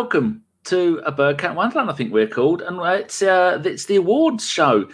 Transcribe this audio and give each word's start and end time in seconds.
Welcome 0.00 0.44
to 0.64 1.02
a 1.04 1.12
Bergkamp 1.12 1.56
Wonderland. 1.56 1.90
I 1.90 1.92
think 1.92 2.10
we're 2.10 2.26
called, 2.26 2.62
and 2.62 2.80
it's 2.98 3.20
uh, 3.20 3.60
it's 3.62 3.84
the 3.84 3.96
awards 3.96 4.48
show. 4.48 4.88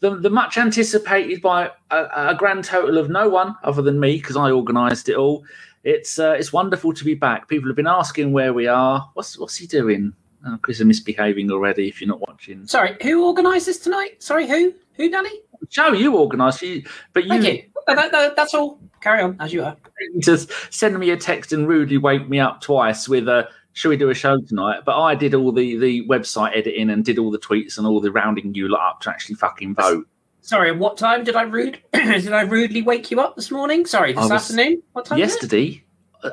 The, 0.00 0.16
the 0.16 0.28
much 0.28 0.58
anticipated 0.58 1.40
by 1.40 1.70
a, 1.90 2.04
a 2.14 2.34
grand 2.36 2.64
total 2.64 2.98
of 2.98 3.08
no 3.08 3.26
one 3.26 3.56
other 3.64 3.80
than 3.80 3.98
me 3.98 4.18
because 4.18 4.36
I 4.36 4.50
organised 4.50 5.08
it 5.08 5.16
all. 5.16 5.44
It's 5.82 6.18
uh, 6.18 6.32
it's 6.38 6.52
wonderful 6.52 6.92
to 6.92 7.04
be 7.06 7.14
back. 7.14 7.48
People 7.48 7.70
have 7.70 7.74
been 7.76 7.86
asking 7.86 8.32
where 8.32 8.52
we 8.52 8.66
are. 8.66 9.08
What's 9.14 9.38
what's 9.38 9.56
he 9.56 9.66
doing? 9.66 10.12
Oh, 10.46 10.58
Kris 10.60 10.78
is 10.78 10.84
misbehaving 10.84 11.50
already. 11.50 11.88
If 11.88 12.02
you're 12.02 12.08
not 12.08 12.20
watching, 12.20 12.66
Sorry, 12.66 12.98
who 13.02 13.26
organised 13.26 13.64
this 13.64 13.78
tonight? 13.78 14.22
Sorry, 14.22 14.46
who? 14.46 14.74
Who, 14.96 15.08
Danny? 15.08 15.40
Joe, 15.70 15.92
you 15.92 16.18
organised, 16.18 16.60
you, 16.60 16.84
but 17.14 17.24
you 17.24 17.30
Thank 17.30 17.44
you. 17.46 17.62
That- 17.86 18.12
that- 18.12 18.36
that's 18.36 18.52
all. 18.52 18.78
Carry 19.00 19.22
on 19.22 19.38
as 19.40 19.54
you 19.54 19.64
are. 19.64 19.74
just 20.18 20.50
send 20.70 20.98
me 20.98 21.08
a 21.08 21.16
text 21.16 21.54
and 21.54 21.66
rudely 21.66 21.96
wake 21.96 22.28
me 22.28 22.38
up 22.38 22.60
twice 22.60 23.08
with 23.08 23.26
a 23.26 23.48
should 23.72 23.88
we 23.90 23.96
do 23.96 24.10
a 24.10 24.14
show 24.14 24.40
tonight? 24.40 24.80
But 24.84 25.00
I 25.00 25.14
did 25.14 25.34
all 25.34 25.52
the 25.52 25.76
the 25.76 26.06
website 26.08 26.56
editing 26.56 26.90
and 26.90 27.04
did 27.04 27.18
all 27.18 27.30
the 27.30 27.38
tweets 27.38 27.78
and 27.78 27.86
all 27.86 28.00
the 28.00 28.10
rounding 28.12 28.54
you 28.54 28.68
lot 28.68 28.88
up 28.90 29.00
to 29.02 29.10
actually 29.10 29.36
fucking 29.36 29.74
vote. 29.74 30.06
Sorry, 30.42 30.72
what 30.72 30.96
time 30.96 31.22
did 31.24 31.36
I 31.36 31.42
rude? 31.42 31.78
did 31.92 32.32
I 32.32 32.42
rudely 32.42 32.82
wake 32.82 33.10
you 33.10 33.20
up 33.20 33.36
this 33.36 33.50
morning? 33.50 33.84
Sorry, 33.86 34.12
this 34.12 34.22
was- 34.22 34.30
afternoon. 34.32 34.82
What 34.92 35.04
time? 35.06 35.18
Yesterday 35.18 35.84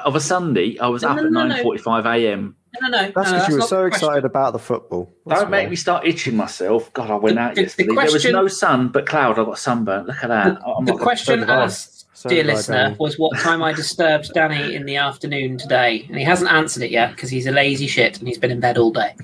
of 0.03 0.15
a 0.15 0.19
Sunday, 0.19 0.77
I 0.79 0.87
was 0.87 1.01
No, 1.03 1.09
up 1.09 1.15
no, 1.17 1.25
at 1.25 1.31
no, 1.31 1.41
no. 1.43 1.47
nine 1.47 1.63
forty 1.63 1.81
five 1.81 2.05
a.m. 2.05 2.55
No, 2.81 2.87
no, 2.89 3.01
no. 3.01 3.11
That's 3.15 3.31
no, 3.31 3.37
because 3.37 3.47
you 3.49 3.55
were 3.55 3.61
so 3.61 3.85
excited 3.85 4.25
about 4.25 4.51
the 4.53 4.59
football. 4.59 5.09
That's 5.25 5.41
Don't 5.41 5.49
make 5.49 5.65
why. 5.65 5.69
me 5.69 5.75
start 5.77 6.05
itching 6.05 6.35
myself. 6.35 6.91
God, 6.93 7.09
I 7.09 7.15
went 7.15 7.35
The- 7.37 7.41
out 7.41 7.49
the- 7.55 7.61
the 7.61 7.63
yesterday. 7.63 7.95
there 7.95 8.11
was 8.13 8.25
no 8.25 8.47
sun 8.47 8.89
but 8.89 9.05
cloud. 9.05 9.39
I 9.39 9.45
got 9.45 9.57
sunburnt. 9.57 10.07
Look 10.07 10.23
at 10.23 10.27
that. 10.29 10.57
I'm 10.65 10.85
The 10.85 10.91
not- 10.93 11.01
question 11.01 11.41
so 11.45 11.47
asked, 11.51 11.96
So 12.17 12.29
dear 12.29 12.45
listener, 12.45 12.85
Danny. 12.85 12.95
was 12.97 13.19
what 13.19 13.37
time 13.37 13.61
I 13.61 13.73
disturbed 13.73 14.33
Danny 14.33 14.73
in 14.73 14.87
the 14.87 14.95
afternoon 14.95 15.59
today, 15.59 16.03
and 16.07 16.17
he 16.17 16.23
hasn't 16.23 16.51
answered 16.51 16.81
it 16.81 16.89
yet 16.89 17.11
because 17.11 17.29
he's 17.29 17.45
a 17.45 17.51
lazy 17.51 17.85
shit 17.85 18.17
and 18.17 18.27
he's 18.27 18.39
been 18.39 18.49
in 18.49 18.59
bed 18.59 18.79
all 18.79 18.91
day. 18.91 19.15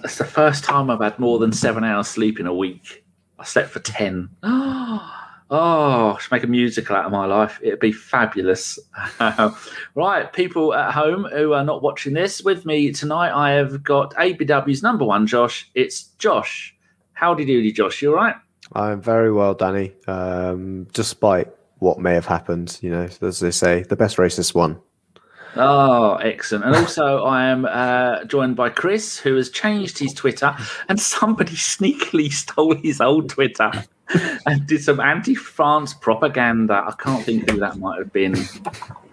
That's 0.00 0.18
the 0.18 0.24
first 0.24 0.64
time 0.64 0.90
I've 0.90 1.00
had 1.00 1.16
more 1.20 1.38
than 1.38 1.52
seven 1.52 1.84
hours 1.84 2.08
sleep 2.08 2.40
in 2.40 2.48
a 2.48 2.52
week. 2.52 3.04
I 3.38 3.44
slept 3.44 3.70
for 3.70 3.78
ten. 3.78 4.28
Oh, 5.54 6.14
I 6.16 6.18
should 6.18 6.32
make 6.32 6.44
a 6.44 6.46
musical 6.46 6.96
out 6.96 7.04
of 7.04 7.12
my 7.12 7.26
life. 7.26 7.60
It'd 7.62 7.78
be 7.78 7.92
fabulous. 7.92 8.78
right, 9.94 10.32
people 10.32 10.72
at 10.72 10.94
home 10.94 11.28
who 11.30 11.52
are 11.52 11.62
not 11.62 11.82
watching 11.82 12.14
this 12.14 12.42
with 12.42 12.64
me 12.64 12.90
tonight, 12.90 13.32
I 13.32 13.50
have 13.50 13.82
got 13.82 14.14
ABW's 14.14 14.82
number 14.82 15.04
one, 15.04 15.26
Josh. 15.26 15.70
It's 15.74 16.04
Josh. 16.16 16.74
Howdy 17.12 17.44
doody, 17.44 17.70
Josh. 17.70 18.00
You 18.00 18.12
all 18.12 18.16
right? 18.16 18.36
I'm 18.72 19.02
very 19.02 19.30
well, 19.30 19.52
Danny. 19.52 19.92
Um, 20.06 20.84
despite 20.94 21.48
what 21.82 21.98
may 21.98 22.14
have 22.14 22.26
happened, 22.26 22.78
you 22.80 22.90
know, 22.90 23.08
as 23.20 23.40
they 23.40 23.50
say, 23.50 23.82
the 23.82 23.96
best 23.96 24.16
racist 24.16 24.54
won. 24.54 24.80
Oh, 25.56 26.14
excellent. 26.14 26.64
And 26.64 26.76
also, 26.76 27.24
I 27.24 27.46
am 27.46 27.66
uh, 27.66 28.24
joined 28.24 28.56
by 28.56 28.70
Kris, 28.70 29.18
who 29.18 29.34
has 29.36 29.50
changed 29.50 29.98
his 29.98 30.14
Twitter, 30.14 30.56
and 30.88 30.98
somebody 31.00 31.52
sneakily 31.52 32.32
stole 32.32 32.76
his 32.76 33.00
old 33.00 33.28
Twitter 33.28 33.70
and 34.46 34.66
did 34.66 34.82
some 34.82 35.00
anti 35.00 35.34
France 35.34 35.92
propaganda. 35.92 36.84
I 36.86 36.94
can't 36.98 37.24
think 37.24 37.50
who 37.50 37.58
that 37.58 37.78
might 37.78 37.98
have 37.98 38.12
been. 38.12 38.36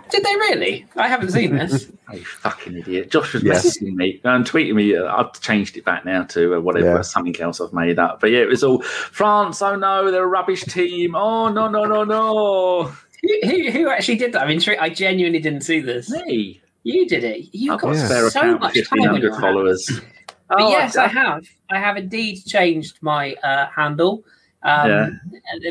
Did 0.09 0.23
they 0.23 0.35
really? 0.35 0.85
I 0.95 1.07
haven't 1.07 1.31
seen 1.31 1.55
this. 1.55 1.91
Oh, 2.11 2.15
you 2.15 2.25
fucking 2.25 2.75
idiot. 2.75 3.11
Josh 3.11 3.33
was 3.35 3.43
Yes. 3.43 3.77
messaging 3.77 3.93
me 3.93 4.19
and 4.23 4.43
tweeting 4.43 4.73
me. 4.73 4.95
Uh, 4.97 5.05
I've 5.15 5.31
changed 5.41 5.77
it 5.77 5.85
back 5.85 6.05
now 6.05 6.23
to 6.23 6.55
uh, 6.55 6.59
whatever, 6.59 6.87
Yeah. 6.95 7.01
something 7.03 7.39
else 7.39 7.61
I've 7.61 7.71
made 7.71 7.99
up. 7.99 8.19
But 8.19 8.31
yeah, 8.31 8.39
it 8.39 8.47
was 8.49 8.63
all 8.63 8.81
France. 8.81 9.61
Oh 9.61 9.75
no, 9.75 10.09
they're 10.09 10.23
a 10.23 10.27
rubbish 10.27 10.63
team. 10.63 11.13
Oh 11.13 11.49
no, 11.49 11.67
no, 11.67 11.83
no, 11.85 12.03
no. 12.03 12.83
who, 13.21 13.39
who, 13.43 13.69
who 13.69 13.89
actually 13.91 14.15
did 14.17 14.33
that? 14.33 14.41
I'm 14.41 14.49
intrigued. 14.49 14.81
I 14.81 14.89
genuinely 14.89 15.37
didn't 15.37 15.61
see 15.61 15.81
this. 15.81 16.09
Me. 16.09 16.59
You 16.81 17.07
did 17.07 17.23
it. 17.23 17.45
You 17.53 17.73
I've 17.73 17.79
got 17.81 17.89
got 17.89 17.97
Yeah. 17.97 18.05
spare 18.07 18.29
so 18.31 18.57
much 18.57 18.73
time 18.89 19.01
on 19.01 19.09
1,500 19.13 19.21
your 19.21 19.31
hands. 19.33 19.41
followers. 19.43 20.01
But 20.47 20.61
Oh, 20.61 20.69
yes, 20.69 20.97
I- 20.97 21.03
I 21.03 21.07
have. 21.09 21.45
I 21.69 21.77
have 21.77 21.95
indeed 21.97 22.41
changed 22.47 22.97
my 23.03 23.35
uh, 23.43 23.67
handle. 23.67 24.23
Um, 24.61 25.19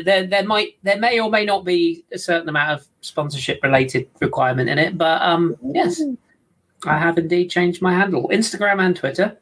there, 0.03 0.25
there 0.25 0.43
might, 0.43 0.77
there 0.83 0.97
may 0.99 1.19
or 1.19 1.29
may 1.29 1.45
not 1.45 1.63
be 1.63 2.03
a 2.11 2.17
certain 2.17 2.49
amount 2.49 2.71
of 2.71 2.87
sponsorship-related 3.01 4.09
requirement 4.19 4.69
in 4.69 4.79
it, 4.79 4.97
but 4.97 5.21
um, 5.21 5.55
yes, 5.73 6.01
I 6.85 6.97
have 6.97 7.17
indeed 7.17 7.49
changed 7.49 7.81
my 7.81 7.93
handle, 7.93 8.27
Instagram 8.33 8.81
and 8.83 8.95
Twitter. 8.95 9.37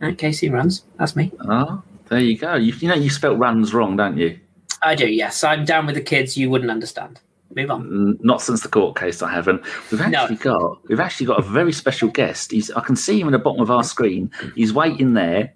At 0.00 0.16
Casey 0.16 0.48
runs. 0.48 0.84
That's 0.96 1.16
me. 1.16 1.32
Oh, 1.48 1.82
there 2.08 2.20
you 2.20 2.38
go. 2.38 2.54
You, 2.54 2.72
you 2.74 2.86
know 2.88 2.94
you 2.94 3.10
spelt 3.10 3.36
runs 3.36 3.74
wrong, 3.74 3.96
don't 3.96 4.16
you? 4.16 4.38
I 4.80 4.94
do. 4.94 5.08
Yes, 5.08 5.42
I'm 5.42 5.64
down 5.64 5.86
with 5.86 5.96
the 5.96 6.00
kids. 6.00 6.36
You 6.36 6.50
wouldn't 6.50 6.70
understand. 6.70 7.18
Move 7.56 7.70
on. 7.72 8.16
Not 8.22 8.40
since 8.42 8.60
the 8.62 8.68
court 8.68 8.96
case, 8.96 9.22
I 9.22 9.32
haven't. 9.32 9.62
We've 9.90 10.06
No. 10.08 10.20
actually 10.20 10.36
got 10.36 10.88
we've 10.88 11.00
actually 11.00 11.26
got 11.26 11.40
a 11.40 11.42
very 11.42 11.72
special 11.72 12.10
guest. 12.10 12.52
He's 12.52 12.70
I 12.70 12.80
can 12.82 12.94
see 12.94 13.20
him 13.20 13.26
in 13.26 13.32
the 13.32 13.38
bottom 13.40 13.60
of 13.60 13.72
our 13.72 13.82
screen. 13.82 14.30
He's 14.54 14.72
waiting 14.72 15.14
there, 15.14 15.52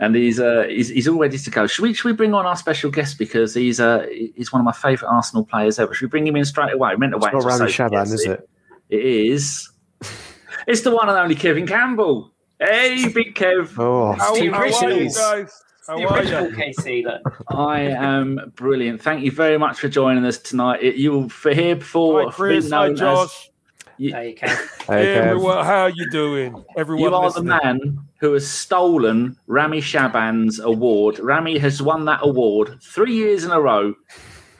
and 0.00 0.14
he's 0.14 0.38
uh 0.40 0.64
he's, 0.68 0.88
he's 0.88 1.08
all 1.08 1.18
ready 1.18 1.38
to 1.38 1.50
go. 1.50 1.66
Should 1.66 1.82
we 1.82 1.92
should 1.94 2.06
we 2.06 2.12
bring 2.12 2.34
on 2.34 2.46
our 2.46 2.56
special 2.56 2.90
guest 2.90 3.18
because 3.18 3.54
he's 3.54 3.80
uh 3.80 4.06
he's 4.10 4.52
one 4.52 4.60
of 4.60 4.64
my 4.64 4.72
favourite 4.72 5.12
Arsenal 5.12 5.44
players 5.44 5.78
ever. 5.78 5.94
Should 5.94 6.06
we 6.06 6.10
bring 6.10 6.26
him 6.26 6.36
in 6.36 6.44
straight 6.44 6.72
away? 6.72 6.90
We 6.90 6.96
meant 6.98 7.12
to 7.12 7.16
It's 7.16 7.24
wait 7.26 7.32
not 7.34 7.42
until 7.44 7.58
Rami 7.58 7.72
Sophie 7.72 7.94
Shaaban, 7.96 8.12
is 8.14 8.26
it? 8.26 8.48
It 8.90 9.00
is. 9.04 9.70
It's 10.66 10.82
the 10.82 10.94
one 10.94 11.08
and 11.08 11.16
only 11.16 11.34
Kevin 11.34 11.66
Campbell. 11.66 12.30
Hey, 12.60 13.08
big 13.08 13.34
Kev. 13.34 13.78
Oh, 13.78 14.12
How- 14.12 14.34
two 14.34 14.50
how 14.52 14.58
are 14.58 14.66
you 14.66 15.04
guys? 15.10 15.16
How 15.86 15.96
the 15.96 16.04
are 16.06 16.22
you? 16.24 16.54
KC. 16.54 17.04
Look. 17.04 17.44
I 17.48 17.80
am 17.80 18.52
brilliant. 18.54 19.00
Thank 19.00 19.24
you 19.24 19.30
very 19.30 19.56
much 19.56 19.78
for 19.78 19.88
joining 19.88 20.26
us 20.26 20.36
tonight. 20.36 20.82
It, 20.82 20.96
you 20.96 21.12
will 21.12 21.28
for 21.30 21.54
here 21.54 21.76
before 21.76 22.24
Hi, 22.24 22.30
Kris. 22.30 22.64
been 22.66 22.72
Hi, 22.72 22.84
known 22.88 22.92
as- 22.94 23.00
Josh. 23.00 23.50
You, 23.98 24.12
There 24.12 24.24
you 24.24 24.36
go. 24.36 24.46
Hey, 24.86 25.04
Hey, 25.04 25.14
everyone. 25.14 25.64
How 25.66 25.82
are 25.82 25.90
you 25.90 26.10
doing? 26.10 26.64
Everyone 26.76 27.10
you 27.10 27.14
are 27.14 27.30
the 27.30 27.42
man 27.42 27.98
who 28.20 28.32
has 28.32 28.48
stolen 28.48 29.36
Rami 29.46 29.80
Shaaban's 29.80 30.60
award. 30.60 31.18
Rami 31.18 31.58
has 31.58 31.82
won 31.82 32.06
that 32.06 32.20
award 32.22 32.78
three 32.82 33.14
years 33.14 33.44
in 33.44 33.50
a 33.50 33.60
row. 33.60 33.94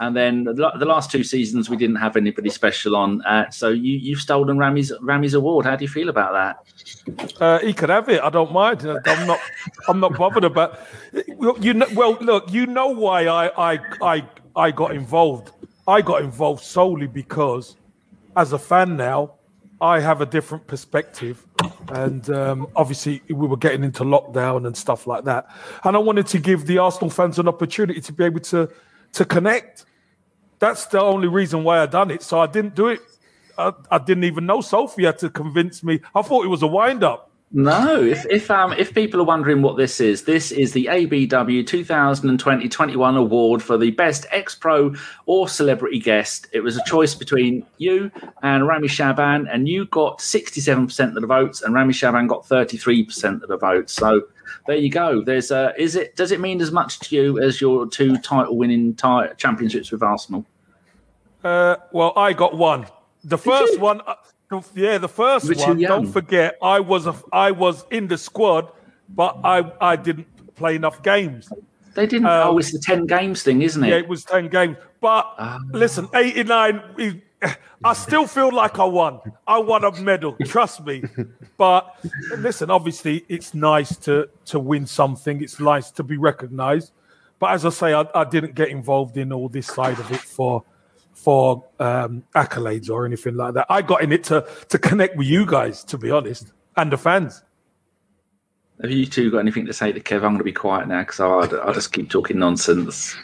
And 0.01 0.15
then 0.15 0.45
the 0.45 0.85
last 0.87 1.11
two 1.11 1.25
seasons, 1.25 1.69
we 1.69 1.77
didn't 1.77 1.97
have 1.97 2.17
anybody 2.17 2.51
special 2.51 2.95
on. 2.95 3.23
Uh, 3.23 3.51
so 3.51 3.71
you, 3.71 3.97
you've 3.97 4.21
stolen 4.21 4.57
Rami's 4.57 4.93
Rami's 5.01 5.35
award. 5.35 5.67
How 5.67 5.75
do 5.75 5.85
you 5.85 5.89
feel 5.89 6.09
about 6.09 6.33
that? 6.33 7.41
Uh, 7.41 7.59
he 7.61 7.73
could 7.73 7.89
have 7.89 8.09
it. 8.09 8.23
I 8.23 8.31
don't 8.31 8.53
mind. 8.53 8.87
I'm 8.87 9.27
not. 9.27 9.41
I'm 9.89 9.99
not 9.99 10.17
bothered 10.17 10.45
about. 10.45 10.79
Well, 11.37 11.57
you 11.59 11.75
know. 11.75 11.87
Well, 11.95 12.17
look. 12.21 12.53
You 12.53 12.67
know 12.67 12.89
why 12.89 13.27
I 13.27 13.73
I 13.73 13.81
I 14.01 14.29
I 14.55 14.71
got 14.71 14.95
involved. 14.95 15.51
I 15.89 16.01
got 16.01 16.23
involved 16.23 16.63
solely 16.63 17.09
because, 17.09 17.75
as 18.37 18.53
a 18.53 18.59
fan 18.59 18.97
now, 18.97 19.35
I 19.81 20.01
have 20.01 20.21
a 20.21 20.27
different 20.27 20.67
perspective, 20.67 21.47
and 21.91 22.29
um, 22.31 22.67
obviously 22.75 23.23
we 23.29 23.47
were 23.47 23.57
getting 23.57 23.85
into 23.85 24.03
lockdown 24.03 24.67
and 24.67 24.77
stuff 24.77 25.07
like 25.07 25.25
that, 25.25 25.49
and 25.85 25.95
I 25.95 26.01
wanted 26.01 26.27
to 26.29 26.39
give 26.39 26.67
the 26.67 26.79
Arsenal 26.79 27.11
fans 27.11 27.39
an 27.39 27.47
opportunity 27.47 28.01
to 28.01 28.13
be 28.13 28.25
able 28.25 28.41
to 28.41 28.69
to 29.13 29.25
connect. 29.25 29.85
That's 30.59 30.87
the 30.87 31.01
only 31.01 31.29
reason 31.29 31.63
why 31.63 31.81
I 31.81 31.87
done 31.87 32.11
it. 32.11 32.23
So 32.23 32.41
I 32.41 32.47
didn't 32.47 32.75
do 32.75 32.89
it. 32.89 33.01
I, 33.57 33.73
I 33.91 33.99
didn't 33.99 34.25
even 34.25 34.47
know 34.47 34.61
Sophie 34.61 35.05
had 35.05 35.19
to 35.19 35.31
convince 35.31 35.85
me. 35.85 36.01
I 36.15 36.23
thought 36.23 36.45
it 36.45 36.49
was 36.49 36.63
a 36.63 36.67
wind 36.67 37.05
up. 37.05 37.28
No, 37.51 38.03
if 38.03 38.27
if 38.27 38.51
um 38.51 38.75
if 38.75 38.93
people 38.93 39.21
are 39.23 39.25
wondering 39.25 39.63
what 39.63 39.79
this 39.79 40.01
is, 40.01 40.25
this 40.25 40.53
is 40.53 40.73
the 40.73 40.85
ABW 40.85 41.65
2020-21 41.65 43.17
award 43.17 43.63
for 43.63 43.79
the 43.79 43.91
best 43.93 44.27
ex-pro 44.31 44.95
or 45.25 45.49
celebrity 45.49 45.99
guest. 45.99 46.47
It 46.53 46.61
was 46.61 46.77
a 46.77 46.85
choice 46.85 47.15
between 47.15 47.65
you 47.79 48.11
and 48.43 48.67
Rami 48.67 48.89
Shaaban, 48.89 49.49
and 49.51 49.67
you 49.67 49.87
got 49.87 50.19
67% 50.19 51.09
of 51.17 51.23
the 51.23 51.27
votes, 51.27 51.63
and 51.63 51.73
Rami 51.73 51.95
Shaaban 51.95 52.29
got 52.29 52.45
33% 52.45 53.43
of 53.43 53.49
the 53.49 53.57
votes. 53.57 53.95
So 53.95 54.25
there 54.67 54.77
you 54.77 54.91
go. 54.91 55.23
There's 55.25 55.51
uh 55.51 55.73
is 55.79 55.97
it 55.97 56.17
does 56.17 56.33
it 56.33 56.41
mean 56.41 56.61
as 56.61 56.71
much 56.71 57.01
to 57.01 57.17
you 57.17 57.41
as 57.41 57.63
your 57.63 57.87
two 57.87 58.19
title 58.19 58.59
winning 58.59 58.95
ti- 58.95 59.35
championships 59.39 59.91
with 59.91 60.03
Arsenal? 60.03 60.45
Uh, 61.43 61.77
well, 61.93 62.13
I 62.15 62.35
got 62.35 62.59
one. 62.59 62.89
The 63.25 63.39
first 63.39 63.79
one, 63.79 64.03
uh, 64.07 64.17
yeah, 64.75 64.99
the 64.99 65.09
first 65.09 65.55
one. 65.57 65.79
young. 65.79 66.03
Don't 66.03 66.13
forget, 66.13 66.57
I 66.63 66.81
was 66.81 67.07
a, 67.07 67.15
I 67.33 67.51
was 67.51 67.85
in 67.91 68.09
the 68.09 68.19
squad, 68.19 68.69
but 69.09 69.39
I 69.45 69.71
I 69.81 69.97
didn't 69.97 70.27
play 70.57 70.77
enough 70.77 71.03
games. 71.03 71.51
They 71.95 72.07
didn't. 72.07 72.27
Um, 72.27 72.49
oh, 72.49 72.59
it's 72.59 72.73
the 72.73 72.79
10 72.79 73.07
games 73.07 73.43
thing, 73.43 73.63
isn't 73.63 73.83
it? 73.83 73.89
Yeah, 73.89 73.97
it 73.97 74.09
was 74.09 74.25
ten 74.25 74.49
games. 74.49 74.77
But 75.01 75.27
Ah. 75.39 75.59
listen, 75.73 76.09
eighty 76.15 76.45
nine. 76.45 76.83
I 77.85 77.93
still 77.93 78.27
feel 78.27 78.53
like 78.53 78.79
I 78.81 78.85
won. 78.85 79.21
I 79.47 79.59
won 79.59 79.85
a 79.85 79.93
medal. 80.01 80.37
Trust 80.45 80.85
me. 80.85 81.05
But 81.57 81.95
listen, 82.39 82.71
obviously, 82.71 83.25
it's 83.29 83.55
nice 83.55 83.97
to 83.99 84.29
to 84.47 84.59
win 84.59 84.87
something. 84.87 85.43
It's 85.43 85.61
nice 85.61 85.91
to 85.93 86.03
be 86.03 86.17
recognised. 86.17 86.93
But 87.39 87.51
as 87.53 87.65
I 87.65 87.71
say, 87.71 87.95
I, 87.95 88.05
I 88.15 88.25
didn't 88.25 88.55
get 88.57 88.69
involved 88.69 89.17
in 89.17 89.33
all 89.33 89.49
this 89.49 89.69
side 89.69 89.99
of 90.01 90.11
it 90.11 90.21
for 90.21 90.65
for 91.19 91.65
um, 91.81 92.23
accolades 92.35 92.89
or 92.89 93.05
anything 93.05 93.35
like 93.35 93.55
that. 93.55 93.67
I 93.69 93.83
got 93.83 94.03
in 94.03 94.13
it 94.13 94.25
to 94.25 94.47
to 94.69 94.79
connect 94.79 95.17
with 95.17 95.27
you 95.27 95.45
guys, 95.45 95.85
to 95.85 95.99
be 95.99 96.11
honest, 96.11 96.53
and 96.77 96.93
the 96.93 96.97
fans. 96.97 97.43
Have 98.81 98.93
you 98.93 99.07
two 99.07 99.33
got 99.33 99.39
anything 99.39 99.67
to 99.67 99.73
say 99.73 99.91
to 99.91 99.99
Kev? 99.99 100.17
I'm 100.17 100.21
going 100.21 100.39
to 100.39 100.45
be 100.45 100.53
quiet 100.53 100.87
now 100.87 101.01
because 101.01 101.19
I'll, 101.19 101.61
I'll 101.63 101.75
just 101.75 101.93
keep 101.93 102.09
talking 102.09 102.39
nonsense. 102.39 103.17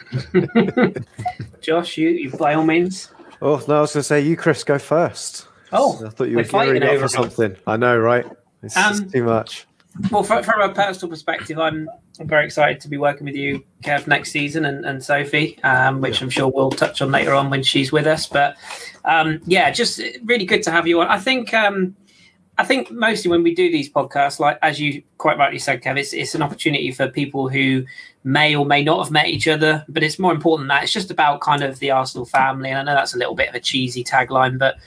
Josh, 1.61 1.97
you, 1.97 2.09
you 2.09 2.29
by 2.31 2.55
all 2.55 2.65
means. 2.65 3.09
Oh, 3.41 3.63
no, 3.65 3.77
I 3.77 3.81
was 3.81 3.93
going 3.93 4.01
to 4.01 4.03
say, 4.03 4.19
you, 4.19 4.35
Kris, 4.35 4.65
go 4.65 4.77
first. 4.77 5.47
Oh, 5.71 6.05
I 6.05 6.09
thought 6.09 6.25
you 6.25 6.35
we're 6.35 6.43
were 6.43 6.49
fighting 6.49 6.81
gearing 6.81 6.83
up 6.83 6.89
over 6.89 7.07
for 7.07 7.21
me. 7.21 7.23
something. 7.29 7.55
I 7.67 7.77
know, 7.77 7.97
right? 7.97 8.25
It's 8.63 8.75
um, 8.75 9.09
too 9.09 9.23
much. 9.23 9.65
Well, 10.11 10.23
from, 10.23 10.43
from, 10.43 10.61
a 10.61 10.73
personal 10.73 11.09
perspective, 11.09 11.57
I'm, 11.57 11.89
I'm 12.19 12.27
very 12.27 12.45
excited 12.45 12.81
to 12.81 12.89
be 12.89 12.97
working 12.97 13.25
with 13.25 13.35
you, 13.35 13.63
Kev, 13.81 14.07
next 14.07 14.31
season, 14.31 14.65
and, 14.65 14.85
and 14.85 15.01
Sophie, 15.01 15.57
um, 15.63 16.01
which 16.01 16.21
I'm 16.21 16.29
sure 16.29 16.49
we'll 16.49 16.71
touch 16.71 17.01
on 17.01 17.11
later 17.11 17.33
on 17.33 17.49
when 17.49 17.63
she's 17.63 17.91
with 17.93 18.05
us. 18.05 18.27
But 18.27 18.57
um, 19.05 19.39
yeah, 19.45 19.71
just 19.71 20.01
really 20.25 20.45
good 20.45 20.63
to 20.63 20.71
have 20.71 20.85
you 20.85 20.99
on. 20.99 21.07
I 21.07 21.17
think 21.17 21.53
um, 21.53 21.95
I 22.57 22.63
think 22.63 22.89
mostly 22.89 23.29
when 23.29 23.43
we 23.43 23.53
do 23.53 23.69
these 23.69 23.89
podcasts, 23.89 24.39
like 24.39 24.57
as 24.61 24.79
you 24.79 25.03
quite 25.17 25.37
rightly 25.37 25.59
said, 25.59 25.81
Kev, 25.81 25.97
it's, 25.97 26.13
it's 26.13 26.35
an 26.35 26.41
opportunity 26.41 26.91
for 26.91 27.07
people 27.09 27.49
who 27.49 27.85
may 28.23 28.55
or 28.55 28.65
may 28.65 28.83
not 28.83 29.03
have 29.03 29.11
met 29.11 29.27
each 29.27 29.47
other, 29.47 29.85
but 29.89 30.03
it's 30.03 30.17
more 30.17 30.31
important 30.31 30.63
than 30.63 30.75
that. 30.75 30.83
It's 30.83 30.93
just 30.93 31.11
about 31.11 31.41
kind 31.41 31.63
of 31.63 31.79
the 31.79 31.91
Arsenal 31.91 32.25
family. 32.25 32.69
And 32.69 32.79
I 32.79 32.83
know 32.83 32.97
that's 32.97 33.13
a 33.13 33.17
little 33.17 33.35
bit 33.35 33.49
of 33.49 33.55
a 33.55 33.59
cheesy 33.59 34.03
tagline, 34.03 34.57
but 34.57 34.77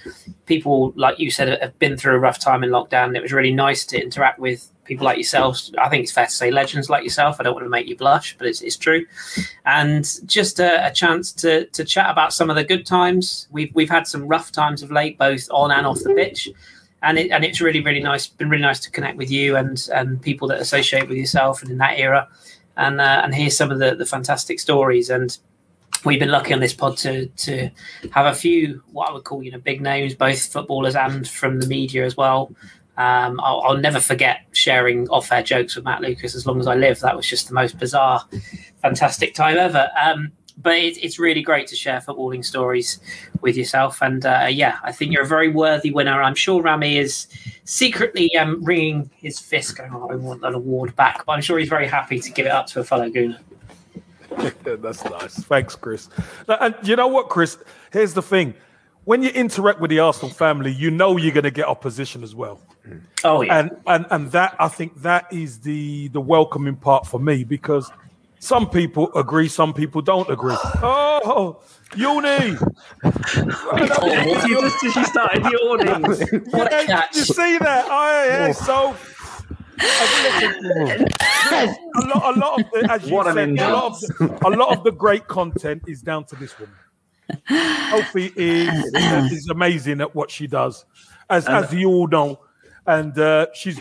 people, 0.46 0.92
like 0.96 1.18
you 1.18 1.30
said, 1.30 1.60
have 1.60 1.78
been 1.78 1.96
through 1.96 2.14
a 2.14 2.18
rough 2.18 2.38
time 2.38 2.64
in 2.64 2.70
lockdown. 2.70 3.08
And 3.08 3.16
it 3.16 3.22
was 3.22 3.32
really 3.32 3.52
nice 3.52 3.84
to 3.86 4.02
interact 4.02 4.38
with 4.38 4.70
people 4.88 5.04
like 5.04 5.18
yourselves. 5.18 5.72
I 5.78 5.88
think 5.88 6.02
it's 6.02 6.12
fair 6.12 6.26
to 6.26 6.32
say 6.32 6.50
legends 6.50 6.90
like 6.90 7.04
yourself. 7.04 7.36
I 7.38 7.44
don't 7.44 7.54
want 7.54 7.66
to 7.66 7.70
make 7.70 7.86
you 7.86 7.96
blush, 7.96 8.36
but 8.36 8.46
it's, 8.46 8.60
it's 8.62 8.76
true. 8.76 9.06
And 9.64 10.04
just 10.26 10.58
a, 10.58 10.86
a 10.86 10.92
chance 10.92 11.30
to, 11.34 11.66
to 11.66 11.84
chat 11.84 12.10
about 12.10 12.32
some 12.32 12.50
of 12.50 12.56
the 12.56 12.64
good 12.64 12.84
times. 12.84 13.46
We've, 13.52 13.72
we've 13.74 13.90
had 13.90 14.08
some 14.08 14.26
rough 14.26 14.50
times 14.50 14.82
of 14.82 14.90
late, 14.90 15.18
both 15.18 15.48
on 15.50 15.70
and 15.70 15.86
off 15.86 16.00
the 16.00 16.14
pitch 16.14 16.48
and 17.02 17.18
it 17.18 17.30
and 17.30 17.44
it's 17.44 17.60
really 17.60 17.80
really 17.80 18.00
nice. 18.00 18.26
Been 18.26 18.50
really 18.50 18.62
nice 18.62 18.80
to 18.80 18.90
connect 18.90 19.16
with 19.16 19.30
you 19.30 19.56
and 19.56 19.88
and 19.94 20.20
people 20.20 20.48
that 20.48 20.60
associate 20.60 21.08
with 21.08 21.16
yourself 21.16 21.62
and 21.62 21.70
in 21.70 21.78
that 21.78 21.98
era, 21.98 22.28
and 22.76 23.00
uh, 23.00 23.20
and 23.22 23.34
hear 23.34 23.50
some 23.50 23.70
of 23.70 23.78
the 23.78 23.94
the 23.94 24.06
fantastic 24.06 24.58
stories. 24.60 25.10
And 25.10 25.36
we've 26.04 26.20
been 26.20 26.30
lucky 26.30 26.54
on 26.54 26.60
this 26.60 26.72
pod 26.72 26.96
to 26.98 27.26
to 27.26 27.70
have 28.10 28.26
a 28.26 28.34
few 28.34 28.82
what 28.92 29.10
I 29.10 29.12
would 29.12 29.24
call 29.24 29.42
you 29.42 29.50
know 29.50 29.58
big 29.58 29.80
names, 29.80 30.14
both 30.14 30.52
footballers 30.52 30.96
and 30.96 31.28
from 31.28 31.60
the 31.60 31.66
media 31.66 32.04
as 32.04 32.16
well. 32.16 32.52
Um, 32.96 33.38
I'll, 33.40 33.60
I'll, 33.60 33.76
never 33.76 34.00
forget 34.00 34.40
sharing 34.58 35.08
off-air 35.08 35.42
jokes 35.42 35.76
with 35.76 35.84
Matt 35.84 36.02
Lucas 36.02 36.34
as 36.34 36.46
long 36.46 36.60
as 36.60 36.66
I 36.66 36.74
live. 36.74 37.00
That 37.00 37.16
was 37.16 37.26
just 37.26 37.48
the 37.48 37.54
most 37.54 37.78
bizarre, 37.78 38.24
fantastic 38.82 39.34
time 39.34 39.56
ever. 39.56 39.90
Um, 40.00 40.32
but 40.60 40.76
it, 40.76 41.02
it's 41.02 41.18
really 41.18 41.42
great 41.42 41.66
to 41.68 41.76
share 41.76 42.00
footballing 42.00 42.44
stories 42.44 42.98
with 43.40 43.56
yourself. 43.56 44.02
And 44.02 44.26
uh, 44.26 44.48
yeah, 44.50 44.78
I 44.82 44.92
think 44.92 45.12
you're 45.12 45.22
a 45.22 45.26
very 45.26 45.48
worthy 45.48 45.90
winner. 45.90 46.22
I'm 46.22 46.34
sure 46.34 46.60
Rami 46.60 46.98
is 46.98 47.28
secretly 47.64 48.34
um, 48.36 48.62
wringing 48.64 49.10
his 49.14 49.38
fist, 49.38 49.76
going, 49.76 49.92
"Oh, 49.94 50.08
I 50.10 50.16
want 50.16 50.40
that 50.42 50.54
award 50.54 50.96
back." 50.96 51.24
But 51.24 51.32
I'm 51.32 51.42
sure 51.42 51.58
he's 51.58 51.68
very 51.68 51.86
happy 51.86 52.18
to 52.18 52.30
give 52.32 52.46
it 52.46 52.52
up 52.52 52.66
to 52.68 52.80
a 52.80 52.84
fellow 52.84 53.08
Gooner. 53.08 53.38
That's 54.64 55.04
nice. 55.04 55.36
Thanks, 55.44 55.74
Kris. 55.76 56.08
And 56.48 56.74
you 56.82 56.96
know 56.96 57.08
what, 57.08 57.28
Kris? 57.28 57.58
Here's 57.92 58.14
the 58.14 58.22
thing: 58.22 58.54
when 59.04 59.22
you 59.22 59.30
interact 59.30 59.80
with 59.80 59.90
the 59.90 60.00
Arsenal 60.00 60.30
family, 60.30 60.72
you 60.72 60.90
know 60.90 61.16
you're 61.16 61.32
going 61.32 61.44
to 61.44 61.50
get 61.50 61.66
opposition 61.66 62.22
as 62.22 62.34
well. 62.34 62.60
Oh 63.24 63.42
yeah, 63.42 63.58
and 63.58 63.70
and 63.86 64.06
and 64.10 64.32
that 64.32 64.56
I 64.58 64.68
think 64.68 65.02
that 65.02 65.32
is 65.32 65.60
the 65.60 66.08
the 66.08 66.20
welcoming 66.20 66.76
part 66.76 67.06
for 67.06 67.18
me 67.18 67.44
because 67.44 67.90
some 68.40 68.70
people 68.70 69.10
agree, 69.14 69.48
some 69.48 69.74
people 69.74 70.02
don't 70.02 70.28
agree. 70.30 70.56
Oh, 71.20 71.60
Uni! 71.96 72.56
you 73.04 74.60
just 74.60 74.80
she 74.80 75.04
started 75.04 75.44
yawning. 75.44 76.02
What 76.50 76.72
a 76.72 76.86
catch! 76.86 77.16
You 77.16 77.24
see 77.24 77.58
that? 77.58 77.86
Oh, 77.88 78.24
yeah. 78.24 78.46
Oh. 78.48 78.52
So. 78.52 78.96
a 81.98 82.06
lot, 82.06 82.36
a 82.36 82.38
lot 82.38 82.60
of 82.60 82.66
the, 82.70 82.88
as 82.90 83.02
you 83.02 83.22
said, 83.24 83.48
a 83.58 83.72
lot, 83.72 83.92
of 83.92 84.00
the, 84.00 84.38
a 84.46 84.50
lot 84.50 84.76
of 84.76 84.84
the 84.84 84.92
great 84.92 85.26
content 85.26 85.82
is 85.88 86.00
down 86.00 86.24
to 86.26 86.36
this 86.36 86.54
woman. 86.58 86.74
Sophie 87.90 88.32
is 88.36 88.84
is 89.32 89.48
amazing 89.48 90.00
at 90.00 90.14
what 90.14 90.30
she 90.30 90.46
does, 90.46 90.84
as 91.28 91.46
as 91.48 91.72
you 91.74 91.88
all 91.88 92.06
know 92.06 92.38
and 92.88 93.18
uh, 93.18 93.46
she's 93.52 93.80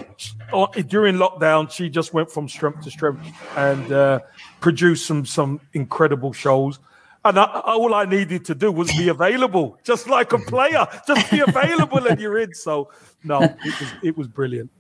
uh, 0.54 0.68
during 0.88 1.16
lockdown 1.16 1.72
she 1.72 1.90
just 1.90 2.14
went 2.14 2.30
from 2.30 2.48
strength 2.48 2.84
to 2.84 2.92
strength 2.92 3.26
and 3.56 3.92
uh, 3.92 4.20
produced 4.60 5.08
some 5.08 5.26
some 5.26 5.60
incredible 5.74 6.34
shows 6.34 6.80
and 7.26 7.40
I, 7.40 7.46
all 7.66 7.94
I 7.94 8.06
needed 8.06 8.46
to 8.46 8.56
do 8.56 8.72
was 8.72 8.92
be 8.96 9.10
available, 9.10 9.78
just 9.84 10.08
like 10.08 10.32
a 10.32 10.40
player, 10.40 10.88
just 11.06 11.30
be 11.30 11.42
available 11.42 12.06
and 12.08 12.20
you're 12.20 12.38
in. 12.40 12.54
So 12.54 12.90
no, 13.24 13.42
it 13.42 13.80
was 13.82 13.94
it 14.04 14.18
was 14.18 14.28
brilliant. 14.28 14.72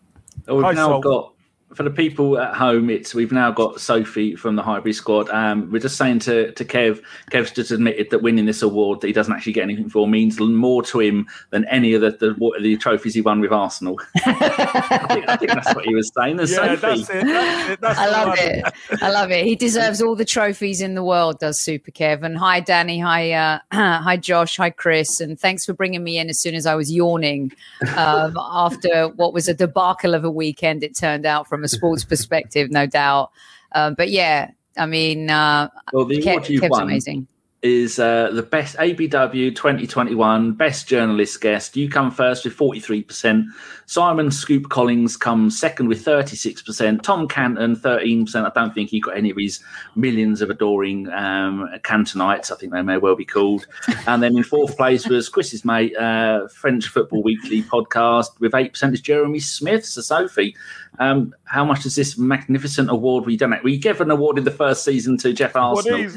we've 0.47 0.63
Hi, 0.63 0.71
now 0.71 1.00
got 1.00 1.33
for 1.74 1.84
the 1.84 1.92
people 1.92 2.40
at 2.40 2.56
home, 2.56 2.90
it's 2.90 3.14
we've 3.14 3.31
now 3.31 3.52
got 3.52 3.81
Sophie 3.81 4.36
from 4.36 4.56
the 4.56 4.64
Highbury 4.64 4.94
squad. 4.94 5.30
Um, 5.30 5.69
we're 5.69 5.80
just 5.80 5.98
saying 5.98 6.19
to, 6.19 6.52
to 6.54 6.64
Kev, 6.66 7.04
Kev's 7.30 7.52
just 7.52 7.72
admitted 7.72 8.10
that 8.10 8.22
winning 8.22 8.46
this 8.46 8.62
award 8.62 9.02
that 9.02 9.08
he 9.08 9.14
doesn't 9.14 9.34
actually 9.34 9.54
get 9.54 9.64
anything 9.64 9.90
for 9.90 10.08
means 10.08 10.40
more 10.40 10.81
to 10.84 11.00
him 11.02 11.28
than 11.50 11.66
any 11.66 11.94
of 11.94 12.02
the 12.02 12.12
the, 12.12 12.60
the 12.62 12.78
trophies 12.78 13.14
he 13.14 13.22
won 13.22 13.42
with 13.42 13.52
Arsenal. 13.52 14.00
I, 14.16 15.08
think, 15.10 15.30
I, 15.30 15.36
think, 15.36 15.52
that's 15.52 15.75
what 15.75 15.86
he 15.86 15.94
was 15.94 16.10
saying. 16.18 16.38
There's 16.38 16.52
yeah, 16.52 16.75
Sophie. 16.75 17.04
That's 17.04 17.10
it. 17.10 17.25
That's 17.25 17.70
it. 17.70 17.81
That's 17.81 18.00
I 18.00 18.10
love 18.10 18.36
it. 18.38 18.74
I 19.02 19.10
love 19.12 19.31
it. 19.31 19.46
He 19.46 19.56
deserves 19.56 20.02
all 20.02 20.16
the 20.16 20.25
trophies 20.25 20.80
in 20.80 20.96
the 20.96 21.04
world, 21.04 21.40
does 21.40 21.60
Super 21.60 21.92
Kev. 21.92 22.24
And 22.24 22.38
hi, 22.38 22.62
Danny. 22.62 23.00
Hi, 23.00 23.31
uh, 23.34 23.60
hi, 23.72 24.16
Josh. 24.16 24.56
Hi, 24.58 24.70
Kris. 24.70 25.20
And 25.20 25.38
thanks 25.38 25.66
for 25.66 25.74
bringing 25.74 26.04
me 26.04 26.18
in 26.18 26.30
as 26.30 26.40
soon 26.40 26.56
as 26.56 26.66
I 26.66 26.75
was 26.75 26.92
yawning 26.92 27.52
um, 27.98 28.38
after 28.40 29.10
what 29.10 29.34
was 29.34 29.50
a 29.50 29.54
debacle 29.54 30.13
of 30.13 30.24
a 30.24 30.31
weekend. 30.31 30.81
It 30.81 30.96
turned 30.96 31.25
out 31.25 31.48
from 31.48 31.56
from 31.57 31.63
a 31.63 31.68
sports 31.68 32.06
perspective, 32.06 32.69
no 32.69 32.86
doubt. 32.86 33.31
Um, 33.71 33.95
but 33.95 34.09
yeah, 34.09 34.51
I 34.77 34.86
mean, 34.86 35.30
uh, 35.30 35.69
well, 35.92 36.06
the 36.06 36.21
award 36.21 36.44
Kev, 36.44 36.50
you've 36.50 36.62
Kev's 36.62 36.69
won 36.69 36.83
amazing. 36.83 37.27
is 37.63 37.98
uh, 37.98 38.30
the 38.31 38.44
best 38.44 38.77
ABW 38.77 39.56
2021 39.56 40.54
best 40.54 40.88
journalist 40.88 41.42
guest. 41.42 41.75
You 41.75 41.89
come 41.89 42.12
first 42.12 42.45
with 42.45 42.56
43%. 42.56 43.48
Simon 43.88 44.30
Scoop 44.31 44.69
Collings 44.69 45.18
comes 45.18 45.57
second 45.57 45.88
with 45.88 46.04
36%. 46.04 47.01
Tom 47.01 47.27
Canton, 47.27 47.75
13%. 47.75 48.45
I 48.45 48.51
don't 48.53 48.75
think 48.75 48.89
he 48.89 49.00
got 49.00 49.18
any 49.18 49.31
of 49.31 49.38
his 49.38 49.60
millions 49.95 50.42
of 50.42 50.50
adoring 50.50 51.07
um, 51.10 51.68
Cantonites. 51.83 52.51
I 52.51 52.55
think 52.55 52.74
they 52.74 52.82
may 52.82 52.98
well 52.98 53.15
be 53.15 53.25
called. 53.25 53.65
And 54.05 54.22
then 54.22 54.38
in 54.38 54.43
fourth 54.43 54.77
place 54.77 55.08
was 55.08 55.29
Kris's 55.29 55.65
mate, 55.65 55.96
uh, 55.98 56.48
French 56.50 56.88
Football 56.88 57.24
Weekly 57.24 57.63
podcast 57.63 58.39
with 58.39 58.51
8% 58.51 58.93
is 58.93 59.01
Jeremy 59.01 59.39
Smith. 59.39 59.86
So, 59.86 60.01
Sophie, 60.01 60.55
um, 61.00 61.34
how 61.46 61.63
much 61.63 61.86
is 61.86 61.96
this 61.96 62.18
magnificent 62.18 62.89
award 62.89 63.25
we 63.25 63.38
done? 63.38 63.58
We 63.63 63.77
gave 63.77 64.01
an 64.01 64.12
award 64.12 64.38
in 64.38 64.44
the 64.44 64.51
first 64.51 64.84
season 64.84 65.18
to 65.20 65.34
Jeff 65.34 65.56
Arsenal. 65.56 66.12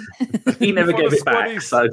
he 0.59 0.73
never 0.73 0.93
gave 1.01 1.13
it 1.13 1.25
back. 1.25 1.61
So, 1.61 1.89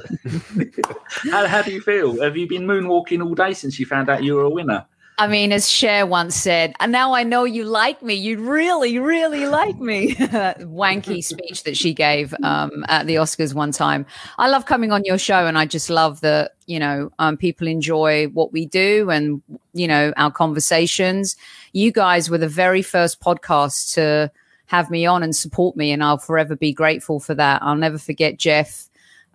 how, 1.31 1.47
how 1.47 1.61
do 1.61 1.71
you 1.71 1.81
feel? 1.81 2.21
Have 2.21 2.37
you 2.37 2.47
been 2.47 2.63
moonwalking 2.63 3.23
all 3.23 3.35
day 3.35 3.53
since 3.53 3.79
you 3.79 3.85
found 3.85 4.09
out 4.09 4.23
you 4.23 4.35
were 4.35 4.43
a 4.43 4.49
winner? 4.49 4.85
I 5.19 5.25
mean, 5.25 5.51
as 5.51 5.67
Cher 5.67 6.05
once 6.05 6.35
said, 6.35 6.75
and 6.79 6.91
now 6.91 7.13
I 7.13 7.23
know 7.23 7.43
you 7.43 7.63
like 7.63 8.03
me. 8.03 8.13
You 8.13 8.37
really, 8.37 8.99
really 8.99 9.47
like 9.47 9.79
me. 9.79 10.13
Wanky 10.15 11.23
speech 11.23 11.63
that 11.63 11.75
she 11.75 11.91
gave 11.91 12.35
um, 12.43 12.85
at 12.87 13.07
the 13.07 13.15
Oscars 13.15 13.55
one 13.55 13.71
time. 13.71 14.05
I 14.37 14.47
love 14.47 14.67
coming 14.67 14.91
on 14.91 15.03
your 15.05 15.17
show, 15.17 15.47
and 15.47 15.57
I 15.57 15.65
just 15.65 15.89
love 15.89 16.21
that 16.21 16.51
you 16.67 16.77
know 16.77 17.11
um, 17.17 17.35
people 17.35 17.67
enjoy 17.67 18.27
what 18.27 18.53
we 18.53 18.67
do 18.67 19.09
and 19.09 19.41
you 19.73 19.87
know 19.87 20.13
our 20.17 20.31
conversations. 20.31 21.35
You 21.77 21.91
guys 21.91 22.29
were 22.29 22.37
the 22.37 22.47
very 22.47 22.81
first 22.81 23.19
podcast 23.19 23.93
to 23.93 24.31
have 24.65 24.89
me 24.89 25.05
on 25.05 25.23
and 25.23 25.35
support 25.35 25.75
me, 25.75 25.91
and 25.91 26.03
I'll 26.03 26.17
forever 26.17 26.55
be 26.55 26.73
grateful 26.73 27.19
for 27.19 27.35
that. 27.35 27.61
I'll 27.61 27.75
never 27.75 27.97
forget 27.97 28.37
Jeff 28.37 28.89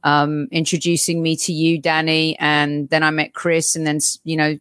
um, 0.05 0.49
introducing 0.51 1.23
me 1.23 1.37
to 1.37 1.53
you, 1.53 1.79
Danny, 1.79 2.37
and 2.39 2.89
then 2.89 3.03
I 3.03 3.11
met 3.11 3.35
Kris, 3.35 3.77
and 3.77 3.87
then 3.87 4.01
you 4.25 4.37
know 4.37 4.59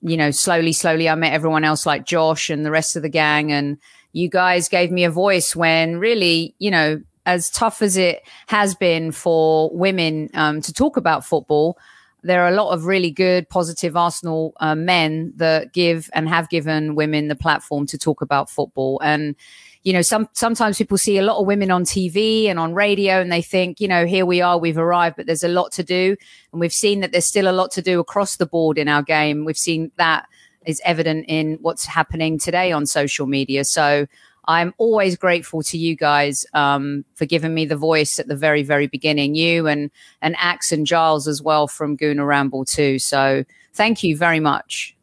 you 0.00 0.16
know, 0.16 0.30
slowly, 0.30 0.72
slowly, 0.72 1.08
I 1.08 1.14
met 1.14 1.32
everyone 1.32 1.64
else 1.64 1.84
like 1.86 2.06
Josh 2.06 2.50
and 2.50 2.64
the 2.64 2.70
rest 2.70 2.96
of 2.96 3.02
the 3.02 3.08
gang. 3.08 3.52
And 3.52 3.78
you 4.12 4.28
guys 4.28 4.68
gave 4.68 4.90
me 4.90 5.04
a 5.04 5.10
voice 5.10 5.56
when 5.56 5.98
really, 5.98 6.54
you 6.58 6.70
know, 6.70 7.02
as 7.26 7.50
tough 7.50 7.82
as 7.82 7.96
it 7.96 8.22
has 8.46 8.74
been 8.74 9.12
for 9.12 9.70
women 9.72 10.30
um, 10.34 10.60
to 10.62 10.72
talk 10.72 10.96
about 10.96 11.24
football, 11.24 11.76
there 12.22 12.42
are 12.42 12.48
a 12.48 12.54
lot 12.54 12.72
of 12.72 12.86
really 12.86 13.10
good, 13.10 13.48
positive 13.48 13.96
Arsenal 13.96 14.54
uh, 14.60 14.74
men 14.74 15.32
that 15.36 15.72
give 15.72 16.10
and 16.12 16.28
have 16.28 16.48
given 16.48 16.94
women 16.94 17.28
the 17.28 17.36
platform 17.36 17.86
to 17.86 17.98
talk 17.98 18.22
about 18.22 18.50
football. 18.50 19.00
And 19.02 19.36
you 19.82 19.94
know, 19.94 20.02
some 20.02 20.28
sometimes 20.32 20.76
people 20.76 20.98
see 20.98 21.16
a 21.16 21.22
lot 21.22 21.40
of 21.40 21.46
women 21.46 21.70
on 21.70 21.84
TV 21.84 22.46
and 22.46 22.58
on 22.58 22.74
radio 22.74 23.20
and 23.20 23.32
they 23.32 23.40
think, 23.40 23.80
you 23.80 23.88
know, 23.88 24.04
here 24.04 24.26
we 24.26 24.42
are, 24.42 24.58
we've 24.58 24.76
arrived, 24.76 25.16
but 25.16 25.26
there's 25.26 25.44
a 25.44 25.48
lot 25.48 25.72
to 25.72 25.82
do. 25.82 26.16
And 26.52 26.60
we've 26.60 26.72
seen 26.72 27.00
that 27.00 27.12
there's 27.12 27.24
still 27.24 27.48
a 27.48 27.52
lot 27.52 27.70
to 27.72 27.82
do 27.82 27.98
across 27.98 28.36
the 28.36 28.46
board 28.46 28.76
in 28.76 28.88
our 28.88 29.02
game. 29.02 29.44
We've 29.46 29.56
seen 29.56 29.90
that 29.96 30.26
is 30.66 30.82
evident 30.84 31.24
in 31.28 31.58
what's 31.62 31.86
happening 31.86 32.38
today 32.38 32.72
on 32.72 32.84
social 32.84 33.26
media. 33.26 33.64
So 33.64 34.06
I'm 34.46 34.74
always 34.78 35.16
grateful 35.16 35.62
to 35.64 35.78
you 35.78 35.96
guys 35.96 36.46
um, 36.54 37.04
for 37.14 37.26
giving 37.26 37.54
me 37.54 37.66
the 37.66 37.76
voice 37.76 38.18
at 38.18 38.28
the 38.28 38.36
very, 38.36 38.62
very 38.62 38.86
beginning. 38.86 39.34
You 39.34 39.66
and 39.66 39.90
and 40.22 40.34
Axe 40.38 40.72
and 40.72 40.86
Giles 40.86 41.28
as 41.28 41.42
well 41.42 41.68
from 41.68 41.96
Gooner 41.96 42.26
Ramble 42.26 42.64
too. 42.64 42.98
So 42.98 43.44
thank 43.74 44.02
you 44.02 44.16
very 44.16 44.40
much. 44.40 44.96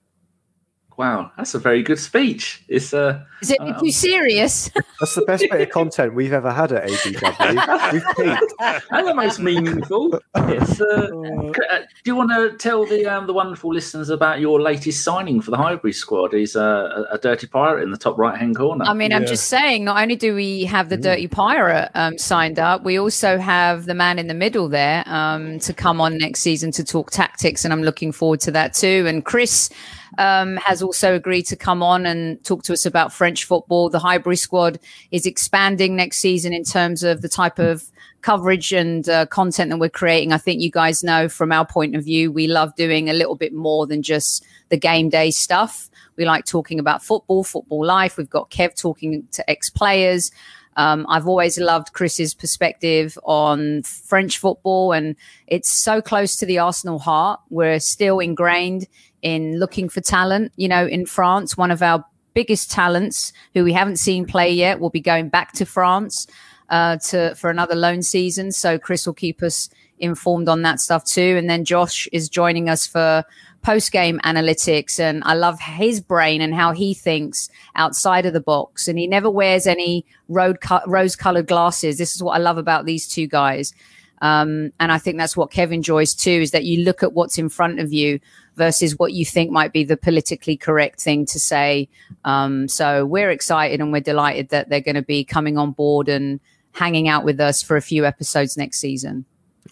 Wow, 0.98 1.32
that's 1.38 1.54
a 1.54 1.60
very 1.60 1.84
good 1.84 2.00
speech. 2.00 2.64
It's 2.68 2.92
uh, 2.92 3.24
Is 3.44 3.52
it 3.52 3.62
um, 3.62 3.80
too 3.80 3.92
serious? 3.92 4.72
That's 5.00 5.14
the 5.14 5.22
best 5.22 5.46
bit 5.48 5.62
of 5.62 5.70
content 5.70 6.16
we've 6.16 6.34
ever 6.34 6.52
had 6.52 6.72
at 6.72 6.90
ABW. 6.90 7.94
We've 7.94 8.04
peaked. 8.16 8.54
and 8.90 9.08
the 9.08 9.14
most 9.14 9.40
meaningful. 9.40 10.20
It's, 10.36 10.82
uh, 10.82 10.86
uh, 10.96 11.10
do 11.12 11.86
you 12.04 12.16
want 12.16 12.32
to 12.32 12.58
tell 12.58 12.88
the 12.88 13.06
um, 13.06 13.28
the 13.28 13.34
wonderful 13.34 13.72
listeners 13.72 14.10
about 14.10 14.40
your 14.40 14.60
latest 14.60 15.04
signing 15.04 15.40
for 15.40 15.52
the 15.52 15.58
Highbury 15.58 15.94
squad? 15.94 16.34
He's 16.34 16.56
uh, 16.56 17.06
a, 17.12 17.14
a 17.14 17.18
dirty 17.20 17.46
pirate 17.46 17.84
in 17.84 17.92
the 17.92 17.98
top 17.98 18.18
right 18.18 18.36
hand 18.36 18.56
corner. 18.56 18.84
I 18.86 18.96
mean, 18.96 19.14
I'm 19.14 19.28
just 19.28 19.50
saying, 19.50 19.86
not 19.86 20.02
only 20.02 20.16
do 20.16 20.34
we 20.34 20.66
have 20.66 20.90
the 20.90 20.98
Dirty 20.98 21.28
Pirate 21.28 21.92
um, 21.94 22.18
signed 22.18 22.58
up, 22.58 22.84
we 22.84 22.98
also 22.98 23.38
have 23.38 23.86
the 23.86 23.94
man 23.94 24.18
in 24.18 24.26
the 24.26 24.34
middle 24.34 24.68
there 24.68 25.04
um, 25.06 25.60
to 25.60 25.74
come 25.76 26.02
on 26.02 26.18
next 26.18 26.40
season 26.40 26.72
to 26.72 26.84
talk 26.84 27.12
tactics. 27.12 27.64
And 27.64 27.72
I'm 27.72 27.84
looking 27.84 28.12
forward 28.12 28.40
to 28.42 28.52
that 28.52 28.74
too. 28.74 29.06
And 29.08 29.24
Kris 29.24 29.70
um, 30.18 30.58
has 30.58 30.82
also 30.82 31.16
agreed 31.16 31.44
to 31.44 31.56
come 31.56 31.84
on 31.84 32.06
and 32.06 32.44
talk 32.44 32.64
to 32.64 32.74
us 32.74 32.86
about 32.86 33.14
French 33.14 33.46
football. 33.46 33.90
The 33.90 34.00
Highbury 34.00 34.36
squad 34.36 34.80
is 35.12 35.26
expanding 35.26 35.96
next 35.96 36.18
season 36.18 36.54
in 36.54 36.64
terms 36.64 37.04
of 37.04 37.22
the 37.22 37.30
type 37.30 37.60
of 37.60 37.84
coverage 38.22 38.74
and 38.74 39.08
uh, 39.08 39.26
content 39.28 39.70
that 39.70 39.78
we're 39.78 39.90
creating. 39.90 40.34
I 40.34 40.38
think 40.38 40.62
you 40.62 40.72
guys 40.72 41.04
know 41.04 41.30
from 41.30 41.52
our 41.52 41.66
point 41.66 41.96
of 41.96 42.04
view, 42.04 42.32
we 42.32 42.48
love 42.48 42.76
doing 42.76 43.10
a 43.10 43.14
little 43.14 43.36
bit 43.36 43.54
more 43.54 43.88
than 43.88 44.02
just 44.02 44.46
the 44.70 44.78
game 44.78 45.10
day 45.10 45.32
stuff. 45.32 45.90
We 46.18 46.26
like 46.26 46.46
talking 46.46 46.80
about 46.80 47.04
football, 47.04 47.44
football 47.44 47.86
life. 47.86 48.18
We've 48.18 48.30
got 48.30 48.50
Kev 48.50 48.76
talking 48.76 49.28
to 49.32 49.50
ex 49.50 49.70
players. 49.70 50.32
Um, 50.78 51.08
I've 51.10 51.28
always 51.28 51.60
loved 51.60 51.94
Kris's 51.94 52.36
perspective 52.36 53.18
on 53.24 53.82
French 53.82 54.38
football, 54.38 54.92
and 54.92 55.16
it's 55.48 55.70
so 55.70 56.02
close 56.02 56.36
to 56.38 56.46
the 56.46 56.60
Arsenal 56.60 57.00
heart. 57.00 57.40
We're 57.50 57.80
still 57.80 58.20
ingrained 58.20 58.88
in 59.22 59.60
looking 59.60 59.90
for 59.90 60.02
talent. 60.02 60.52
You 60.56 60.68
know, 60.68 60.86
in 60.86 61.06
France, 61.06 61.58
one 61.58 61.72
of 61.72 61.82
our 61.82 62.06
biggest 62.34 62.70
talents 62.70 63.34
who 63.54 63.64
we 63.64 63.74
haven't 63.74 63.98
seen 63.98 64.26
play 64.26 64.52
yet 64.52 64.80
will 64.80 64.92
be 64.92 65.02
going 65.02 65.30
back 65.30 65.54
to 65.54 65.66
France 65.66 66.28
uh, 66.70 66.98
to 66.98 67.34
for 67.36 67.50
another 67.50 67.76
loan 67.76 68.02
season. 68.02 68.52
So 68.52 68.78
Kris 68.78 69.06
will 69.06 69.14
keep 69.14 69.42
us 69.42 69.70
informed 70.00 70.48
on 70.48 70.62
that 70.62 70.80
stuff 70.80 71.04
too. 71.04 71.36
And 71.38 71.50
then 71.50 71.66
Josh 71.66 72.08
is 72.12 72.30
joining 72.30 72.70
us 72.70 72.86
for 72.86 73.24
post 73.64 73.92
game 73.92 74.20
analytics, 74.24 75.00
and 75.00 75.24
I 75.26 75.34
love 75.34 75.60
his 75.60 76.00
brain 76.00 76.42
and 76.42 76.54
how 76.54 76.72
he 76.72 76.94
thinks 76.94 77.50
outside 77.76 78.26
of 78.26 78.34
the 78.34 78.40
box. 78.40 78.88
And 78.88 79.00
he 79.00 79.08
never 79.08 79.30
wears 79.30 79.68
any 79.68 80.06
road 80.30 80.62
co- 80.62 80.82
rose 80.86 81.16
colored 81.16 81.48
glasses. 81.48 81.98
This 81.98 82.16
is 82.16 82.24
what 82.24 82.36
I 82.36 82.40
love 82.40 82.58
about 82.58 82.86
these 82.86 83.08
two 83.08 83.28
guys. 83.28 83.74
Um, 84.22 84.72
and 84.80 84.92
I 84.92 84.98
think 84.98 85.18
that's 85.18 85.38
what 85.38 85.52
Kev 85.52 85.72
enjoys 85.72 86.14
too, 86.14 86.32
is 86.32 86.52
that 86.52 86.64
you 86.64 86.84
look 86.84 87.04
at 87.04 87.14
what's 87.14 87.38
in 87.38 87.50
front 87.50 87.80
of 87.80 87.94
you 87.94 88.20
versus 88.56 88.98
what 88.98 89.14
you 89.14 89.26
think 89.26 89.52
might 89.52 89.72
be 89.72 89.84
the 89.84 89.98
politically 89.98 90.58
correct 90.58 91.00
thing 91.00 91.26
to 91.28 91.40
say. 91.40 91.88
Um, 92.26 92.68
so 92.68 93.06
we're 93.06 93.30
excited 93.30 93.80
and 93.80 93.92
we're 93.92 94.02
delighted 94.02 94.50
that 94.50 94.70
they're 94.70 94.82
going 94.82 94.96
to 94.96 95.04
be 95.04 95.24
coming 95.24 95.58
on 95.58 95.72
board 95.72 96.10
and 96.10 96.40
hanging 96.72 97.08
out 97.08 97.24
with 97.24 97.40
us 97.40 97.62
for 97.62 97.78
a 97.78 97.82
few 97.82 98.06
episodes 98.06 98.58
next 98.58 98.80
season. 98.80 99.26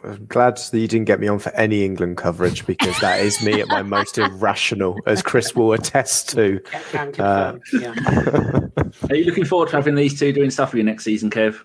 I'm 0.03 0.25
glad 0.25 0.57
that 0.57 0.77
you 0.77 0.87
didn't 0.87 1.05
get 1.05 1.19
me 1.19 1.27
on 1.27 1.39
for 1.39 1.53
any 1.55 1.83
England 1.83 2.17
coverage 2.17 2.65
because 2.65 2.99
that 2.99 3.21
is 3.21 3.41
me 3.41 3.61
at 3.61 3.67
my 3.67 3.81
most 3.81 4.17
irrational, 4.17 4.99
as 5.07 5.21
Kris 5.21 5.55
will 5.55 5.73
attest 5.73 6.29
to. 6.29 6.59
Can, 6.91 7.11
can 7.13 7.25
Uh, 7.25 7.57
yeah. 7.73 7.93
Are 9.09 9.15
you 9.15 9.23
looking 9.25 9.45
forward 9.45 9.69
to 9.69 9.75
having 9.77 9.95
these 9.95 10.19
two 10.19 10.31
doing 10.31 10.51
stuff 10.51 10.71
for 10.71 10.77
you 10.77 10.83
next 10.83 11.05
season, 11.05 11.29
Kev? 11.29 11.63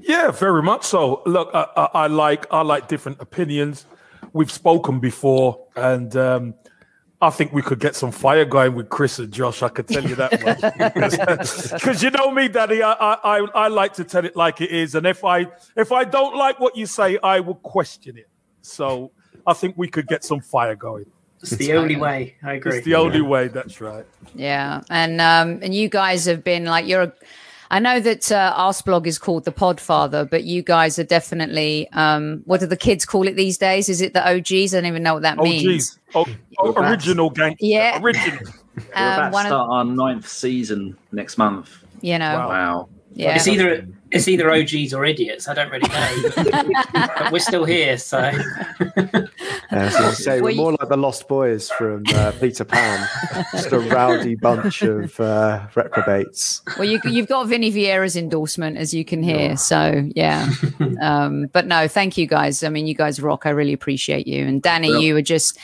Yeah, 0.00 0.30
very 0.30 0.62
much 0.62 0.84
so. 0.84 1.22
Look, 1.26 1.50
I, 1.54 1.66
I, 1.76 1.88
I 1.94 2.06
like 2.06 2.46
I 2.50 2.62
like 2.62 2.88
different 2.88 3.20
opinions. 3.20 3.86
We've 4.32 4.50
spoken 4.50 5.00
before, 5.00 5.66
and 5.76 6.14
um, 6.16 6.54
I 7.20 7.30
think 7.30 7.52
we 7.52 7.62
could 7.62 7.80
get 7.80 7.94
some 7.94 8.10
fire 8.10 8.44
going 8.44 8.74
with 8.74 8.88
Kris 8.88 9.18
and 9.18 9.32
Josh. 9.32 9.62
I 9.62 9.68
could 9.68 9.88
tell 9.88 10.04
you 10.04 10.14
that 10.16 10.30
because 11.74 12.02
you 12.02 12.10
know 12.10 12.30
me, 12.30 12.48
Daddy. 12.48 12.82
I, 12.82 12.92
I 12.92 13.18
I 13.22 13.38
I 13.54 13.68
like 13.68 13.94
to 13.94 14.04
tell 14.04 14.24
it 14.24 14.36
like 14.36 14.60
it 14.60 14.70
is, 14.70 14.94
and 14.94 15.06
if 15.06 15.24
I 15.24 15.46
if 15.76 15.92
I 15.92 16.04
don't 16.04 16.36
like 16.36 16.60
what 16.60 16.76
you 16.76 16.86
say, 16.86 17.18
I 17.22 17.40
will 17.40 17.54
question 17.54 18.18
it. 18.18 18.28
So 18.62 19.12
I 19.46 19.52
think 19.52 19.76
we 19.76 19.88
could 19.88 20.06
get 20.06 20.24
some 20.24 20.40
fire 20.40 20.74
going. 20.74 21.06
It's 21.40 21.52
the 21.52 21.74
only 21.74 21.96
way. 21.96 22.36
I 22.42 22.54
agree. 22.54 22.78
It's 22.78 22.84
the 22.84 22.94
only 22.94 23.20
way. 23.20 23.48
That's 23.48 23.80
right. 23.80 24.06
Yeah, 24.34 24.80
and 24.90 25.20
um, 25.20 25.60
and 25.62 25.74
you 25.74 25.88
guys 25.88 26.24
have 26.26 26.42
been 26.42 26.64
like 26.64 26.86
you're. 26.86 27.12
A, 27.74 27.76
I 27.76 27.78
know 27.80 28.00
that 28.00 28.30
uh, 28.32 28.54
Arsblog 28.56 29.06
is 29.06 29.18
called 29.18 29.44
the 29.44 29.52
Podfather, 29.52 30.28
but 30.28 30.44
you 30.44 30.62
guys 30.62 30.98
are 30.98 31.04
definitely. 31.04 31.88
Um, 31.92 32.42
what 32.44 32.60
do 32.60 32.66
the 32.66 32.76
kids 32.76 33.04
call 33.04 33.26
it 33.28 33.34
these 33.36 33.58
days? 33.58 33.88
Is 33.88 34.00
it 34.00 34.12
the 34.14 34.26
OGs? 34.26 34.74
I 34.74 34.78
don't 34.80 34.86
even 34.86 35.02
know 35.02 35.14
what 35.14 35.22
that 35.22 35.38
Oh, 35.38 35.44
means. 35.44 35.62
geez. 35.62 35.98
Oh, 36.14 36.26
oh, 36.58 36.72
original 36.74 37.30
gang. 37.30 37.56
Yeah. 37.60 38.00
Original. 38.02 38.38
We're 38.76 38.82
Um, 38.94 39.12
about 39.12 39.26
to 39.26 39.32
one 39.32 39.46
of- 39.46 39.50
start 39.50 39.70
our 39.70 39.84
ninth 39.84 40.28
season 40.28 40.96
next 41.12 41.38
month. 41.38 41.70
You 42.00 42.18
know, 42.18 42.34
Wow. 42.36 42.48
Wow. 42.48 42.88
yeah. 43.14 43.36
It's 43.36 43.48
either 43.48 43.86
it's 44.14 44.28
either 44.28 44.50
OGs 44.50 44.94
or 44.94 45.04
idiots. 45.04 45.48
I 45.48 45.54
don't 45.54 45.70
really 45.70 45.88
know. 45.88 46.30
but 46.92 47.28
we're 47.32 47.38
still 47.40 47.64
here, 47.64 47.98
so 47.98 48.30
Yeah, 49.72 49.88
so 49.90 50.10
to 50.10 50.14
say, 50.14 50.34
Well, 50.40 50.44
we're 50.44 50.50
you- 50.50 50.56
more 50.56 50.72
like 50.72 50.88
the 50.88 50.96
Lost 50.96 51.26
Boys 51.28 51.70
from 51.70 52.04
uh, 52.14 52.32
Peter 52.40 52.64
Pan, 52.64 53.08
just 53.52 53.72
a 53.72 53.78
rowdy 53.80 54.34
bunch 54.34 54.82
of 54.82 55.18
uh, 55.20 55.66
reprobates. 55.74 56.62
Well, 56.78 56.88
you, 56.88 57.00
you've 57.04 57.28
got 57.28 57.46
Vinny 57.48 57.72
Vieira's 57.72 58.16
endorsement, 58.16 58.76
as 58.76 58.94
you 58.94 59.04
can 59.04 59.22
hear. 59.22 59.56
So, 59.56 60.08
yeah. 60.14 60.48
Um, 61.00 61.46
but 61.52 61.66
no, 61.66 61.88
thank 61.88 62.16
you 62.16 62.26
guys. 62.26 62.62
I 62.62 62.68
mean, 62.68 62.86
you 62.86 62.94
guys 62.94 63.20
rock. 63.20 63.46
I 63.46 63.50
really 63.50 63.72
appreciate 63.72 64.26
you. 64.26 64.44
And 64.46 64.62
Danny, 64.62 64.90
Well- 64.90 65.02
you 65.02 65.16
are 65.16 65.22
just 65.22 65.58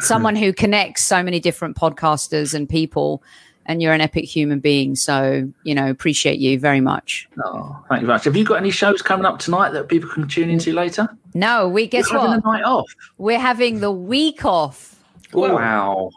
someone 0.00 0.34
who 0.36 0.52
connects 0.52 1.04
so 1.04 1.22
many 1.22 1.38
different 1.40 1.76
podcasters 1.76 2.54
and 2.54 2.68
people, 2.68 3.22
and 3.66 3.82
you're 3.82 3.92
an 3.92 4.00
epic 4.00 4.24
human 4.24 4.60
being. 4.60 4.94
So, 4.96 5.50
you 5.64 5.74
know, 5.74 5.90
appreciate 5.90 6.38
you 6.38 6.58
very 6.58 6.80
much. 6.80 7.28
Oh, 7.44 7.76
thank 7.88 8.00
you 8.00 8.06
very 8.06 8.16
much. 8.16 8.24
Have 8.24 8.36
you 8.36 8.44
got 8.44 8.56
any 8.56 8.70
shows 8.70 9.02
coming 9.02 9.26
up 9.26 9.38
tonight 9.38 9.70
that 9.72 9.88
people 9.88 10.08
can 10.08 10.26
tune 10.26 10.50
into 10.50 10.72
later? 10.72 11.08
No, 11.34 11.68
we 11.68 11.86
guess 11.86 12.10
We're 12.10 12.20
having 12.20 12.40
what? 12.42 12.44
a 12.44 12.58
night 12.58 12.64
off. 12.64 12.94
We're 13.18 13.38
having 13.38 13.80
the 13.80 13.90
week 13.90 14.44
off. 14.44 14.94
Wow. 15.32 16.10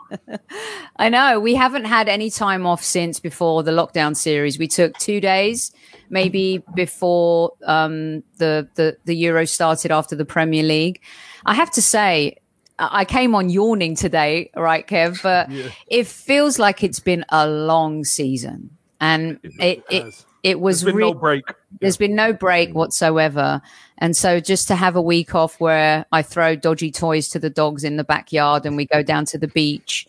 I 0.98 1.10
know 1.10 1.40
we 1.40 1.56
haven't 1.56 1.86
had 1.86 2.08
any 2.08 2.30
time 2.30 2.66
off 2.66 2.84
since 2.84 3.20
before 3.20 3.64
the 3.64 3.72
lockdown 3.72 4.16
series. 4.16 4.58
We 4.58 4.68
took 4.68 4.98
two 4.98 5.20
days, 5.20 5.72
maybe 6.10 6.64
before 6.76 7.54
um, 7.66 8.24
the, 8.38 8.68
the 8.76 8.98
the 9.06 9.16
Euro 9.16 9.46
started 9.46 9.92
after 9.92 10.16
the 10.16 10.26
Premier 10.26 10.64
League. 10.64 11.02
I 11.46 11.54
have 11.56 11.72
to 11.72 11.82
say, 11.82 12.38
I 12.80 13.02
I 13.02 13.06
came 13.06 13.36
on 13.36 13.50
yawning 13.50 13.96
today, 13.96 14.50
right, 14.56 14.88
Kev? 14.88 15.22
But 15.22 15.52
Yeah. 15.52 15.68
it 15.88 16.08
feels 16.08 16.58
like 16.60 16.84
it's 16.84 17.00
been 17.00 17.26
a 17.30 17.48
long 17.48 18.04
season, 18.06 18.72
and 19.02 19.40
it 19.60 19.84
it, 19.90 20.04
has. 20.04 20.26
it 20.44 20.60
was 20.60 20.82
There's 20.82 20.94
been 20.94 20.98
re- 20.98 21.12
no 21.12 21.14
break. 21.14 21.44
there's 21.82 21.98
been 21.98 22.16
no 22.16 22.34
break 22.34 22.74
whatsoever. 22.74 23.62
And 24.02 24.16
so 24.16 24.40
just 24.40 24.70
to 24.70 24.76
have 24.76 24.96
a 24.96 25.02
week 25.02 25.36
off 25.36 25.60
where 25.60 26.06
I 26.14 26.22
throw 26.22 26.56
dodgy 26.56 26.90
toys 26.90 27.28
to 27.30 27.40
the 27.40 27.50
dogs 27.50 27.84
in 27.84 27.98
the 27.98 28.06
backyard 28.06 28.66
and 28.66 28.78
we 28.78 28.86
go 28.86 29.04
down 29.04 29.26
to 29.26 29.38
the 29.38 29.50
beach 29.50 30.08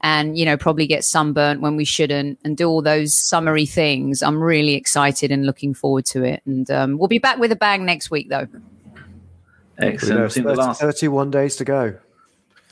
and, 0.00 0.38
you 0.38 0.44
know, 0.44 0.56
probably 0.56 0.86
get 0.86 1.02
sunburnt 1.04 1.60
when 1.60 1.74
we 1.74 1.84
shouldn't 1.84 2.38
and 2.44 2.56
do 2.56 2.68
all 2.68 2.82
those 2.82 3.20
summery 3.20 3.66
things. 3.66 4.22
I'm 4.22 4.40
really 4.40 4.74
excited 4.74 5.32
and 5.32 5.44
looking 5.44 5.74
forward 5.74 6.04
to 6.06 6.22
it. 6.22 6.40
And 6.46 6.70
um, 6.70 6.98
we'll 6.98 7.08
be 7.08 7.18
back 7.18 7.38
with 7.38 7.50
a 7.50 7.56
bang 7.56 7.84
next 7.84 8.12
week, 8.12 8.28
though. 8.28 8.46
Excellent. 9.78 10.18
know, 10.20 10.24
I 10.26 10.28
think 10.28 10.46
the 10.46 10.54
30 10.54 10.74
31 10.74 11.30
days 11.32 11.56
to 11.56 11.64
go. 11.64 11.96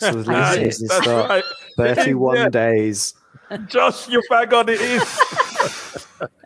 So 0.00 0.10
the 0.12 0.18
league 0.18 0.26
Nice. 0.28 0.56
season 0.78 0.88
That's 0.88 1.02
start. 1.04 1.28
right. 1.30 1.44
31 1.76 2.36
Yeah. 2.36 2.48
days. 2.48 3.14
Josh, 3.66 4.08
you're 4.08 4.22
back 4.30 4.52
on 4.52 4.68
it. 4.68 4.80
Is. 4.80 5.24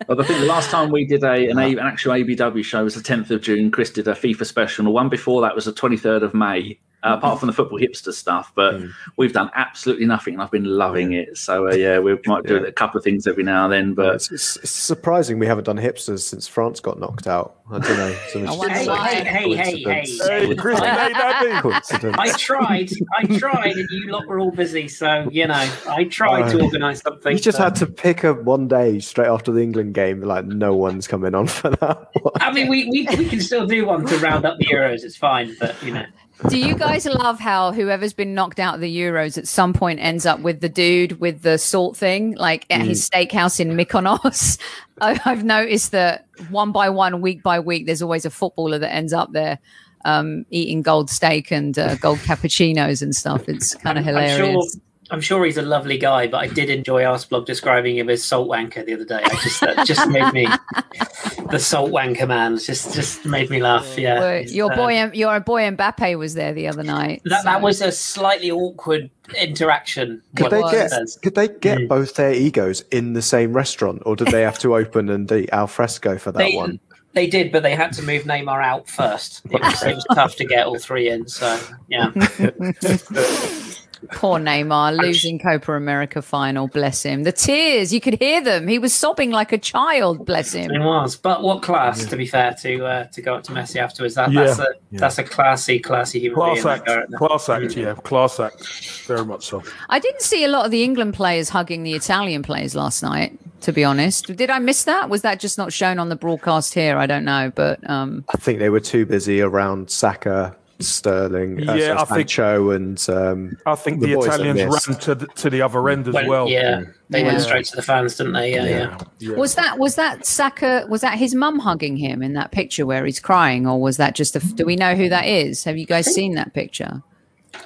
Well, 0.08 0.20
I 0.20 0.24
think 0.24 0.40
the 0.40 0.46
last 0.46 0.70
time 0.70 0.90
we 0.90 1.04
did 1.04 1.22
a, 1.22 1.50
an, 1.50 1.58
a, 1.58 1.72
an 1.72 1.78
actual 1.80 2.12
ABW 2.12 2.64
show 2.64 2.84
was 2.84 2.94
the 2.94 3.02
10th 3.02 3.30
of 3.30 3.42
June. 3.42 3.70
Kris 3.70 3.90
did 3.90 4.08
a 4.08 4.12
FIFA 4.12 4.46
special. 4.46 4.84
The 4.84 4.90
one 4.90 5.08
before 5.08 5.42
that 5.42 5.54
was 5.54 5.64
the 5.66 5.72
23rd 5.72 6.22
of 6.22 6.34
May. 6.34 6.78
Uh, 7.04 7.16
apart 7.18 7.38
from 7.38 7.48
the 7.48 7.52
football 7.52 7.78
hipster 7.78 8.14
stuff, 8.14 8.50
but 8.54 8.80
we've 9.18 9.34
done 9.34 9.50
absolutely 9.54 10.06
nothing, 10.06 10.32
and 10.32 10.42
I've 10.42 10.50
been 10.50 10.64
loving 10.64 11.12
it. 11.12 11.36
So 11.36 11.68
uh, 11.68 11.74
yeah, 11.74 11.98
we 11.98 12.18
might 12.26 12.44
do 12.44 12.54
Yeah. 12.56 12.62
a 12.68 12.72
couple 12.72 12.96
of 12.96 13.04
things 13.04 13.26
every 13.26 13.44
now 13.44 13.64
and 13.64 13.72
then, 13.74 13.92
but 13.94 14.14
It's, 14.14 14.32
it's, 14.32 14.56
it's 14.56 14.70
surprising 14.70 15.38
we 15.38 15.46
haven't 15.46 15.64
done 15.64 15.76
hipsters 15.76 16.20
since 16.20 16.48
France 16.48 16.80
got 16.80 16.98
knocked 16.98 17.26
out. 17.26 17.56
I 17.70 17.78
don't 17.78 17.96
know. 17.98 18.16
Some 18.32 18.48
I 18.48 18.52
wonder 18.56 18.74
Hey, 18.74 18.88
why. 18.88 19.08
hey, 19.08 19.24
hey, 19.24 19.54
hey, 19.54 19.82
hey. 19.82 20.46
hey, 20.46 20.54
Kris, 20.54 20.78
hey, 20.78 21.12
Daddy. 21.12 22.10
I 22.18 22.32
tried. 22.38 22.90
I 23.18 23.26
tried, 23.38 23.76
and 23.76 23.88
you 23.90 24.10
lot 24.10 24.26
were 24.26 24.38
all 24.40 24.50
busy. 24.50 24.88
So 24.88 25.28
you 25.30 25.46
know, 25.46 25.70
I 25.88 26.04
tried 26.04 26.50
to 26.52 26.58
Oh. 26.60 26.64
organise 26.64 27.00
something. 27.02 27.32
You 27.32 27.38
just 27.38 27.58
so- 27.58 27.64
had 27.64 27.76
to 27.76 27.86
pick 27.86 28.24
a 28.24 28.32
one 28.34 28.66
day 28.68 28.98
straight 29.00 29.28
after 29.28 29.52
the 29.52 29.60
England 29.60 29.94
game. 29.94 30.20
Like 30.22 30.46
no 30.46 30.74
one's 30.74 31.06
coming 31.06 31.34
on 31.34 31.46
for 31.48 31.70
that. 31.70 32.08
one. 32.22 32.32
I 32.36 32.50
mean, 32.52 32.68
we, 32.68 32.84
we 32.90 33.06
we 33.16 33.26
can 33.28 33.40
still 33.40 33.66
do 33.66 33.84
one 33.86 34.06
to 34.06 34.16
round 34.18 34.44
up 34.46 34.58
the 34.58 34.64
Euros. 34.66 35.04
It's 35.04 35.16
fine, 35.16 35.54
but 35.60 35.80
you 35.82 35.92
know, 35.92 36.04
Do 36.48 36.58
you 36.58 36.74
guys 36.74 37.06
love 37.06 37.40
how 37.40 37.72
whoever's 37.72 38.12
been 38.12 38.34
knocked 38.34 38.60
out 38.60 38.74
of 38.74 38.80
the 38.80 38.94
Euros 38.94 39.38
at 39.38 39.48
some 39.48 39.72
point 39.72 39.98
ends 40.00 40.26
up 40.26 40.40
with 40.40 40.60
the 40.60 40.68
dude 40.68 41.18
with 41.20 41.42
the 41.42 41.56
salt 41.58 41.96
thing, 41.96 42.34
like 42.36 42.66
at 42.70 42.82
his 42.82 43.08
steakhouse 43.08 43.60
in 43.60 43.70
Mykonos? 43.70 44.58
I, 45.00 45.18
I've 45.24 45.42
noticed 45.44 45.92
that 45.92 46.26
one 46.50 46.70
by 46.70 46.90
one, 46.90 47.20
week 47.20 47.42
by 47.42 47.60
week, 47.60 47.86
there's 47.86 48.02
always 48.02 48.24
a 48.26 48.30
footballer 48.30 48.78
that 48.78 48.92
ends 48.92 49.12
up 49.12 49.32
there 49.32 49.58
um, 50.04 50.44
eating 50.50 50.82
gold 50.82 51.08
steak 51.10 51.50
and 51.50 51.78
uh, 51.78 51.94
gold 51.96 52.18
cappuccinos 52.18 53.00
and 53.00 53.14
stuff. 53.14 53.48
It's 53.48 53.74
kind 53.74 53.98
of 53.98 54.06
I'm- 54.06 54.16
I'm 54.16 54.28
sure- 54.36 54.46
hilarious. 54.46 54.78
I'm 55.10 55.20
sure 55.20 55.44
he's 55.44 55.56
a 55.58 55.62
lovely 55.62 55.98
guy, 55.98 56.26
but 56.28 56.38
I 56.38 56.46
did 56.48 56.70
enjoy 56.70 57.02
Arsblog 57.02 57.44
describing 57.46 57.96
him 57.98 58.08
as 58.08 58.24
salt 58.24 58.48
wanker 58.48 58.84
the 58.86 58.94
other 58.94 59.04
day. 59.04 59.20
I 59.22 59.34
just 59.42 59.60
that 59.60 59.86
just 59.86 60.08
made 60.08 60.32
me 60.32 60.46
the 61.50 61.58
salt 61.58 61.90
wanker 61.90 62.26
man. 62.26 62.56
Just 62.58 62.94
just 62.94 63.24
made 63.26 63.50
me 63.50 63.60
laugh. 63.60 63.98
Yeah, 63.98 64.18
Well, 64.20 64.42
your 64.44 64.72
Uh, 64.72 64.76
boy, 64.76 65.10
your 65.12 65.40
boy 65.40 65.62
Mbappe 65.70 66.18
was 66.18 66.34
there 66.34 66.52
the 66.54 66.68
other 66.68 66.82
night. 66.82 67.20
That, 67.26 67.44
that 67.44 67.60
was 67.60 67.82
a 67.82 67.92
slightly 67.92 68.50
awkward 68.50 69.10
interaction. 69.40 70.22
Could 70.36 70.50
they 70.50 70.62
get 70.62 70.90
could 71.22 71.34
they 71.34 71.48
get 71.48 71.78
Mm. 71.78 71.88
both 71.88 72.14
their 72.14 72.32
egos 72.32 72.80
in 72.90 73.12
the 73.12 73.22
same 73.22 73.52
restaurant, 73.52 74.02
or 74.06 74.16
did 74.16 74.28
they 74.28 74.42
have 74.42 74.58
to 74.60 74.74
open 74.76 75.08
and 75.10 75.30
eat 75.30 75.50
al 75.52 75.66
fresco 75.66 76.16
for 76.18 76.32
that 76.32 76.38
They, 76.38 76.54
one? 76.56 76.80
they 77.12 77.26
did, 77.26 77.52
but 77.52 77.62
they 77.62 77.74
had 77.74 77.92
to 77.94 78.02
move 78.02 78.24
Neymar 78.24 78.64
out 78.64 78.88
first. 78.88 79.42
It 79.50 79.60
was, 79.62 79.82
it 79.82 79.94
was 79.94 80.06
tough 80.14 80.36
to 80.36 80.44
get 80.44 80.66
all 80.66 80.78
three 80.78 81.08
in. 81.10 81.28
So 81.28 81.60
yeah, 81.88 82.10
Poor 84.12 84.38
Neymar 84.38 84.96
losing 84.96 85.38
Copa 85.38 85.72
America 85.72 86.22
final. 86.22 86.68
Bless 86.68 87.02
him. 87.02 87.22
The 87.24 87.32
tears 87.32 87.92
you 87.92 88.00
could 88.00 88.18
hear 88.20 88.40
them. 88.42 88.68
He 88.68 88.78
was 88.78 88.92
sobbing 88.94 89.30
like 89.30 89.52
a 89.52 89.58
child. 89.58 90.24
Bless 90.26 90.52
him. 90.52 90.70
it 90.70 90.80
was. 90.80 91.16
But 91.16 91.42
what 91.42 91.62
class, 91.62 92.04
to 92.06 92.16
be 92.16 92.26
fair, 92.26 92.54
to 92.62 92.84
uh, 92.84 93.04
to 93.04 93.22
go 93.22 93.34
up 93.36 93.44
to 93.44 93.52
Messi 93.52 93.76
afterwards. 93.76 94.14
That, 94.14 94.32
that's 94.32 94.58
Yeah. 94.58 94.64
a 94.64 94.98
that's 94.98 95.18
a 95.18 95.24
classy, 95.24 95.78
classy 95.78 96.20
human 96.20 96.36
Class 96.36 96.54
being. 96.54 96.64
that 96.64 96.76
act, 96.78 96.86
character. 96.86 97.16
class 97.16 97.48
act, 97.48 97.76
yeah, 97.76 97.94
class 97.94 98.40
act, 98.40 99.04
very 99.06 99.24
much 99.24 99.46
so. 99.46 99.62
I 99.88 99.98
didn't 99.98 100.22
see 100.22 100.44
a 100.44 100.48
lot 100.48 100.64
of 100.64 100.70
the 100.70 100.82
England 100.84 101.14
players 101.14 101.48
hugging 101.48 101.82
the 101.82 101.94
Italian 101.94 102.42
players 102.42 102.74
last 102.74 103.02
night. 103.02 103.38
To 103.62 103.72
be 103.72 103.82
honest, 103.82 104.26
did 104.36 104.50
I 104.50 104.58
miss 104.58 104.84
that? 104.84 105.08
Was 105.08 105.22
that 105.22 105.40
just 105.40 105.56
not 105.56 105.72
shown 105.72 105.98
on 105.98 106.10
the 106.10 106.16
broadcast 106.16 106.74
here? 106.74 106.98
I 106.98 107.06
don't 107.06 107.24
know, 107.24 107.50
but 107.54 107.80
um, 107.88 108.22
I 108.28 108.36
think 108.36 108.58
they 108.58 108.68
were 108.68 108.78
too 108.80 109.06
busy 109.06 109.40
around 109.40 109.88
Saka, 109.90 110.54
Sterling, 110.86 111.68
uh, 111.68 111.74
Yeah, 111.74 111.96
so 111.96 112.02
I 112.02 112.04
think- 112.16 112.30
Sancho, 112.30 112.70
and 112.70 113.06
um, 113.08 113.56
I 113.66 113.74
think 113.74 114.00
The 114.00 114.06
the, 114.14 114.20
Italians 114.20 114.60
ran 114.88 114.98
to 115.00 115.14
the, 115.14 115.26
to 115.26 115.50
the 115.50 115.62
other 115.62 115.88
end 115.88 116.06
as 116.08 116.14
Went- 116.14 116.28
well. 116.28 116.48
yeah, 116.48 116.82
they 117.10 117.20
Yeah. 117.22 117.26
went 117.28 117.40
straight 117.42 117.64
to 117.66 117.76
the 117.76 117.82
fans, 117.82 118.16
didn't 118.16 118.32
they? 118.34 118.52
Yeah, 118.54 118.64
yeah. 118.64 118.98
Yeah. 119.18 119.36
was 119.36 119.54
that 119.56 119.78
was 119.78 119.94
that 119.96 120.24
Saka? 120.26 120.86
Was 120.88 121.00
that 121.02 121.18
his 121.18 121.34
mum 121.34 121.58
hugging 121.58 121.96
him 121.96 122.22
in 122.22 122.32
that 122.34 122.50
picture 122.52 122.86
where 122.86 123.04
he's 123.04 123.20
crying, 123.20 123.66
or 123.66 123.80
was 123.80 123.96
that 123.96 124.14
just 124.14 124.36
a? 124.36 124.40
Do 124.40 124.64
we 124.64 124.76
know 124.76 124.94
who 124.94 125.08
that 125.08 125.26
is? 125.26 125.64
Have 125.64 125.76
you 125.76 125.86
guys 125.86 126.06
seen 126.14 126.34
that 126.34 126.54
picture? 126.54 127.02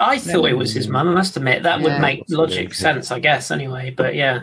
I 0.01 0.19
thought 0.19 0.45
it 0.45 0.55
was 0.55 0.73
his 0.75 0.87
mum. 0.89 1.09
I 1.09 1.15
must 1.15 1.37
admit 1.37 1.63
that 1.63 1.81
would 1.81 2.01
make 2.01 2.23
logic 2.29 2.75
sense, 2.75 3.11
I 3.11 3.21
guess. 3.21 3.51
Anyway, 3.51 3.95
but 3.97 4.15
yeah, 4.15 4.41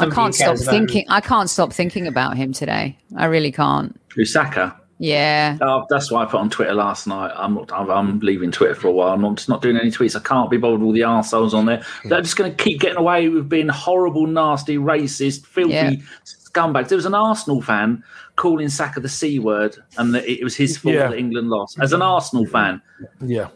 I 0.00 0.08
can't 0.10 0.34
stop 0.34 0.46
cares 0.48 0.62
about 0.62 0.74
him. 0.74 0.86
thinking. 0.86 1.06
I 1.08 1.20
can't 1.20 1.48
stop 1.48 1.72
thinking 1.72 2.06
about 2.08 2.36
him 2.36 2.52
today. 2.52 2.98
I 3.16 3.26
really 3.26 3.52
can't. 3.52 3.98
Lusaka. 4.16 4.74
Yeah. 5.02 5.56
Oh, 5.62 5.86
that's 5.88 6.10
why 6.10 6.22
I 6.22 6.26
put 6.26 6.40
on 6.40 6.50
Twitter 6.50 6.74
last 6.74 7.06
night. 7.06 7.32
I'm 7.34 7.54
not. 7.54 7.72
I'm, 7.72 7.90
I'm 7.90 8.18
leaving 8.20 8.50
Twitter 8.52 8.74
for 8.74 8.88
a 8.88 8.92
while. 8.92 9.14
I'm 9.14 9.22
not, 9.22 9.36
just 9.36 9.48
not 9.48 9.62
doing 9.62 9.78
any 9.78 9.90
tweets. 9.90 10.14
I 10.14 10.20
can't 10.20 10.50
be 10.50 10.58
bothered 10.58 10.80
with 10.80 10.86
all 10.88 10.92
the 10.92 11.00
arseholes 11.00 11.54
on 11.54 11.64
there. 11.64 11.82
They're 12.04 12.20
just 12.20 12.36
going 12.36 12.54
to 12.54 12.62
keep 12.62 12.80
getting 12.80 12.98
away 12.98 13.30
with 13.30 13.48
being 13.48 13.68
horrible, 13.70 14.26
nasty, 14.26 14.76
racist, 14.76 15.46
filthy 15.46 15.72
Yeah. 15.72 15.92
scumbags. 16.26 16.88
There 16.88 16.96
was 16.96 17.06
an 17.06 17.14
Arsenal 17.14 17.62
fan 17.62 18.04
calling 18.36 18.68
Saka 18.68 19.00
the 19.00 19.08
c 19.08 19.38
word, 19.38 19.74
and 19.96 20.14
that 20.14 20.28
it 20.30 20.44
was 20.44 20.54
his 20.54 20.76
fault 20.76 20.94
Yeah. 20.94 21.08
that 21.08 21.18
England 21.18 21.48
lost. 21.48 21.78
As 21.80 21.94
an 21.94 22.02
Arsenal 22.02 22.44
fan, 22.44 22.82
Yeah. 23.24 23.48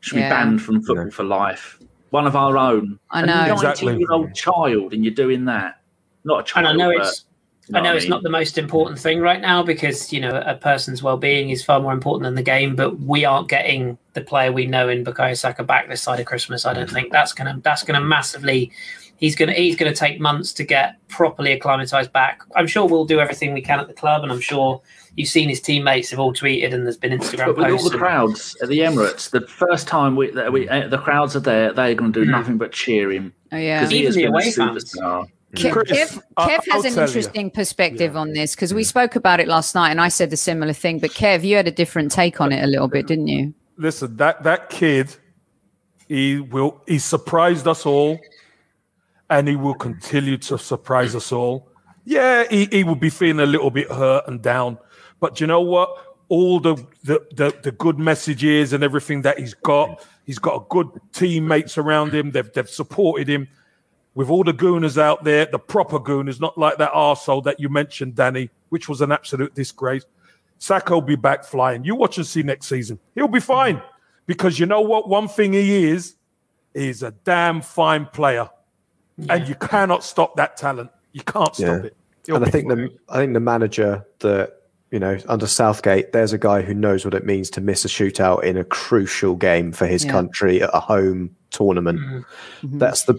should 0.00 0.18
Yeah. 0.18 0.28
be 0.28 0.34
banned 0.34 0.62
from 0.62 0.82
football 0.84 1.10
for 1.10 1.24
life. 1.24 1.80
One 2.10 2.28
of 2.28 2.36
our 2.36 2.56
own. 2.56 3.00
I 3.10 3.22
know. 3.26 3.52
Exactly. 3.52 3.86
Nineteen-year-old 3.86 4.34
child, 4.36 4.92
and 4.94 5.04
you're 5.04 5.12
doing 5.14 5.46
that. 5.46 5.80
Not 6.24 6.40
a 6.40 6.42
child. 6.44 6.66
And 6.66 6.80
I 6.80 6.84
know 6.86 6.96
but- 6.96 7.08
it's 7.08 7.24
you 7.68 7.72
know 7.72 7.80
I 7.80 7.82
know 7.82 7.96
it's 7.96 8.08
not 8.08 8.22
the 8.22 8.30
most 8.30 8.58
important 8.58 8.98
thing 8.98 9.20
right 9.20 9.40
now 9.40 9.62
because 9.62 10.12
you 10.12 10.20
know 10.20 10.40
a 10.44 10.54
person's 10.54 11.02
well-being 11.02 11.50
is 11.50 11.64
far 11.64 11.80
more 11.80 11.92
important 11.92 12.24
than 12.24 12.34
the 12.34 12.42
game. 12.42 12.76
But 12.76 13.00
we 13.00 13.24
aren't 13.24 13.48
getting 13.48 13.98
the 14.14 14.20
player 14.20 14.52
we 14.52 14.66
know 14.66 14.88
in 14.88 15.04
Bukayo 15.04 15.36
Saka 15.36 15.64
back 15.64 15.88
this 15.88 16.02
side 16.02 16.20
of 16.20 16.26
Christmas. 16.26 16.64
I 16.66 16.72
don't 16.74 16.90
think 16.90 17.10
that's 17.12 17.32
gonna 17.32 17.60
that's 17.62 17.82
gonna 17.82 18.00
massively. 18.00 18.70
He's 19.18 19.34
gonna 19.34 19.52
he's 19.54 19.76
gonna 19.76 19.94
take 19.94 20.20
months 20.20 20.52
to 20.54 20.62
get 20.64 20.96
properly 21.08 21.52
acclimatized 21.52 22.12
back. 22.12 22.42
I'm 22.54 22.66
sure 22.66 22.86
we'll 22.86 23.06
do 23.06 23.18
everything 23.18 23.54
we 23.54 23.62
can 23.62 23.80
at 23.80 23.88
the 23.88 23.94
club, 23.94 24.22
and 24.22 24.30
I'm 24.30 24.40
sure 24.42 24.82
you've 25.16 25.28
seen 25.30 25.48
his 25.48 25.62
teammates 25.62 26.10
have 26.10 26.18
all 26.20 26.34
tweeted 26.34 26.74
and 26.74 26.84
there's 26.84 26.98
been 26.98 27.18
Instagram 27.18 27.46
But 27.46 27.56
with 27.56 27.66
all 27.70 27.78
the 27.84 27.90
and- 27.92 27.98
crowds 27.98 28.54
at 28.62 28.68
the 28.68 28.80
Emirates, 28.80 29.30
the 29.30 29.40
first 29.40 29.88
time 29.88 30.14
we, 30.14 30.30
that 30.32 30.52
we 30.52 30.68
uh, 30.68 30.88
the 30.88 30.98
crowds 30.98 31.34
are 31.34 31.40
there, 31.40 31.72
they're 31.72 31.94
going 31.94 32.12
to 32.12 32.20
do 32.24 32.26
Mm. 32.26 32.32
nothing 32.32 32.58
but 32.58 32.72
cheer 32.72 33.10
him 33.10 33.32
Oh 33.50 33.56
yeah. 33.56 33.80
because 33.80 33.92
he 33.92 33.98
Even 34.00 34.06
has 34.08 34.14
the 34.16 34.22
been 34.24 34.28
a 34.28 34.34
away 34.34 34.50
fans. 34.50 34.94
superstar. 34.94 35.26
Kev, 35.56 35.72
Kev, 35.72 36.22
I- 36.36 36.48
Kev 36.50 36.60
I'll 36.70 36.82
has 36.82 36.84
an 36.84 36.94
tell 36.94 37.02
you. 37.02 37.06
interesting 37.06 37.50
perspective 37.50 38.16
on 38.16 38.32
this 38.32 38.54
because 38.54 38.72
we 38.74 38.84
spoke 38.84 39.16
about 39.16 39.40
it 39.40 39.48
last 39.48 39.74
night 39.74 39.90
and 39.90 40.00
I 40.00 40.08
said 40.08 40.32
a 40.32 40.36
similar 40.36 40.72
thing. 40.72 40.98
But 40.98 41.10
Kev, 41.10 41.42
you 41.44 41.56
had 41.56 41.66
a 41.66 41.72
different 41.72 42.12
take 42.12 42.40
on 42.40 42.52
it 42.52 42.62
a 42.62 42.66
little 42.66 42.88
bit, 42.88 43.06
didn't 43.06 43.28
you? 43.28 43.54
Listen, 43.78 44.16
that 44.16 44.42
that 44.44 44.70
kid, 44.70 45.14
he 46.08 46.40
will 46.40 46.80
he 46.86 46.98
surprised 46.98 47.66
us 47.66 47.84
all, 47.84 48.18
and 49.30 49.48
he 49.48 49.56
will 49.56 49.74
continue 49.74 50.38
to 50.38 50.58
surprise 50.58 51.14
us 51.14 51.32
all. 51.32 51.68
Yeah, 52.04 52.44
he, 52.48 52.66
he 52.66 52.84
will 52.84 52.94
be 52.94 53.10
feeling 53.10 53.40
a 53.40 53.46
little 53.46 53.70
bit 53.70 53.90
hurt 53.90 54.28
and 54.28 54.40
down, 54.40 54.78
but 55.20 55.40
you 55.40 55.46
know 55.46 55.60
what? 55.60 55.90
All 56.28 56.60
the 56.60 56.76
the, 57.04 57.20
the 57.34 57.54
the 57.62 57.72
good 57.72 57.98
messages 57.98 58.72
and 58.72 58.82
everything 58.84 59.22
that 59.22 59.38
he's 59.38 59.54
got, 59.54 60.04
he's 60.24 60.38
got 60.38 60.54
a 60.62 60.64
good 60.68 60.88
teammates 61.12 61.76
around 61.76 62.14
him. 62.14 62.30
They've 62.30 62.50
they've 62.52 62.68
supported 62.70 63.28
him. 63.28 63.48
With 64.16 64.30
all 64.30 64.42
the 64.42 64.52
gooners 64.52 64.96
out 64.98 65.22
there, 65.24 65.46
the 65.46 65.58
proper 65.58 66.00
gooners, 66.00 66.40
not 66.40 66.56
like 66.58 66.78
that 66.78 66.90
arsehole 66.92 67.44
that 67.44 67.60
you 67.60 67.68
mentioned, 67.68 68.14
Danny, 68.16 68.50
which 68.70 68.88
was 68.88 69.00
an 69.02 69.12
absolute 69.12 69.54
disgrace. 69.54 70.04
Saka 70.58 70.94
will 70.94 71.02
be 71.02 71.16
back 71.16 71.44
flying. 71.44 71.84
You 71.84 71.94
watch 71.94 72.16
and 72.16 72.26
see 72.26 72.42
next 72.42 72.66
season. 72.66 72.98
He'll 73.14 73.28
be 73.28 73.40
fine. 73.40 73.80
Because 74.26 74.58
you 74.58 74.64
know 74.66 74.80
what? 74.80 75.08
One 75.08 75.28
thing 75.28 75.52
he 75.52 75.84
is, 75.84 76.16
he's 76.72 77.02
a 77.02 77.10
damn 77.24 77.60
fine 77.60 78.06
player. 78.06 78.48
And 79.28 79.46
you 79.46 79.54
cannot 79.54 80.02
stop 80.02 80.34
that 80.36 80.56
talent. 80.56 80.90
You 81.12 81.20
can't 81.22 81.54
stop 81.54 81.66
Yeah. 81.82 81.86
it. 81.88 81.96
He'll 82.26 82.36
and 82.36 82.44
I 82.44 82.50
think 82.50 82.68
fine. 82.68 82.76
the 82.78 82.90
I 83.08 83.18
think 83.18 83.34
the 83.34 83.40
manager 83.40 84.04
that 84.20 84.54
you 84.90 84.98
know 84.98 85.18
under 85.28 85.46
Southgate, 85.46 86.12
there's 86.12 86.32
a 86.32 86.38
guy 86.38 86.62
who 86.62 86.74
knows 86.74 87.04
what 87.04 87.14
it 87.14 87.24
means 87.24 87.50
to 87.50 87.60
miss 87.60 87.84
a 87.84 87.88
shootout 87.88 88.42
in 88.44 88.56
a 88.56 88.64
crucial 88.64 89.36
game 89.36 89.72
for 89.72 89.86
his 89.86 90.04
Yeah. 90.04 90.10
country 90.12 90.62
at 90.62 90.70
a 90.72 90.80
home 90.80 91.36
tournament. 91.56 92.00
Mm-hmm. 92.00 92.16
mm-hmm. 92.66 92.78
That's 92.78 93.04
the 93.04 93.14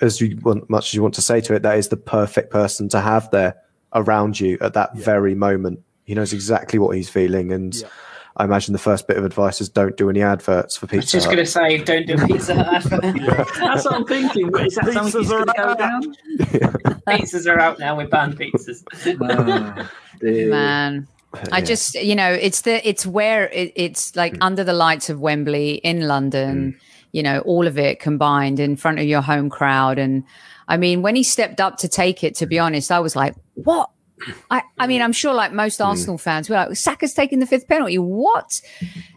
as 0.00 0.20
you 0.20 0.38
want 0.42 0.68
much 0.68 0.90
as 0.90 0.94
you 0.94 1.02
want 1.02 1.14
to 1.14 1.22
say 1.22 1.40
to 1.40 1.54
it, 1.54 1.62
that 1.62 1.78
is 1.78 1.88
the 1.88 1.96
perfect 1.96 2.50
person 2.50 2.88
to 2.90 3.00
have 3.00 3.30
there 3.30 3.56
around 3.94 4.38
you 4.40 4.58
at 4.60 4.74
that 4.74 4.96
very 4.96 5.34
moment. 5.34 5.80
He 6.04 6.14
knows 6.14 6.32
exactly 6.32 6.78
what 6.78 6.96
he's 6.96 7.08
feeling, 7.08 7.52
and 7.52 7.74
Yeah. 7.74 7.88
I 8.36 8.44
imagine 8.44 8.72
the 8.72 8.78
first 8.78 9.06
bit 9.06 9.18
of 9.18 9.24
advice 9.24 9.60
is 9.60 9.68
don't 9.68 9.96
do 9.96 10.08
any 10.08 10.22
adverts 10.22 10.76
for 10.76 10.88
I 10.90 10.96
was 10.96 11.10
just 11.10 11.26
going 11.26 11.36
to 11.38 11.46
say, 11.46 11.78
don't 11.78 12.06
do 12.06 12.16
pizza. 12.26 12.62
Hut. 12.64 12.82
That's 12.90 13.84
what 13.84 13.94
I'm 13.94 14.06
thinking. 14.06 14.50
Is 14.58 14.74
that 14.76 14.84
Pizzas 14.84 15.12
that's 15.12 15.28
going 15.28 15.46
to 15.46 15.60
are 15.60 15.66
go 15.66 15.74
down? 15.74 16.02
pizzas 17.06 17.46
are 17.46 17.58
out 17.58 17.78
now. 17.78 17.96
We're 17.96 18.08
banned 18.08 18.38
pizzas. 18.38 18.84
Ah, 19.20 19.74
oh, 19.76 19.90
dear. 20.20 20.48
Man. 20.48 21.06
I 21.50 21.58
Yeah. 21.58 21.64
just, 21.64 21.94
you 21.94 22.14
know, 22.14 22.32
it's 22.32 22.62
the, 22.62 22.86
it's 22.88 23.04
where 23.06 23.48
it, 23.50 23.72
it's 23.76 24.16
like 24.16 24.34
mm. 24.34 24.38
under 24.40 24.64
the 24.64 24.72
lights 24.72 25.10
of 25.10 25.20
Wembley 25.20 25.74
in 25.74 26.08
London, 26.08 26.72
mm. 26.72 26.80
You 27.12 27.22
know, 27.22 27.40
all 27.40 27.66
of 27.66 27.78
it 27.78 28.00
combined 28.00 28.58
in 28.58 28.76
front 28.76 28.98
of 28.98 29.04
your 29.04 29.20
home 29.20 29.50
crowd. 29.50 29.98
And 29.98 30.24
I 30.66 30.76
mean, 30.76 31.02
when 31.02 31.14
he 31.14 31.22
stepped 31.22 31.60
up 31.60 31.78
to 31.78 31.88
take 31.88 32.24
it, 32.24 32.34
to 32.36 32.46
be 32.46 32.56
mm. 32.56 32.64
honest, 32.64 32.90
I 32.90 33.00
was 33.00 33.14
like, 33.14 33.34
what? 33.54 33.90
I, 34.50 34.62
I 34.78 34.86
mean, 34.86 35.00
mm. 35.00 35.04
I'm 35.04 35.12
sure 35.12 35.34
like 35.34 35.52
most 35.52 35.80
mm. 35.80 35.86
Arsenal 35.86 36.18
fans, 36.18 36.48
we're 36.48 36.56
like, 36.56 36.76
Saka's 36.76 37.14
taking 37.14 37.38
the 37.38 37.46
fifth 37.46 37.68
penalty. 37.68 37.98
What? 37.98 38.60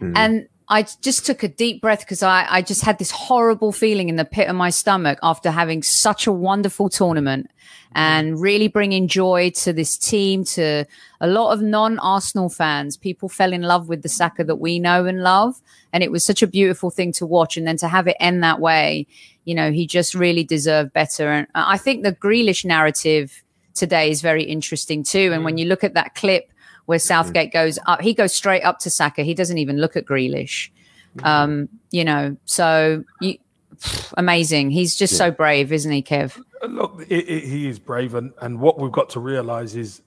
And 0.00 0.48
I 0.68 0.82
just 1.00 1.24
took 1.24 1.42
a 1.44 1.48
deep 1.48 1.80
breath 1.80 2.00
because 2.00 2.22
I, 2.22 2.46
I 2.48 2.62
just 2.62 2.82
had 2.82 2.98
this 2.98 3.12
horrible 3.12 3.70
feeling 3.70 4.08
in 4.08 4.16
the 4.16 4.24
pit 4.24 4.48
of 4.48 4.56
my 4.56 4.70
stomach 4.70 5.18
after 5.22 5.50
having 5.50 5.82
such 5.82 6.26
a 6.26 6.32
wonderful 6.32 6.88
tournament 6.88 7.46
mm-hmm. 7.46 7.98
and 7.98 8.40
really 8.40 8.66
bringing 8.66 9.06
joy 9.06 9.50
to 9.50 9.72
this 9.72 9.96
team, 9.96 10.44
to 10.44 10.84
a 11.20 11.28
lot 11.28 11.52
of 11.52 11.62
non 11.62 12.00
Arsenal 12.00 12.48
fans. 12.48 12.96
People 12.96 13.28
fell 13.28 13.52
in 13.52 13.62
love 13.62 13.88
with 13.88 14.02
the 14.02 14.08
Saka 14.08 14.42
that 14.44 14.56
we 14.56 14.80
know 14.80 15.04
and 15.04 15.22
love. 15.22 15.60
And 15.92 16.02
it 16.02 16.10
was 16.10 16.24
such 16.24 16.42
a 16.42 16.48
beautiful 16.48 16.90
thing 16.90 17.12
to 17.12 17.26
watch. 17.26 17.56
And 17.56 17.66
then 17.66 17.76
to 17.78 17.88
have 17.88 18.08
it 18.08 18.16
end 18.18 18.42
that 18.42 18.60
way, 18.60 19.06
you 19.44 19.54
know, 19.54 19.70
he 19.70 19.86
just 19.86 20.14
really 20.14 20.42
deserved 20.42 20.92
better. 20.92 21.30
And 21.30 21.46
I 21.54 21.78
think 21.78 22.02
the 22.02 22.12
Grealish 22.12 22.64
narrative 22.64 23.44
today 23.74 24.10
is 24.10 24.20
very 24.20 24.42
interesting 24.42 25.04
too. 25.04 25.30
And 25.32 25.44
when 25.44 25.58
you 25.58 25.66
look 25.66 25.84
at 25.84 25.94
that 25.94 26.16
clip 26.16 26.50
where 26.86 26.98
mm-hmm. 26.98 27.06
Southgate 27.06 27.52
goes 27.52 27.78
up, 27.86 28.00
he 28.00 28.14
goes 28.14 28.34
straight 28.34 28.62
up 28.62 28.78
to 28.80 28.90
Saka. 28.90 29.22
He 29.22 29.34
doesn't 29.34 29.58
even 29.58 29.78
look 29.78 29.96
at 29.96 30.06
Grealish. 30.06 30.70
Mm-hmm. 31.16 31.26
Um, 31.26 31.68
you 31.90 32.04
know, 32.04 32.36
so 32.44 33.04
you, 33.20 33.38
amazing. 34.16 34.70
He's 34.70 34.96
just 34.96 35.16
so 35.16 35.30
brave, 35.30 35.72
isn't 35.72 35.90
he, 35.90 36.02
Kev? 36.02 36.40
Uh, 36.62 36.66
look, 36.66 37.02
it, 37.08 37.28
it, 37.28 37.44
he 37.44 37.68
is 37.68 37.78
brave, 37.78 38.14
and, 38.14 38.32
and 38.40 38.60
what 38.60 38.78
we've 38.78 38.92
got 38.92 39.10
to 39.10 39.20
realize 39.20 39.76
is 39.76 40.02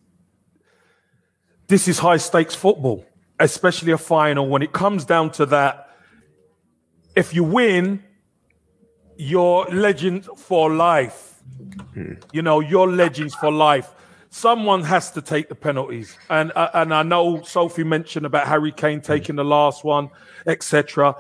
this 1.68 1.88
is 1.88 2.00
high 2.00 2.18
stakes 2.18 2.56
football, 2.56 3.06
especially 3.39 3.92
a 3.92 3.98
final. 3.98 4.48
When 4.48 4.62
it 4.62 4.74
comes 4.74 5.06
down 5.06 5.32
to 5.34 5.46
that, 5.48 5.89
if 7.15 7.34
you 7.34 7.44
win, 7.44 8.04
you're 9.18 9.65
legend 9.65 10.26
for 10.38 10.74
life. 10.74 11.42
You 12.32 12.42
know, 12.42 12.60
you're 12.60 12.88
legends 12.88 13.36
for 13.36 13.52
life. 13.52 13.88
Hmm. 13.88 13.99
Someone 14.32 14.84
has 14.84 15.12
to 15.12 15.22
take 15.22 15.50
the 15.50 15.56
penalties, 15.56 16.18
and 16.30 16.52
uh, 16.56 16.70
and 16.76 16.94
I 16.94 17.02
know 17.02 17.42
Sophie 17.42 17.84
mentioned 17.84 18.26
about 18.28 18.48
Harry 18.48 18.72
Kane 18.72 19.02
taking 19.02 19.36
the 19.36 19.44
last 19.44 19.84
one, 19.84 20.10
etc. 20.46 21.15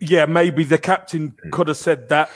Yeah, 0.00 0.24
maybe 0.26 0.64
the 0.64 0.78
captain 0.78 1.34
could 1.50 1.68
have 1.68 1.76
said 1.76 2.08
that, 2.08 2.30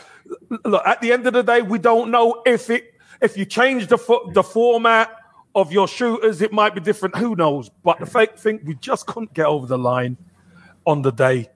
look, 0.65 0.87
at 0.87 1.01
the 1.01 1.13
end 1.13 1.27
of 1.27 1.33
the 1.33 1.43
day, 1.43 1.63
we 1.63 1.79
don't 1.79 2.11
know 2.11 2.43
if 2.45 2.69
it 2.69 2.95
if 3.23 3.37
you 3.37 3.47
change 3.47 3.87
the 3.87 3.97
fo- 3.97 4.31
the 4.33 4.43
format 4.43 5.11
of 5.55 5.73
your 5.73 5.89
shooters, 5.89 6.43
it 6.43 6.53
might 6.53 6.75
be 6.75 6.81
different. 6.81 7.17
Who 7.17 7.37
knows? 7.37 7.71
But 7.83 8.01
the 8.01 8.07
fake 8.07 8.37
thing, 8.37 8.61
we 8.65 8.75
just 8.75 9.07
couldn't 9.07 9.33
get 9.35 9.47
over 9.47 9.67
the 9.67 9.79
line 9.79 10.17
on 10.85 11.03
the 11.03 11.13
day. 11.13 11.49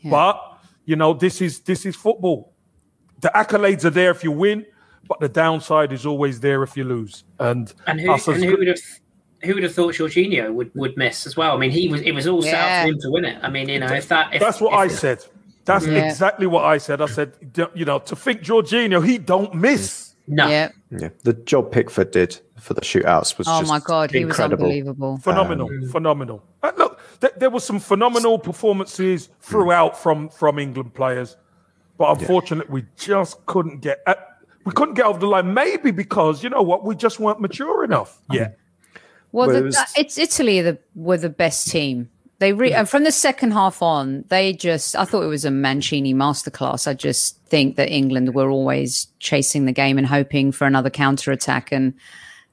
Yeah. 0.00 0.10
But 0.10 0.58
you 0.84 0.96
know, 0.96 1.14
this 1.14 1.40
is 1.40 1.60
this 1.60 1.86
is 1.86 1.94
football. 1.96 2.52
The 3.20 3.30
accolades 3.34 3.84
are 3.84 3.90
there 3.90 4.10
if 4.10 4.24
you 4.24 4.32
win, 4.32 4.66
but 5.08 5.20
the 5.20 5.28
downside 5.28 5.92
is 5.92 6.06
always 6.06 6.40
there 6.40 6.62
if 6.62 6.76
you 6.76 6.84
lose. 6.84 7.24
And, 7.38 7.72
And 7.86 8.00
who, 8.00 8.12
and 8.12 8.44
who 8.44 8.56
would 8.56 8.68
have 8.68 8.80
who 9.42 9.54
would 9.54 9.62
have 9.62 9.74
thought 9.74 9.94
Jorginho 9.94 10.54
would, 10.54 10.70
would 10.74 10.96
miss 10.96 11.26
as 11.26 11.36
well? 11.36 11.54
I 11.54 11.58
mean, 11.58 11.70
he 11.70 11.88
was 11.88 12.00
it 12.00 12.12
was 12.12 12.26
all 12.26 12.40
set 12.42 12.54
up 12.54 12.60
Yeah. 12.60 12.82
for 12.84 12.88
him 12.90 12.98
to 13.00 13.10
win 13.10 13.24
it. 13.26 13.38
I 13.42 13.50
mean, 13.50 13.68
you 13.68 13.78
know, 13.80 13.92
if 13.92 14.08
that 14.08 14.32
if, 14.34 14.40
That's 14.40 14.60
what 14.60 14.72
if- 14.72 14.78
I 14.78 14.88
said. 14.88 15.24
That's 15.66 15.86
Yeah. 15.86 16.06
exactly 16.06 16.46
what 16.46 16.64
I 16.64 16.76
said. 16.78 17.00
I 17.00 17.06
said, 17.06 17.32
you 17.74 17.84
know, 17.86 17.98
to 18.00 18.14
think 18.16 18.42
Jorginho, 18.42 19.06
he 19.06 19.16
don't 19.18 19.54
miss. 19.54 20.14
No, 20.26 20.48
Yeah. 20.48 20.70
Yeah, 20.90 21.08
the 21.22 21.34
job 21.34 21.70
Pickford 21.72 22.10
did 22.10 22.38
for 22.58 22.72
the 22.72 22.80
shootouts 22.80 23.36
was 23.36 23.46
Oh 23.48 23.60
just 23.60 23.70
my 23.70 23.78
god, 23.80 24.10
he 24.10 24.20
incredible. 24.20 24.64
was 24.64 24.72
unbelievable. 24.72 25.16
Phenomenal, 25.18 25.68
phenomenal. 25.90 26.42
Uh, 26.62 26.72
look, 26.78 26.98
th- 27.20 27.34
there 27.36 27.50
were 27.50 27.60
some 27.60 27.78
phenomenal 27.78 28.38
performances 28.38 29.28
throughout 29.40 29.98
from 29.98 30.30
from 30.30 30.58
England 30.58 30.94
players, 30.94 31.36
but 31.98 32.18
unfortunately, 32.18 32.72
we 32.72 32.84
just 32.96 33.44
couldn't 33.44 33.80
get 33.82 34.00
uh, 34.06 34.14
we 34.64 34.72
couldn't 34.72 34.94
get 34.94 35.06
over 35.06 35.18
the 35.18 35.26
line. 35.26 35.54
Maybe 35.54 35.90
because 35.90 36.42
you 36.42 36.50
know 36.50 36.62
what, 36.62 36.84
we 36.84 36.94
just 36.94 37.20
weren't 37.20 37.40
mature 37.40 37.84
enough. 37.84 38.18
Yeah, 38.30 38.48
Well, 39.32 39.48
Well, 39.48 39.56
the, 39.56 39.62
was- 39.64 39.76
uh, 39.76 39.84
it's 39.96 40.18
Italy 40.18 40.60
the, 40.60 40.78
were 40.94 41.16
the 41.18 41.28
best 41.30 41.68
team. 41.68 42.10
They 42.40 42.52
re- 42.52 42.72
and 42.72 42.88
from 42.88 43.04
the 43.04 43.12
second 43.12 43.52
half 43.52 43.80
on, 43.80 44.24
they 44.28 44.52
just 44.52 44.96
I 44.96 45.04
thought 45.04 45.22
it 45.22 45.28
was 45.28 45.44
a 45.44 45.50
Mancini 45.52 46.12
masterclass. 46.12 46.88
I 46.88 46.92
just 46.94 47.38
think 47.44 47.76
that 47.76 47.88
England 47.90 48.34
were 48.34 48.50
always 48.50 49.06
chasing 49.20 49.66
the 49.66 49.72
game 49.72 49.98
and 49.98 50.06
hoping 50.06 50.50
for 50.50 50.66
another 50.66 50.90
counter 50.90 51.30
attack. 51.30 51.70
And 51.70 51.94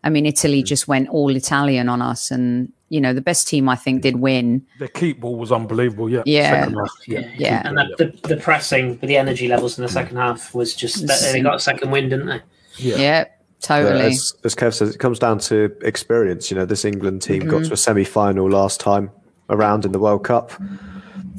I 0.04 0.10
mean, 0.10 0.26
Italy 0.26 0.64
just 0.64 0.88
went 0.88 1.10
all 1.10 1.36
Italian 1.36 1.88
on 1.90 2.02
us. 2.02 2.32
And 2.32 2.72
you 2.90 3.00
know, 3.00 3.14
the 3.14 3.22
best 3.22 3.48
team 3.48 3.70
I 3.70 3.76
think 3.76 4.02
did 4.02 4.18
win. 4.18 4.66
the 4.80 4.88
keep 4.88 5.22
ball 5.22 5.38
was 5.38 5.52
unbelievable. 5.52 6.10
Yeah, 6.10 6.24
Yeah. 6.26 6.50
Second 6.62 6.76
half, 6.78 6.92
yeah. 7.08 7.30
Yeah. 7.38 7.62
and 7.68 7.78
that, 7.78 7.88
the, 7.98 8.28
the 8.28 8.36
pressing, 8.38 8.98
the 8.98 9.16
energy 9.16 9.48
levels 9.48 9.78
in 9.78 9.84
the 9.84 9.90
second 9.90 10.18
half 10.18 10.54
was 10.54 10.76
just 10.76 11.08
they 11.08 11.42
got 11.42 11.56
a 11.56 11.60
second 11.60 11.92
wind, 11.92 12.10
didn't 12.10 12.26
they? 12.28 12.42
Yeah, 12.78 13.24
But 13.24 13.32
totally. 13.62 14.06
as, 14.08 14.34
as 14.44 14.56
Kev 14.56 14.74
says, 14.74 14.94
it 14.96 14.98
comes 15.00 15.20
down 15.20 15.40
to 15.40 15.74
experience. 15.84 16.52
You 16.52 16.58
know, 16.58 16.66
this 16.66 16.84
England 16.84 17.22
team 17.22 17.44
got 17.46 17.62
Mm-hmm. 17.62 17.68
to 17.68 17.74
a 17.74 17.78
semi 17.78 18.04
final 18.04 18.50
last 18.50 18.80
time 18.82 19.10
around 19.50 19.86
in 19.86 19.92
the 19.94 20.00
World 20.00 20.24
Cup. 20.26 20.52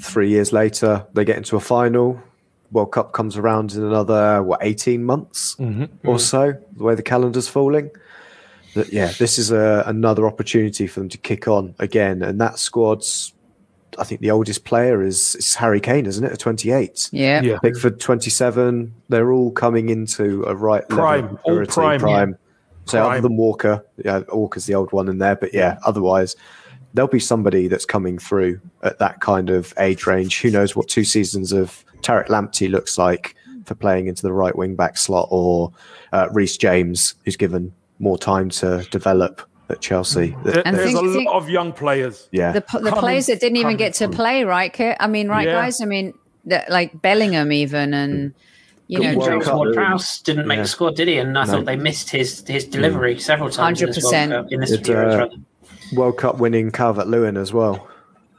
Three 0.01 0.31
years 0.31 0.53
later, 0.53 1.07
they 1.13 1.25
get 1.25 1.37
into 1.37 1.57
a 1.57 1.61
final. 1.61 2.19
World 2.71 2.93
Cup 2.93 3.13
comes 3.13 3.37
around 3.37 3.75
in 3.75 3.83
another, 3.85 4.43
what, 4.43 4.61
18 4.63 5.05
months 5.05 5.57
or 6.05 6.19
so, 6.19 6.55
the 6.77 6.83
way 6.85 6.95
the 6.95 7.03
calendar's 7.03 7.47
falling. 7.49 7.91
That, 8.75 8.93
yeah, 8.93 9.13
this 9.19 9.39
is 9.39 9.51
a, 9.51 9.85
another 9.87 10.27
opportunity 10.27 10.87
for 10.87 11.01
them 11.01 11.09
to 11.11 11.19
kick 11.19 11.47
on 11.49 11.75
again. 11.79 12.23
And 12.23 12.41
that 12.41 12.59
squad's, 12.59 13.35
I 13.99 14.05
think 14.05 14.21
the 14.21 14.31
oldest 14.31 14.65
player 14.65 15.03
is, 15.03 15.35
is 15.37 15.55
Harry 15.55 15.81
Kane, 15.81 16.07
isn't 16.07 16.25
it? 16.25 16.33
At 16.33 16.39
28. 16.39 17.11
yeah. 17.13 17.43
Yeah. 17.43 17.59
Pickford 17.63 18.01
27. 18.01 18.95
They're 19.09 19.33
all 19.33 19.51
coming 19.51 19.91
into 19.91 20.45
a 20.45 20.55
right 20.55 20.89
Prime, 20.89 21.23
level 21.23 21.37
of 21.37 21.41
all 21.45 21.59
maturity, 21.59 22.03
prime, 22.03 22.31
yeah. 22.31 22.37
So 22.87 22.99
Prime. 22.99 23.13
other 23.13 23.21
than 23.21 23.37
Walker, 23.37 23.85
yeah, 24.05 24.23
Walker's 24.33 24.67
the 24.67 24.75
old 24.75 24.93
one 24.93 25.09
in 25.09 25.19
there, 25.19 25.37
but 25.37 25.55
yeah, 25.55 25.79
otherwise 25.85 26.35
there'll 26.95 27.09
be 27.09 27.21
somebody 27.21 27.69
that's 27.69 27.85
coming 27.85 28.19
through 28.19 28.61
at 28.83 28.99
that 28.99 29.21
kind 29.21 29.51
of 29.51 29.73
age 29.79 30.07
range. 30.07 30.41
Who 30.41 30.51
knows 30.51 30.77
what 30.77 30.89
two 30.89 31.05
seasons 31.05 31.53
of 31.53 31.85
Tariq 32.03 32.29
Lamptey 32.29 32.71
looks 32.71 32.99
like 32.99 33.35
for 33.67 33.75
playing 33.75 34.09
into 34.09 34.23
the 34.23 34.33
right 34.33 34.57
wing 34.57 34.75
back 34.75 34.97
slot, 34.97 35.29
or 35.31 35.73
uh, 36.13 36.29
Reece 36.33 36.57
James, 36.57 37.15
who's 37.25 37.37
given 37.37 37.73
more 38.03 38.19
time 38.19 38.51
to 38.51 38.87
develop 38.91 39.41
at 39.71 39.81
Chelsea. 39.81 40.37
There- 40.45 40.63
And 40.67 40.77
there's 40.77 40.93
think- 40.93 40.99
a 40.99 41.31
lot 41.31 41.37
of 41.37 41.49
young 41.49 41.73
players. 41.73 42.29
yeah, 42.33 42.53
the 42.53 42.61
the 42.61 42.67
Coming- 42.91 42.95
players 42.95 43.27
that 43.27 43.41
didn't 43.41 43.57
even 43.57 43.77
get 43.79 43.95
to 43.95 44.07
through. 44.07 44.17
play, 44.17 44.45
right? 44.45 44.71
Kit? 44.73 44.97
I 45.01 45.07
mean, 45.07 45.29
right, 45.29 45.47
Yeah. 45.47 45.55
guys. 45.63 45.81
I 45.81 45.87
mean, 45.87 46.13
the, 46.45 46.63
like 46.69 47.01
Bellingham, 47.01 47.53
even, 47.53 47.95
and 47.95 48.35
you 48.89 48.99
know, 48.99 49.15
James 49.25 49.47
Ward-Prowse 49.49 50.21
didn't 50.23 50.47
make 50.47 50.57
Yeah. 50.57 50.63
the 50.65 50.69
squad, 50.69 50.97
did 50.97 51.09
he? 51.09 51.17
And 51.17 51.39
I 51.39 51.45
thought 51.47 51.65
they 51.65 51.77
missed 51.77 52.11
his 52.11 52.45
his 52.47 52.65
delivery 52.65 53.19
several 53.19 53.49
times 53.49 53.81
in 53.81 53.87
this 53.89 54.03
World 54.03 54.15
100%. 54.15 54.31
Cup, 54.33 54.47
in 54.53 54.61
this 54.61 54.73
It, 54.73 54.83
Euros, 54.83 55.33
uh. 55.33 55.37
World 55.97 56.17
Cup 56.19 56.39
winning 56.39 56.71
Calvert 56.73 57.07
Lewin 57.07 57.37
as 57.37 57.53
well. 57.53 57.87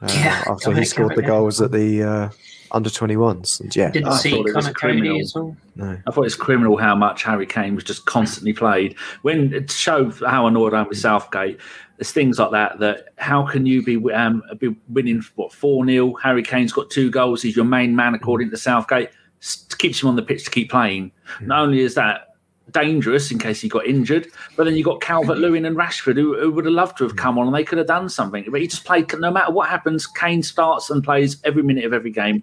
Uh, 0.02 0.08
Yeah, 0.12 0.44
after 0.46 0.72
he 0.72 0.84
scored 0.84 1.16
the 1.16 1.22
Calvert-Lewin. 1.22 1.40
goals 1.40 1.60
at 1.62 1.72
the 1.72 2.02
uh, 2.02 2.28
under 2.74 2.90
21s. 2.90 3.60
And 3.60 3.74
yeah, 3.74 3.90
Didn't 3.90 4.08
I 4.08 4.16
see 4.16 4.30
thought 4.32 4.48
it 4.48 4.54
was 4.54 4.64
Conor 4.66 4.74
criminal. 4.74 5.12
Coady 5.12 5.20
as 5.20 5.34
well. 5.34 5.56
no. 5.76 5.98
I 6.06 6.10
thought 6.10 6.24
it's 6.26 6.34
criminal 6.34 6.76
how 6.76 6.94
much 6.94 7.22
Harry 7.22 7.46
Kane 7.46 7.74
was 7.74 7.84
just 7.84 8.04
constantly 8.04 8.52
played. 8.52 8.96
When 9.22 9.50
to 9.50 9.68
show 9.68 10.10
how 10.10 10.46
annoyed 10.46 10.74
I 10.74 10.80
am 10.80 10.88
with 10.88 10.98
Southgate, 10.98 11.58
there's 11.96 12.10
things 12.12 12.38
like 12.38 12.50
that. 12.50 12.80
That 12.80 13.08
how 13.16 13.46
can 13.46 13.64
you 13.64 13.82
be 13.82 13.96
um, 14.12 14.42
be 14.58 14.76
winning 14.88 15.22
what 15.36 15.52
four 15.52 15.86
0 15.86 16.14
Harry 16.22 16.42
Kane's 16.42 16.72
got 16.72 16.90
two 16.90 17.10
goals. 17.10 17.40
He's 17.40 17.56
your 17.56 17.64
main 17.64 17.94
man 17.96 18.14
according 18.14 18.50
to 18.50 18.56
Southgate. 18.56 19.10
Keeps 19.78 20.02
him 20.02 20.08
on 20.08 20.16
the 20.16 20.22
pitch 20.22 20.44
to 20.44 20.50
keep 20.50 20.70
playing. 20.70 21.12
Not 21.40 21.60
only 21.60 21.80
is 21.80 21.94
that 21.94 22.34
dangerous 22.70 23.30
in 23.30 23.38
case 23.38 23.60
he 23.60 23.68
got 23.68 23.86
injured, 23.86 24.26
but 24.56 24.64
then 24.64 24.74
you 24.74 24.82
got 24.82 25.00
Calvert 25.00 25.38
Lewin 25.38 25.64
and 25.64 25.76
Rashford 25.76 26.16
who, 26.16 26.38
who 26.38 26.50
would 26.52 26.64
have 26.64 26.74
loved 26.74 26.96
to 26.98 27.04
have 27.04 27.16
come 27.16 27.38
on 27.38 27.46
and 27.46 27.54
they 27.54 27.64
could 27.64 27.78
have 27.78 27.86
done 27.86 28.08
something. 28.08 28.44
But 28.50 28.60
he 28.60 28.66
just 28.66 28.84
played 28.84 29.12
no 29.18 29.30
matter 29.30 29.52
what 29.52 29.68
happens. 29.68 30.06
Kane 30.06 30.42
starts 30.42 30.90
and 30.90 31.04
plays 31.04 31.36
every 31.44 31.62
minute 31.62 31.84
of 31.84 31.92
every 31.92 32.10
game, 32.10 32.42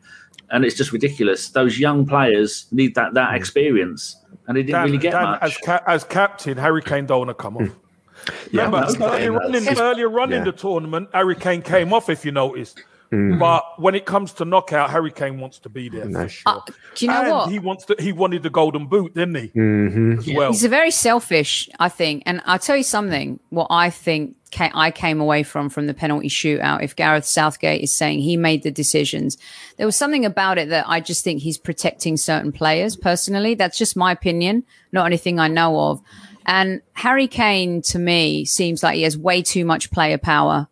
and 0.51 0.65
it's 0.65 0.75
just 0.75 0.91
ridiculous. 0.91 1.49
Those 1.49 1.79
young 1.79 2.05
players 2.05 2.65
need 2.71 2.95
that 2.95 3.13
that 3.13 3.29
hmm. 3.29 3.35
experience, 3.35 4.17
and 4.47 4.57
they 4.57 4.63
didn't 4.63 4.73
Dan, 4.73 4.85
really 4.85 4.97
get 4.97 5.11
Dan, 5.11 5.23
much. 5.23 5.41
as 5.41 5.57
ca- 5.57 5.83
as 5.87 6.03
captain, 6.03 6.57
Harry 6.57 6.81
Kane 6.81 7.05
don't 7.05 7.19
want 7.19 7.29
to 7.29 7.33
come 7.33 7.55
hmm. 7.55 7.63
off. 7.63 7.75
Yeah, 8.51 8.65
Remember, 8.65 8.85
that's 8.85 9.01
earlier 9.01 9.41
on, 9.41 9.55
in, 9.55 9.79
earlier 9.79 10.19
on 10.19 10.31
in 10.31 10.39
Yeah. 10.39 10.43
the 10.45 10.51
tournament, 10.51 11.09
Harry 11.11 11.35
Kane 11.35 11.63
came 11.63 11.91
off, 11.91 12.07
if 12.07 12.23
you 12.23 12.31
noticed. 12.31 12.83
Mm. 13.11 13.39
But 13.39 13.63
when 13.77 13.93
it 13.93 14.05
comes 14.05 14.31
to 14.33 14.45
knockout, 14.45 14.89
Harry 14.89 15.11
Kane 15.11 15.39
wants 15.39 15.59
to 15.59 15.69
be 15.69 15.89
there 15.89 16.05
No. 16.05 16.23
for 16.23 16.29
sure. 16.29 16.43
Uh, 16.45 16.59
do 16.95 17.05
you 17.05 17.11
know 17.11 17.21
and 17.21 17.31
what? 17.31 17.49
he 17.49 17.59
wants 17.59 17.85
to. 17.85 17.95
He 17.99 18.13
wanted 18.13 18.43
the 18.43 18.49
golden 18.49 18.87
boot, 18.87 19.13
didn't 19.13 19.35
he? 19.35 19.47
hmm 19.47 20.19
As 20.19 20.29
well. 20.33 20.51
He's 20.51 20.63
a 20.63 20.69
very 20.69 20.91
selfish, 20.91 21.69
I 21.79 21.89
think. 21.89 22.23
And 22.25 22.41
I'll 22.45 22.59
tell 22.59 22.77
you 22.77 22.83
something. 22.83 23.39
What 23.49 23.67
I 23.69 23.89
think 23.89 24.37
I 24.57 24.91
came 24.91 25.19
away 25.19 25.43
from 25.43 25.69
from 25.69 25.87
the 25.87 25.93
penalty 25.93 26.29
shootout. 26.29 26.83
If 26.83 26.95
Gareth 26.95 27.25
Southgate 27.25 27.81
is 27.81 27.95
saying 27.95 28.19
he 28.19 28.37
made 28.37 28.63
the 28.63 28.71
decisions, 28.71 29.37
there 29.77 29.85
was 29.85 29.95
something 29.97 30.25
about 30.25 30.57
it 30.57 30.69
that 30.69 30.85
I 30.87 31.01
just 31.01 31.23
think 31.23 31.41
he's 31.41 31.57
protecting 31.57 32.15
certain 32.15 32.51
players. 32.51 32.95
Personally, 32.95 33.55
that's 33.55 33.77
just 33.77 33.97
my 33.97 34.11
opinion, 34.13 34.63
not 34.91 35.05
anything 35.05 35.37
I 35.39 35.47
know 35.49 35.79
of. 35.79 36.01
And 36.45 36.81
Harry 36.93 37.27
Kane, 37.27 37.81
to 37.83 37.99
me, 37.99 38.45
seems 38.45 38.83
like 38.83 38.95
he 38.95 39.03
has 39.03 39.17
way 39.17 39.41
too 39.41 39.63
much 39.65 39.91
player 39.91 40.17
power. 40.17 40.67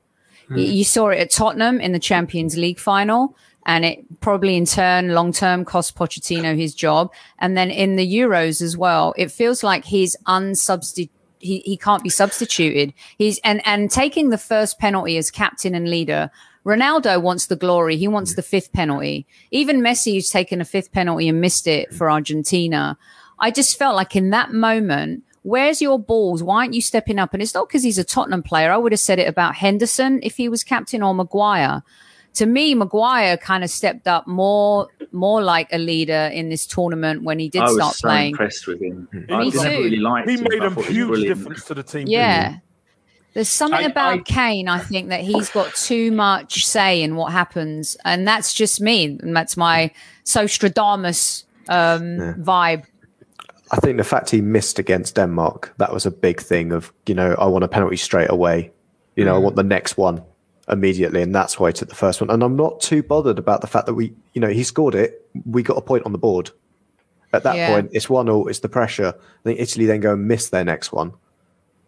Y- 0.50 0.58
mm. 0.58 0.74
You 0.74 0.84
saw 0.84 1.10
it 1.10 1.20
at 1.20 1.32
Tottenham 1.32 1.80
in 1.80 1.92
the 1.92 2.00
Champions 2.00 2.58
League 2.58 2.80
final, 2.80 3.36
and 3.66 3.86
it 3.86 4.20
probably 4.20 4.56
in 4.56 4.66
turn, 4.66 5.14
long 5.14 5.32
term, 5.32 5.66
cost 5.66 5.96
Pochettino 5.96 6.58
his 6.58 6.74
job. 6.74 7.12
And 7.40 7.56
then 7.58 7.70
in 7.72 7.96
the 7.96 8.08
Euros 8.08 8.62
as 8.62 8.76
well, 8.78 9.14
it 9.18 9.32
feels 9.32 9.64
like 9.64 9.86
he's 9.86 10.16
unsubstituted. 10.28 11.10
He, 11.42 11.60
he 11.60 11.78
can't 11.78 12.04
be 12.04 12.10
substituted. 12.10 12.94
He's 13.18 13.40
and 13.46 13.62
and 13.66 13.90
taking 13.90 14.30
the 14.30 14.38
first 14.38 14.78
penalty 14.78 15.16
as 15.16 15.32
captain 15.32 15.74
and 15.74 15.90
leader. 15.90 16.30
Ronaldo 16.66 17.22
wants 17.22 17.46
the 17.46 17.56
glory. 17.56 17.96
He 17.96 18.10
wants 18.10 18.36
the 18.36 18.42
fifth 18.42 18.74
penalty. 18.74 19.26
Even 19.50 19.80
Messi, 19.80 20.16
who's 20.16 20.30
taken 20.30 20.60
a 20.60 20.66
fifth 20.66 20.92
penalty 20.92 21.30
and 21.30 21.40
missed 21.40 21.66
it 21.66 21.94
for 21.94 22.12
Argentina. 22.12 22.98
I 23.40 23.52
just 23.52 23.78
felt 23.78 23.96
like 23.96 24.18
in 24.18 24.32
that 24.32 24.52
moment, 24.52 25.24
where's 25.44 25.82
your 25.82 25.98
balls? 26.00 26.44
Why 26.44 26.58
aren't 26.64 26.74
you 26.74 26.82
stepping 26.82 27.20
up? 27.20 27.34
And 27.34 27.42
it's 27.42 27.54
not 27.54 27.68
because 27.68 27.84
he's 27.84 27.98
a 27.98 28.04
Tottenham 28.04 28.44
player. 28.44 28.72
I 28.72 28.78
would 28.78 28.92
have 28.92 29.00
said 29.00 29.20
it 29.20 29.28
about 29.28 29.56
Henderson 29.56 30.20
if 30.24 30.38
he 30.38 30.50
was 30.50 30.64
captain 30.64 31.02
or 31.04 31.14
Maguire. 31.16 31.84
To 32.36 32.46
me, 32.46 32.76
Maguire 32.76 33.38
kind 33.38 33.64
of 33.64 33.70
stepped 33.72 34.08
up 34.08 34.28
more, 34.28 34.88
more 35.12 35.42
like 35.42 35.68
a 35.74 35.80
leader 35.80 36.30
in 36.32 36.50
this 36.50 36.68
tournament 36.68 37.24
when 37.24 37.40
he 37.40 37.50
did 37.50 37.62
I 37.64 37.66
was 37.66 37.76
start 37.76 37.96
so 37.96 38.08
playing. 38.08 38.32
impressed 38.32 38.68
with 38.68 38.80
him. 38.82 39.08
Me 39.12 39.26
I 39.30 39.50
too. 39.50 39.58
never 39.58 39.70
really 39.70 39.98
liked 39.98 40.30
He 40.30 40.36
him. 40.36 40.44
made 40.44 40.60
but 40.60 40.62
I 40.62 40.66
a 40.68 40.70
thought 40.72 40.86
he 40.86 41.04
was 41.04 41.20
huge 41.20 41.28
difference 41.38 41.66
to 41.66 41.74
the 41.74 41.84
team. 41.84 42.02
didn't 42.02 42.12
Yeah. 42.12 42.58
There's 43.34 43.50
something 43.50 43.80
I- 43.80 43.90
about 43.90 44.14
I- 44.14 44.18
Kane, 44.24 44.68
I 44.68 44.78
think, 44.80 45.10
that 45.10 45.22
he's 45.22 45.50
got 45.50 45.74
too 45.76 46.12
much 46.12 46.66
say 46.68 47.02
in 47.02 47.16
what 47.16 47.32
happens. 47.32 47.98
And 48.06 48.28
that's 48.28 48.54
just 48.54 48.80
me. 48.80 49.18
And 49.22 49.36
that's 49.36 49.58
my 49.58 49.92
Sostradamus 50.24 51.46
um, 51.68 52.18
vibe. 52.44 52.84
I 53.72 53.78
think 53.78 53.98
the 53.98 54.04
fact 54.04 54.30
he 54.32 54.42
missed 54.42 54.80
against 54.80 55.16
Denmark, 55.16 55.74
that 55.78 55.94
was 55.94 56.06
a 56.06 56.12
big 56.12 56.42
thing 56.42 56.72
of, 56.72 56.92
you 57.06 57.14
know, 57.14 57.36
I 57.38 57.46
want 57.46 57.64
a 57.64 57.68
penalty 57.68 57.98
straight 57.98 58.30
away. 58.30 58.72
You 59.16 59.26
know, 59.26 59.36
I 59.36 59.40
mm. 59.40 59.44
want 59.44 59.56
the 59.58 59.64
next 59.64 59.98
one 59.98 60.24
immediately. 60.68 61.22
And 61.22 61.36
that's 61.36 61.60
why 61.60 61.70
he 61.70 61.74
took 61.74 61.90
the 61.90 61.96
first 61.96 62.22
one. 62.22 62.30
And 62.30 62.42
I'm 62.42 62.56
not 62.56 62.80
too 62.80 63.04
bothered 63.04 63.38
about 63.38 63.62
the 63.62 63.68
fact 63.68 63.86
that 63.86 63.94
we, 63.94 64.14
you 64.34 64.42
know, 64.42 64.48
he 64.48 64.64
scored 64.64 64.96
it. 64.96 65.28
We 65.46 65.62
got 65.62 65.78
a 65.78 65.82
point 65.82 66.06
on 66.06 66.14
the 66.14 66.18
board. 66.18 66.52
At 67.34 67.44
that 67.44 67.56
Yeah. 67.56 67.74
point, 67.74 67.92
it's 67.94 68.10
one 68.10 68.30
all, 68.30 68.48
it's 68.48 68.60
the 68.60 68.70
pressure. 68.70 69.14
I 69.18 69.44
think 69.44 69.60
Italy 69.60 69.86
then 69.86 70.00
go 70.00 70.14
and 70.14 70.28
miss 70.28 70.50
their 70.50 70.64
next 70.64 70.92
one 70.92 71.14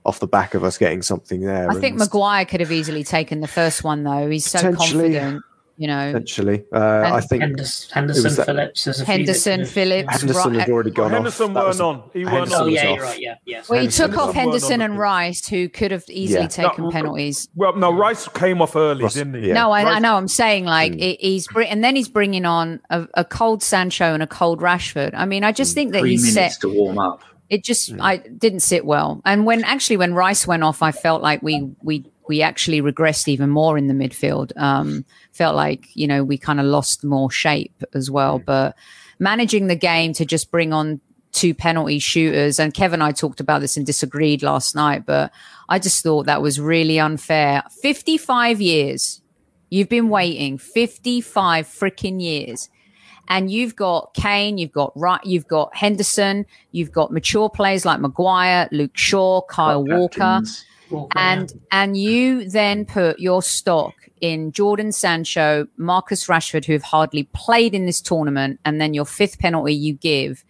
off 0.05 0.19
the 0.19 0.27
back 0.27 0.53
of 0.53 0.63
us 0.63 0.77
getting 0.77 1.01
something 1.01 1.41
there. 1.41 1.69
I 1.69 1.79
think 1.79 1.97
Maguire 1.97 2.45
could 2.45 2.59
have 2.59 2.71
easily 2.71 3.03
taken 3.03 3.41
the 3.41 3.47
first 3.47 3.83
one, 3.83 4.03
though. 4.03 4.29
He's 4.29 4.45
so 4.45 4.73
confident. 4.73 5.43
You 5.81 5.87
know, 5.87 6.09
Essentially, 6.09 6.63
uh, 6.71 7.09
I 7.11 7.21
think 7.21 7.41
Henderson, 7.41 7.89
Henderson 7.91 8.35
that- 8.35 8.45
Phillips. 8.45 8.83
there's 8.83 9.01
a 9.01 9.05
Henderson, 9.05 9.61
that- 9.61 9.67
Phillips, 9.67 10.19
Henderson 10.19 10.51
Ri- 10.53 10.59
had 10.59 10.69
already 10.69 10.91
gone 10.91 11.09
Henderson 11.09 11.47
off. 11.47 11.53
That 11.55 11.65
was- 11.65 11.79
weren't 11.81 12.03
on. 12.03 12.09
He 12.13 12.23
weren't 12.23 12.35
Henderson 12.37 12.61
Oh 12.61 12.65
yeah, 12.67 12.93
you're 12.93 13.01
right. 13.03 13.19
Yeah, 13.19 13.35
yes. 13.47 13.67
Well, 13.67 13.81
he 13.81 13.87
took 13.87 14.15
off 14.15 14.35
Henderson 14.35 14.81
and. 14.81 14.99
Rice, 14.99 15.47
who 15.47 15.67
could 15.69 15.89
have 15.89 16.03
easily 16.07 16.41
Yeah. 16.43 16.47
taken 16.49 16.83
No, 16.83 16.91
penalties. 16.91 17.49
Well, 17.55 17.75
no, 17.75 17.91
Rice 17.91 18.27
came 18.27 18.61
off 18.61 18.75
early, 18.75 19.01
Russ- 19.01 19.15
didn't 19.15 19.41
he? 19.41 19.47
yeah. 19.47 19.55
No, 19.55 19.71
I, 19.71 19.95
I 19.95 19.97
know. 19.99 20.17
I'm 20.17 20.27
saying 20.27 20.65
like 20.65 20.91
Mm. 20.91 21.01
it, 21.01 21.17
he's 21.19 21.47
bring, 21.47 21.67
and 21.69 21.83
then 21.83 21.95
he's 21.95 22.09
bringing 22.09 22.45
on 22.45 22.79
a, 22.91 23.07
a 23.15 23.25
cold 23.25 23.63
Sancho 23.63 24.13
and 24.13 24.21
a 24.21 24.27
cold 24.27 24.61
Rashford. 24.61 25.15
I 25.15 25.25
mean, 25.25 25.43
I 25.43 25.51
just 25.51 25.73
think 25.73 25.93
that 25.93 26.01
Three 26.01 26.11
he 26.11 26.17
set 26.17 26.59
to 26.61 26.69
warm 26.69 26.99
up. 26.99 27.23
it 27.49 27.63
just 27.63 27.91
I 27.99 28.17
didn't 28.17 28.59
sit 28.59 28.85
well. 28.85 29.19
And 29.25 29.47
when 29.47 29.63
actually 29.63 29.97
when 29.97 30.13
Rice 30.13 30.45
went 30.45 30.63
off, 30.63 30.83
I 30.83 30.91
felt 30.91 31.23
like 31.23 31.41
we 31.41 31.71
we 31.81 32.05
we 32.31 32.41
actually 32.41 32.81
regressed 32.81 33.27
even 33.27 33.49
more 33.49 33.77
in 33.77 33.87
the 33.87 33.93
midfield. 33.93 34.55
Um, 34.55 35.03
felt 35.33 35.53
like 35.53 35.89
you 35.97 36.07
know 36.07 36.23
we 36.23 36.37
kind 36.37 36.61
of 36.61 36.65
lost 36.65 37.03
more 37.03 37.29
shape 37.29 37.83
as 37.93 38.09
well. 38.09 38.39
But 38.39 38.77
managing 39.19 39.67
the 39.67 39.75
game 39.75 40.13
to 40.13 40.23
just 40.23 40.49
bring 40.49 40.71
on 40.71 41.01
two 41.33 41.53
penalty 41.53 41.99
shooters 41.99 42.57
and 42.57 42.73
Kevin 42.73 43.01
and 43.01 43.03
I 43.03 43.11
talked 43.11 43.41
about 43.41 43.59
this 43.59 43.75
and 43.75 43.85
disagreed 43.85 44.43
last 44.43 44.75
night, 44.75 45.05
but 45.05 45.33
I 45.67 45.77
just 45.77 46.01
thought 46.03 46.25
that 46.27 46.41
was 46.41 46.57
really 46.57 47.01
unfair. 47.01 47.63
55 47.81 48.61
years. 48.61 49.21
You've 49.69 49.89
been 49.89 50.07
waiting 50.07 50.57
55 50.57 51.67
freaking 51.67 52.21
years 52.21 52.69
and 53.27 53.51
you've 53.51 53.75
got 53.75 54.13
Kane, 54.13 54.57
you've 54.57 54.71
got 54.71 54.93
Wright, 54.95 55.25
you've 55.25 55.47
got 55.47 55.75
Henderson, 55.75 56.45
you've 56.71 56.93
got 56.93 57.11
mature 57.11 57.49
players 57.49 57.85
like 57.85 57.99
Maguire, 57.99 58.69
Luke 58.71 58.97
Shaw, 58.97 59.41
Kyle 59.41 59.85
Scott 59.85 59.99
Walker, 59.99 60.23
Atkins. 60.23 60.65
And 61.15 61.53
and 61.71 61.97
you 61.97 62.49
then 62.49 62.85
put 62.85 63.19
your 63.19 63.41
stock 63.41 63.93
in 64.19 64.51
Jadon 64.51 64.93
Sancho, 64.93 65.67
Marcus 65.77 66.27
Rashford, 66.27 66.65
who 66.65 66.73
have 66.73 66.83
hardly 66.83 67.23
played 67.33 67.73
in 67.73 67.85
this 67.85 68.01
tournament, 68.01 68.59
and 68.65 68.79
then 68.79 68.93
your 68.93 69.05
fifth 69.05 69.39
penalty 69.39 69.73
you 69.73 69.93
give 69.93 70.43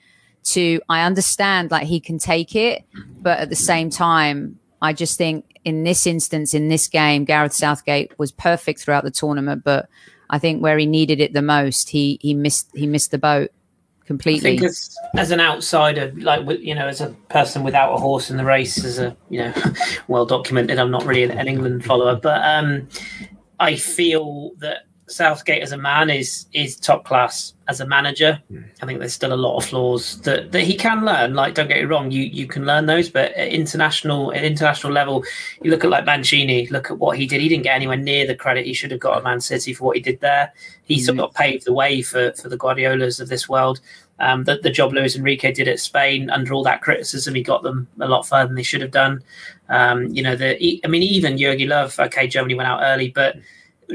to. 0.45 0.81
I 0.89 1.03
understand 1.03 1.71
like 1.71 1.87
he 1.87 1.99
can 1.99 2.17
take 2.17 2.55
it, 2.55 2.83
but 3.21 3.39
at 3.39 3.49
the 3.49 3.55
same 3.55 3.89
time, 3.89 4.59
I 4.81 4.93
just 4.93 5.17
think 5.17 5.59
in 5.63 5.83
this 5.83 6.07
instance, 6.07 6.53
in 6.53 6.69
this 6.69 6.87
game, 6.87 7.25
Gareth 7.25 7.53
Southgate 7.53 8.17
was 8.17 8.31
perfect 8.31 8.79
throughout 8.79 9.03
the 9.03 9.11
tournament, 9.11 9.63
but 9.63 9.87
I 10.29 10.39
think 10.39 10.61
where 10.61 10.77
he 10.77 10.85
needed 10.85 11.19
it 11.19 11.33
the 11.33 11.41
most, 11.41 11.89
he 11.89 12.17
he 12.21 12.33
missed 12.33 12.69
he 12.73 12.87
missed 12.87 13.11
the 13.11 13.17
boat 13.17 13.51
completely. 14.11 14.57
think 14.57 14.63
as 14.63 14.97
as 15.15 15.31
an 15.31 15.39
outsider, 15.39 16.11
like 16.17 16.41
you 16.59 16.75
know, 16.75 16.87
as 16.87 17.01
a 17.01 17.09
person 17.29 17.63
without 17.63 17.93
a 17.93 17.97
horse 17.97 18.29
in 18.29 18.37
the 18.37 18.45
race, 18.45 18.83
as 18.83 18.99
a 18.99 19.15
you 19.29 19.39
know, 19.39 19.53
well 20.07 20.25
documented, 20.25 20.77
I'm 20.79 20.91
not 20.91 21.05
really 21.05 21.23
an, 21.23 21.31
an 21.31 21.47
England 21.47 21.85
follower, 21.85 22.15
but 22.15 22.41
um, 22.43 22.87
I 23.59 23.75
feel 23.75 24.51
that 24.59 24.85
Southgate 25.11 25.61
as 25.61 25.71
a 25.71 25.77
man 25.77 26.09
is 26.09 26.45
is 26.53 26.75
top 26.77 27.05
class 27.05 27.53
as 27.67 27.79
a 27.79 27.87
manager. 27.87 28.41
I 28.81 28.85
think 28.85 28.99
there's 28.99 29.13
still 29.13 29.33
a 29.33 29.35
lot 29.35 29.57
of 29.57 29.65
flaws 29.65 30.19
that, 30.21 30.51
that 30.51 30.63
he 30.63 30.75
can 30.75 31.05
learn. 31.05 31.33
Like, 31.33 31.55
don't 31.55 31.67
get 31.67 31.77
me 31.77 31.85
wrong, 31.85 32.11
you 32.11 32.23
you 32.23 32.47
can 32.47 32.65
learn 32.65 32.85
those, 32.85 33.09
but 33.09 33.31
at 33.33 33.49
international 33.49 34.33
at 34.33 34.43
international 34.43 34.93
level, 34.93 35.23
you 35.61 35.71
look 35.71 35.83
at 35.83 35.89
like 35.89 36.05
Mancini, 36.05 36.67
look 36.67 36.91
at 36.91 36.97
what 36.97 37.17
he 37.17 37.25
did. 37.25 37.41
He 37.41 37.49
didn't 37.49 37.63
get 37.63 37.75
anywhere 37.75 37.97
near 37.97 38.25
the 38.27 38.35
credit 38.35 38.65
he 38.65 38.73
should 38.73 38.91
have 38.91 38.99
got 38.99 39.17
at 39.17 39.23
Man 39.23 39.41
City 39.41 39.73
for 39.73 39.85
what 39.85 39.95
he 39.95 40.01
did 40.01 40.19
there. 40.19 40.53
He 40.83 40.99
sort 40.99 41.19
of 41.19 41.33
paved 41.33 41.65
the 41.65 41.73
way 41.73 42.01
for 42.01 42.33
for 42.33 42.49
the 42.49 42.57
Guardiolas 42.57 43.19
of 43.19 43.29
this 43.29 43.47
world. 43.47 43.79
Um, 44.19 44.43
the, 44.43 44.57
the 44.57 44.69
job 44.69 44.93
Luis 44.93 45.15
Enrique 45.15 45.51
did 45.51 45.67
at 45.67 45.79
Spain, 45.79 46.29
under 46.29 46.53
all 46.53 46.63
that 46.63 46.83
criticism, 46.83 47.33
he 47.33 47.41
got 47.41 47.63
them 47.63 47.87
a 47.99 48.07
lot 48.07 48.27
further 48.27 48.47
than 48.47 48.55
they 48.55 48.61
should 48.61 48.81
have 48.81 48.91
done. 48.91 49.23
Um, 49.67 50.07
you 50.13 50.21
know, 50.21 50.35
the 50.35 50.79
I 50.85 50.87
mean, 50.87 51.01
even 51.01 51.37
Jurgen 51.37 51.69
Love. 51.69 51.99
Okay, 51.99 52.27
Germany 52.27 52.53
went 52.53 52.69
out 52.69 52.81
early, 52.83 53.09
but 53.09 53.37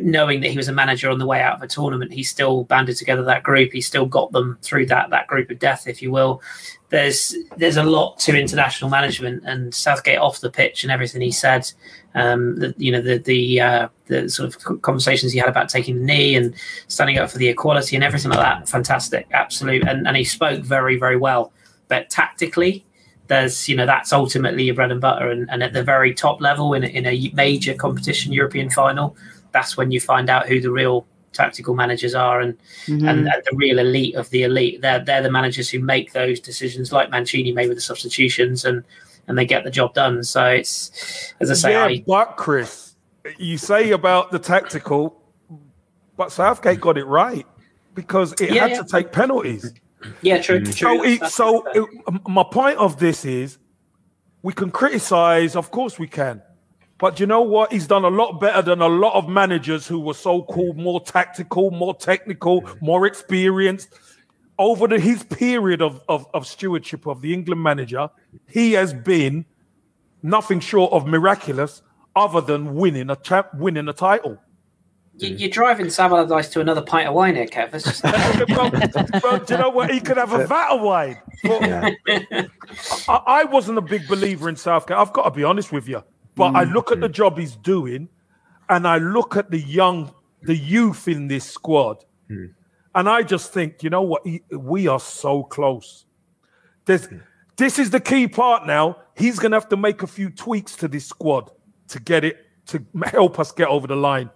knowing 0.03 0.41
that 0.41 0.51
he 0.51 0.57
was 0.57 0.69
a 0.69 0.73
manager 0.73 1.11
on 1.11 1.19
the 1.19 1.27
way 1.27 1.41
out 1.41 1.57
of 1.57 1.63
a 1.63 1.67
tournament, 1.67 2.13
he 2.13 2.23
still 2.23 2.65
banded 2.65 2.97
together 2.97 3.23
that 3.25 3.43
group. 3.43 3.73
He 3.73 3.81
still 3.81 4.07
got 4.07 4.33
them 4.33 4.59
through 4.63 4.87
that 4.87 5.11
that 5.11 5.27
group 5.27 5.51
of 5.51 5.59
death, 5.59 5.87
if 5.87 6.03
you 6.03 6.11
will. 6.11 6.43
There's 6.89 7.35
there's 7.57 7.77
a 7.77 7.83
lot 7.83 8.19
to 8.21 8.39
international 8.39 8.91
management 8.91 9.45
and 9.45 9.75
Southgate 9.75 10.19
off 10.19 10.41
the 10.41 10.51
pitch 10.51 10.85
and 10.85 10.93
everything 10.93 11.21
he 11.21 11.33
said. 11.33 11.71
Um, 12.15 12.57
the, 12.57 12.75
you 12.79 12.93
know 12.93 13.01
the 13.01 13.19
the 13.19 13.61
uh, 13.61 13.89
the 14.07 14.29
sort 14.29 14.55
of 14.55 14.83
conversations 14.83 15.33
he 15.33 15.39
had 15.39 15.49
about 15.49 15.69
taking 15.69 15.99
the 15.99 16.05
knee 16.05 16.37
and 16.37 16.55
standing 16.89 17.19
up 17.19 17.31
for 17.31 17.39
the 17.39 17.49
equality 17.49 17.97
and 17.97 18.05
everything 18.05 18.31
like 18.31 18.41
that. 18.41 18.69
Fantastic, 18.69 19.27
absolute, 19.33 19.87
and 19.87 20.07
and 20.07 20.17
he 20.17 20.25
spoke 20.25 20.63
very 20.63 20.97
very 20.97 21.17
well. 21.17 21.53
But 21.89 22.11
tactically, 22.11 22.85
there's 23.29 23.69
you 23.69 23.77
know 23.77 23.87
that's 23.87 24.13
ultimately 24.13 24.65
your 24.65 24.75
bread 24.75 24.91
and 24.91 25.01
butter, 25.01 25.31
and, 25.31 25.51
and 25.51 25.63
at 25.63 25.73
the 25.73 25.83
very 25.83 26.15
top 26.15 26.41
level 26.41 26.75
in 26.75 26.85
in 26.85 27.07
a 27.07 27.31
major 27.35 27.75
competition, 27.75 28.33
European 28.33 28.71
final, 28.71 29.17
that's 29.57 29.77
when 29.79 29.91
you 29.91 30.01
find 30.01 30.29
out 30.29 30.47
who 30.47 30.61
the 30.61 30.71
real 30.71 31.07
tactical 31.33 31.75
managers 31.75 32.15
are 32.15 32.41
and 32.41 32.57
Mhm. 32.87 33.09
and, 33.11 33.19
and 33.33 33.43
the 33.51 33.57
real 33.57 33.79
elite 33.79 34.15
of 34.15 34.29
the 34.31 34.43
elite. 34.43 34.81
They're 34.83 35.03
they're 35.07 35.23
the 35.23 35.31
managers 35.31 35.69
who 35.71 35.79
make 35.81 36.13
those 36.13 36.39
decisions, 36.41 36.93
like 36.93 37.11
Mancini 37.11 37.53
made 37.53 37.69
with 37.69 37.79
the 37.79 37.87
substitutions, 37.93 38.65
and 38.67 38.85
and 39.29 39.37
they 39.39 39.47
get 39.47 39.65
the 39.65 39.71
job 39.71 39.95
done. 39.95 40.23
So 40.25 40.45
it's 40.47 40.79
as 41.41 41.51
I 41.51 41.55
say, 41.55 41.73
yeah, 41.73 41.85
I, 41.85 42.05
but 42.07 42.37
Kris, 42.37 42.97
you 43.39 43.57
say 43.59 43.91
about 43.93 44.31
the 44.31 44.39
tactical, 44.39 45.03
but 46.17 46.31
Southgate 46.33 46.81
got 46.81 46.97
it 46.99 47.07
right 47.07 47.47
because 47.95 48.33
it 48.41 48.51
Yeah, 48.53 48.63
had 48.63 48.71
yeah. 48.73 48.83
to 48.83 48.85
take 48.97 49.11
penalties. 49.13 49.73
yeah, 50.23 50.41
true, 50.43 50.61
true. 50.63 50.73
So, 50.73 51.03
it, 51.05 51.25
so 51.39 51.47
it- 51.75 52.29
my 52.29 52.45
point 52.45 52.77
of 52.79 52.99
this 52.99 53.25
is, 53.25 53.59
we 54.43 54.53
can 54.53 54.71
criticize, 54.71 55.57
of 55.57 55.71
course 55.71 55.99
we 55.99 56.07
can, 56.07 56.41
but 56.99 57.21
you 57.21 57.27
know 57.27 57.43
what? 57.43 57.73
He's 57.73 57.87
done 57.87 58.05
a 58.05 58.09
lot 58.09 58.41
better 58.41 58.63
than 58.63 58.81
a 58.81 58.89
lot 58.89 59.15
of 59.15 59.29
managers 59.29 59.87
who 59.87 60.01
were 60.01 60.15
so-called 60.15 60.77
more 60.77 61.01
tactical, 61.03 61.71
more 61.71 61.95
technical, 61.95 62.69
more 62.81 63.07
experienced. 63.07 63.91
Over 64.59 64.89
the, 64.89 64.99
his 64.99 65.23
period 65.23 65.83
of, 65.83 66.01
of, 66.09 66.27
of 66.33 66.47
stewardship 66.47 67.07
of 67.07 67.21
the 67.21 67.35
England 67.35 67.63
manager, 67.63 68.09
he 68.49 68.73
has 68.73 68.95
been 68.95 69.45
nothing 70.23 70.61
short 70.61 70.93
of 70.93 71.07
miraculous, 71.07 71.83
other 72.15 72.41
than 72.41 72.75
winning 72.75 73.11
a 73.11 73.17
champ, 73.17 73.49
winning 73.55 73.87
a 73.89 73.93
title. 73.93 74.39
you, 75.19 75.29
you're 75.37 75.51
driving 75.51 75.91
Sam 75.91 76.13
Allardyce 76.13 76.49
to 76.51 76.61
another 76.63 76.81
pint 76.81 77.07
of 77.09 77.15
wine 77.15 77.35
here, 77.37 77.47
Kev. 77.47 77.75
It's 77.75 77.85
just 77.85 78.03
but, 78.03 79.23
but 79.23 79.47
do 79.47 79.55
you 79.55 79.61
know 79.61 79.69
what? 79.69 79.91
He 79.91 80.01
could 80.01 80.17
have 80.17 80.33
a 80.33 80.47
vat 80.47 80.71
of 80.71 80.81
wine. 80.81 81.19
Well, 81.45 81.61
Yeah. 81.61 81.91
I, 83.09 83.23
I 83.27 83.45
wasn't 83.45 83.77
a 83.77 83.83
big 83.83 84.09
believer 84.09 84.49
in 84.49 84.57
Southgate. 84.57 84.97
I've 84.97 85.13
got 85.13 85.25
to 85.25 85.31
be 85.31 85.45
honest 85.45 85.71
with 85.73 85.87
you. 85.87 86.03
But 86.37 86.55
I 86.55 86.65
look 86.65 86.93
at 86.93 87.01
the 87.01 87.07
mm-hmm. 87.07 87.15
job 87.15 87.39
he's 87.39 87.57
doing, 87.57 88.09
and 88.69 88.87
I 88.87 88.99
look 88.99 89.37
at 89.37 89.51
the 89.51 89.59
young, 89.59 90.15
the 90.43 90.55
youth 90.55 91.09
in 91.09 91.29
this 91.29 91.45
squad, 91.45 92.05
mm-hmm. 92.31 92.53
and 92.95 93.09
I 93.09 93.23
just 93.23 93.53
think, 93.53 93.83
you 93.83 93.91
know 93.91 94.03
what? 94.03 94.25
He- 94.25 94.43
we 94.51 94.87
are 94.87 95.01
so 95.01 95.43
close. 95.43 96.05
There's, 96.85 97.07
mm-hmm. 97.07 97.19
this 97.57 97.79
is 97.79 97.91
the 97.91 98.01
key 98.01 98.29
part 98.29 98.67
now. 98.67 98.99
He's 99.17 99.39
going 99.39 99.53
to 99.53 99.57
have 99.57 99.71
to 99.71 99.79
make 99.79 100.03
a 100.03 100.07
few 100.07 100.29
tweaks 100.29 100.77
to 100.77 100.89
this 100.89 101.07
squad 101.07 101.51
to 101.89 102.01
get 102.01 102.23
it 102.23 102.37
to 102.67 102.85
help 103.05 103.39
us 103.39 103.51
get 103.51 103.69
over 103.69 103.87
the 103.87 103.97
line. 103.97 104.31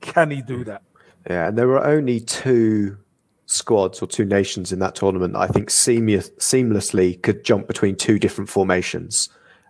Can 0.00 0.30
he 0.30 0.40
do 0.40 0.64
that? 0.64 0.82
Yeah, 1.28 1.48
and 1.48 1.58
there 1.58 1.68
were 1.68 1.84
only 1.84 2.18
two 2.18 2.96
squads 3.44 4.00
or 4.00 4.06
two 4.06 4.24
nations 4.24 4.72
in 4.72 4.78
that 4.78 4.94
tournament 4.94 5.34
that 5.34 5.40
I 5.40 5.46
think 5.48 5.68
seamless, 5.68 6.30
seamlessly 6.38 7.20
could 7.22 7.44
jump 7.44 7.66
between 7.66 7.94
two 7.94 8.18
different 8.18 8.48
formations, 8.48 9.28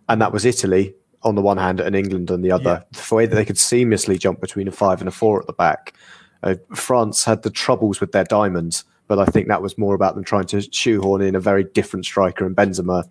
and 0.08 0.20
that 0.20 0.32
was 0.32 0.44
Italy 0.44 0.94
on 1.24 1.34
the 1.34 1.42
one 1.42 1.56
hand 1.56 1.80
and 1.80 1.94
England 1.94 2.30
on 2.30 2.42
the 2.42 2.50
other. 2.52 2.84
The 2.92 3.14
way 3.14 3.26
that 3.26 3.34
they 3.34 3.44
could 3.44 3.56
seamlessly 3.56 4.18
jump 4.18 4.40
between 4.40 4.68
a 4.68 4.72
five 4.72 5.00
and 5.00 5.08
a 5.08 5.12
four 5.12 5.40
at 5.40 5.46
the 5.46 5.52
back. 5.52 5.94
Uh, 6.42 6.56
France 6.74 7.24
had 7.24 7.42
the 7.42 7.50
troubles 7.50 8.00
with 8.00 8.12
their 8.12 8.24
diamonds, 8.24 8.84
but 9.06 9.18
I 9.18 9.24
think 9.26 9.48
that 9.48 9.62
was 9.62 9.78
more 9.78 9.94
about 9.94 10.14
them 10.14 10.24
trying 10.24 10.46
to 10.46 10.60
shoehorn 10.72 11.22
in 11.22 11.34
a 11.36 11.40
very 11.40 11.64
different 11.64 12.04
striker 12.04 12.44
in 12.46 12.54
Benzema 12.54 13.04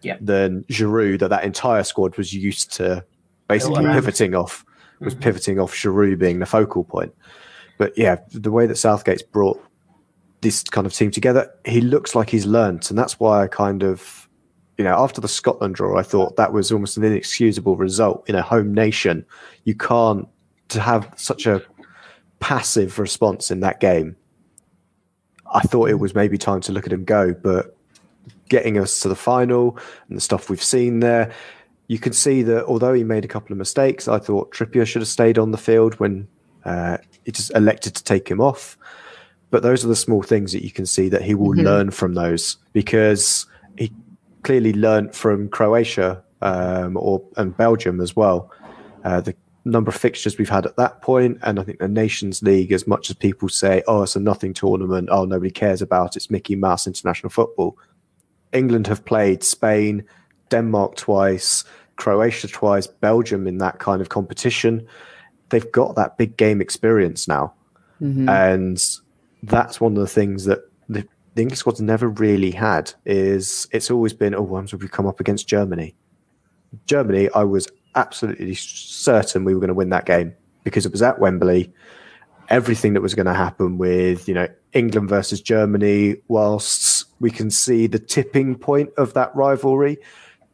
Yeah. 0.00 0.16
than 0.20 0.64
Giroud. 0.64 1.18
That 1.18 1.28
that 1.28 1.44
entire 1.44 1.82
squad 1.82 2.16
was 2.16 2.32
used 2.32 2.72
to 2.74 3.04
basically 3.48 3.84
pivoting 3.84 4.34
off, 4.34 4.64
was 5.00 5.14
pivoting 5.14 5.58
off 5.58 5.74
Giroud 5.74 6.18
being 6.18 6.38
the 6.38 6.46
focal 6.46 6.84
point. 6.84 7.14
But 7.76 7.96
yeah, 7.98 8.16
the 8.30 8.50
way 8.50 8.66
that 8.66 8.76
Southgate's 8.78 9.22
brought 9.22 9.62
this 10.40 10.62
kind 10.62 10.86
of 10.86 10.92
team 10.92 11.10
together, 11.10 11.50
he 11.64 11.80
looks 11.80 12.14
like 12.14 12.30
he's 12.30 12.46
learnt, 12.46 12.88
and 12.90 12.98
that's 12.98 13.20
why 13.20 13.42
I 13.42 13.46
kind 13.48 13.82
of, 13.82 14.21
you 14.78 14.84
know, 14.84 14.94
after 14.94 15.20
the 15.20 15.28
Scotland 15.28 15.74
draw, 15.74 15.98
I 15.98 16.02
thought 16.02 16.36
that 16.36 16.52
was 16.52 16.72
almost 16.72 16.96
an 16.96 17.04
inexcusable 17.04 17.76
result 17.76 18.28
in 18.28 18.34
a 18.34 18.42
home 18.42 18.72
nation. 18.72 19.24
You 19.64 19.74
can't 19.74 20.28
to 20.68 20.80
have 20.80 21.12
such 21.16 21.46
a 21.46 21.62
passive 22.40 22.98
response 22.98 23.50
in 23.50 23.60
that 23.60 23.80
game. 23.80 24.16
I 25.54 25.60
thought 25.60 25.90
it 25.90 26.00
was 26.00 26.14
maybe 26.14 26.38
time 26.38 26.60
to 26.62 26.72
look 26.72 26.86
at 26.86 26.92
him 26.92 27.04
go, 27.04 27.34
but 27.34 27.76
getting 28.48 28.78
us 28.78 29.00
to 29.00 29.08
the 29.08 29.14
final 29.14 29.78
and 30.08 30.16
the 30.16 30.20
stuff 30.20 30.48
we've 30.48 30.62
seen 30.62 31.00
there, 31.00 31.32
you 31.88 31.98
can 31.98 32.12
see 32.12 32.42
that 32.42 32.64
although 32.64 32.94
he 32.94 33.04
made 33.04 33.24
a 33.24 33.28
couple 33.28 33.52
of 33.52 33.58
mistakes, 33.58 34.08
I 34.08 34.18
thought 34.18 34.52
Trippier 34.52 34.86
should 34.86 35.02
have 35.02 35.08
stayed 35.08 35.38
on 35.38 35.50
the 35.50 35.58
field 35.58 35.94
when 36.00 36.26
uh, 36.64 36.96
he 37.24 37.32
just 37.32 37.54
elected 37.54 37.94
to 37.96 38.04
take 38.04 38.28
him 38.28 38.40
off. 38.40 38.78
But 39.50 39.62
those 39.62 39.84
are 39.84 39.88
the 39.88 39.96
small 39.96 40.22
things 40.22 40.52
that 40.52 40.64
you 40.64 40.70
can 40.70 40.86
see 40.86 41.10
that 41.10 41.22
he 41.22 41.34
will 41.34 41.54
learn 41.54 41.90
from 41.90 42.14
those 42.14 42.56
because 42.72 43.46
he 43.76 43.92
clearly 44.42 44.72
learnt 44.72 45.14
from 45.14 45.48
Croatia 45.48 46.22
um, 46.40 46.96
or 46.96 47.22
and 47.36 47.56
Belgium 47.56 48.00
as 48.00 48.14
well. 48.16 48.50
Uh, 49.04 49.20
the 49.20 49.34
number 49.64 49.90
of 49.90 49.96
fixtures 49.96 50.38
we've 50.38 50.48
had 50.48 50.66
at 50.66 50.76
that 50.76 51.02
point, 51.02 51.38
and 51.42 51.58
I 51.60 51.62
think 51.62 51.78
the 51.78 51.88
Nations 51.88 52.42
League, 52.42 52.72
as 52.72 52.86
much 52.86 53.10
as 53.10 53.16
people 53.16 53.48
say, 53.48 53.82
"Oh, 53.86 54.02
it's 54.02 54.16
a 54.16 54.20
nothing 54.20 54.54
tournament," 54.54 55.08
"Oh, 55.10 55.24
nobody 55.24 55.50
cares 55.50 55.82
about 55.82 56.14
it," 56.14 56.16
it's 56.16 56.30
Mickey 56.30 56.56
Mouse 56.56 56.86
international 56.86 57.30
football. 57.30 57.78
England 58.52 58.86
have 58.86 59.04
played 59.04 59.42
Spain, 59.42 60.04
Denmark 60.50 60.96
twice, 60.96 61.64
Croatia 61.96 62.48
twice, 62.48 62.86
Belgium 62.86 63.46
in 63.46 63.58
that 63.58 63.78
kind 63.78 64.02
of 64.02 64.08
competition. 64.08 64.86
They've 65.48 65.72
got 65.72 65.96
that 65.96 66.18
big 66.18 66.36
game 66.36 66.60
experience 66.60 67.28
now, 67.28 67.54
mm-hmm. 68.00 68.28
and 68.28 68.82
that's 69.42 69.80
one 69.80 69.92
of 69.92 70.00
the 70.00 70.06
things 70.06 70.44
that 70.44 70.60
the, 70.88 71.06
the 71.34 71.42
English 71.42 71.60
squad's 71.60 71.80
never 71.80 72.08
really 72.08 72.50
had. 72.50 72.92
Is 73.04 73.66
it's 73.72 73.90
always 73.90 74.12
been, 74.12 74.34
oh, 74.34 74.42
once 74.42 74.72
we 74.72 74.88
come 74.88 75.06
up 75.06 75.20
against 75.20 75.48
Germany. 75.48 75.94
Germany, 76.86 77.28
I 77.34 77.44
was 77.44 77.68
absolutely 77.94 78.54
certain 78.54 79.44
we 79.44 79.54
were 79.54 79.60
going 79.60 79.68
to 79.68 79.74
win 79.74 79.90
that 79.90 80.06
game 80.06 80.34
because 80.64 80.86
it 80.86 80.92
was 80.92 81.02
at 81.02 81.18
Wembley. 81.18 81.72
Everything 82.48 82.92
that 82.94 83.00
was 83.00 83.14
going 83.14 83.26
to 83.26 83.34
happen 83.34 83.78
with 83.78 84.28
you 84.28 84.34
know 84.34 84.48
England 84.72 85.08
versus 85.08 85.40
Germany, 85.40 86.16
whilst 86.28 87.06
we 87.20 87.30
can 87.30 87.50
see 87.50 87.86
the 87.86 87.98
tipping 87.98 88.56
point 88.56 88.90
of 88.96 89.14
that 89.14 89.34
rivalry 89.34 89.98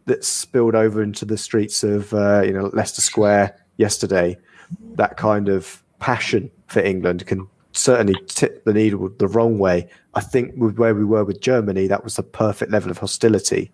that 0.07 0.25
spilled 0.25 0.75
over 0.75 1.03
into 1.03 1.25
the 1.25 1.37
streets 1.37 1.83
of 1.83 2.13
uh, 2.15 2.43
you 2.45 2.53
know 2.53 2.71
Leicester 2.73 3.01
Square 3.01 3.57
yesterday. 3.79 4.37
That 4.95 5.17
kind 5.17 5.49
of 5.49 5.83
passion 5.99 6.51
for 6.67 6.81
England 6.81 7.27
can 7.27 7.49
certainly 7.73 8.15
tip 8.27 8.65
the 8.65 8.73
needle 8.73 9.11
the 9.19 9.29
wrong 9.29 9.59
way. 9.59 9.89
I 10.15 10.21
think 10.21 10.55
with 10.57 10.79
where 10.79 10.95
we 10.95 11.05
were 11.05 11.25
with 11.25 11.41
Germany, 11.41 11.87
that 11.87 12.05
was 12.05 12.17
the 12.17 12.23
perfect 12.23 12.73
level 12.73 12.91
of 12.91 12.99
hostility 12.99 13.71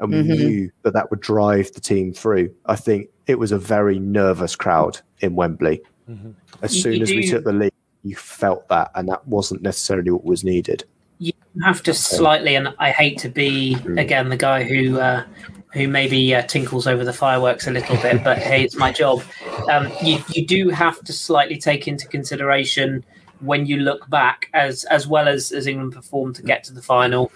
and 0.00 0.12
we 0.12 0.18
mm-hmm. 0.18 0.32
knew 0.32 0.70
that 0.82 0.92
that 0.92 1.10
would 1.10 1.20
drive 1.20 1.72
the 1.72 1.80
team 1.80 2.12
through. 2.12 2.54
I 2.66 2.76
think 2.76 3.08
it 3.26 3.38
was 3.38 3.52
a 3.52 3.58
very 3.58 3.98
nervous 3.98 4.54
crowd 4.56 5.00
in 5.20 5.34
Wembley. 5.34 5.80
Mm-hmm. 6.08 6.32
As 6.62 6.82
soon 6.82 6.94
you 6.94 7.02
as 7.02 7.08
do, 7.08 7.16
we 7.16 7.26
took 7.28 7.44
the 7.44 7.52
lead, 7.52 7.72
you 8.02 8.16
felt 8.16 8.68
that, 8.68 8.90
and 8.94 9.08
that 9.08 9.26
wasn't 9.26 9.62
necessarily 9.62 10.10
what 10.10 10.24
was 10.24 10.44
needed. 10.44 10.84
You 11.18 11.32
have 11.64 11.82
to 11.84 11.94
slightly, 11.94 12.54
and 12.54 12.74
I 12.78 12.90
hate 12.90 13.18
to 13.18 13.28
be 13.28 13.76
mm. 13.80 14.00
again 14.00 14.28
the 14.28 14.36
guy 14.36 14.64
who 14.64 15.00
uh, 15.00 15.24
who 15.72 15.88
maybe 15.88 16.34
uh, 16.34 16.42
tinkles 16.42 16.86
over 16.86 17.04
the 17.04 17.12
fireworks 17.12 17.66
a 17.66 17.70
little 17.70 17.96
bit, 17.96 18.22
but 18.22 18.38
hey, 18.38 18.62
it's 18.62 18.76
my 18.76 18.92
job. 18.92 19.22
Um, 19.70 19.90
you 20.02 20.18
you 20.28 20.46
do 20.46 20.68
have 20.68 21.02
to 21.04 21.12
slightly 21.12 21.56
take 21.56 21.88
into 21.88 22.06
consideration 22.06 23.04
when 23.40 23.66
you 23.66 23.78
look 23.78 24.08
back, 24.08 24.48
as 24.54 24.84
as 24.84 25.06
well 25.06 25.28
as 25.28 25.52
as 25.52 25.66
England 25.66 25.92
performed 25.92 26.36
to 26.36 26.42
get 26.42 26.64
to 26.64 26.72
the 26.72 26.82
final 26.82 27.30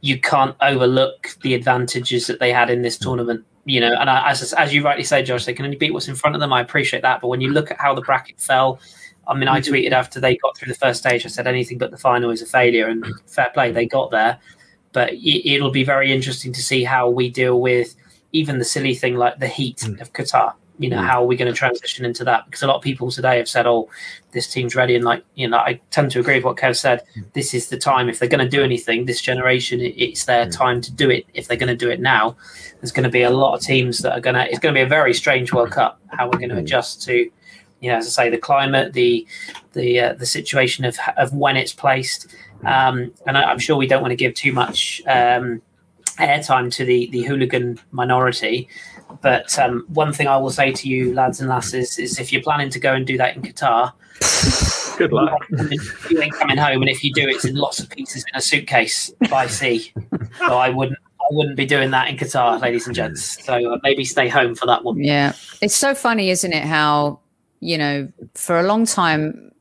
you 0.00 0.20
can't 0.20 0.56
overlook 0.60 1.36
the 1.42 1.54
advantages 1.54 2.26
that 2.26 2.40
they 2.40 2.52
had 2.52 2.70
in 2.70 2.82
this 2.82 2.98
tournament. 2.98 3.44
You 3.64 3.80
know, 3.80 3.94
and 3.98 4.10
I, 4.10 4.30
as 4.30 4.52
as 4.54 4.74
you 4.74 4.84
rightly 4.84 5.04
say, 5.04 5.22
Josh, 5.22 5.44
they 5.44 5.54
can 5.54 5.64
only 5.64 5.76
beat 5.76 5.92
what's 5.92 6.08
in 6.08 6.16
front 6.16 6.34
of 6.34 6.40
them. 6.40 6.52
I 6.52 6.60
appreciate 6.60 7.02
that, 7.02 7.20
but 7.20 7.28
when 7.28 7.40
you 7.40 7.50
look 7.50 7.70
at 7.70 7.80
how 7.80 7.94
the 7.94 8.00
bracket 8.00 8.40
fell, 8.40 8.80
I 9.28 9.34
mean, 9.34 9.48
I 9.48 9.60
mm-hmm. 9.60 9.72
tweeted 9.72 9.92
after 9.92 10.18
they 10.18 10.36
got 10.36 10.56
through 10.56 10.72
the 10.72 10.78
first 10.78 10.98
stage, 11.00 11.24
I 11.24 11.28
said 11.28 11.46
anything 11.46 11.78
but 11.78 11.92
the 11.92 11.98
final 11.98 12.30
is 12.30 12.42
a 12.42 12.46
failure, 12.46 12.88
and 12.88 13.06
fair 13.26 13.50
play, 13.54 13.70
they 13.70 13.86
got 13.86 14.10
there. 14.10 14.38
But 14.92 15.12
it'll 15.14 15.70
be 15.70 15.84
very 15.84 16.12
interesting 16.12 16.52
to 16.52 16.62
see 16.62 16.82
how 16.82 17.08
we 17.08 17.30
deal 17.30 17.60
with 17.60 17.94
even 18.32 18.58
the 18.58 18.64
silly 18.64 18.94
thing 18.94 19.14
like 19.14 19.38
the 19.38 19.46
heat 19.46 19.78
mm. 19.78 20.00
of 20.00 20.12
Qatar 20.12 20.54
you 20.82 20.90
know, 20.90 20.98
mm. 20.98 21.06
how 21.06 21.22
are 21.22 21.26
we 21.26 21.36
going 21.36 21.50
to 21.50 21.56
transition 21.56 22.04
into 22.04 22.24
that? 22.24 22.44
Because 22.44 22.62
a 22.62 22.66
lot 22.66 22.76
of 22.76 22.82
people 22.82 23.10
today 23.10 23.38
have 23.38 23.48
said, 23.48 23.66
"Oh, 23.66 23.88
this 24.32 24.52
team's 24.52 24.74
ready," 24.74 24.96
and 24.96 25.04
like 25.04 25.24
you 25.34 25.48
know, 25.48 25.58
I 25.58 25.80
tend 25.90 26.10
to 26.12 26.20
agree 26.20 26.36
with 26.36 26.44
what 26.44 26.56
Kev 26.56 26.76
said. 26.76 27.02
Mm. 27.16 27.32
This 27.32 27.54
is 27.54 27.68
the 27.68 27.78
time 27.78 28.08
if 28.08 28.18
they're 28.18 28.28
going 28.28 28.44
to 28.44 28.48
do 28.48 28.62
anything. 28.62 29.04
This 29.04 29.20
generation, 29.20 29.80
it's 29.80 30.24
their 30.24 30.46
mm. 30.46 30.52
time 30.52 30.80
to 30.80 30.92
do 30.92 31.08
it. 31.08 31.26
If 31.34 31.46
they're 31.46 31.56
going 31.56 31.68
to 31.68 31.76
do 31.76 31.90
it 31.90 32.00
now, 32.00 32.36
there's 32.80 32.92
going 32.92 33.04
to 33.04 33.10
be 33.10 33.22
a 33.22 33.30
lot 33.30 33.54
of 33.54 33.60
teams 33.60 34.00
that 34.00 34.12
are 34.12 34.20
going 34.20 34.34
to. 34.34 34.48
It's 34.48 34.58
going 34.58 34.74
to 34.74 34.78
be 34.78 34.84
a 34.84 34.88
very 34.88 35.14
strange 35.14 35.52
World 35.52 35.70
Cup. 35.70 36.00
How 36.08 36.26
we're 36.26 36.38
going 36.38 36.50
to 36.50 36.58
adjust 36.58 37.02
to, 37.02 37.30
you 37.80 37.90
know, 37.90 37.96
as 37.96 38.06
I 38.06 38.24
say, 38.24 38.30
the 38.30 38.38
climate, 38.38 38.92
the 38.92 39.26
the 39.72 40.00
uh, 40.00 40.12
the 40.14 40.26
situation 40.26 40.84
of 40.84 40.98
of 41.16 41.32
when 41.32 41.56
it's 41.56 41.72
placed, 41.72 42.34
um, 42.64 43.12
and 43.26 43.38
I, 43.38 43.52
am 43.52 43.58
sure 43.58 43.76
we 43.76 43.86
don't 43.86 44.02
want 44.02 44.12
to 44.12 44.16
give 44.16 44.34
too 44.34 44.52
much. 44.52 45.00
Um, 45.06 45.62
airtime 46.18 46.70
to 46.74 46.84
the 46.84 47.08
the 47.10 47.22
hooligan 47.22 47.78
minority 47.90 48.68
but 49.22 49.58
um, 49.58 49.84
one 49.88 50.12
thing 50.12 50.26
I 50.26 50.36
will 50.36 50.50
say 50.50 50.72
to 50.72 50.88
you, 50.88 51.14
lads 51.14 51.40
and 51.40 51.48
lasses, 51.48 51.98
is 51.98 52.18
if 52.18 52.32
you're 52.32 52.42
planning 52.42 52.70
to 52.70 52.80
go 52.80 52.92
and 52.92 53.06
do 53.06 53.16
that 53.18 53.36
in 53.36 53.42
Qatar, 53.42 53.92
good 54.98 55.12
luck. 55.12 55.40
You 56.10 56.20
ain't 56.20 56.34
coming 56.34 56.58
home, 56.58 56.82
and 56.82 56.90
if 56.90 57.02
you 57.02 57.12
do, 57.12 57.28
it's 57.28 57.44
in 57.44 57.54
lots 57.54 57.80
of 57.80 57.88
pieces 57.88 58.24
in 58.28 58.36
a 58.36 58.40
suitcase 58.40 59.10
by 59.30 59.46
sea. 59.46 59.92
So 60.38 60.58
I 60.58 60.68
wouldn't. 60.68 60.98
I 61.20 61.34
wouldn't 61.34 61.56
be 61.56 61.66
doing 61.66 61.92
that 61.92 62.08
in 62.08 62.16
Qatar, 62.16 62.60
ladies 62.60 62.86
and 62.86 62.96
gents. 62.96 63.44
So 63.44 63.54
uh, 63.72 63.78
maybe 63.84 64.04
stay 64.04 64.28
home 64.28 64.56
for 64.56 64.66
that 64.66 64.82
one. 64.82 64.98
Yeah, 64.98 65.34
it's 65.60 65.74
so 65.74 65.94
funny, 65.94 66.30
isn't 66.30 66.52
it? 66.52 66.64
How 66.64 67.20
you 67.62 67.78
know, 67.78 68.12
for 68.34 68.58
a 68.58 68.64
long 68.64 68.84
time, 68.84 69.51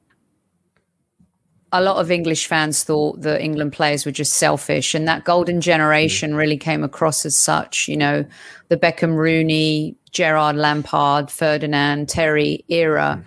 a 1.74 1.82
lot 1.82 1.98
of 1.98 2.12
English 2.12 2.48
fans 2.48 2.84
thought 2.84 3.22
that 3.22 3.42
England 3.42 3.74
players 3.74 4.06
were 4.06 4.12
just 4.12 4.34
selfish, 4.34 4.94
and 4.94 5.08
that 5.08 5.24
golden 5.24 5.58
mm. 5.58 5.62
generation 5.62 6.36
really 6.36 6.58
came 6.58 6.84
across 6.84 7.26
as 7.26 7.38
such. 7.38 7.88
You 7.88 7.98
know, 7.98 8.26
the 8.68 8.78
Beckham, 8.78 9.16
Rooney, 9.16 9.96
Gerrard, 10.12 10.56
Lampard, 10.56 11.32
Ferdinand, 11.32 12.10
Terry 12.10 12.66
era, 12.68 13.20
mm. 13.20 13.26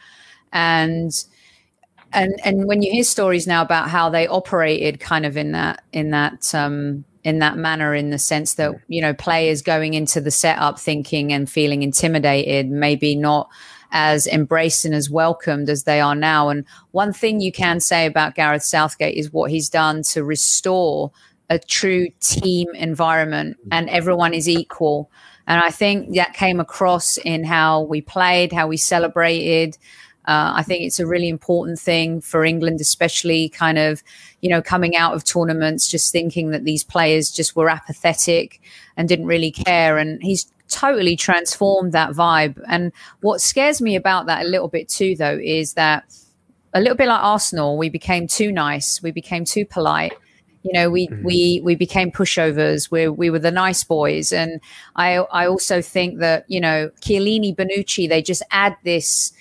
and 0.52 1.12
and 2.12 2.40
and 2.44 2.66
when 2.66 2.82
you 2.82 2.92
hear 2.92 3.04
stories 3.04 3.46
now 3.46 3.62
about 3.62 3.88
how 3.88 4.10
they 4.10 4.26
operated, 4.26 5.00
kind 5.00 5.24
of 5.24 5.36
in 5.36 5.52
that 5.52 5.82
in 5.92 6.10
that 6.10 6.54
um, 6.54 7.04
in 7.24 7.38
that 7.38 7.56
manner, 7.56 7.94
in 7.94 8.10
the 8.10 8.18
sense 8.18 8.54
that 8.54 8.72
mm. 8.72 8.80
you 8.88 9.00
know 9.00 9.14
players 9.14 9.62
going 9.62 9.94
into 9.94 10.20
the 10.20 10.30
setup 10.30 10.78
thinking 10.78 11.32
and 11.32 11.50
feeling 11.50 11.82
intimidated, 11.82 12.70
maybe 12.70 13.14
not 13.14 13.48
as 13.94 14.26
embraced 14.26 14.84
and 14.84 14.94
as 14.94 15.08
welcomed 15.08 15.70
as 15.70 15.84
they 15.84 16.00
are 16.00 16.16
now. 16.16 16.48
And 16.48 16.66
one 16.90 17.12
thing 17.12 17.40
you 17.40 17.52
can 17.52 17.80
say 17.80 18.04
about 18.04 18.34
Gareth 18.34 18.64
Southgate 18.64 19.16
is 19.16 19.32
what 19.32 19.50
he's 19.50 19.70
done 19.70 20.02
to 20.10 20.24
restore 20.24 21.12
a 21.48 21.58
true 21.58 22.08
team 22.20 22.68
environment 22.74 23.56
and 23.70 23.88
everyone 23.88 24.34
is 24.34 24.48
equal. 24.48 25.10
And 25.46 25.62
I 25.62 25.70
think 25.70 26.14
that 26.16 26.34
came 26.34 26.58
across 26.58 27.18
in 27.18 27.44
how 27.44 27.82
we 27.82 28.00
played, 28.00 28.52
how 28.52 28.66
we 28.66 28.76
celebrated. 28.76 29.78
Uh, 30.26 30.54
I 30.56 30.62
think 30.62 30.82
it's 30.82 30.98
a 30.98 31.06
really 31.06 31.28
important 31.28 31.78
thing 31.78 32.20
for 32.20 32.44
England, 32.44 32.80
especially 32.80 33.50
kind 33.50 33.78
of, 33.78 34.02
you 34.40 34.48
know, 34.48 34.62
coming 34.62 34.96
out 34.96 35.14
of 35.14 35.22
tournaments, 35.22 35.86
just 35.86 36.10
thinking 36.10 36.50
that 36.50 36.64
these 36.64 36.82
players 36.82 37.30
just 37.30 37.54
were 37.54 37.68
apathetic 37.68 38.60
and 38.96 39.08
didn't 39.08 39.26
really 39.26 39.52
care. 39.52 39.98
And 39.98 40.20
he's 40.22 40.50
totally 40.68 41.16
transformed 41.16 41.92
that 41.92 42.10
vibe. 42.10 42.60
And 42.68 42.92
what 43.20 43.40
scares 43.40 43.80
me 43.80 43.96
about 43.96 44.26
that 44.26 44.44
a 44.44 44.48
little 44.48 44.68
bit 44.68 44.88
too, 44.88 45.14
though, 45.16 45.38
is 45.42 45.74
that 45.74 46.04
a 46.72 46.80
little 46.80 46.96
bit 46.96 47.08
like 47.08 47.22
Arsenal, 47.22 47.78
we 47.78 47.88
became 47.88 48.26
too 48.26 48.50
nice, 48.50 49.02
we 49.02 49.10
became 49.10 49.44
too 49.44 49.64
polite. 49.64 50.12
You 50.62 50.72
know, 50.72 50.88
we 50.88 51.08
mm-hmm. 51.08 51.22
we 51.22 51.60
we 51.62 51.74
became 51.74 52.10
pushovers. 52.10 52.90
We 52.90 53.06
we 53.06 53.28
were 53.28 53.38
the 53.38 53.50
nice 53.50 53.84
boys, 53.84 54.32
and 54.32 54.62
I 54.96 55.16
I 55.16 55.46
also 55.46 55.82
think 55.82 56.20
that 56.20 56.46
you 56.48 56.58
know 56.58 56.90
Chiellini, 57.02 57.54
Bonucci, 57.54 58.08
they 58.08 58.22
just 58.22 58.42
add 58.50 58.74
this 58.82 59.34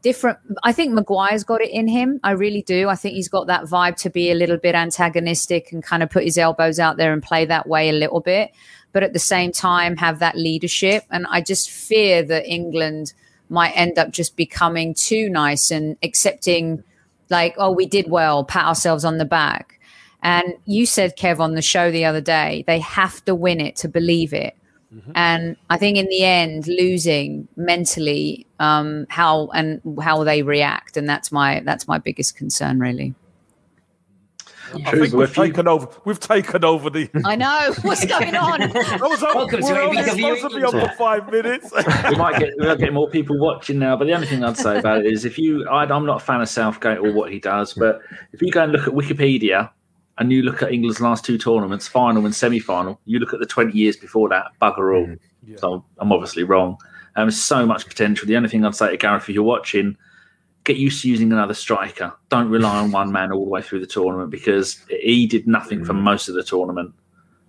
different. 0.00 0.38
I 0.62 0.72
think 0.72 0.94
Maguire's 0.94 1.44
got 1.44 1.60
it 1.60 1.70
in 1.70 1.86
him. 1.86 2.18
I 2.24 2.30
really 2.30 2.62
do. 2.62 2.88
I 2.88 2.94
think 2.94 3.14
he's 3.14 3.28
got 3.28 3.46
that 3.48 3.64
vibe 3.64 3.96
to 3.96 4.08
be 4.08 4.30
a 4.30 4.34
little 4.34 4.56
bit 4.56 4.74
antagonistic 4.74 5.70
and 5.70 5.82
kind 5.82 6.02
of 6.02 6.08
put 6.08 6.24
his 6.24 6.38
elbows 6.38 6.78
out 6.78 6.96
there 6.96 7.12
and 7.12 7.22
play 7.22 7.44
that 7.44 7.68
way 7.68 7.90
a 7.90 7.92
little 7.92 8.20
bit 8.20 8.50
but 8.92 9.02
at 9.02 9.12
the 9.12 9.18
same 9.18 9.52
time 9.52 9.96
have 9.96 10.18
that 10.18 10.36
leadership. 10.36 11.04
And 11.10 11.26
I 11.28 11.40
just 11.40 11.70
fear 11.70 12.22
that 12.24 12.46
England 12.46 13.12
might 13.48 13.72
end 13.72 13.98
up 13.98 14.10
just 14.10 14.36
becoming 14.36 14.94
too 14.94 15.28
nice 15.28 15.70
and 15.70 15.96
accepting, 16.02 16.82
like, 17.28 17.54
oh, 17.58 17.70
we 17.70 17.86
did 17.86 18.10
well, 18.10 18.44
pat 18.44 18.64
ourselves 18.64 19.04
on 19.04 19.18
the 19.18 19.24
back. 19.24 19.80
And 20.22 20.54
you 20.66 20.86
said, 20.86 21.16
Kev, 21.16 21.40
on 21.40 21.54
the 21.54 21.62
show 21.62 21.90
the 21.90 22.04
other 22.04 22.20
day, 22.20 22.64
they 22.66 22.78
have 22.80 23.24
to 23.24 23.34
win 23.34 23.60
it 23.60 23.76
to 23.76 23.88
believe 23.88 24.32
it. 24.32 24.54
Mm-hmm. 24.94 25.12
And 25.14 25.56
I 25.70 25.78
think 25.78 25.96
in 25.96 26.06
the 26.06 26.24
end, 26.24 26.66
losing 26.66 27.46
mentally, 27.56 28.46
um, 28.58 29.06
how 29.08 29.46
and 29.48 29.80
how 30.02 30.24
they 30.24 30.42
react, 30.42 30.96
and 30.96 31.08
that's 31.08 31.30
my 31.30 31.62
that's 31.64 31.86
my 31.86 31.98
biggest 31.98 32.36
concern, 32.36 32.80
really. 32.80 33.14
I 34.74 34.90
think 34.90 35.14
we've 35.14 35.34
taken 35.34 35.68
over. 35.68 35.88
We've 36.04 36.20
taken 36.20 36.64
over 36.64 36.90
the. 36.90 37.10
I 37.24 37.36
know 37.36 37.74
what's 37.82 38.04
going 38.04 38.36
on. 38.36 38.62
I 38.62 38.96
was 39.02 39.22
up, 39.22 39.34
Welcome 39.34 39.60
we're 39.62 39.80
only 39.80 40.02
supposed 40.02 40.42
to 40.42 40.48
be 40.50 40.64
on 40.64 40.72
for 40.72 40.94
five 40.96 41.30
minutes. 41.30 41.72
we 42.10 42.16
might 42.16 42.38
get 42.38 42.52
we 42.58 42.66
might 42.66 42.78
get 42.78 42.92
more 42.92 43.08
people 43.08 43.38
watching 43.38 43.78
now. 43.78 43.96
But 43.96 44.06
the 44.06 44.14
only 44.14 44.26
thing 44.26 44.44
I'd 44.44 44.56
say 44.56 44.78
about 44.78 45.04
it 45.04 45.12
is, 45.12 45.24
if 45.24 45.38
you, 45.38 45.66
I, 45.68 45.84
I'm 45.84 46.06
not 46.06 46.22
a 46.22 46.24
fan 46.24 46.40
of 46.40 46.48
Southgate 46.48 46.98
or 46.98 47.12
what 47.12 47.32
he 47.32 47.38
does, 47.38 47.74
but 47.74 48.00
if 48.32 48.42
you 48.42 48.50
go 48.50 48.64
and 48.64 48.72
look 48.72 48.86
at 48.86 48.94
Wikipedia 48.94 49.70
and 50.18 50.32
you 50.32 50.42
look 50.42 50.62
at 50.62 50.72
England's 50.72 51.00
last 51.00 51.24
two 51.24 51.38
tournaments, 51.38 51.88
final 51.88 52.24
and 52.24 52.34
semi-final, 52.34 53.00
you 53.04 53.18
look 53.18 53.32
at 53.32 53.40
the 53.40 53.46
20 53.46 53.76
years 53.76 53.96
before 53.96 54.28
that, 54.28 54.46
bugger 54.60 54.96
all. 54.96 55.06
Mm, 55.06 55.18
yeah. 55.46 55.56
So 55.58 55.84
I'm 55.98 56.12
obviously 56.12 56.44
wrong. 56.44 56.76
Um, 57.16 57.26
there's 57.26 57.42
so 57.42 57.66
much 57.66 57.86
potential. 57.86 58.26
The 58.26 58.36
only 58.36 58.48
thing 58.48 58.64
I'd 58.64 58.74
say 58.74 58.90
to 58.90 58.96
Gareth, 58.96 59.28
if 59.28 59.34
you're 59.34 59.42
watching 59.42 59.96
get 60.64 60.76
used 60.76 61.02
to 61.02 61.08
using 61.08 61.32
another 61.32 61.54
striker. 61.54 62.12
Don't 62.28 62.50
rely 62.50 62.78
on 62.78 62.92
one 62.92 63.12
man 63.12 63.32
all 63.32 63.44
the 63.44 63.50
way 63.50 63.62
through 63.62 63.80
the 63.80 63.86
tournament 63.86 64.30
because 64.30 64.84
he 64.88 65.26
did 65.26 65.46
nothing 65.46 65.84
for 65.84 65.94
mm. 65.94 66.02
most 66.02 66.28
of 66.28 66.34
the 66.34 66.42
tournament. 66.42 66.92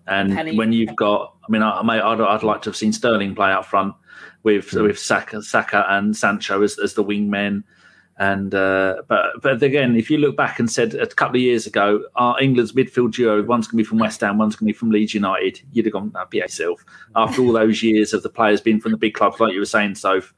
And 0.08 0.34
Penny. 0.34 0.58
when 0.58 0.74
you've 0.74 0.96
got, 0.96 1.36
I 1.48 1.52
mean, 1.52 1.62
I, 1.62 1.82
mate, 1.84 2.02
I'd, 2.02 2.20
I'd 2.20 2.44
like 2.44 2.62
to 2.64 2.70
have 2.70 2.76
seen 2.76 2.92
Sterling 2.92 3.36
play 3.36 3.52
out 3.52 3.66
front 3.66 3.94
with 4.44 4.74
with 4.74 4.98
Saka, 4.98 5.42
Saka 5.42 5.86
and 5.90 6.16
Sancho 6.16 6.64
as, 6.64 6.80
as 6.80 6.96
the 6.96 7.04
wingmen. 7.04 7.64
And 8.18 8.54
uh, 8.54 9.04
but 9.08 9.42
but 9.42 9.64
again, 9.64 9.96
if 9.96 10.10
you 10.10 10.18
look 10.18 10.36
back 10.36 10.60
and 10.60 10.70
said 10.70 10.94
a 10.96 11.08
couple 11.08 11.38
of 11.38 11.42
years 11.42 11.66
ago, 11.66 12.04
our 12.16 12.40
England's 12.42 12.74
midfield 12.74 13.14
duo, 13.14 13.42
one's 13.44 13.68
going 13.68 13.78
to 13.78 13.84
be 13.84 13.88
from 13.88 14.00
West 14.00 14.22
Ham, 14.22 14.38
one's 14.38 14.56
going 14.56 14.68
to 14.68 14.74
be 14.74 14.78
from 14.78 14.92
Leeds 14.92 15.14
United, 15.14 15.62
you'd 15.72 15.86
have 15.86 15.94
gone, 15.94 16.12
no, 16.14 16.26
be 16.30 16.38
yourself. 16.38 16.84
After 17.16 17.42
all 17.42 17.54
those 17.54 17.82
years 17.82 18.14
of 18.14 18.22
the 18.22 18.30
players 18.30 18.62
being 18.62 18.80
from 18.80 18.92
the 18.92 18.98
big 18.98 19.14
clubs, 19.14 19.40
like 19.40 19.54
you 19.54 19.60
were 19.60 19.66
saying, 19.66 19.96
Soph, 19.96 20.34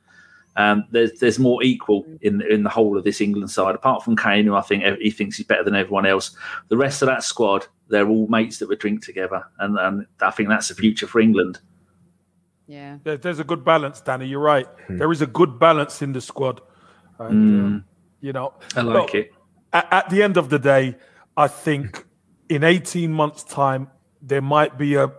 um, 0.56 0.86
there's 0.92 1.20
there's 1.20 1.40
more 1.40 1.64
equal 1.64 2.06
in 2.22 2.42
in 2.42 2.64
the 2.64 2.70
whole 2.70 2.98
of 2.98 3.04
this 3.04 3.22
England 3.22 3.52
side. 3.52 3.76
Apart 3.76 4.04
from 4.04 4.16
Kane, 4.16 4.46
who 4.46 4.56
I 4.56 4.62
think 4.62 4.84
he 5.00 5.12
thinks 5.12 5.38
he's 5.38 5.48
better 5.48 5.64
than 5.64 5.76
everyone 5.76 6.06
else, 6.06 6.36
the 6.70 6.78
rest 6.78 7.02
of 7.02 7.08
that 7.08 7.24
squad, 7.24 7.66
they're 7.88 8.08
all 8.08 8.28
mates 8.28 8.60
that 8.60 8.70
would 8.70 8.80
drink 8.80 9.04
together, 9.04 9.44
and, 9.60 9.78
and 9.78 10.06
I 10.22 10.32
think 10.32 10.50
that's 10.50 10.70
the 10.70 10.76
future 10.76 11.08
for 11.08 11.20
England. 11.20 11.60
Yeah. 12.68 12.98
There, 13.04 13.18
there's 13.18 13.40
a 13.40 13.44
good 13.44 13.64
balance, 13.64 14.02
Danny. 14.02 14.26
You're 14.28 14.40
right. 14.40 14.68
There 14.90 15.12
is 15.12 15.22
a 15.22 15.28
good 15.28 15.60
balance 15.60 16.02
in 16.02 16.14
the 16.14 16.22
squad. 16.22 16.62
And, 17.20 17.30
um, 17.30 17.86
you 18.22 18.34
know, 18.34 18.54
I 18.76 18.82
like 18.82 18.96
look, 18.96 19.16
it. 19.16 19.32
At, 19.72 19.92
at 19.92 20.10
the 20.10 20.24
end 20.24 20.38
of 20.38 20.50
the 20.50 20.60
day, 20.60 20.96
I 21.36 21.48
think 21.48 22.06
in 22.50 22.64
18 22.64 23.12
months' 23.12 23.44
time 23.44 23.90
there 24.22 24.42
might 24.42 24.78
be 24.78 24.96
a 24.96 25.12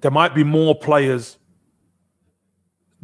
there 0.00 0.10
might 0.10 0.34
be 0.34 0.44
more 0.44 0.74
players, 0.74 1.38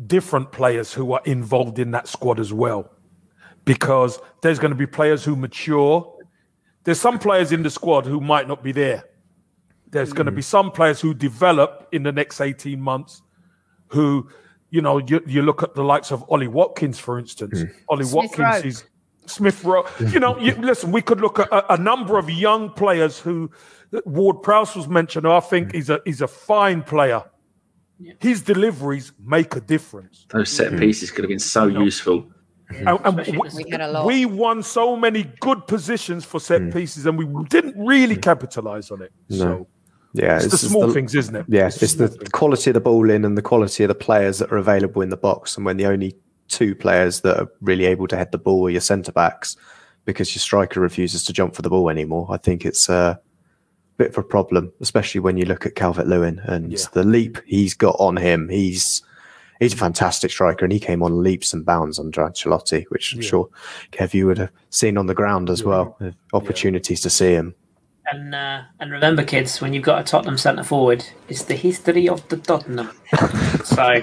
different 0.05 0.53
players 0.53 0.93
who 0.93 1.13
are 1.13 1.23
involved 1.25 1.79
in 1.79 1.91
that 1.93 2.09
squad 2.09 2.39
as 2.39 2.53
well, 2.53 2.91
because 3.65 4.19
there's 4.43 4.59
going 4.59 4.73
to 4.73 4.77
be 4.77 4.87
players 4.87 5.25
who 5.25 5.37
mature. 5.37 6.13
There's 6.85 7.01
some 7.01 7.19
players 7.19 7.53
in 7.53 7.63
the 7.63 7.71
squad 7.71 8.07
who 8.07 8.21
might 8.21 8.47
not 8.47 8.63
be 8.63 8.73
there. 8.73 9.05
There's 9.91 10.13
going 10.13 10.27
to 10.27 10.33
be 10.33 10.43
hmm. 10.43 10.57
some 10.57 10.71
players 10.73 11.01
who 11.01 11.15
develop 11.15 11.89
in 11.93 12.03
the 12.03 12.13
next 12.13 12.41
18 12.41 12.81
months 12.81 13.23
who, 13.89 14.29
you 14.71 14.83
know, 14.83 14.99
you, 14.99 15.23
you 15.27 15.43
look 15.43 15.63
at 15.63 15.75
the 15.75 15.83
likes 15.83 16.11
of 16.11 16.25
Ollie 16.29 16.49
Watkins, 16.49 16.99
for 16.99 17.19
instance. 17.19 17.61
Hmm. 17.61 17.67
Ollie 17.89 18.05
Smith 18.05 18.15
Watkins 18.15 18.65
Rowe. 18.65 18.69
is 18.69 18.85
Smith 19.27 19.65
Rowe. 19.65 19.87
You 20.13 20.21
know, 20.21 20.39
you, 20.39 20.55
listen, 20.59 20.93
we 20.93 21.03
could 21.03 21.21
look 21.21 21.39
at 21.39 21.49
a, 21.53 21.75
a 21.75 21.79
number 21.79 22.19
of 22.19 22.29
young 22.29 22.71
players 22.71 23.19
who 23.19 23.51
Ward 24.05 24.43
Prowse 24.43 24.75
was 24.77 24.89
mentioned. 24.89 25.25
who 25.25 25.33
I 25.33 25.41
think 25.41 25.71
hmm. 25.71 25.77
he's 25.77 25.91
a 25.91 26.01
he's 26.05 26.21
a 26.21 26.29
fine 26.29 26.83
player. 26.83 27.23
His 28.21 28.43
deliveries 28.43 29.13
make 29.25 29.57
a 29.57 29.61
difference. 29.61 30.27
Those 30.31 30.51
set 30.51 30.73
mm. 30.73 30.79
pieces 30.79 31.11
could 31.11 31.25
have 31.25 31.31
been 31.31 31.39
so 31.39 31.67
useful. 31.67 32.27
And- 32.69 32.89
and 33.05 33.17
we- 33.17 33.65
We 33.65 33.71
had 33.71 33.81
a 33.81 33.89
lot. 33.91 34.07
we 34.07 34.27
won 34.27 34.63
so 34.63 34.97
many 34.97 35.33
good 35.41 35.67
positions 35.67 36.25
for 36.25 36.41
set 36.41 36.61
mm. 36.61 36.73
pieces, 36.73 37.07
and 37.07 37.17
we 37.17 37.27
didn't 37.49 37.75
really 37.79 38.17
mm. 38.17 38.23
capitalize 38.23 38.91
on 38.91 39.03
it. 39.03 39.13
So 39.31 39.67
Yeah, 40.13 40.37
it's 40.37 40.45
the 40.45 40.51
just 40.51 40.69
small 40.69 40.91
things, 40.93 41.15
isn't 41.15 41.37
it? 41.37 41.47
Yeah, 41.49 41.67
It's 41.67 41.77
the 41.79 41.85
it's 41.85 41.95
the 41.95 42.09
things. 42.09 42.29
quality 42.31 42.71
of 42.71 42.75
the 42.75 42.81
ball 42.81 43.09
in 43.11 43.25
and 43.25 43.37
the 43.37 43.43
quality 43.43 43.85
of 43.85 43.89
the 43.89 43.95
players 43.95 44.39
that 44.39 44.51
are 44.51 44.57
available 44.57 45.03
in 45.03 45.11
the 45.11 45.17
box. 45.17 45.57
And 45.57 45.65
when 45.67 45.77
the 45.77 45.87
only 45.87 46.17
two 46.49 46.75
players 46.75 47.21
that 47.21 47.39
are 47.39 47.49
really 47.61 47.85
able 47.87 48.09
to 48.09 48.17
head 48.17 48.33
the 48.33 48.39
ball 48.39 48.67
are 48.67 48.71
your 48.71 48.81
centre 48.81 49.13
backs, 49.13 49.57
because 50.05 50.35
your 50.35 50.41
striker 50.41 50.81
refuses 50.81 51.25
to 51.25 51.33
jump 51.33 51.55
for 51.55 51.63
the 51.63 51.71
ball 51.71 51.91
anymore, 51.91 52.27
I 52.31 52.37
think 52.37 52.65
it's 52.65 52.89
a 52.89 53.21
bit 53.97 54.09
of 54.09 54.19
a 54.19 54.23
problem, 54.23 54.73
especially 54.81 55.21
when 55.21 55.37
you 55.37 55.45
look 55.45 55.67
at 55.67 55.75
Calvert 55.75 56.07
Lewin 56.07 56.41
and 56.45 56.73
Yeah. 56.73 56.79
the 56.93 57.05
leap 57.05 57.39
he's 57.47 57.75
got 57.75 57.97
on 57.99 58.17
him. 58.17 58.49
He's 58.49 59.03
he's 59.59 59.73
a 59.73 59.77
fantastic 59.77 60.31
striker, 60.31 60.65
and 60.67 60.73
he 60.73 60.79
came 60.81 61.03
on 61.03 61.23
leaps 61.23 61.55
and 61.55 61.65
bounds 61.65 61.99
under 61.99 62.21
Ancelotti, 62.23 62.85
which 62.91 63.15
I'm 63.15 63.23
Yeah. 63.23 63.29
sure 63.29 63.49
Kev 63.93 64.13
you 64.13 64.27
would 64.27 64.39
have 64.39 64.51
seen 64.71 64.99
on 64.99 65.07
the 65.07 65.15
ground 65.15 65.49
as 65.49 65.61
Yeah. 65.61 65.67
well. 65.67 65.99
Opportunities 66.35 67.01
to 67.03 67.11
see 67.11 67.31
him. 67.33 67.55
And 68.13 68.35
uh, 68.35 68.63
and 68.79 68.93
remember, 68.93 69.25
kids, 69.25 69.61
when 69.61 69.73
you've 69.73 69.83
got 69.83 70.01
a 70.01 70.05
Tottenham 70.05 70.39
centre 70.39 70.63
forward, 70.63 71.05
it's 71.29 71.45
the 71.45 71.57
history 71.57 72.09
of 72.09 72.27
the 72.29 72.37
Tottenham. 72.37 72.91
so 73.65 73.95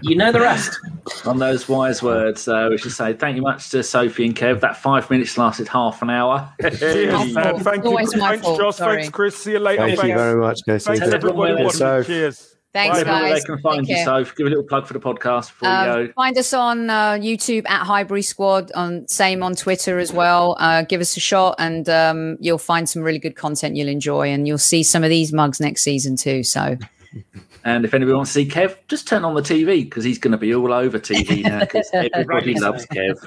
you 0.00 0.16
know 0.16 0.32
the 0.32 0.40
rest. 0.40 0.78
On 1.26 1.38
those 1.38 1.68
wise 1.68 2.02
words, 2.02 2.48
uh, 2.48 2.68
we 2.70 2.78
should 2.78 2.92
say 2.92 3.12
thank 3.12 3.36
you 3.36 3.42
much 3.42 3.68
to 3.70 3.82
Sophie 3.82 4.24
and 4.24 4.34
Kev. 4.34 4.60
That 4.60 4.78
five 4.78 5.10
minutes 5.10 5.36
lasted 5.36 5.68
half 5.68 6.00
an 6.00 6.08
hour. 6.08 6.50
Cheers, 6.78 7.12
My 7.12 7.24
man. 7.26 7.60
Thank 7.60 7.84
you. 7.84 7.96
Thanks, 7.96 8.42
fault. 8.42 8.58
Josh. 8.58 8.76
Sorry. 8.76 8.96
Thanks, 8.96 9.10
Kris. 9.10 9.36
See 9.36 9.52
you 9.52 9.58
later. 9.58 9.86
Thank 9.88 10.02
you 10.04 10.14
very 10.14 10.40
much, 10.40 10.60
guys. 10.66 10.86
Thanks, 10.86 11.02
everybody. 11.02 11.26
everyone 11.26 11.54
where 11.54 11.64
watching. 11.64 11.80
they 11.80 11.96
can- 11.96 12.04
Cheers. 12.04 12.49
Thanks, 12.72 12.98
Bye. 12.98 13.04
Where 13.04 13.30
guys. 13.32 13.40
they 13.42 13.46
can 13.46 13.58
find 13.58 13.80
Take 13.80 13.88
you, 13.88 13.94
care. 13.96 14.04
Soph. 14.04 14.36
Give 14.36 14.46
a 14.46 14.50
little 14.50 14.64
plug 14.64 14.86
for 14.86 14.92
the 14.92 15.00
podcast 15.00 15.48
before 15.48 15.68
Um, 15.68 16.00
you 16.02 16.06
go. 16.06 16.12
find 16.12 16.38
us 16.38 16.52
on 16.52 16.88
uh, 16.88 17.12
YouTube 17.14 17.68
at 17.68 17.84
Highbury 17.84 18.22
Squad, 18.22 18.70
on 18.72 19.08
same 19.08 19.42
on 19.42 19.56
Twitter 19.56 19.98
as 19.98 20.12
well. 20.12 20.56
Uh, 20.60 20.82
give 20.82 21.00
us 21.00 21.16
a 21.16 21.20
shot, 21.20 21.56
and 21.58 21.88
um, 21.88 22.36
you'll 22.40 22.58
find 22.58 22.88
some 22.88 23.02
really 23.02 23.18
good 23.18 23.34
content 23.34 23.74
you'll 23.76 23.88
enjoy, 23.88 24.28
and 24.28 24.46
you'll 24.46 24.56
see 24.58 24.84
some 24.84 25.02
of 25.02 25.10
these 25.10 25.32
mugs 25.32 25.58
next 25.60 25.82
season 25.82 26.16
too. 26.16 26.44
So 26.44 26.76
And 27.64 27.84
if 27.84 27.92
anybody 27.92 28.14
wants 28.14 28.32
to 28.32 28.40
see 28.44 28.48
Kev, 28.48 28.76
just 28.88 29.06
turn 29.06 29.22
on 29.24 29.34
the 29.34 29.42
TV 29.42 29.82
because 29.84 30.02
he's 30.02 30.18
going 30.18 30.32
to 30.32 30.38
be 30.38 30.54
all 30.54 30.72
over 30.72 30.98
TV 30.98 31.42
now 31.44 31.60
because 31.60 31.90
everybody 31.92 32.54
loves 32.58 32.86
Kev. 32.86 33.18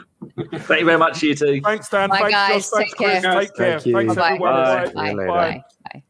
Thank 0.62 0.80
you 0.80 0.86
very 0.88 0.98
much, 0.98 1.22
you 1.22 1.36
two. 1.36 1.62
Thanks, 1.62 1.88
Dan. 1.90 2.10
Bye, 2.10 2.18
Thanks, 2.18 2.32
guys. 2.32 2.50
Josh. 2.50 2.70
Thanks, 2.72 2.92
Take 2.94 2.98
care. 2.98 3.22
Kris. 3.22 3.48
Take 3.50 3.56
care. 3.58 3.80
Thank 3.80 3.86
you. 3.86 3.94
Thanks, 3.94 4.16
Bye-bye. 4.16 4.38
Bye. 4.40 5.14
Bye, 5.14 5.14
bye, 5.14 5.64
bye. 5.84 6.04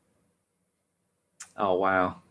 Oh, 1.57 1.73
wow. 1.75 2.22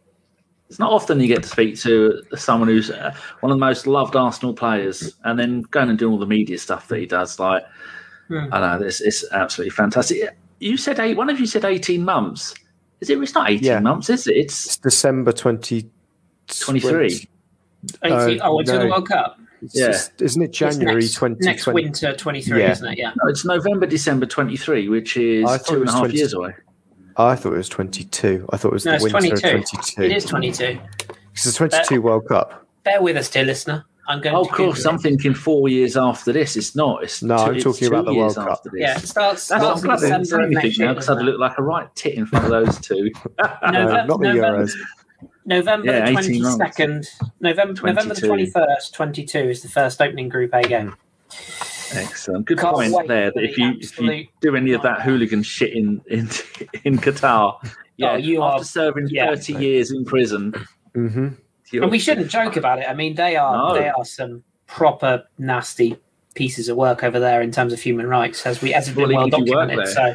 It's 0.72 0.78
not 0.78 0.90
often 0.90 1.20
you 1.20 1.26
get 1.28 1.42
to 1.42 1.48
speak 1.50 1.78
to 1.80 2.22
someone 2.34 2.66
who's 2.66 2.90
uh, 2.90 3.14
one 3.40 3.52
of 3.52 3.58
the 3.58 3.60
most 3.60 3.86
loved 3.86 4.16
Arsenal 4.16 4.54
players 4.54 5.14
and 5.24 5.38
then 5.38 5.60
going 5.70 5.90
and 5.90 5.98
doing 5.98 6.14
all 6.14 6.18
the 6.18 6.24
media 6.24 6.56
stuff 6.56 6.88
that 6.88 6.98
he 6.98 7.04
does. 7.04 7.38
Like, 7.38 7.62
Hmm. 8.28 8.46
I 8.50 8.60
know, 8.60 8.82
this 8.82 9.02
is 9.02 9.28
absolutely 9.32 9.68
fantastic. 9.72 10.34
You 10.60 10.78
said 10.78 10.98
eight, 10.98 11.18
one 11.18 11.28
of 11.28 11.38
you 11.38 11.44
said 11.44 11.66
18 11.66 12.02
months. 12.02 12.54
Is 13.00 13.10
it? 13.10 13.18
It's 13.20 13.34
not 13.34 13.50
18 13.50 13.62
Yeah. 13.66 13.80
months, 13.80 14.08
is 14.08 14.26
it? 14.26 14.34
It's 14.34 14.64
It's 14.64 14.76
December 14.78 15.30
20, 15.32 15.90
23. 16.60 17.04
Eighteen- 18.04 18.40
Uh, 18.40 18.44
oh, 18.44 18.58
until 18.60 18.78
the. 18.80 18.86
World 18.86 19.08
Cup. 19.08 19.38
It's 19.60 19.76
Yeah. 19.78 19.88
just- 19.88 20.22
isn't 20.22 20.40
it 20.40 20.52
January 20.54 21.02
next, 21.02 21.14
2020? 21.16 21.44
next 21.44 21.66
winter 21.66 22.16
23, 22.16 22.60
Yeah. 22.60 22.72
isn't 22.72 22.86
it? 22.92 22.98
Yeah. 22.98 23.10
No, 23.22 23.28
it's 23.28 23.44
November, 23.44 23.84
December 23.84 24.24
23, 24.24 24.88
which 24.88 25.18
is 25.18 25.44
I 25.44 25.58
thought 25.58 25.66
two 25.66 25.74
it 25.74 25.76
and 25.80 25.82
a 25.82 25.84
was 25.84 25.92
half 25.92 26.00
20 26.04 26.16
years 26.16 26.32
away. 26.32 26.54
I 27.16 27.34
thought 27.36 27.52
it 27.52 27.56
was 27.58 27.68
22. 27.68 28.46
I 28.52 28.56
thought 28.56 28.68
it 28.68 28.72
was 28.74 28.84
No, 28.84 28.92
the 28.92 28.96
it's 28.96 29.04
winter 29.04 29.28
22. 29.36 29.46
of 29.48 29.52
22. 29.70 30.02
It 30.02 30.12
is 30.12 30.24
22. 30.24 30.78
It's 31.32 31.44
the 31.44 31.52
22 31.52 32.00
World 32.02 32.28
Cup. 32.28 32.66
Bear 32.84 33.00
with 33.02 33.16
us, 33.16 33.30
dear 33.30 33.44
listener. 33.44 33.84
I'm 34.08 34.20
going 34.20 34.34
Oh, 34.34 34.42
to 34.44 34.50
of 34.50 34.56
course, 34.56 34.84
I'm 34.84 34.98
thinking 34.98 35.32
four 35.32 35.68
years 35.68 35.96
after 35.96 36.32
this. 36.32 36.56
It's 36.56 36.74
not. 36.74 37.04
It's 37.04 37.22
No, 37.22 37.36
two, 37.36 37.42
I'm 37.52 37.60
talking 37.60 37.88
about 37.88 38.04
the 38.04 38.14
World 38.14 38.34
Cup. 38.34 38.66
Yeah, 38.74 38.96
it 38.98 39.06
starts, 39.06 39.46
That's 39.48 39.62
starts 39.62 39.64
I'm 39.64 39.76
in 39.78 39.82
glad 39.84 40.00
they 40.00 40.18
December 40.18 40.40
of 40.44 40.46
anything 40.46 40.64
next 40.64 40.78
now 40.78 40.84
year. 40.86 40.94
because 40.94 41.08
I'd 41.08 41.12
doesn't 41.14 41.26
look 41.26 41.38
like 41.40 41.58
a 41.58 41.62
right 41.62 41.94
tit 41.94 42.14
in 42.14 42.26
front 42.26 42.44
of 42.46 42.50
those 42.50 42.80
two. 42.80 43.10
No, 43.38 43.70
November, 43.70 44.06
not 44.06 44.20
the 44.20 44.32
November, 44.34 44.64
Euros. 44.64 44.72
November 45.46 45.86
Yeah, 45.86 46.06
the 46.06 46.12
22nd, 46.16 47.06
November, 47.40 47.82
November 47.86 48.14
the 48.14 48.20
21st, 48.26 48.92
22 48.92 49.38
is 49.38 49.62
the 49.62 49.68
first 49.68 50.02
opening 50.02 50.28
Group 50.28 50.52
A 50.52 50.62
game. 50.62 50.88
Hmm. 50.88 50.94
Excellent. 51.94 52.46
Good 52.46 52.58
Can't 52.58 52.74
point 52.74 53.08
there. 53.08 53.30
That 53.32 53.44
if 53.44 53.56
you 53.58 53.74
if 53.80 53.98
you 54.00 54.26
do 54.40 54.56
any 54.56 54.72
of 54.72 54.82
that 54.82 55.02
hooligan 55.06 55.42
shit 55.42 55.72
in 55.72 56.00
in 56.08 56.28
in 56.84 56.98
Qatar, 56.98 57.56
yeah, 57.96 58.12
Oh, 58.12 58.16
you 58.16 58.42
after 58.42 58.60
are- 58.60 58.64
serving 58.64 59.08
yeah. 59.10 59.26
thirty 59.26 59.54
years 59.54 59.90
in 59.90 60.04
prison, 60.04 60.54
hmm 60.94 61.28
And 61.72 61.90
we 61.90 61.98
shouldn't 61.98 62.30
joke 62.30 62.56
about 62.56 62.78
it. 62.78 62.86
I 62.88 62.94
mean, 62.94 63.14
they 63.14 63.36
are 63.36 63.56
No. 63.68 63.74
they 63.74 63.88
are 63.88 64.04
some 64.04 64.42
proper 64.66 65.24
nasty 65.38 65.96
pieces 66.34 66.68
of 66.70 66.76
work 66.78 67.04
over 67.04 67.20
there 67.20 67.42
in 67.42 67.50
terms 67.50 67.74
of 67.74 67.80
human 67.80 68.06
rights, 68.06 68.46
as 68.46 68.62
we 68.62 68.72
as 68.72 68.86
has 68.86 68.94
been 68.96 69.08
Well, 69.08 69.16
well 69.18 69.26
even 69.28 69.42
if 69.42 69.48
you 69.48 69.54
work 69.56 69.68
documented. 69.68 69.94
So 69.94 70.14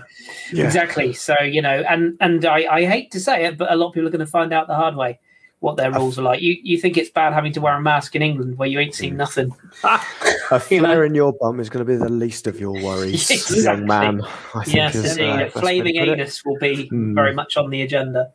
Yeah. 0.51 0.65
exactly. 0.65 1.13
So 1.13 1.35
you 1.41 1.61
know, 1.61 1.83
and 1.87 2.17
and 2.21 2.43
I, 2.45 2.65
I 2.77 2.85
hate 2.85 3.11
to 3.11 3.19
say 3.19 3.45
it, 3.45 3.57
but 3.57 3.71
a 3.71 3.75
lot 3.75 3.89
of 3.89 3.93
people 3.93 4.07
are 4.07 4.11
going 4.11 4.25
to 4.25 4.31
find 4.31 4.51
out 4.53 4.67
the 4.67 4.75
hard 4.75 4.95
way 4.95 5.19
what 5.59 5.75
their 5.77 5.91
rules 5.91 6.19
are 6.19 6.21
like. 6.21 6.41
You 6.41 6.55
you 6.61 6.77
think 6.77 6.97
it's 6.97 7.09
bad 7.09 7.33
having 7.33 7.51
to 7.53 7.61
wear 7.61 7.75
a 7.75 7.81
mask 7.81 8.15
in 8.15 8.21
England 8.21 8.57
where 8.57 8.67
you 8.69 8.79
ain't 8.79 8.93
seen 8.95 9.17
nothing? 9.17 9.51
A 9.83 10.61
You 10.69 10.81
know? 10.81 11.01
in 11.01 11.15
your 11.15 11.33
bum 11.33 11.59
is 11.59 11.69
going 11.69 11.85
to 11.85 11.91
be 11.91 11.95
the 11.97 12.09
least 12.09 12.47
of 12.47 12.59
your 12.59 12.71
worries, 12.71 13.29
Exactly. 13.29 13.63
young 13.63 13.85
man. 13.87 14.21
I 14.55 14.63
think 14.63 14.75
Yes, 14.77 14.95
is, 14.95 15.17
indeed. 15.17 15.41
uh, 15.41 15.45
a 15.47 15.49
flaming 15.49 15.95
to 15.95 16.01
it. 16.01 16.09
anus 16.09 16.45
will 16.45 16.57
be 16.59 16.87
Hmm. 16.89 17.15
very 17.15 17.33
much 17.33 17.57
on 17.57 17.69
the 17.69 17.81
agenda. 17.81 18.31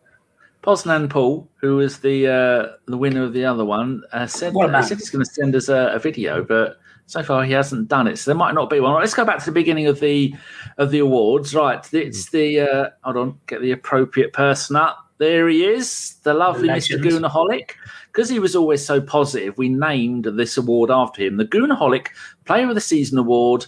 Poznan 0.62 1.10
Paul, 1.10 1.48
who 1.60 1.76
was 1.76 1.98
the 2.00 2.28
uh, 2.28 2.76
the 2.86 2.96
winner 2.96 3.24
of 3.24 3.32
the 3.32 3.44
other 3.44 3.64
one, 3.64 4.02
uh, 4.12 4.26
said 4.26 4.54
uh, 4.56 4.68
man. 4.68 4.82
said 4.84 4.98
he's 4.98 5.10
going 5.10 5.24
to 5.24 5.30
send 5.30 5.54
us 5.56 5.68
a, 5.68 5.92
a 5.94 5.98
video, 5.98 6.44
but 6.44 6.76
so 7.06 7.20
far 7.22 7.42
he 7.44 7.52
hasn't 7.52 7.88
done 7.88 8.06
it. 8.06 8.16
So 8.18 8.30
there 8.30 8.38
might 8.38 8.54
not 8.54 8.70
be 8.70 8.78
one. 8.78 8.92
Right, 8.92 9.00
let's 9.00 9.14
go 9.14 9.24
back 9.24 9.40
to 9.40 9.44
the 9.46 9.50
beginning 9.52 9.86
of 9.88 9.98
the 9.98 10.34
of 10.78 10.90
the 10.92 11.00
awards. 11.00 11.52
Right, 11.54 11.84
it's 11.92 12.30
the 12.30 12.60
uh, 12.60 12.90
hold 13.02 13.16
on, 13.16 13.38
get 13.48 13.60
the 13.60 13.72
appropriate 13.72 14.32
person 14.32 14.76
up. 14.76 15.01
There 15.22 15.48
he 15.48 15.64
is, 15.64 16.16
the 16.24 16.34
lovely 16.34 16.68
Mr. 16.68 17.00
Legend. 17.00 17.04
Goonaholic. 17.04 17.70
Because 18.10 18.28
he 18.28 18.40
was 18.40 18.56
always 18.56 18.84
so 18.84 19.00
positive, 19.00 19.56
we 19.56 19.68
named 19.68 20.24
this 20.24 20.56
award 20.56 20.90
after 20.90 21.22
him, 21.22 21.36
the 21.36 21.44
Goonaholic 21.44 22.08
Player 22.44 22.68
of 22.68 22.74
the 22.74 22.80
Season 22.80 23.18
Award. 23.18 23.66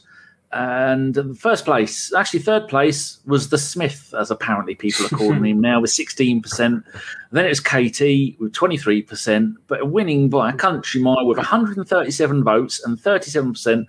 And 0.51 1.39
first 1.39 1.65
place, 1.65 2.13
actually 2.13 2.41
third 2.41 2.67
place, 2.67 3.21
was 3.25 3.51
the 3.51 3.59
Smith, 3.59 4.13
as 4.19 4.33
apparently 4.33 4.75
people 4.75 5.07
are 5.07 5.11
calling 5.11 5.45
him 5.53 5.61
now, 5.61 5.81
with 5.81 5.93
16%. 5.93 6.83
Then 7.31 7.45
it 7.45 7.49
was 7.49 7.61
KT 7.61 8.41
with 8.41 8.53
23%, 8.53 9.55
but 9.69 9.89
winning 9.93 10.29
by 10.29 10.51
a 10.51 10.55
country 10.55 11.01
mile 11.01 11.25
with 11.25 11.39
137 11.39 12.43
votes 12.43 12.85
and 12.85 12.99
37% 12.99 13.87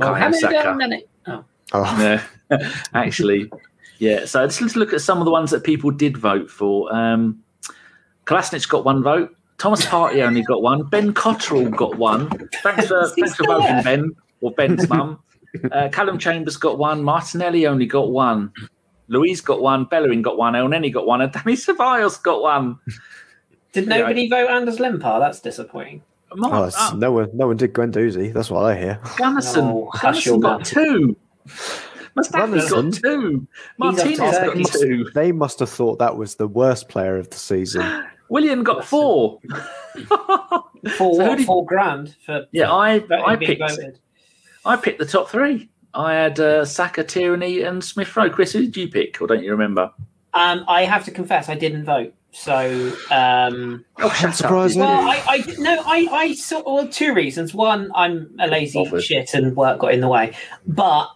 Well, 0.00 0.14
how 0.14 0.30
Bukayo 0.30 0.76
many 0.78 1.04
Saka. 1.28 1.38
Oh, 1.38 1.44
Oh, 1.72 1.96
Yeah, 2.50 2.70
actually, 2.92 3.50
yeah. 4.04 4.24
So 4.26 4.40
let's, 4.42 4.60
let's 4.60 4.76
look 4.76 4.92
at 4.92 5.00
some 5.00 5.18
of 5.18 5.24
the 5.24 5.30
ones 5.30 5.50
that 5.50 5.64
people 5.64 5.90
did 5.90 6.16
vote 6.16 6.50
for. 6.50 6.94
Um, 6.94 7.42
Kolasinac 8.26 8.68
got 8.68 8.84
one 8.84 9.02
vote. 9.02 9.34
Thomas 9.58 9.84
Partey 9.86 10.22
only 10.26 10.42
got 10.42 10.62
one. 10.62 10.82
Ben 10.84 11.12
Cottrell 11.14 11.70
got 11.70 11.96
one. 11.96 12.28
Thanks 12.62 12.86
for 12.88 13.08
thanks 13.16 13.34
for 13.36 13.46
voting, 13.46 13.82
Ben 13.82 14.10
or 14.40 14.50
Ben's 14.52 14.88
mum. 14.94 15.20
Uh, 15.70 15.88
Calum 15.92 16.18
Chambers 16.18 16.56
got 16.56 16.78
one. 16.78 17.04
Martinelli 17.04 17.66
only 17.66 17.86
got 17.86 18.10
one. 18.10 18.52
Luiz 19.08 19.40
got 19.40 19.60
one. 19.60 19.84
Bellerin 19.84 20.22
got 20.22 20.36
one. 20.36 20.54
Elneny 20.54 20.92
got 20.92 21.06
one. 21.06 21.20
And 21.20 21.32
Danny 21.36 21.54
Ceballos 21.56 22.20
got 22.22 22.42
one. 22.42 22.78
Did 23.72 23.86
nobody 23.88 24.28
vote 24.28 24.48
Anders 24.50 24.78
Limpar? 24.78 25.20
That's 25.20 25.40
disappointing. 25.40 26.02
Mark, 26.34 26.52
Oh, 26.54 26.66
it's- 26.66 26.76
uh, 26.92 26.96
no 26.96 27.12
one, 27.12 27.30
no 27.32 27.46
one 27.46 27.56
did 27.56 27.72
Guendouzi. 27.72 28.32
That's 28.32 28.50
what 28.50 28.64
I 28.64 28.76
hear. 28.76 29.00
Gunnison. 29.16 29.66
No, 29.66 29.90
Gunnison 30.00 30.40
got 30.40 30.64
two. 30.64 31.16
Mustafi's 32.16 32.70
got 32.70 32.92
two. 32.94 33.46
Martinez 33.78 34.18
got 34.18 34.34
second. 34.34 34.66
two. 34.66 35.10
They 35.14 35.32
must 35.32 35.58
have 35.58 35.70
thought 35.70 35.98
that 35.98 36.16
was 36.16 36.36
the 36.36 36.46
worst 36.48 36.88
player 36.88 37.16
of 37.16 37.30
the 37.30 37.36
season. 37.36 38.04
Willian 38.28 38.62
got 38.62 38.84
four. 38.84 39.40
Four, 40.98 41.14
So 41.14 41.28
what, 41.28 41.38
did- 41.38 41.46
four 41.46 41.64
grand 41.64 42.14
for 42.26 42.44
Yeah, 42.52 42.70
I 42.70 43.02
I 43.24 43.36
picked 43.36 43.60
voted. 43.60 43.98
I 44.66 44.76
picked 44.76 44.98
the 44.98 45.06
top 45.06 45.30
three. 45.30 45.70
I 45.94 46.12
had 46.12 46.38
uh, 46.40 46.64
Saka, 46.64 47.04
Tierney, 47.04 47.62
and 47.62 47.82
Smith 47.82 48.14
Rowe. 48.16 48.28
Kris, 48.28 48.52
who 48.52 48.60
did 48.62 48.76
you 48.76 48.88
pick, 48.88 49.20
or 49.22 49.26
don't 49.26 49.42
you 49.42 49.50
remember? 49.52 49.90
Um, 50.34 50.64
I 50.68 50.84
have 50.84 51.04
to 51.04 51.10
confess, 51.10 51.48
I 51.48 51.54
didn't 51.54 51.84
vote. 51.84 52.12
So, 52.32 52.92
um, 53.12 53.84
Oh, 53.98 54.10
shut 54.10 54.34
surprising. 54.34 54.80
well, 54.82 55.08
I, 55.08 55.22
I 55.28 55.54
no, 55.58 55.82
I, 55.86 56.08
I 56.10 56.34
saw 56.34 56.62
well, 56.66 56.88
two 56.88 57.14
reasons. 57.14 57.54
One, 57.54 57.90
I'm 57.94 58.34
a 58.40 58.48
lazy 58.48 58.82
Bothered. 58.84 59.04
shit 59.04 59.32
and 59.34 59.54
work 59.56 59.78
got 59.78 59.94
in 59.94 60.00
the 60.00 60.08
way. 60.08 60.36
But 60.66 61.08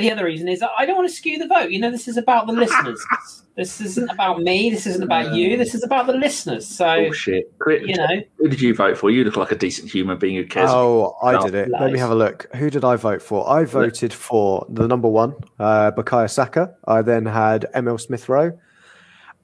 the 0.00 0.10
other 0.10 0.24
reason 0.24 0.48
is 0.48 0.60
that 0.60 0.70
I 0.78 0.86
don't 0.86 0.96
want 0.96 1.08
to 1.08 1.14
skew 1.14 1.38
the 1.38 1.46
vote. 1.46 1.70
You 1.70 1.80
know, 1.80 1.90
this 1.90 2.08
is 2.08 2.16
about 2.16 2.46
the 2.46 2.52
listeners. 2.52 3.04
This 3.56 3.80
isn't 3.80 4.10
about 4.10 4.42
me. 4.42 4.68
This 4.68 4.86
isn't 4.86 5.02
about 5.02 5.32
you. 5.32 5.56
This 5.56 5.74
is 5.74 5.82
about 5.82 6.06
the 6.06 6.12
listeners. 6.12 6.68
So, 6.68 6.86
Oh 6.86 7.10
shit! 7.10 7.50
Kris, 7.58 7.84
you 7.86 7.96
know, 7.96 8.20
who 8.36 8.48
did 8.50 8.60
you 8.60 8.74
vote 8.74 8.98
for? 8.98 9.10
You 9.10 9.24
look 9.24 9.38
like 9.38 9.50
a 9.50 9.56
decent 9.56 9.90
human 9.90 10.18
being 10.18 10.36
who 10.36 10.44
cares. 10.44 10.68
Oh, 10.70 11.16
I 11.22 11.42
did 11.42 11.54
it. 11.54 11.70
Let 11.70 11.90
me 11.90 11.98
have 11.98 12.10
a 12.10 12.14
look. 12.14 12.54
Who 12.56 12.68
did 12.68 12.84
I 12.84 12.96
vote 12.96 13.22
for? 13.22 13.48
I 13.48 13.64
voted 13.64 14.12
for 14.12 14.66
the 14.68 14.86
number 14.86 15.08
one, 15.08 15.36
uh, 15.58 15.90
Bukayo 15.92 16.30
Saka. 16.30 16.74
I 16.86 17.00
then 17.00 17.24
had 17.24 17.64
Emile 17.74 17.96
Smith 17.96 18.28
Rowe, 18.28 18.52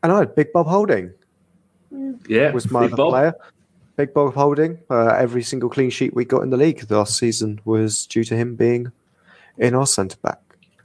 and 0.03 0.12
I 0.12 0.18
had 0.18 0.34
Big 0.34 0.53
Bob 0.53 0.66
Holding 0.66 1.14
yeah, 2.28 2.50
was 2.53 2.70
my 2.70 2.82
Big 2.82 2.92
other 2.92 2.96
Bob. 2.96 3.11
player. 3.11 3.34
Big 3.96 4.14
Bob 4.14 4.34
Holding. 4.34 4.78
Uh, 4.90 5.09
every 5.09 5.42
single 5.42 5.68
clean 5.68 5.90
sheet 5.90 6.14
we 6.14 6.24
got 6.24 6.42
in 6.42 6.50
the 6.50 6.57
league 6.57 6.90
last 6.90 7.18
season 7.18 7.61
was 7.64 8.07
due 8.07 8.24
to 8.24 8.36
him 8.36 8.57
being 8.57 8.92
in 9.59 9.74
our 9.74 9.86
centre 9.86 10.16
back. 10.22 10.41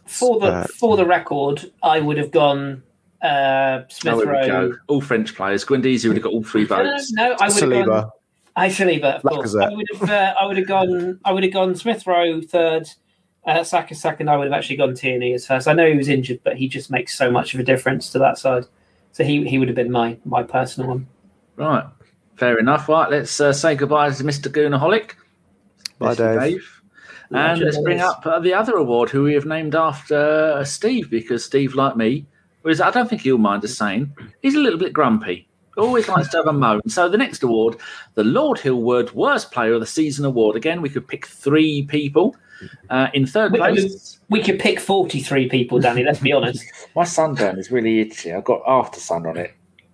For 0.07 0.39
the 0.39 0.47
Uh, 0.47 0.67
for 0.67 0.97
the 0.97 1.05
record, 1.05 1.71
I 1.83 1.99
would 1.99 2.17
have 2.17 2.31
gone 2.31 2.83
uh, 3.21 3.81
Smith 3.89 4.25
Rowe. 4.25 4.73
All 4.87 5.01
French 5.01 5.35
players. 5.35 5.65
Guendouzi 5.65 6.07
would 6.07 6.17
have 6.17 6.23
got 6.23 6.33
all 6.33 6.43
three 6.43 6.65
No, 6.65 6.83
no, 6.83 6.91
votes. 6.91 7.11
no, 7.13 7.23
I 7.23 7.27
would 7.29 7.41
have 7.41 7.85
gone. 7.85 7.85
Saliba. 7.85 8.11
I 8.55 8.69
Saliba, 8.69 9.15
of 9.15 9.23
course. 9.23 9.55
I 9.55 9.69
would 9.69 9.85
have. 9.93 10.09
Uh, 10.09 10.33
I 10.39 10.45
would 10.45 10.57
have 10.57 10.67
gone. 10.67 11.19
I 11.25 11.31
would 11.31 11.43
have 11.43 11.53
gone 11.53 11.75
Smith 11.75 12.05
Rowe 12.07 12.41
third. 12.41 12.87
Uh, 13.45 13.63
Saka 13.63 13.95
second. 13.95 14.29
I 14.29 14.35
would 14.35 14.45
have 14.45 14.53
actually 14.53 14.75
gone 14.77 14.93
Tierney 14.93 15.33
as 15.33 15.45
first. 15.47 15.67
I 15.67 15.73
know 15.73 15.87
he 15.89 15.95
was 15.95 16.09
injured, 16.09 16.41
but 16.43 16.57
he 16.57 16.67
just 16.67 16.91
makes 16.91 17.15
so 17.17 17.31
much 17.31 17.53
of 17.53 17.59
a 17.59 17.63
difference 17.63 18.09
to 18.11 18.19
that 18.19 18.37
side. 18.37 18.65
So 19.13 19.23
he 19.23 19.47
he 19.47 19.57
would 19.57 19.67
have 19.69 19.75
been 19.75 19.91
my 19.91 20.17
my 20.25 20.43
personal 20.43 20.89
one. 20.89 21.07
Right, 21.55 21.85
fair 22.35 22.57
enough. 22.57 22.89
Right, 22.89 23.09
let's 23.09 23.39
uh, 23.39 23.53
say 23.53 23.75
goodbye 23.75 24.09
to 24.11 24.23
Mr. 24.23 24.51
Goonaholic. 24.51 25.11
Bye, 25.97 26.13
Mr. 26.13 26.39
Dave. 26.39 26.76
And 27.31 27.59
let's 27.61 27.79
bring 27.81 27.99
up 27.99 28.25
uh, 28.25 28.39
the 28.39 28.53
other 28.53 28.75
award, 28.75 29.09
who 29.09 29.23
we 29.23 29.33
have 29.33 29.45
named 29.45 29.75
after 29.75 30.53
uh, 30.57 30.63
Steve, 30.63 31.09
because 31.09 31.43
Steve, 31.43 31.75
like 31.75 31.97
me, 31.97 32.25
was 32.63 32.79
I 32.81 32.91
don't 32.91 33.09
think 33.09 33.21
he'll 33.21 33.37
mind 33.37 33.63
us 33.63 33.77
saying, 33.77 34.15
he's 34.41 34.55
a 34.55 34.59
little 34.59 34.79
bit 34.79 34.93
grumpy. 34.93 35.47
Always 35.77 36.07
likes 36.07 36.29
to 36.29 36.37
have 36.37 36.47
a 36.47 36.53
moan. 36.53 36.81
So 36.89 37.07
the 37.07 37.19
next 37.19 37.43
award, 37.43 37.77
the 38.15 38.23
Lord 38.23 38.57
Hillward 38.57 39.13
Worst 39.13 39.51
Player 39.51 39.73
of 39.73 39.79
the 39.79 39.85
Season 39.85 40.25
Award. 40.25 40.55
Again, 40.55 40.81
we 40.81 40.89
could 40.89 41.07
pick 41.07 41.27
three 41.27 41.83
people. 41.83 42.35
Uh, 42.89 43.09
in 43.13 43.27
third 43.27 43.51
We- 43.51 43.59
place, 43.59 44.19
We 44.29 44.41
could 44.41 44.59
pick 44.59 44.79
forty 44.79 45.21
three 45.21 45.47
people, 45.47 45.79
Danny. 45.79 46.03
Let's 46.03 46.19
be 46.19 46.31
honest. 46.33 46.65
my 46.95 47.03
sunburn 47.03 47.59
is 47.59 47.69
really 47.71 47.99
itchy. 47.99 48.33
I've 48.33 48.43
got 48.43 48.63
after 48.65 48.99
sun 48.99 49.27
on 49.27 49.37
it. 49.37 49.53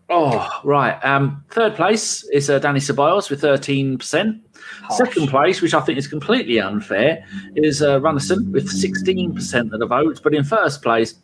Oh, 0.10 0.48
right. 0.64 0.94
Um, 1.04 1.44
third 1.50 1.76
place 1.76 2.24
is 2.30 2.50
uh, 2.50 2.60
Danny 2.60 2.80
Ceballos 2.80 3.30
with 3.30 3.42
13%. 3.42 4.40
Second 4.92 5.30
place, 5.30 5.62
which 5.62 5.74
I 5.74 5.82
think 5.82 5.98
is 5.98 6.08
completely 6.08 6.60
unfair, 6.60 7.26
is 7.56 7.82
uh, 7.82 8.00
Runarsson 8.00 8.52
with 8.52 8.68
16% 8.68 9.74
of 9.74 9.80
the 9.80 9.86
votes. 9.86 10.20
But 10.20 10.34
in 10.34 10.44
first 10.44 10.82
place, 10.82 11.16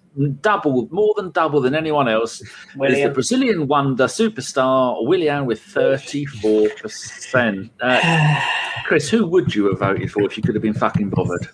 double, 0.42 0.88
more 0.92 1.14
than 1.18 1.32
double 1.32 1.62
than 1.62 1.76
anyone 1.76 2.08
else, 2.08 2.42
is 2.42 2.50
the 2.76 3.12
Brazilian 3.14 3.68
wonder 3.68 4.06
superstar 4.06 5.06
Willian 5.06 5.46
with 5.46 5.62
34%. 5.62 7.70
Uh, 7.82 8.42
Kris, 8.86 9.10
who 9.10 9.28
would 9.28 9.54
you 9.54 9.66
have 9.66 9.80
voted 9.80 10.12
for 10.12 10.24
if 10.24 10.38
you 10.38 10.44
could 10.44 10.56
have 10.56 10.62
been 10.62 10.74
fucking 10.74 11.10
bothered? 11.10 11.48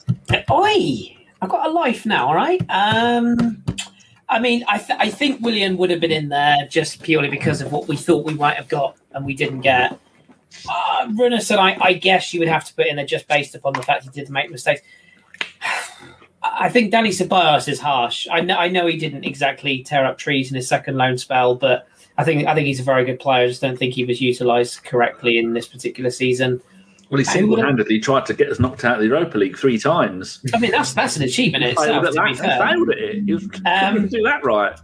Oi! 0.52 1.16
I've 1.42 1.50
got 1.50 1.68
a 1.68 1.72
life 1.72 2.06
now, 2.06 2.28
all 2.28 2.36
right? 2.36 2.62
Um, 2.70 3.64
I 4.30 4.40
mean, 4.40 4.64
I, 4.68 4.80
th- 4.80 5.00
I 5.00 5.10
think 5.10 5.42
Willian 5.42 5.78
would 5.78 5.90
have 5.90 6.00
been 6.00 6.12
in 6.12 6.30
there 6.30 6.68
just 6.70 7.04
purely 7.04 7.30
because 7.30 7.62
of 7.62 7.72
what 7.72 7.88
we 7.88 7.96
thought 7.96 8.26
we 8.26 8.34
might 8.34 8.56
have 8.56 8.68
got 8.68 8.98
and 9.12 9.26
we 9.26 9.36
didn't 9.36 9.62
get. 9.62 10.00
Uh, 10.70 11.08
Runarsson, 11.10 11.58
I, 11.58 11.78
I 11.82 11.94
guess 11.94 12.34
you 12.34 12.40
would 12.40 12.50
have 12.50 12.66
to 12.66 12.74
put 12.74 12.88
in 12.88 12.96
there 12.96 13.06
just 13.06 13.28
based 13.28 13.56
upon 13.56 13.74
the 13.74 13.84
fact 13.84 14.04
he 14.04 14.10
did 14.10 14.30
make 14.30 14.50
mistakes. 14.50 14.82
I 16.44 16.70
think 16.70 16.92
Danny 16.92 17.10
Ceballos 17.10 17.68
is 17.68 17.80
harsh. 17.80 18.28
I 18.32 18.42
know, 18.42 18.56
I 18.58 18.68
know 18.68 18.86
he 18.88 18.98
didn't 18.98 19.24
exactly 19.26 19.84
tear 19.84 20.06
up 20.06 20.18
trees 20.18 20.50
in 20.52 20.56
his 20.56 20.68
second 20.68 20.96
loan 20.96 21.18
spell, 21.18 21.56
but 21.56 21.88
I 22.18 22.24
think 22.24 22.46
I 22.48 22.54
think 22.54 22.68
he's 22.68 22.80
a 22.80 22.84
very 22.84 23.04
good 23.04 23.20
player. 23.20 23.44
I 23.46 23.48
just 23.48 23.62
don't 23.62 23.78
think 23.78 23.94
he 23.94 24.06
was 24.06 24.22
utilised 24.22 24.84
correctly 24.84 25.38
in 25.38 25.54
this 25.54 25.68
particular 25.68 26.12
season. 26.12 26.62
Well, 27.10 27.20
he 27.20 27.26
I 27.28 27.32
single-handedly 27.34 28.00
tried 28.00 28.26
to 28.28 28.34
get 28.34 28.50
us 28.50 28.60
knocked 28.60 28.84
out 28.86 28.96
of 28.96 29.02
the 29.02 29.08
Europa 29.08 29.38
League 29.38 29.58
three 29.58 29.78
times. 29.78 30.40
I 30.54 30.60
mean, 30.60 30.72
that's 30.72 30.94
that's 30.94 31.18
an 31.18 31.24
achievement 31.24 31.64
in 31.64 31.72
itself. 31.72 31.88
failed 31.88 32.06
at 32.06 32.14
To 32.14 32.24
be 32.24 32.34
that. 32.34 32.60
fair. 32.60 32.68
Failed 32.68 32.90
at 32.90 32.98
it. 32.98 33.24
He 33.24 33.34
was, 33.34 33.44
Um, 33.66 34.08
do 34.08 34.24
that 34.24 34.44
right. 34.44 34.80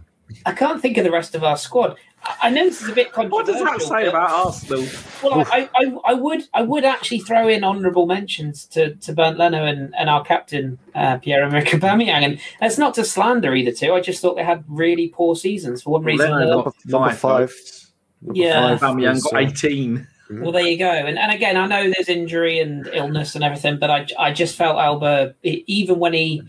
I 0.46 0.52
can't 0.52 0.80
think 0.80 0.98
of 0.98 1.04
the 1.04 1.10
rest 1.10 1.34
of 1.34 1.44
our 1.44 1.56
squad. 1.56 1.96
I- 2.24 2.34
I 2.44 2.50
know 2.50 2.64
this 2.64 2.82
is 2.82 2.88
a 2.88 2.92
bit 2.94 3.12
controversial. 3.12 3.54
What 3.64 3.78
does 3.78 3.88
that 3.88 3.88
say 3.88 4.06
about 4.06 4.30
Arsenal? 4.30 4.84
Well, 5.22 5.46
I, 5.52 5.68
I, 5.76 5.96
I 6.04 6.14
would 6.14 6.42
I 6.54 6.62
would 6.62 6.84
actually 6.84 7.20
throw 7.20 7.48
in 7.48 7.62
honourable 7.64 8.06
mentions 8.06 8.64
to, 8.66 8.94
to 8.96 9.12
Bernd 9.12 9.38
Leno 9.38 9.64
and, 9.64 9.94
and 9.96 10.08
our 10.10 10.24
captain 10.24 10.78
uh, 10.94 11.18
Pierre 11.18 11.42
Emerick 11.44 11.66
Aubameyang, 11.68 12.22
and 12.24 12.40
that's 12.60 12.78
not 12.78 12.94
to 12.94 13.04
slander 13.04 13.54
either 13.54 13.72
two. 13.72 13.92
I 13.92 14.00
just 14.00 14.20
thought 14.22 14.36
they 14.36 14.44
had 14.44 14.64
really 14.68 15.08
poor 15.08 15.34
seasons 15.36 15.82
for 15.82 15.90
one 15.90 16.04
reason. 16.04 16.30
or 16.30 16.34
Leno 16.38 16.46
another. 16.52 16.62
got 16.64 16.74
Number 16.86 17.08
five. 17.10 17.18
five. 17.52 17.88
Number 18.22 18.40
Yeah. 18.40 18.76
five 18.76 18.96
Aubameyang 18.96 19.22
got 19.22 19.42
18. 19.42 20.06
Well, 20.40 20.52
there 20.52 20.66
you 20.66 20.78
go. 20.78 20.90
And 20.90 21.18
and 21.18 21.30
again, 21.30 21.56
I 21.58 21.66
know 21.66 21.82
there's 21.92 22.08
injury 22.08 22.58
and 22.60 22.86
illness 22.94 23.34
and 23.34 23.44
everything, 23.44 23.78
but 23.78 23.90
I, 23.90 24.06
I 24.18 24.32
just 24.32 24.56
felt 24.56 24.76
Auba 24.78 25.34
even 25.42 25.98
when 25.98 26.14
he 26.14 26.42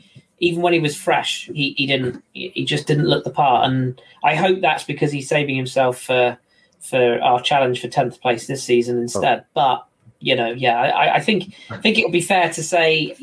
even 0.44 0.62
when 0.62 0.74
he 0.74 0.80
was 0.80 0.96
fresh, 0.96 1.50
he, 1.54 1.74
he 1.78 1.88
didn't 1.88 2.22
he 2.34 2.50
he 2.50 2.66
just 2.66 2.86
didn't 2.86 3.08
look 3.08 3.24
the 3.24 3.30
part. 3.30 3.66
And 3.66 4.02
I 4.24 4.36
hope 4.36 4.60
that's 4.60 4.84
because 4.84 5.12
he's 5.12 5.30
saving 5.30 5.56
himself 5.56 6.02
for 6.02 6.38
for 6.82 7.22
our 7.22 7.42
challenge 7.42 7.80
for 7.80 7.88
tenth 7.88 8.20
place 8.22 8.46
this 8.46 8.62
season 8.62 9.00
instead. 9.00 9.46
But 9.54 9.86
you 10.20 10.36
know, 10.36 10.52
yeah, 10.52 10.80
I, 10.80 11.16
I 11.16 11.20
think 11.22 11.56
I 11.70 11.78
think 11.78 11.98
it 11.98 12.04
would 12.04 12.12
be 12.12 12.22
fair 12.22 12.50
to 12.52 12.62
say 12.62 13.16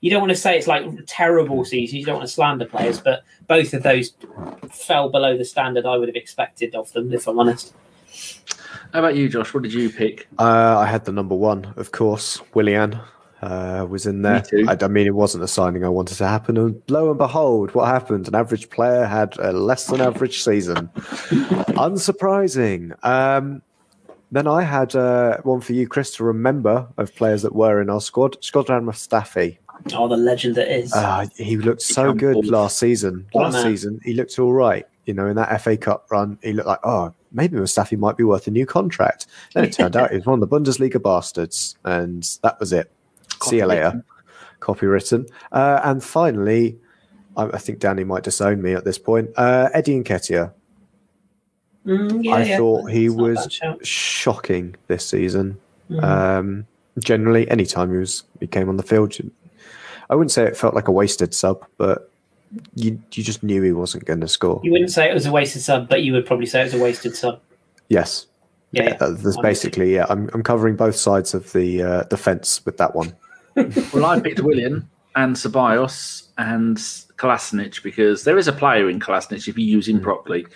you 0.00 0.10
don't 0.10 0.20
want 0.20 0.30
to 0.30 0.36
say 0.36 0.56
it's 0.56 0.68
like 0.68 0.84
terrible 1.06 1.64
season. 1.64 1.98
You 1.98 2.04
don't 2.04 2.18
want 2.18 2.28
to 2.28 2.32
slander 2.32 2.66
players, 2.66 3.00
but 3.00 3.24
both 3.48 3.74
of 3.74 3.82
those 3.82 4.14
fell 4.70 5.08
below 5.08 5.36
the 5.36 5.44
standard 5.44 5.84
I 5.84 5.96
would 5.96 6.08
have 6.08 6.16
expected 6.16 6.76
of 6.76 6.92
them, 6.92 7.12
if 7.12 7.26
I'm 7.26 7.40
honest. 7.40 7.74
How 8.92 9.00
about 9.00 9.16
you, 9.16 9.28
Josh? 9.28 9.52
What 9.52 9.64
did 9.64 9.72
you 9.72 9.90
pick? 9.90 10.28
Uh, 10.38 10.78
I 10.78 10.86
had 10.86 11.04
the 11.04 11.12
number 11.12 11.34
one, 11.34 11.74
of 11.76 11.90
course. 11.90 12.40
Willian 12.54 13.00
uh, 13.42 13.86
was 13.88 14.06
in 14.06 14.22
there. 14.22 14.40
too. 14.42 14.66
I, 14.68 14.76
I 14.80 14.88
mean, 14.88 15.06
it 15.06 15.14
wasn't 15.14 15.44
a 15.44 15.48
signing 15.48 15.84
I 15.84 15.88
wanted 15.88 16.16
to 16.18 16.26
happen, 16.26 16.56
and 16.56 16.82
lo 16.88 17.08
and 17.10 17.18
behold, 17.18 17.74
what 17.74 17.86
happened? 17.86 18.28
An 18.28 18.34
average 18.34 18.68
player 18.70 19.04
had 19.06 19.36
a 19.38 19.52
less 19.52 19.86
than 19.86 20.00
average 20.00 20.42
season. 20.42 20.88
Unsurprising. 21.76 22.92
Um, 23.04 23.62
then 24.30 24.46
I 24.46 24.62
had 24.62 24.94
uh, 24.94 25.38
one 25.42 25.60
for 25.60 25.72
you, 25.72 25.88
Kris, 25.88 26.14
to 26.16 26.24
remember 26.24 26.86
of 26.98 27.14
players 27.14 27.42
that 27.42 27.54
were 27.54 27.80
in 27.80 27.88
our 27.90 28.00
squad. 28.00 28.40
Shkodran 28.42 28.84
Mustafi. 28.84 29.58
Oh, 29.94 30.08
the 30.08 30.16
legend 30.16 30.56
that 30.56 30.68
is. 30.68 30.92
Uh, 30.92 31.26
he 31.36 31.56
looked 31.56 31.82
so 31.82 32.12
Become 32.12 32.18
good 32.18 32.34
fourth. 32.34 32.46
last 32.46 32.78
season. 32.78 33.26
What 33.32 33.44
Last 33.44 33.52
man. 33.54 33.62
season, 33.64 34.00
he 34.04 34.12
looked 34.12 34.38
all 34.38 34.52
right. 34.52 34.84
You 35.06 35.14
know, 35.14 35.26
in 35.26 35.36
that 35.36 35.62
FA 35.62 35.76
Cup 35.76 36.06
run, 36.10 36.38
he 36.42 36.52
looked 36.52 36.68
like, 36.68 36.80
oh, 36.84 37.14
maybe 37.32 37.56
Mustafi 37.56 37.96
might 37.96 38.16
be 38.18 38.24
worth 38.24 38.46
a 38.46 38.50
new 38.50 38.66
contract. 38.66 39.26
Then 39.54 39.64
it 39.64 39.72
turned 39.72 39.96
out 39.96 40.10
he 40.10 40.16
was 40.16 40.26
one 40.26 40.42
of 40.42 40.48
the 40.50 40.54
Bundesliga 40.60 41.00
bastards, 41.02 41.76
and 41.84 42.28
that 42.42 42.60
was 42.60 42.72
it. 42.72 42.90
See 43.42 43.56
you 43.58 43.66
later. 43.66 44.04
Copywritten. 44.60 45.30
Uh, 45.52 45.80
and 45.84 46.02
finally, 46.02 46.78
I, 47.36 47.44
I 47.44 47.58
think 47.58 47.78
Danny 47.78 48.04
might 48.04 48.24
disown 48.24 48.60
me 48.62 48.74
at 48.74 48.84
this 48.84 48.98
point. 48.98 49.30
Uh, 49.36 49.68
Eddie 49.72 50.02
Nketiah. 50.02 50.52
Mm, 51.86 52.24
yeah, 52.24 52.34
I 52.34 52.42
yeah. 52.42 52.56
thought 52.58 52.90
he 52.90 53.06
It's 53.06 53.14
was 53.14 53.60
shocking 53.82 54.76
this 54.88 55.06
season. 55.06 55.58
Mm. 55.90 56.02
Um, 56.02 56.66
generally, 56.98 57.48
anytime 57.50 57.90
he 57.90 57.98
was 57.98 58.24
he 58.40 58.46
came 58.46 58.68
on 58.68 58.76
the 58.76 58.82
field, 58.82 59.16
I 60.10 60.14
wouldn't 60.14 60.32
say 60.32 60.44
it 60.44 60.56
felt 60.56 60.74
like 60.74 60.88
a 60.88 60.92
wasted 60.92 61.32
sub, 61.32 61.64
but 61.78 62.10
you 62.74 63.00
you 63.12 63.22
just 63.22 63.42
knew 63.42 63.62
he 63.62 63.72
wasn't 63.72 64.04
going 64.04 64.20
to 64.20 64.28
score. 64.28 64.60
you 64.64 64.72
wouldn't 64.72 64.90
say 64.90 65.08
it 65.08 65.14
was 65.14 65.26
a 65.26 65.32
wasted 65.32 65.62
sub, 65.62 65.88
but 65.88 66.02
you 66.02 66.12
would 66.12 66.26
probably 66.26 66.46
say 66.46 66.60
it 66.60 66.64
was 66.64 66.74
a 66.74 66.78
wasted 66.78 67.16
sub. 67.16 67.40
Yes, 67.88 68.26
Yeah, 68.72 68.82
yeah. 68.82 68.96
Uh, 69.00 69.10
there's 69.10 69.38
basically 69.38 69.94
yeah. 69.94 70.06
I'm 70.10 70.28
I'm 70.34 70.42
covering 70.42 70.76
both 70.76 70.96
sides 70.96 71.32
of 71.32 71.52
the 71.52 71.82
uh, 71.82 72.02
the 72.04 72.16
fence 72.18 72.64
with 72.66 72.76
that 72.78 72.94
one. 72.94 73.14
Well, 73.92 74.04
I 74.04 74.20
picked 74.20 74.40
Willian 74.40 74.88
and 75.16 75.34
Ceballos 75.36 76.28
and 76.38 76.76
Kolasinac 77.16 77.82
because 77.82 78.24
there 78.24 78.38
is 78.38 78.48
a 78.48 78.52
player 78.52 78.88
in 78.88 79.00
Kolasinac 79.00 79.48
if 79.48 79.58
you 79.58 79.64
use 79.64 79.88
him 79.88 80.00
properly. 80.00 80.46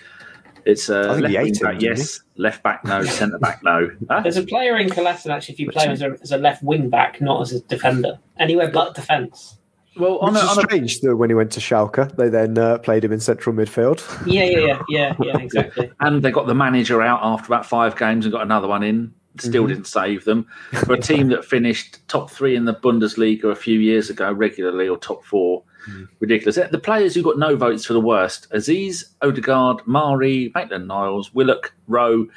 It's 0.65 0.89
uh, 0.89 1.11
I 1.11 1.15
think 1.15 1.27
he 1.27 1.33
left 1.33 1.35
ate 1.35 1.43
wing 1.43 1.53
him, 1.53 1.61
back, 1.61 1.79
didn't 1.79 1.97
yes. 1.97 2.19
Left 2.37 2.63
back, 2.63 2.85
no. 2.85 3.03
Centre 3.19 3.39
back, 3.39 3.61
no. 3.63 3.91
Huh? 4.09 4.21
There's 4.21 4.37
a 4.37 4.43
player 4.43 4.77
in 4.77 4.89
Kolasinac 4.89 5.49
if 5.49 5.59
you 5.59 5.69
play 5.69 5.85
him 5.85 5.91
as 5.91 6.01
a, 6.01 6.17
as 6.21 6.31
a 6.31 6.37
left 6.37 6.63
wing 6.63 6.89
back, 6.89 7.19
not 7.19 7.41
as 7.41 7.51
a 7.51 7.59
defender. 7.61 8.19
Anywhere 8.39 8.71
but 8.71 8.95
defence. 8.95 9.57
Well, 9.97 10.17
on 10.19 10.33
Which 10.33 10.41
a, 10.41 10.45
is 10.45 10.51
on 10.51 10.57
a, 10.59 10.61
strange 10.61 11.01
that 11.01 11.17
when 11.17 11.29
he 11.29 11.35
went 11.35 11.51
to 11.51 11.59
Schalke, 11.59 12.15
they 12.15 12.29
then 12.29 12.57
uh, 12.57 12.79
played 12.79 13.03
him 13.03 13.11
in 13.11 13.19
central 13.19 13.55
midfield. 13.55 14.01
Yeah, 14.25 14.45
yeah, 14.45 14.59
yeah, 14.59 14.81
yeah, 14.89 15.15
yeah, 15.21 15.37
exactly. 15.37 15.91
and 15.99 16.23
they 16.23 16.31
got 16.31 16.47
the 16.47 16.55
manager 16.55 17.01
out 17.01 17.19
after 17.21 17.47
about 17.47 17.65
five 17.65 17.95
games 17.95 18.25
and 18.25 18.31
got 18.31 18.41
another 18.41 18.67
one 18.67 18.83
in. 18.83 19.13
Still 19.39 19.63
mm-hmm. 19.63 19.69
didn't 19.69 19.87
save 19.87 20.25
them. 20.25 20.45
For 20.85 20.93
a 20.93 21.01
team 21.01 21.29
that 21.29 21.43
finished 21.43 22.07
top 22.07 22.29
three 22.29 22.55
in 22.55 22.65
the 22.65 22.73
Bundesliga 22.75 23.45
a 23.45 23.55
few 23.55 23.79
years 23.79 24.09
ago 24.09 24.31
regularly, 24.31 24.87
or 24.87 24.97
top 24.97 25.25
four, 25.25 25.63
mm-hmm. 25.89 26.03
ridiculous. 26.19 26.55
The 26.55 26.77
players 26.79 27.15
who 27.15 27.23
got 27.23 27.39
no 27.39 27.55
votes 27.55 27.85
for 27.85 27.93
the 27.93 27.99
worst: 28.01 28.47
Azeez, 28.51 29.05
Odegaard, 29.23 29.81
Mari, 29.87 30.51
Maitland, 30.53 30.87
Niles, 30.87 31.33
Willock, 31.33 31.73
Rowe, 31.87 32.27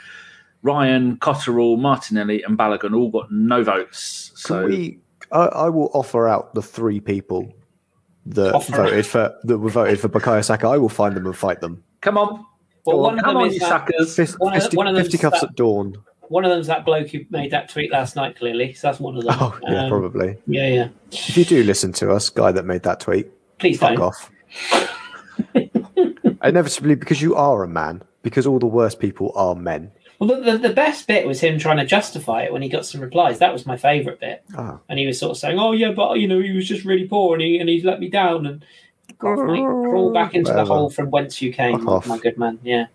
Ryan, 0.62 1.18
Cottrell, 1.18 1.76
Martinelli, 1.76 2.42
and 2.42 2.57
Balogun 2.59 2.97
all 2.97 3.11
got 3.11 3.30
no 3.30 3.62
votes. 3.62 4.32
So 4.34 4.66
we? 4.66 4.99
I, 5.32 5.47
I 5.47 5.68
will 5.68 5.90
offer 5.92 6.28
out 6.28 6.55
the 6.55 6.62
three 6.62 7.01
people 7.01 7.53
that 8.26 8.55
Offer. 8.55 8.72
voted 8.72 9.07
for 9.07 9.34
that 9.44 9.59
were 9.59 9.70
voted 9.70 10.01
for 10.01 10.09
Bukayo 10.09 10.44
Saka. 10.44 10.66
I 10.68 10.78
will 10.78 10.88
find 10.88 11.14
them 11.14 11.26
and 11.26 11.36
fight 11.36 11.61
them. 11.61 11.82
come 12.01 12.16
on, 12.18 12.44
Well, 12.84 12.97
Go 12.97 13.03
one 13.03 13.18
of 13.18 13.24
come 13.24 13.34
them 13.34 13.42
on, 13.42 13.49
is 13.49 13.55
you 13.55 13.61
that, 13.61 13.68
suckers! 13.68 14.16
Fist, 14.16 14.38
One 14.40 14.55
of- 14.57 14.62
fisty- 14.62 14.76
one 14.76 14.86
of 14.86 14.94
them's 14.94 15.09
fisticuffs 15.09 15.40
that- 15.40 15.51
at 15.51 15.57
dawn. 15.57 15.97
One 16.29 16.45
of 16.45 16.51
them's 16.51 16.66
that 16.68 16.85
bloke 16.85 17.09
who 17.11 17.20
made 17.31 17.51
that 17.53 17.68
tweet 17.68 17.91
last 17.91 18.16
night. 18.16 18.37
Clearly, 18.37 18.72
so 18.74 18.89
that's 18.89 19.01
one 19.01 19.16
of 19.16 19.24
them. 19.24 19.35
Oh 19.39 19.59
yeah, 19.62 19.85
Um, 19.85 19.89
probably. 19.91 20.37
Yeah, 20.47 20.68
yeah. 20.68 20.89
If 21.12 21.37
you 21.37 21.45
do 21.45 21.62
listen 21.62 21.93
to 21.95 22.12
us, 22.12 22.29
guy 22.29 22.53
that 22.53 22.64
made 22.64 22.83
that 22.85 23.01
tweet, 23.01 23.29
Please 23.59 23.79
fuck 23.79 23.97
don't. 23.97 24.03
off. 24.03 24.31
Inevitably, 26.45 26.95
because 26.95 27.20
you 27.22 27.35
are 27.35 27.62
a 27.62 27.68
man. 27.68 28.03
Because 28.22 28.47
all 28.47 28.59
the 28.59 28.66
worst 28.66 28.99
people 28.99 29.33
are 29.37 29.55
men. 29.55 29.91
Well, 30.18 30.41
the, 30.41 30.57
the, 30.59 30.72
best 30.72 31.07
bit 31.07 31.27
was 31.27 31.41
him 31.41 31.59
trying 31.59 31.77
to 31.77 31.85
justify 31.85 32.43
it 32.43 32.53
when 32.53 32.62
he 32.62 32.68
got 32.68 32.87
some 32.87 33.01
replies. 33.01 33.39
That 33.39 33.53
was 33.53 33.66
my 33.66 33.77
favourite 33.77 34.18
bit. 34.18 34.43
Ah. 34.57 34.79
And 34.89 34.99
he 34.99 35.07
was 35.07 35.18
sort 35.18 35.33
of 35.33 35.37
saying, 35.37 35.59
"Oh 35.59 35.72
yeah, 35.72 35.93
but 35.93 36.18
you 36.18 36.27
know, 36.27 36.41
he 36.41 36.53
was 36.53 36.66
just 36.66 36.85
really 36.85 37.07
poor, 37.07 37.35
and 37.35 37.43
he 37.43 37.59
and 37.59 37.68
he's 37.68 37.85
let 37.85 38.01
me 38.01 38.09
down." 38.09 38.47
And 38.47 38.64
God, 39.18 39.37
mate, 39.47 39.61
crawl 39.62 40.12
back 40.12 40.35
into 40.35 40.51
Whatever. 40.51 40.68
the 40.68 40.74
hole 40.74 40.91
from 40.91 41.11
whence 41.11 41.43
you 41.43 41.53
came, 41.53 41.79
Fuck 41.81 41.89
off. 41.89 42.07
my 42.07 42.18
good 42.18 42.39
man. 42.39 42.59
Yeah. 42.64 42.87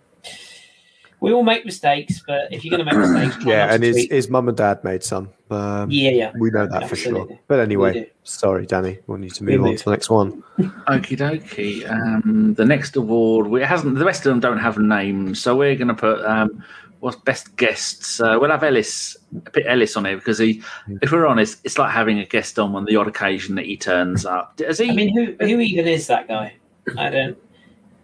We 1.22 1.32
all 1.34 1.44
make 1.44 1.66
mistakes, 1.66 2.24
but 2.26 2.52
if 2.52 2.66
you're 2.66 2.76
going 2.76 2.88
to 2.90 2.96
make 2.98 3.10
mistakes, 3.10 3.44
try 3.44 3.52
Yeah, 3.54 3.66
not 3.68 3.74
and 3.76 3.82
to 3.84 3.88
his, 3.88 3.96
tweet. 3.96 4.12
his 4.12 4.30
mum 4.30 4.48
and 4.48 4.58
dad 4.58 4.84
made 4.84 5.04
some. 5.04 5.30
Um, 5.52 5.90
yeah, 5.92 6.10
yeah. 6.10 6.32
We 6.40 6.50
know 6.50 6.66
that 6.66 6.90
for 6.90 6.96
sure. 6.96 7.28
But 7.48 7.60
anyway, 7.60 8.10
sorry, 8.24 8.66
Danny. 8.66 8.98
We 9.06 9.20
need 9.20 9.34
to 9.36 9.44
We 9.44 9.56
move 9.56 9.68
on 9.68 9.76
to 9.76 9.86
the 9.86 9.92
next 9.92 10.10
one. 10.10 10.42
Okie 10.60 11.18
dokie. 11.18 11.88
Um, 11.90 12.56
the 12.56 12.66
next 12.66 12.96
award, 12.96 13.48
we 13.48 13.62
it 13.62 13.68
hasn't. 13.68 14.00
The 14.00 14.06
rest 14.06 14.26
of 14.26 14.32
them 14.32 14.40
don't 14.40 14.58
have 14.58 14.80
names, 14.80 15.40
so 15.40 15.56
we're 15.56 15.76
going 15.76 15.90
to 15.90 15.94
put 15.94 16.26
um, 16.26 16.64
what's 17.02 17.18
best 17.18 17.56
guests. 17.56 18.20
Uh, 18.20 18.38
we'll 18.42 18.50
have 18.50 18.64
Ellis, 18.64 19.16
put 19.54 19.64
Ellis 19.68 19.96
on 19.96 20.06
here 20.06 20.16
because 20.18 20.40
he, 20.40 20.64
if 21.02 21.12
we're 21.12 21.28
honest, 21.28 21.60
it's 21.64 21.78
like 21.78 21.92
having 21.92 22.18
a 22.18 22.26
guest 22.26 22.58
on 22.58 22.74
on 22.76 22.86
the 22.86 22.96
odd 22.96 23.08
occasion 23.08 23.54
that 23.56 23.66
he 23.66 23.78
turns 23.78 24.26
up. 24.26 24.60
Has 24.60 24.80
he? 24.80 24.90
I 24.90 24.94
mean, 24.96 25.16
who 25.16 25.36
who 25.46 25.60
even 25.60 25.88
is 25.88 26.08
that 26.08 26.28
guy? 26.28 26.56
I 26.98 27.10
don't. 27.12 27.38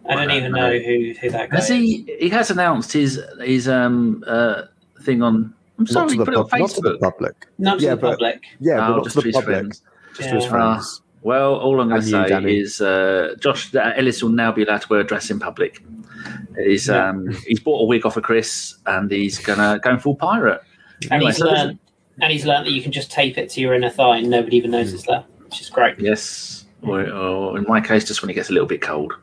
I 0.10 0.16
don't 0.16 0.32
even 0.32 0.52
know. 0.52 0.70
know 0.72 0.80
who, 0.80 1.14
who 1.20 1.30
that 1.30 1.50
guy 1.50 1.56
has 1.56 1.70
is. 1.70 1.76
he? 1.76 2.18
He 2.20 2.30
has 2.30 2.50
announced 2.52 2.94
his 2.94 3.22
his 3.44 3.68
um 3.68 4.24
uh 4.28 4.64
thing 5.02 5.22
on. 5.22 5.54
I'm 5.80 5.84
Not 5.84 5.90
sorry, 5.90 6.08
to, 6.08 6.14
he 6.14 6.18
the 6.20 6.26
put 6.26 6.34
it 6.34 6.38
on 6.38 6.48
pub- 6.50 6.60
not 6.60 6.70
to 6.72 6.82
the 6.82 6.98
public. 6.98 7.36
Not 7.60 7.80
to 7.80 7.86
Yeah, 7.86 7.92
the 7.92 7.98
but- 8.02 8.10
public. 8.12 8.44
Yeah, 8.60 8.74
Oh, 8.74 8.78
but 8.78 8.96
not 8.96 9.04
just 9.04 9.16
to 9.16 9.22
to 9.22 9.22
the 9.22 9.28
his 9.28 9.36
public. 9.36 9.56
friends. 9.58 9.82
Just 10.16 10.30
to 10.30 10.36
his 10.36 10.44
Yeah. 10.46 10.50
friends. 10.50 11.02
Well, 11.22 11.56
all 11.56 11.80
I'm 11.82 11.90
going 11.90 12.02
to 12.02 12.08
say 12.08 12.28
Danny. 12.30 12.58
is 12.58 12.80
uh, 12.82 13.36
Josh 13.40 13.74
uh, 13.76 13.92
Ellis 13.96 14.24
will 14.24 14.30
now 14.30 14.52
be 14.52 14.64
allowed 14.64 14.82
to 14.84 14.88
wear 14.90 15.02
a 15.02 15.04
dress 15.04 15.30
in 15.30 15.40
public. 15.40 15.84
He's 16.58 16.88
Yeah. 16.88 17.10
um, 17.10 17.30
he's 17.46 17.60
bought 17.60 17.82
a 17.82 17.86
wig 17.86 18.06
off 18.06 18.18
of 18.18 18.24
Kris, 18.24 18.76
and 18.86 19.12
he's 19.12 19.38
gonna 19.40 19.80
go 19.84 19.98
full 19.98 20.16
pirate. 20.16 20.62
And 21.04 21.12
Anyway, 21.14 21.32
he's 21.32 21.38
so 21.38 21.46
learned. 21.48 21.80
And 22.22 22.32
he's 22.32 22.46
learned 22.46 22.66
that 22.66 22.72
you 22.72 22.82
can 22.82 22.92
just 22.92 23.12
tape 23.12 23.38
it 23.38 23.50
to 23.52 23.62
your 23.62 23.76
inner 23.76 23.90
thigh 23.92 24.18
and 24.18 24.30
nobody 24.32 24.58
even 24.58 24.72
notices 24.72 25.04
that, 25.04 25.26
which 25.44 25.62
is 25.62 25.70
great. 25.70 26.00
Yes, 26.00 26.66
or, 26.82 27.08
or 27.12 27.58
in 27.60 27.66
my 27.68 27.80
case, 27.82 28.04
just 28.08 28.24
when 28.24 28.32
it 28.32 28.34
gets 28.34 28.50
a 28.50 28.54
little 28.54 28.68
bit 28.68 28.82
cold. 28.82 29.14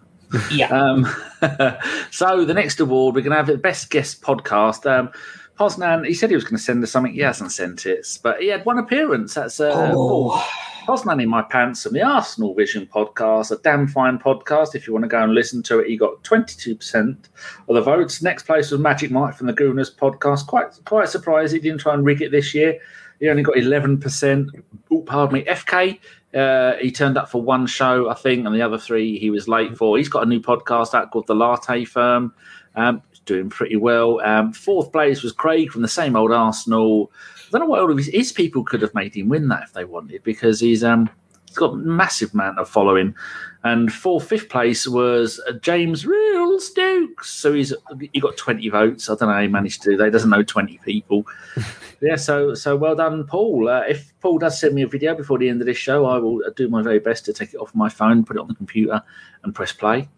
Yeah. 0.52 0.68
Um, 0.74 1.06
so 2.10 2.44
the 2.44 2.54
next 2.54 2.80
award, 2.80 3.14
we're 3.14 3.22
going 3.22 3.30
to 3.32 3.36
have 3.36 3.46
the 3.46 3.58
best 3.58 3.90
guest 3.90 4.22
podcast. 4.22 4.90
Um, 4.90 5.10
Poznan, 5.58 6.06
he 6.06 6.14
said 6.14 6.30
he 6.30 6.34
was 6.34 6.44
going 6.44 6.56
to 6.56 6.62
send 6.62 6.82
us 6.82 6.90
something. 6.90 7.12
He 7.12 7.20
hasn't 7.20 7.52
sent 7.52 7.86
it, 7.86 8.18
but 8.22 8.40
he 8.40 8.48
had 8.48 8.64
one 8.64 8.78
appearance. 8.78 9.34
That's 9.34 9.60
uh, 9.60 9.72
Paul. 9.92 10.32
oh, 10.34 10.48
Poznan 10.86 11.22
in 11.22 11.28
my 11.28 11.42
pants 11.42 11.86
and 11.86 11.94
the 11.94 12.02
Arsenal 12.02 12.54
Vision 12.54 12.86
podcast, 12.92 13.52
a 13.52 13.56
damn 13.62 13.86
fine 13.86 14.18
podcast. 14.18 14.74
If 14.74 14.86
you 14.86 14.92
want 14.92 15.04
to 15.04 15.08
go 15.08 15.22
and 15.22 15.32
listen 15.32 15.62
to 15.64 15.78
it, 15.78 15.88
he 15.88 15.96
got 15.96 16.22
twenty 16.24 16.56
two 16.56 16.74
percent 16.74 17.28
of 17.68 17.74
the 17.74 17.80
votes. 17.80 18.20
Next 18.20 18.44
place 18.44 18.70
was 18.70 18.80
Magic 18.80 19.10
Mike 19.10 19.34
from 19.34 19.46
the 19.46 19.52
Gooners 19.52 19.94
podcast. 19.94 20.46
Quite 20.46 20.78
quite 20.84 21.08
surprised 21.08 21.52
he 21.52 21.60
didn't 21.60 21.80
try 21.80 21.94
and 21.94 22.04
rig 22.04 22.20
it 22.20 22.32
this 22.32 22.52
year. 22.52 22.78
He 23.20 23.28
only 23.28 23.42
got 23.44 23.56
eleven 23.56 23.98
percent. 23.98 24.50
Oh, 24.90 25.02
pardon 25.02 25.34
me, 25.34 25.44
FK. 25.44 26.00
Uh, 26.34 26.74
he 26.80 26.90
turned 26.90 27.16
up 27.16 27.28
for 27.28 27.40
one 27.40 27.66
show, 27.66 28.08
I 28.08 28.14
think, 28.14 28.44
and 28.44 28.54
the 28.54 28.62
other 28.62 28.78
three 28.78 29.18
he 29.18 29.30
was 29.30 29.46
late 29.46 29.76
for. 29.76 29.96
He's 29.96 30.08
got 30.08 30.24
a 30.24 30.28
new 30.28 30.40
podcast 30.40 30.94
out 30.94 31.10
called 31.10 31.26
The 31.26 31.34
Latte 31.34 31.84
Firm. 31.84 32.34
Um, 32.74 33.02
doing 33.24 33.50
pretty 33.50 33.76
well. 33.76 34.20
Um, 34.20 34.52
fourth 34.52 34.92
place 34.92 35.22
was 35.22 35.32
Craig 35.32 35.70
from 35.70 35.82
the 35.82 35.88
same 35.88 36.16
old 36.16 36.32
Arsenal. 36.32 37.10
I 37.46 37.50
don't 37.50 37.60
know 37.62 37.66
what 37.66 37.80
all 37.80 37.90
of 37.90 37.96
his, 37.96 38.08
his 38.08 38.32
people 38.32 38.64
could 38.64 38.82
have 38.82 38.94
made 38.94 39.14
him 39.14 39.28
win 39.28 39.48
that 39.48 39.62
if 39.64 39.72
they 39.72 39.84
wanted, 39.84 40.22
because 40.22 40.60
he's 40.60 40.84
um 40.84 41.08
got 41.56 41.76
massive 41.76 42.34
amount 42.34 42.58
of 42.58 42.68
following. 42.68 43.14
And 43.62 43.90
for 43.90 44.20
fifth 44.20 44.50
place 44.50 44.86
was 44.86 45.40
James 45.62 46.04
Real 46.06 46.60
Stokes. 46.60 47.30
So 47.30 47.54
he's 47.54 47.72
he 48.12 48.20
got 48.20 48.36
twenty 48.36 48.68
votes. 48.68 49.08
I 49.08 49.14
don't 49.14 49.28
know 49.28 49.34
how 49.34 49.40
he 49.40 49.48
managed 49.48 49.82
to 49.82 49.90
do 49.90 49.96
that. 49.96 50.04
He 50.04 50.10
doesn't 50.10 50.28
know 50.28 50.42
twenty 50.42 50.78
people. 50.84 51.26
yeah, 52.02 52.16
so 52.16 52.52
so 52.54 52.76
well 52.76 52.94
done, 52.94 53.24
Paul. 53.24 53.68
Uh, 53.68 53.80
if 53.88 54.12
Paul 54.20 54.38
does 54.38 54.60
send 54.60 54.74
me 54.74 54.82
a 54.82 54.86
video 54.86 55.14
before 55.14 55.38
the 55.38 55.48
end 55.48 55.62
of 55.62 55.66
this 55.66 55.78
show, 55.78 56.04
I 56.04 56.18
will 56.18 56.42
do 56.56 56.68
my 56.68 56.82
very 56.82 56.98
best 56.98 57.24
to 57.24 57.32
take 57.32 57.54
it 57.54 57.56
off 57.56 57.74
my 57.74 57.88
phone, 57.88 58.24
put 58.24 58.36
it 58.36 58.40
on 58.40 58.48
the 58.48 58.54
computer, 58.54 59.02
and 59.42 59.54
press 59.54 59.72
play. 59.72 60.08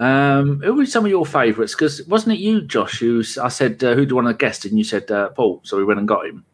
Um, 0.00 0.60
who 0.60 0.74
were 0.74 0.86
some 0.86 1.04
of 1.04 1.10
your 1.10 1.26
favourites? 1.26 1.74
Because 1.74 2.06
wasn't 2.06 2.36
it 2.36 2.40
you, 2.40 2.62
Josh? 2.62 3.00
Who 3.00 3.22
I 3.40 3.48
said 3.48 3.82
uh, 3.82 3.94
who 3.94 4.04
do 4.04 4.10
you 4.10 4.16
want 4.16 4.28
to 4.28 4.34
guest, 4.34 4.64
and 4.64 4.78
you 4.78 4.84
said 4.84 5.10
uh, 5.10 5.30
Paul. 5.30 5.60
So 5.64 5.76
we 5.76 5.84
went 5.84 5.98
and 5.98 6.08
got 6.08 6.26
him. 6.26 6.44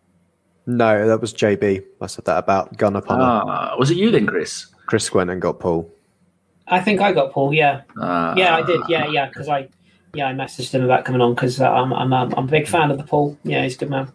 No, 0.67 1.07
that 1.07 1.21
was 1.21 1.35
JB. 1.35 1.85
I 2.01 2.07
said 2.07 2.25
that 2.25 2.39
about 2.39 2.77
Gunner 2.79 3.01
Punner. 3.03 3.23
Ah, 3.23 3.77
was 3.79 3.91
it 3.91 3.97
you 3.97 4.11
then, 4.11 4.27
Kris? 4.27 4.67
Kris 4.87 5.13
went 5.13 5.31
and 5.31 5.41
got 5.41 5.61
Paul. 5.61 5.91
I 6.69 6.81
think 6.81 7.01
I 7.01 7.13
got 7.13 7.33
Paul. 7.33 7.53
Yeah, 7.53 7.83
Ah, 7.99 8.35
yeah, 8.37 8.57
I 8.57 8.63
did. 8.63 8.81
Yeah, 8.89 9.07
yeah, 9.09 9.29
because 9.29 9.49
I, 9.49 9.69
yeah, 10.15 10.27
I 10.29 10.33
messaged 10.33 10.71
him 10.73 10.83
about 10.83 11.05
coming 11.05 11.21
on 11.21 11.35
because 11.35 11.61
I'm, 11.61 11.93
I'm, 11.93 12.13
I'm, 12.13 12.33
I'm 12.35 12.45
a 12.45 12.51
big 12.51 12.67
fan 12.67 12.91
of 12.91 12.97
the 12.97 13.05
Paul. 13.05 13.37
Yeah, 13.45 13.63
he's 13.63 13.77
a 13.77 13.79
good 13.81 13.91
man. 13.91 14.11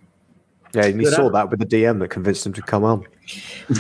Yeah, 0.74 0.86
and 0.86 1.00
he 1.00 1.06
Good 1.06 1.14
saw 1.14 1.28
ad. 1.28 1.34
that 1.34 1.50
with 1.50 1.60
the 1.60 1.66
DM 1.66 2.00
that 2.00 2.10
convinced 2.10 2.46
him 2.46 2.54
to 2.54 2.62
come 2.62 2.84
on. 2.84 3.04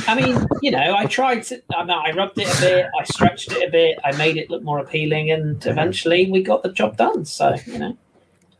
I 0.08 0.16
mean, 0.16 0.44
you 0.64 0.72
know, 0.72 0.96
I 0.96 1.06
tried 1.06 1.44
to. 1.44 1.62
I, 1.76 1.84
mean, 1.84 1.92
I 1.92 2.12
rubbed 2.12 2.40
it 2.40 2.48
a 2.48 2.62
bit. 2.62 2.86
I 3.00 3.04
stretched 3.04 3.52
it 3.52 3.68
a 3.68 3.72
bit. 3.72 3.98
I 4.04 4.12
made 4.18 4.38
it 4.38 4.50
look 4.50 4.64
more 4.64 4.80
appealing, 4.80 5.30
and 5.32 5.64
eventually 5.68 6.32
we 6.32 6.42
got 6.42 6.64
the 6.64 6.72
job 6.72 6.98
done. 6.98 7.26
So 7.26 7.56
you 7.68 7.78
know, 7.80 7.98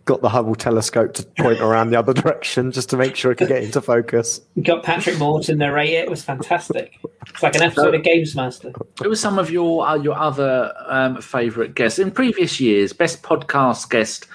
Got 0.10 0.22
the 0.24 0.30
Hubble 0.30 0.56
telescope 0.56 1.14
to 1.14 1.24
point 1.38 1.62
around 1.62 1.92
the 1.92 2.00
other 2.00 2.14
direction 2.16 2.72
just 2.72 2.90
to 2.90 2.98
make 2.98 3.16
sure 3.16 3.32
it 3.32 3.36
could 3.36 3.48
get 3.48 3.62
into 3.62 3.80
focus. 3.80 4.42
we 4.56 4.64
got 4.64 4.82
Patrick 4.84 5.20
Moore 5.20 5.40
to 5.42 5.54
narrate 5.54 5.92
it. 5.92 6.06
It 6.06 6.10
was 6.10 6.24
fantastic. 6.24 6.98
It's 7.28 7.44
like 7.44 7.54
an 7.54 7.62
episode 7.62 7.94
of 7.94 8.02
Games 8.02 8.36
Master. 8.36 8.74
Who 9.04 9.10
were 9.10 9.16
some 9.16 9.38
of 9.38 9.52
your 9.52 9.86
uh, 9.88 9.94
your 9.98 10.18
other 10.18 10.74
um, 10.88 11.22
favourite 11.22 11.76
guests 11.76 12.00
in 12.00 12.10
previous 12.10 12.60
years? 12.60 12.92
Best 12.92 13.22
podcast 13.22 13.92
guest, 13.92 14.26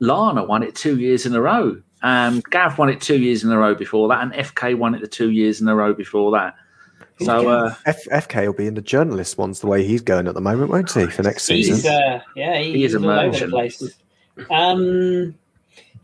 Lana 0.00 0.44
won 0.44 0.62
it 0.62 0.74
two 0.74 0.98
years 0.98 1.26
in 1.26 1.34
a 1.34 1.42
row. 1.42 1.76
Um, 2.02 2.40
Gav 2.50 2.78
won 2.78 2.88
it 2.88 3.02
two 3.02 3.18
years 3.18 3.44
in 3.44 3.50
a 3.52 3.58
row 3.58 3.74
before 3.74 4.08
that, 4.08 4.22
and 4.22 4.32
FK 4.32 4.78
won 4.78 4.94
it 4.94 5.02
the 5.02 5.08
two 5.08 5.30
years 5.30 5.60
in 5.60 5.68
a 5.68 5.74
row 5.74 5.92
before 5.92 6.30
that. 6.32 6.54
So 7.20 7.48
uh, 7.50 7.74
F- 7.84 8.06
FK 8.06 8.46
will 8.46 8.54
be 8.54 8.66
in 8.66 8.72
the 8.72 8.80
journalist 8.80 9.36
ones 9.36 9.60
the 9.60 9.66
way 9.66 9.84
he's 9.84 10.00
going 10.00 10.26
at 10.26 10.32
the 10.32 10.40
moment, 10.40 10.70
won't 10.70 10.90
he, 10.90 11.04
for 11.04 11.22
next 11.22 11.46
He's 11.48 11.66
season? 11.66 11.92
uh, 11.92 12.20
yeah, 12.34 12.58
he, 12.60 12.72
He 12.72 12.84
is 12.84 12.92
he's 12.92 13.02
a 13.02 13.04
all 13.04 13.10
over 13.10 13.38
the 13.38 13.46
merchant. 13.48 13.92
Um, 14.50 15.34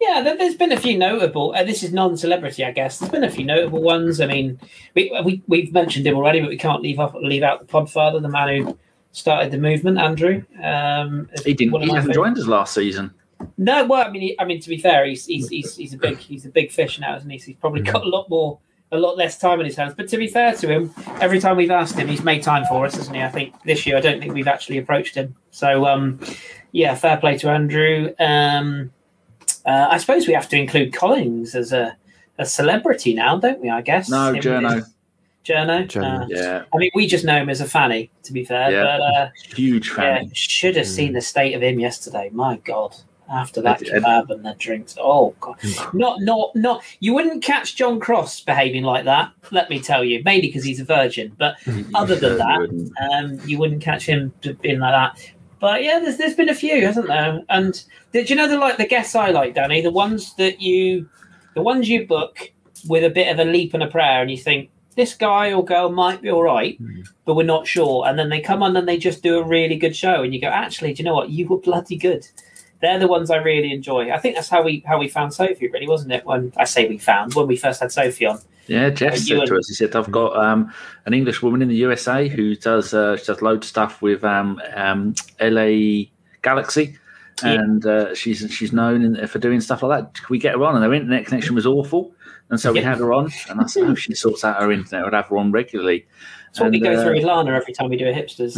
yeah, 0.01 0.23
there, 0.23 0.37
there's 0.37 0.57
been 0.57 0.73
a 0.73 0.81
few 0.81 0.99
notable. 0.99 1.55
Uh, 1.57 1.65
this 1.65 1.83
is 1.83 1.93
non-celebrity, 1.93 2.65
I 2.65 2.73
guess. 2.73 2.99
There's 2.99 3.13
been 3.13 3.25
a 3.25 3.31
few 3.31 3.45
notable 3.45 3.83
ones. 3.83 4.21
I 4.21 4.27
mean, 4.27 4.59
we, 4.95 5.17
we 5.25 5.43
we've 5.47 5.73
mentioned 5.73 6.07
him 6.07 6.17
already, 6.17 6.41
but 6.41 6.49
we 6.49 6.59
can't 6.59 6.83
leave 6.83 6.99
off 6.99 7.15
leave 7.15 7.43
out 7.43 7.67
the 7.67 7.73
Podfather, 7.73 8.21
the 8.21 8.29
man 8.29 8.49
who 8.49 8.79
started 9.13 9.53
the 9.53 9.59
movement, 9.59 9.99
Andrew. 9.99 10.45
Um, 10.63 11.29
he 11.45 11.55
didn't. 11.55 11.81
He 11.83 11.93
hasn't 11.93 12.15
joined 12.15 12.39
us 12.39 12.47
last 12.47 12.75
season. 12.75 13.13
No, 13.57 13.85
well, 13.85 14.07
I 14.07 14.11
mean, 14.11 14.23
he, 14.23 14.41
I 14.41 14.45
mean, 14.45 14.61
to 14.61 14.69
be 14.69 14.79
fair, 14.79 15.07
he's 15.07 15.27
he's, 15.27 15.49
he's 15.49 15.77
he's 15.77 15.95
a 15.95 15.99
big 15.99 16.19
he's 16.19 16.45
a 16.45 16.49
big 16.49 16.71
fish 16.71 16.99
now, 16.99 17.17
isn't 17.17 17.29
he? 17.29 17.39
So 17.39 17.47
he's 17.47 17.57
probably 17.57 17.83
got 17.83 18.05
a 18.05 18.09
lot 18.09 18.29
more, 18.29 18.59
a 18.91 18.99
lot 18.99 19.17
less 19.17 19.39
time 19.39 19.61
in 19.61 19.67
his 19.67 19.77
hands. 19.77 19.95
But 19.95 20.09
to 20.09 20.17
be 20.17 20.29
fair 20.29 20.55
to 20.55 20.69
him, 20.69 20.95
every 21.21 21.41
time 21.41 21.57
we've 21.57 21.71
asked 21.71 21.97
him, 21.97 22.09
he's 22.09 22.23
made 22.23 22.43
time 22.43 22.65
for 22.67 22.85
us, 22.87 22.95
hasn't 22.95 23.15
he? 23.15 23.23
I 23.23 23.29
think 23.29 23.55
this 23.63 23.87
year, 23.87 23.97
I 23.97 24.01
don't 24.01 24.21
think 24.21 24.35
we've 24.35 24.49
actually 24.49 24.79
approached 24.79 25.15
him. 25.15 25.37
So, 25.51 25.87
um, 25.87 26.21
yeah, 26.75 26.95
fair 26.95 27.17
play 27.17 27.39
to 27.39 27.49
Andrew. 27.51 28.13
Um, 28.19 28.91
Uh, 29.67 29.87
I 29.91 29.97
suppose 29.97 30.29
we 30.29 30.35
have 30.35 30.49
to 30.51 30.57
include 30.59 30.93
Collings 30.93 31.55
as 31.55 31.73
a, 31.73 31.97
a 32.39 32.45
celebrity 32.45 33.15
now, 33.15 33.39
don't 33.39 33.61
we? 33.63 33.71
I 33.71 33.81
guess. 33.81 34.11
No, 34.11 34.33
Him- 34.35 34.43
Journo. 34.43 34.85
Journo. 35.45 35.87
Journo. 35.89 36.23
Uh, 36.23 36.27
Yeah, 36.29 36.65
I 36.75 36.77
mean, 36.79 36.91
we 36.95 37.07
just 37.07 37.25
know 37.25 37.37
him 37.37 37.49
as 37.49 37.61
a 37.63 37.67
fanny, 37.67 38.11
to 38.25 38.33
be 38.35 38.45
fair. 38.45 38.71
Yeah. 38.71 38.83
But 38.85 39.01
uh, 39.01 39.31
huge 39.57 39.91
yeah, 39.97 40.23
should 40.35 40.77
have 40.77 40.87
seen 40.87 41.13
the 41.15 41.21
state 41.23 41.55
of 41.55 41.63
him 41.63 41.79
yesterday. 41.81 42.29
My 42.33 42.57
God. 42.59 42.95
After 43.27 43.63
that 43.63 43.77
I 43.77 43.85
did. 43.85 43.93
kebab 43.95 44.29
and 44.29 44.45
the 44.45 44.55
drinks, 44.59 44.97
oh 45.01 45.35
god! 45.41 45.57
Not, 45.95 46.21
not, 46.21 46.55
not. 46.55 46.83
You 47.01 47.15
wouldn't 47.15 47.43
catch 47.43 47.75
John 47.75 47.99
Cross 47.99 48.43
behaving 48.43 48.83
like 48.85 49.07
that. 49.07 49.33
Let 49.51 49.71
me 49.71 49.81
tell 49.81 50.05
you, 50.05 50.23
mainly 50.27 50.49
because 50.49 50.63
he's 50.63 50.79
a 50.79 50.85
virgin. 50.85 51.33
But 51.39 51.57
other 51.95 52.17
than 52.17 52.37
that, 52.37 52.59
Wouldn't. 52.61 52.93
um, 53.01 53.41
you 53.47 53.57
wouldn't 53.59 53.81
catch 53.81 54.05
him 54.05 54.35
being 54.61 54.79
like 54.79 54.93
that. 54.93 55.33
But 55.65 55.83
yeah, 55.83 55.99
there's 55.99 56.19
there's 56.19 56.35
been 56.35 56.51
a 56.51 56.55
few, 56.55 56.85
hasn't 56.85 57.07
there? 57.07 57.41
And 57.49 57.83
did 58.13 58.29
you 58.29 58.37
know 58.37 58.47
the 58.47 58.59
like 58.59 58.77
the 58.77 58.87
guests 58.87 59.15
I 59.15 59.31
like, 59.31 59.55
Danny? 59.55 59.81
The 59.81 59.91
ones 59.91 60.35
that 60.35 60.61
you, 60.61 61.09
the 61.55 61.63
ones 61.63 61.89
you 61.89 62.07
book 62.07 62.53
with 62.87 63.03
a 63.03 63.09
bit 63.09 63.33
of 63.33 63.39
a 63.39 63.51
leap 63.51 63.73
and 63.73 63.83
a 63.83 63.87
prayer, 63.87 64.21
and 64.21 64.31
you 64.31 64.37
think 64.37 64.69
this 64.95 65.15
guy 65.15 65.55
or 65.55 65.65
girl 65.65 65.91
might 65.91 66.21
be 66.21 66.31
all 66.31 66.43
right, 66.43 66.77
hmm. 66.77 67.01
but 67.25 67.35
we're 67.35 67.45
not 67.45 67.67
sure. 67.67 68.07
And 68.07 68.19
then 68.19 68.29
they 68.29 68.43
come 68.43 68.63
on 68.63 68.77
and 68.77 68.87
they 68.87 68.99
just 68.99 69.23
do 69.23 69.39
a 69.39 69.43
really 69.43 69.77
good 69.77 69.97
show, 69.97 70.23
and 70.23 70.35
you 70.35 70.41
go, 70.43 70.49
actually, 70.49 70.93
do 70.93 71.03
you 71.03 71.07
know 71.07 71.15
what? 71.15 71.31
You 71.31 71.49
were 71.49 71.57
bloody 71.57 71.97
good. 71.97 72.29
They're 72.83 72.99
the 72.99 73.09
ones 73.09 73.31
I 73.31 73.37
really 73.37 73.73
enjoy. 73.73 74.13
I 74.13 74.19
think 74.19 74.35
that's 74.35 74.51
how 74.51 74.63
we 74.63 74.85
how 74.87 74.99
we 74.99 75.09
found 75.09 75.33
Sophie, 75.33 75.69
really, 75.69 75.89
wasn't 75.89 76.13
it? 76.13 76.27
When 76.27 76.53
I 76.59 76.65
say 76.65 76.87
we 76.87 76.99
found 76.99 77.33
when 77.33 77.47
we 77.47 77.57
first 77.57 77.81
had 77.81 77.91
Sophie 77.91 78.27
on. 78.27 78.39
Yeah, 78.67 78.91
Jeff 78.91 79.13
Uh, 79.13 79.17
said 79.17 79.29
you 79.29 79.47
to 79.47 79.57
us, 79.57 79.69
he 79.69 79.75
said, 79.75 79.95
I've 79.95 80.11
got 80.11 80.37
um, 80.37 80.73
an 81.07 81.13
English 81.15 81.43
woman 81.43 81.61
in 81.63 81.69
the 81.69 81.77
USA 81.77 82.29
who 82.29 82.55
does 82.57 82.95
uh, 82.95 83.17
she 83.17 83.25
does 83.27 83.43
loads 83.43 83.67
of 83.67 83.69
stuff 83.69 84.01
with 84.03 84.25
um, 84.25 84.61
um, 84.75 85.15
LA 85.41 86.07
Galaxy. 86.43 86.97
Yeah. 87.43 87.55
And 87.55 87.85
uh, 87.85 88.15
she's 88.15 88.47
she's 88.53 88.73
known 88.73 89.03
in, 89.03 89.27
for 89.27 89.41
doing 89.41 89.61
stuff 89.61 89.83
like 89.83 90.01
that. 90.05 90.15
Could 90.21 90.31
we 90.31 90.39
get 90.39 90.55
her 90.55 90.65
on? 90.65 90.77
And 90.77 90.85
her 90.85 90.95
internet 90.95 91.27
connection 91.27 91.57
was 91.57 91.67
awful, 91.67 92.13
and 92.49 92.61
so 92.61 92.73
we 92.73 92.79
Yeah. 92.81 92.91
had 92.91 92.99
her 92.99 93.13
on. 93.13 93.29
And 93.51 93.61
I 93.61 93.67
said, 93.67 93.83
"Oh, 93.85 93.95
she 93.97 94.15
sorts 94.15 94.45
out 94.45 94.63
her 94.63 94.71
internet. 94.71 95.05
I'd 95.05 95.15
have 95.15 95.27
her 95.27 95.37
on 95.39 95.51
regularly." 95.51 96.07
That's 96.47 96.61
what 96.61 96.71
we 96.71 96.77
And, 96.77 96.85
go 96.87 96.93
uh, 96.95 97.03
through 97.03 97.15
with 97.17 97.25
Lana 97.25 97.51
every 97.51 97.75
time 97.75 97.91
we 97.91 97.97
do 97.97 98.07
a 98.09 98.13
hipsters. 98.13 98.55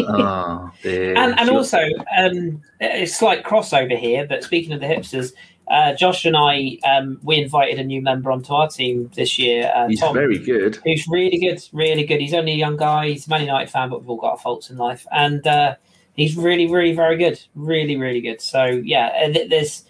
Oh 0.00 0.70
dear. 0.82 1.16
and 1.16 1.38
and 1.38 1.48
She- 1.48 1.54
also 1.54 1.78
um, 2.18 2.60
a 2.80 3.06
slight 3.06 3.44
crossover 3.44 3.96
here. 3.96 4.26
But 4.28 4.42
speaking 4.42 4.72
of 4.72 4.80
the 4.80 4.86
hipsters, 4.86 5.32
uh, 5.70 5.94
Josh 5.94 6.24
and 6.24 6.36
I 6.36 6.78
um, 6.84 7.20
we 7.22 7.36
invited 7.36 7.78
a 7.78 7.84
new 7.84 8.02
member 8.02 8.32
onto 8.32 8.52
our 8.52 8.68
team 8.68 9.08
this 9.14 9.38
year. 9.38 9.72
Uh, 9.74 9.86
he's 9.86 10.00
Tom, 10.00 10.14
very 10.14 10.36
good. 10.36 10.80
He's 10.84 11.06
really 11.06 11.38
good, 11.38 11.62
really 11.72 12.04
good. 12.04 12.20
He's 12.20 12.34
only 12.34 12.52
a 12.52 12.56
young 12.56 12.76
guy. 12.76 13.10
He's 13.10 13.28
a 13.28 13.30
Man 13.30 13.42
United 13.42 13.70
fan, 13.70 13.88
but 13.88 14.00
we've 14.00 14.10
all 14.10 14.16
got 14.16 14.32
our 14.32 14.38
faults 14.38 14.68
in 14.68 14.76
life, 14.76 15.06
and 15.12 15.46
uh, 15.46 15.76
he's 16.14 16.36
really, 16.36 16.66
really, 16.66 16.92
very 16.92 17.16
good. 17.16 17.40
Really, 17.54 17.96
really 17.96 18.20
good. 18.20 18.40
So 18.40 18.64
yeah, 18.64 19.12
uh, 19.24 19.32
th- 19.32 19.48
there's 19.48 19.84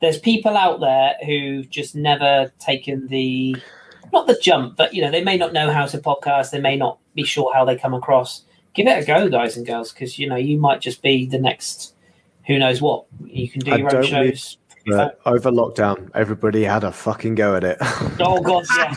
there's 0.00 0.18
people 0.18 0.56
out 0.56 0.80
there 0.80 1.16
who've 1.26 1.68
just 1.68 1.94
never 1.94 2.50
taken 2.58 3.06
the 3.08 3.56
not 4.14 4.26
the 4.26 4.38
jump, 4.40 4.78
but 4.78 4.94
you 4.94 5.02
know 5.02 5.10
they 5.10 5.22
may 5.22 5.36
not 5.36 5.52
know 5.52 5.70
how 5.70 5.84
to 5.84 5.98
podcast. 5.98 6.50
They 6.50 6.60
may 6.60 6.76
not 6.76 6.98
be 7.14 7.24
sure 7.24 7.52
how 7.52 7.66
they 7.66 7.76
come 7.76 7.92
across. 7.92 8.42
Give 8.72 8.86
it 8.86 9.02
a 9.02 9.06
go, 9.06 9.28
guys 9.28 9.58
and 9.58 9.66
girls, 9.66 9.92
because 9.92 10.18
you 10.18 10.26
know 10.26 10.36
you 10.36 10.58
might 10.58 10.80
just 10.80 11.02
be 11.02 11.26
the 11.26 11.38
next. 11.38 11.92
Who 12.46 12.58
knows 12.58 12.80
what 12.80 13.04
you 13.24 13.50
can 13.50 13.60
do 13.60 13.72
I 13.72 13.76
your 13.76 13.96
own 13.96 14.02
really- 14.02 14.38
shows. 14.86 14.96
But 14.96 15.20
over 15.26 15.50
lockdown, 15.50 16.10
everybody 16.14 16.64
had 16.64 16.84
a 16.84 16.92
fucking 16.92 17.34
go 17.34 17.56
at 17.56 17.64
it. 17.64 17.78
Oh 18.18 18.40
god, 18.40 18.64
yeah, 18.76 18.94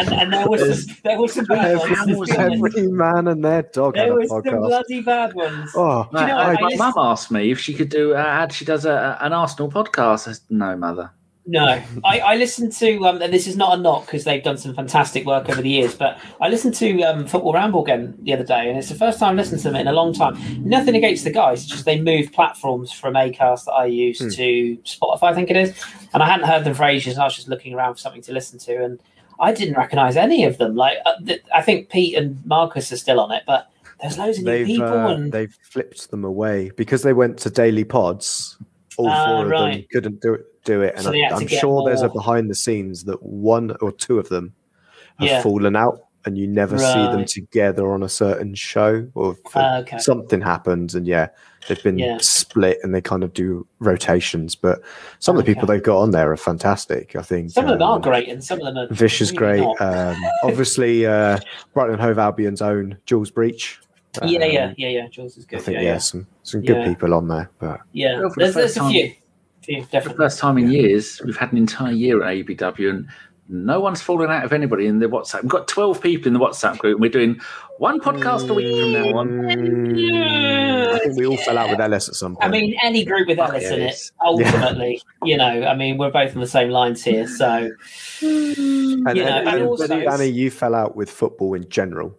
and, 0.00 0.12
and 0.12 0.32
there 0.32 0.48
was 0.48 0.86
some, 0.86 0.96
there 1.04 1.18
was 1.20 1.32
some 1.34 1.44
bad 1.44 1.76
ones. 1.78 2.30
Every 2.38 2.86
man 2.88 3.28
and 3.28 3.44
their 3.44 3.62
dog 3.62 3.96
had 3.96 4.08
a 4.08 4.12
podcast. 4.12 4.14
There 4.14 4.26
was 4.26 4.44
some 4.44 4.58
bloody 4.60 5.00
bad 5.02 5.34
ones. 5.34 5.70
Oh, 5.76 6.08
Do 6.12 6.20
you 6.20 6.26
know, 6.26 6.36
I- 6.38 6.52
I 6.54 6.60
my 6.60 6.76
mum 6.76 6.94
asked 6.96 7.30
me 7.30 7.50
if 7.50 7.58
she 7.60 7.74
could 7.74 7.90
do. 7.90 8.14
Uh, 8.14 8.24
had 8.24 8.52
she 8.52 8.64
does 8.64 8.84
a, 8.86 9.18
an 9.20 9.32
Arsenal 9.32 9.70
podcast. 9.70 10.28
I 10.28 10.32
said, 10.32 10.38
no, 10.50 10.76
mother. 10.76 11.10
No, 11.46 11.82
I, 12.04 12.20
I 12.20 12.36
listened 12.36 12.72
to, 12.72 13.06
um, 13.06 13.20
and 13.20 13.30
this 13.30 13.46
is 13.46 13.54
not 13.54 13.78
a 13.78 13.82
knock 13.82 14.06
because 14.06 14.24
they've 14.24 14.42
done 14.42 14.56
some 14.56 14.74
fantastic 14.74 15.26
work 15.26 15.50
over 15.50 15.60
the 15.60 15.68
years, 15.68 15.94
but 15.94 16.18
I 16.40 16.48
listened 16.48 16.74
to 16.76 17.02
um, 17.02 17.26
Football 17.26 17.52
Ramble 17.52 17.82
again 17.82 18.16
the 18.22 18.32
other 18.32 18.44
day, 18.44 18.70
and 18.70 18.78
it's 18.78 18.88
the 18.88 18.94
first 18.94 19.18
time 19.18 19.34
I 19.34 19.42
listened 19.42 19.60
to 19.60 19.68
them 19.70 19.76
in 19.76 19.86
a 19.86 19.92
long 19.92 20.14
time. 20.14 20.38
Nothing 20.66 20.94
against 20.96 21.22
the 21.24 21.30
guys, 21.30 21.62
it's 21.62 21.70
just 21.70 21.84
they 21.84 22.00
moved 22.00 22.32
platforms 22.32 22.92
from 22.92 23.12
Acast 23.12 23.66
that 23.66 23.72
I 23.72 23.84
use 23.86 24.18
to 24.20 24.78
Spotify, 24.84 25.24
I 25.24 25.34
think 25.34 25.50
it 25.50 25.56
is, 25.56 25.74
and 26.14 26.22
I 26.22 26.26
hadn't 26.30 26.46
heard 26.46 26.64
them 26.64 26.72
for 26.72 26.84
ages, 26.84 27.14
and 27.14 27.22
I 27.22 27.26
was 27.26 27.34
just 27.36 27.48
looking 27.48 27.74
around 27.74 27.94
for 27.94 28.00
something 28.00 28.22
to 28.22 28.32
listen 28.32 28.58
to, 28.60 28.82
and 28.82 29.00
I 29.38 29.52
didn't 29.52 29.76
recognise 29.76 30.16
any 30.16 30.44
of 30.46 30.56
them. 30.56 30.76
Like, 30.76 30.96
uh, 31.04 31.16
th- 31.26 31.42
I 31.54 31.60
think 31.60 31.90
Pete 31.90 32.16
and 32.16 32.40
Marcus 32.46 32.90
are 32.90 32.96
still 32.96 33.20
on 33.20 33.32
it, 33.32 33.42
but 33.46 33.70
there's 34.00 34.16
loads 34.16 34.38
of 34.38 34.44
new 34.44 34.50
they've 34.50 34.66
people, 34.66 34.86
uh, 34.86 35.14
and 35.14 35.30
they've 35.30 35.54
flipped 35.62 36.10
them 36.10 36.24
away 36.24 36.70
because 36.74 37.02
they 37.02 37.12
went 37.12 37.36
to 37.40 37.50
daily 37.50 37.84
pods. 37.84 38.56
All 38.96 39.08
Ah, 39.10 39.26
four 39.26 39.44
of 39.44 39.50
them 39.50 39.84
couldn't 39.92 40.22
do 40.22 40.34
it. 40.34 40.46
Do 40.64 40.80
it, 40.82 40.94
and 40.94 41.04
So 41.04 41.10
I'm, 41.12 41.14
to 41.14 41.34
I'm 41.36 41.46
get 41.46 41.60
sure 41.60 41.84
there's 41.84 42.00
a 42.02 42.08
behind 42.08 42.48
the 42.50 42.54
scenes 42.54 43.04
that 43.04 43.22
one 43.22 43.76
or 43.80 43.92
two 43.92 44.18
of 44.18 44.28
them 44.30 44.54
have 45.18 45.28
Yeah. 45.28 45.42
fallen 45.42 45.76
out, 45.76 46.00
and 46.24 46.38
you 46.38 46.46
never 46.46 46.78
see 46.78 46.84
them 46.94 47.26
together 47.26 47.92
on 47.92 48.02
a 48.02 48.08
certain 48.08 48.54
show, 48.54 49.06
or 49.14 49.34
for 49.50 49.58
Ah, 49.60 49.78
okay. 49.80 49.98
something 49.98 50.40
happens, 50.40 50.94
and 50.94 51.06
yeah, 51.06 51.28
they've 51.68 51.82
been 51.82 51.98
Yeah. 51.98 52.16
split, 52.22 52.78
and 52.82 52.94
they 52.94 53.02
kind 53.02 53.22
of 53.22 53.34
do 53.34 53.66
rotations. 53.78 54.54
But 54.54 54.80
some 55.18 55.36
of 55.36 55.44
the 55.44 55.54
people 55.54 55.66
they've 55.66 55.82
got 55.82 55.98
on 55.98 56.12
there 56.12 56.32
are 56.32 56.36
fantastic. 56.38 57.14
I 57.14 57.20
think 57.20 57.50
some 57.50 57.64
of 57.66 57.78
them 57.78 57.82
are 57.82 57.96
um, 57.96 58.00
great, 58.00 58.28
and 58.28 58.42
some 58.42 58.58
of 58.60 58.64
them 58.64 58.78
are 58.78 58.94
Vish 58.94 59.20
is 59.20 59.32
really 59.32 59.60
great. 59.60 59.60
not. 59.60 59.80
Um, 59.82 60.16
obviously, 60.44 61.04
uh, 61.04 61.38
Brighton 61.74 61.98
Hove 61.98 62.18
Albion's 62.18 62.62
own 62.62 62.96
Jules 63.04 63.30
Breach. 63.30 63.80
yeah, 64.22 64.38
Um, 64.38 64.50
yeah, 64.50 64.72
yeah, 64.78 64.88
yeah. 64.88 65.06
Jules 65.08 65.36
is 65.36 65.44
good. 65.44 65.58
I 65.58 65.62
think 65.62 65.74
yeah, 65.76 65.82
yeah, 65.82 65.88
yeah. 65.92 65.98
some 65.98 66.26
some 66.42 66.62
good 66.62 66.78
Yeah. 66.78 66.88
people 66.88 67.12
on 67.12 67.28
there, 67.28 67.50
but 67.58 67.80
Yeah, 67.92 68.20
Well, 68.20 68.30
for 68.30 68.34
the 68.36 68.40
there's, 68.44 68.54
there's 68.54 68.76
a 68.76 68.80
time- 68.80 69.12
few. 69.64 69.84
few 69.84 70.00
For 70.00 70.08
the 70.08 70.14
first 70.14 70.38
time 70.38 70.58
in 70.58 70.70
years, 70.70 71.20
we've 71.24 71.36
had 71.36 71.52
an 71.52 71.58
entire 71.58 71.92
year 71.92 72.22
at 72.22 72.36
ABW 72.36 72.90
and 72.90 73.08
no 73.48 73.78
one's 73.78 74.00
fallen 74.00 74.30
out 74.30 74.44
of 74.44 74.52
anybody 74.52 74.86
in 74.86 75.00
the 75.00 75.06
WhatsApp. 75.06 75.42
We've 75.42 75.50
got 75.50 75.68
12 75.68 76.00
people 76.00 76.28
in 76.28 76.32
the 76.32 76.40
WhatsApp 76.40 76.78
group 76.78 76.94
and 76.94 77.02
we're 77.02 77.10
doing 77.10 77.38
one 77.78 78.00
podcast 78.00 78.48
a 78.48 78.54
week 78.54 78.80
from 78.80 78.92
now 78.92 79.18
on. 79.18 79.28
Mm, 79.28 80.94
I 80.94 80.98
think 81.00 81.16
we 81.18 81.26
all 81.26 81.36
fell 81.36 81.58
out 81.58 81.68
with 81.68 81.78
Ellis 81.80 82.08
at 82.08 82.14
some 82.14 82.36
point. 82.36 82.44
I 82.44 82.48
mean, 82.48 82.74
any 82.82 83.04
group 83.04 83.28
with 83.28 83.38
Ellis 83.38 83.64
yeah, 83.64 83.74
in 83.74 83.80
it, 83.82 83.84
it's- 83.84 84.12
ultimately, 84.24 85.02
you 85.24 85.36
know, 85.36 85.64
I 85.64 85.74
mean, 85.74 85.98
we're 85.98 86.10
both 86.10 86.34
on 86.34 86.40
the 86.40 86.46
same 86.46 86.70
lines 86.70 87.04
here. 87.04 87.26
So, 87.26 87.70
and, 88.22 88.22
you 88.22 88.96
know, 88.96 89.10
and, 89.10 89.18
and 89.18 89.48
and 89.48 89.62
also- 89.64 89.88
Danny, 89.88 90.28
you 90.28 90.50
fell 90.50 90.74
out 90.74 90.96
with 90.96 91.10
football 91.10 91.54
in 91.54 91.68
general. 91.68 92.16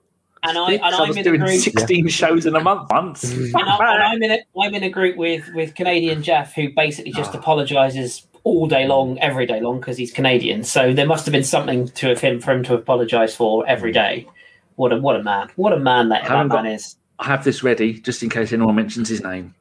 And 0.48 0.58
I 0.58 0.72
and 0.74 0.84
I 0.84 1.00
I'm 1.04 1.08
was 1.10 1.18
in 1.18 1.22
a 1.22 1.24
doing 1.24 1.40
group. 1.42 1.60
16 1.60 2.08
shows 2.10 2.46
in 2.46 2.56
a 2.56 2.60
month 2.62 2.90
once. 2.90 3.24
And, 3.34 3.56
I, 3.56 3.94
and 3.94 4.04
I'm 4.04 4.24
in 4.24 4.32
a 4.32 4.40
I'm 4.60 4.74
in 4.76 4.84
a 4.84 4.90
group 4.90 5.18
with 5.18 5.48
with 5.54 5.76
Canadian 5.76 6.24
Jeff, 6.24 6.54
who 6.54 6.70
basically 6.74 7.12
just 7.12 7.34
Ah. 7.36 7.40
apologises 7.40 8.26
all 8.44 8.68
day 8.68 8.86
long, 8.88 9.18
every 9.20 9.46
day 9.48 9.60
long, 9.60 9.80
because 9.80 9.98
he's 9.98 10.12
Canadian. 10.12 10.64
So 10.64 10.94
there 10.94 11.08
must 11.08 11.26
have 11.26 11.32
been 11.32 11.44
something 11.44 11.88
to 11.90 12.08
have 12.10 12.20
him 12.22 12.40
for 12.40 12.52
him 12.52 12.64
to 12.64 12.76
apologise 12.76 13.36
for 13.36 13.66
every 13.68 13.92
day. 13.92 14.28
What 14.76 14.92
a 14.94 14.98
what 14.98 15.16
a 15.16 15.24
man! 15.24 15.50
What 15.56 15.74
a 15.74 15.80
man 15.80 16.10
that, 16.10 16.24
that 16.24 16.32
Haven't 16.32 16.50
man 16.50 16.66
is. 16.68 16.96
I 17.18 17.26
have 17.26 17.44
this 17.44 17.64
ready 17.64 17.94
just 17.94 18.22
in 18.24 18.30
case 18.30 18.52
anyone 18.54 18.76
mentions 18.76 19.08
his 19.10 19.24
name. 19.24 19.56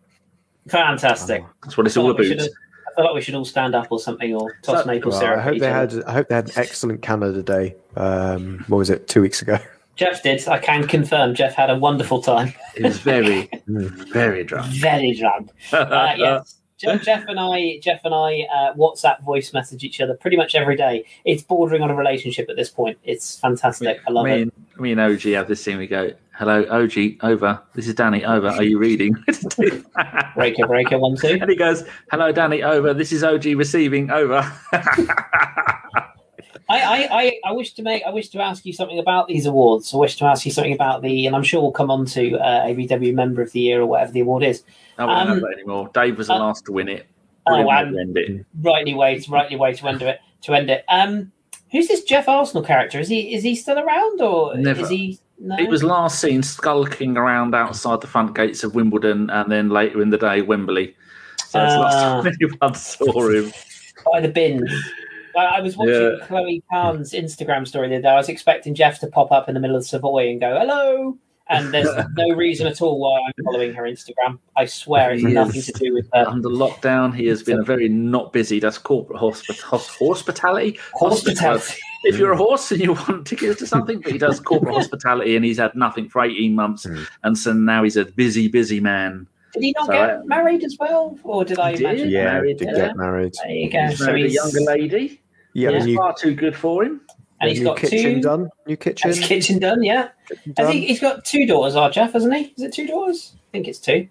Fantastic. 0.68 1.44
That's 1.62 1.76
what 1.76 1.86
it's 1.86 1.96
all 1.96 2.10
about. 2.10 2.24
I 2.26 2.96
feel 2.96 3.04
like 3.06 3.14
we 3.14 3.20
should 3.22 3.34
all 3.34 3.44
stand 3.44 3.74
up 3.74 3.88
or 3.90 3.98
something, 3.98 4.34
or 4.34 4.56
toss 4.62 4.82
So- 4.82 4.86
maple 4.86 5.10
Well, 5.10 5.20
syrup. 5.20 5.38
I 5.38 5.42
hope 5.42 5.58
they 5.58 5.70
other. 5.70 5.96
had. 5.96 6.04
I 6.04 6.12
hope 6.12 6.28
they 6.28 6.34
had 6.36 6.46
an 6.48 6.52
excellent 6.56 7.02
Canada 7.02 7.42
Day. 7.42 7.74
Um, 7.96 8.64
what 8.68 8.78
was 8.78 8.90
it? 8.90 9.08
Two 9.08 9.20
weeks 9.22 9.40
ago. 9.42 9.58
Jeff 9.96 10.22
did. 10.22 10.46
I 10.48 10.58
can 10.58 10.86
confirm. 10.86 11.34
Jeff 11.34 11.54
had 11.54 11.70
a 11.70 11.76
wonderful 11.76 12.20
time. 12.20 12.52
He 12.76 12.82
was 12.82 12.98
very, 12.98 13.48
very 13.66 14.44
drunk. 14.44 14.72
Very 14.74 15.14
drunk. 15.14 15.50
Uh, 15.72 16.14
yes. 16.16 16.56
Jeff, 16.76 17.02
Jeff 17.02 17.24
and 17.28 17.38
I, 17.38 17.78
Jeff 17.80 18.00
and 18.04 18.12
I, 18.12 18.46
uh, 18.52 18.74
WhatsApp 18.74 19.22
voice 19.22 19.52
message 19.52 19.84
each 19.84 20.00
other 20.00 20.14
pretty 20.14 20.36
much 20.36 20.54
every 20.54 20.76
day. 20.76 21.04
It's 21.24 21.42
bordering 21.42 21.82
on 21.82 21.90
a 21.90 21.94
relationship 21.94 22.50
at 22.50 22.56
this 22.56 22.68
point. 22.68 22.98
It's 23.04 23.38
fantastic. 23.38 24.00
I 24.08 24.10
love 24.10 24.26
me, 24.26 24.32
it. 24.32 24.42
and, 24.42 24.52
me 24.78 24.92
and 24.92 25.00
OG 25.00 25.20
have 25.34 25.46
this 25.46 25.64
thing. 25.64 25.78
We 25.78 25.86
go, 25.86 26.10
"Hello, 26.32 26.66
OG, 26.68 27.18
over. 27.22 27.62
This 27.74 27.86
is 27.86 27.94
Danny, 27.94 28.24
over. 28.24 28.48
Are 28.48 28.64
you 28.64 28.78
reading?" 28.78 29.14
Breaker, 30.34 30.66
breaker, 30.66 30.98
one, 30.98 31.16
two. 31.16 31.38
and 31.40 31.48
he 31.48 31.56
goes, 31.56 31.84
"Hello, 32.10 32.32
Danny, 32.32 32.64
over. 32.64 32.92
This 32.92 33.12
is 33.12 33.22
OG 33.22 33.44
receiving, 33.56 34.10
over." 34.10 34.40
I, 36.68 36.80
I, 36.80 37.08
I, 37.22 37.40
I 37.46 37.52
wish 37.52 37.74
to 37.74 37.82
make. 37.82 38.02
I 38.06 38.10
wish 38.10 38.28
to 38.30 38.40
ask 38.40 38.64
you 38.64 38.72
something 38.72 38.98
about 38.98 39.28
these 39.28 39.44
awards. 39.46 39.92
I 39.92 39.98
wish 39.98 40.16
to 40.16 40.24
ask 40.24 40.46
you 40.46 40.52
something 40.52 40.72
about 40.72 41.02
the, 41.02 41.26
and 41.26 41.36
I'm 41.36 41.42
sure 41.42 41.60
we'll 41.60 41.72
come 41.72 41.90
on 41.90 42.06
to 42.06 42.36
uh, 42.38 42.66
ABW 42.66 43.12
Member 43.14 43.42
of 43.42 43.52
the 43.52 43.60
Year 43.60 43.80
or 43.82 43.86
whatever 43.86 44.12
the 44.12 44.20
award 44.20 44.42
is. 44.44 44.62
I 44.96 45.04
won't 45.04 45.18
Um, 45.20 45.28
have 45.28 45.40
that 45.42 45.52
anymore. 45.52 45.90
Dave 45.92 46.16
was 46.16 46.28
the 46.28 46.34
uh, 46.34 46.38
last 46.38 46.64
to 46.66 46.72
win 46.72 46.88
it. 46.88 47.06
Oh, 47.46 47.50
Brilliant 47.62 47.68
way 47.68 47.76
and 47.76 47.92
to 47.94 48.00
end 48.00 48.16
it. 48.40 48.46
rightly 48.62 48.94
way, 48.94 49.18
to, 49.18 49.30
rightly 49.30 49.56
way 49.56 49.74
to 49.74 49.88
end 49.88 50.00
it. 50.02 50.20
To 50.42 50.54
end 50.54 50.70
it. 50.70 50.84
Um, 50.88 51.30
who's 51.70 51.88
this 51.88 52.02
Jeff 52.04 52.28
Arsenal 52.28 52.62
character? 52.64 52.98
Is 52.98 53.08
he 53.08 53.34
is 53.34 53.42
he 53.42 53.54
still 53.54 53.78
around 53.78 54.22
or 54.22 54.56
Never. 54.56 54.80
is 54.82 54.88
he? 54.88 55.18
No. 55.38 55.56
It 55.58 55.68
was 55.68 55.82
last 55.82 56.20
seen 56.20 56.42
skulking 56.42 57.16
around 57.18 57.54
outside 57.54 58.00
the 58.00 58.06
front 58.06 58.34
gates 58.34 58.64
of 58.64 58.74
Wimbledon, 58.74 59.28
and 59.30 59.50
then 59.52 59.68
later 59.68 60.00
in 60.00 60.08
the 60.10 60.16
day, 60.16 60.40
Wembley. 60.40 60.96
So 61.48 61.62
it's 61.62 61.74
Ah. 61.74 61.80
last 61.80 62.24
time 62.24 62.32
anyone 62.40 62.74
saw 62.74 63.28
him. 63.28 63.52
by 64.10 64.20
the 64.20 64.28
bins. 64.28 64.70
I, 65.36 65.44
I 65.58 65.60
was 65.60 65.76
watching 65.76 65.94
Yeah. 65.94 66.26
Chloe 66.26 66.62
Pound's 66.70 67.12
Instagram 67.12 67.66
story 67.66 67.88
the 67.88 67.96
other 67.96 68.02
day. 68.02 68.08
I 68.08 68.16
was 68.16 68.28
expecting 68.28 68.74
Jeff 68.74 68.98
to 69.00 69.06
pop 69.06 69.32
up 69.32 69.48
in 69.48 69.54
the 69.54 69.60
middle 69.60 69.76
of 69.76 69.84
Savoy 69.86 70.30
and 70.30 70.40
go 70.40 70.58
hello, 70.58 71.16
and 71.48 71.72
there's 71.74 71.88
no 72.16 72.30
reason 72.34 72.66
at 72.66 72.80
all 72.82 72.98
why 72.98 73.20
I'm 73.20 73.44
following 73.44 73.74
her 73.74 73.82
Instagram. 73.82 74.38
I 74.56 74.66
swear 74.66 75.12
it's 75.12 75.22
He 75.22 75.28
nothing 75.32 75.56
is 75.56 75.66
to 75.66 75.72
do 75.72 75.92
with 75.94 76.08
her. 76.14 76.26
Under 76.26 76.48
lockdown, 76.48 77.14
he 77.14 77.26
has 77.26 77.42
been 77.42 77.60
a 77.60 77.64
very 77.64 77.88
not 77.88 78.32
busy. 78.32 78.60
That's 78.60 78.78
corporate 78.78 79.20
hospi- 79.20 79.60
hospitality. 79.98 80.78
Hospitality. 80.98 81.74
If 82.06 82.18
you're 82.18 82.32
a 82.32 82.36
horse 82.36 82.70
and 82.70 82.82
you 82.82 82.92
want 82.92 83.26
tickets 83.26 83.58
to 83.60 83.66
something, 83.66 84.00
but 84.00 84.12
he 84.12 84.18
does 84.18 84.38
corporate 84.50 84.74
hospitality, 84.74 85.36
and 85.36 85.44
he's 85.44 85.58
had 85.58 85.74
nothing 85.74 86.08
for 86.08 86.22
18 86.22 86.54
months, 86.54 86.84
Mm. 86.86 87.06
and 87.22 87.38
so 87.38 87.52
now 87.54 87.82
he's 87.82 87.96
a 87.96 88.04
busy, 88.04 88.46
busy 88.48 88.78
man. 88.80 89.26
Did 89.54 89.62
he 89.62 89.72
not 89.76 89.86
So, 89.86 89.92
get 89.92 90.10
uh, 90.10 90.20
married 90.26 90.64
as 90.64 90.76
well, 90.78 91.16
or 91.22 91.44
did 91.44 91.58
I 91.58 91.70
He 91.70 91.76
did. 91.78 91.84
imagine? 91.86 92.08
Yeah, 92.10 92.24
married, 92.24 92.56
did 92.58 92.68
yeah. 92.68 92.74
get 92.88 92.96
married. 92.96 93.32
There 93.42 93.52
you 93.52 93.70
go. 93.70 93.86
He's 93.86 93.98
So 93.98 94.06
married 94.06 94.26
a 94.26 94.30
younger 94.30 94.60
lady. 94.60 95.20
Yeah, 95.54 95.70
Yeah. 95.70 95.84
new, 95.84 95.96
Far 95.96 96.14
too 96.14 96.34
good 96.34 96.54
for 96.54 96.84
him. 96.84 97.00
and 97.40 97.50
he's 97.50 97.62
got 97.62 97.76
kitchen 97.78 98.16
two. 98.16 98.20
done. 98.20 98.50
New 98.66 98.76
kitchen. 98.76 99.08
His 99.10 99.20
kitchen 99.20 99.58
done, 99.58 99.82
yeah. 99.82 100.08
kitchen 100.28 100.54
I 100.58 100.64
think 100.64 100.84
he's 100.86 101.00
got 101.00 101.24
two 101.24 101.46
daughters, 101.46 101.74
our 101.76 101.90
Jeff, 101.90 102.12
hasn't 102.12 102.34
he? 102.34 102.52
Is 102.56 102.62
it 102.62 102.72
two 102.72 102.86
daughters? 102.86 103.32
I 103.34 103.40
think 103.52 103.68
it's 103.68 103.78
two. 103.78 104.08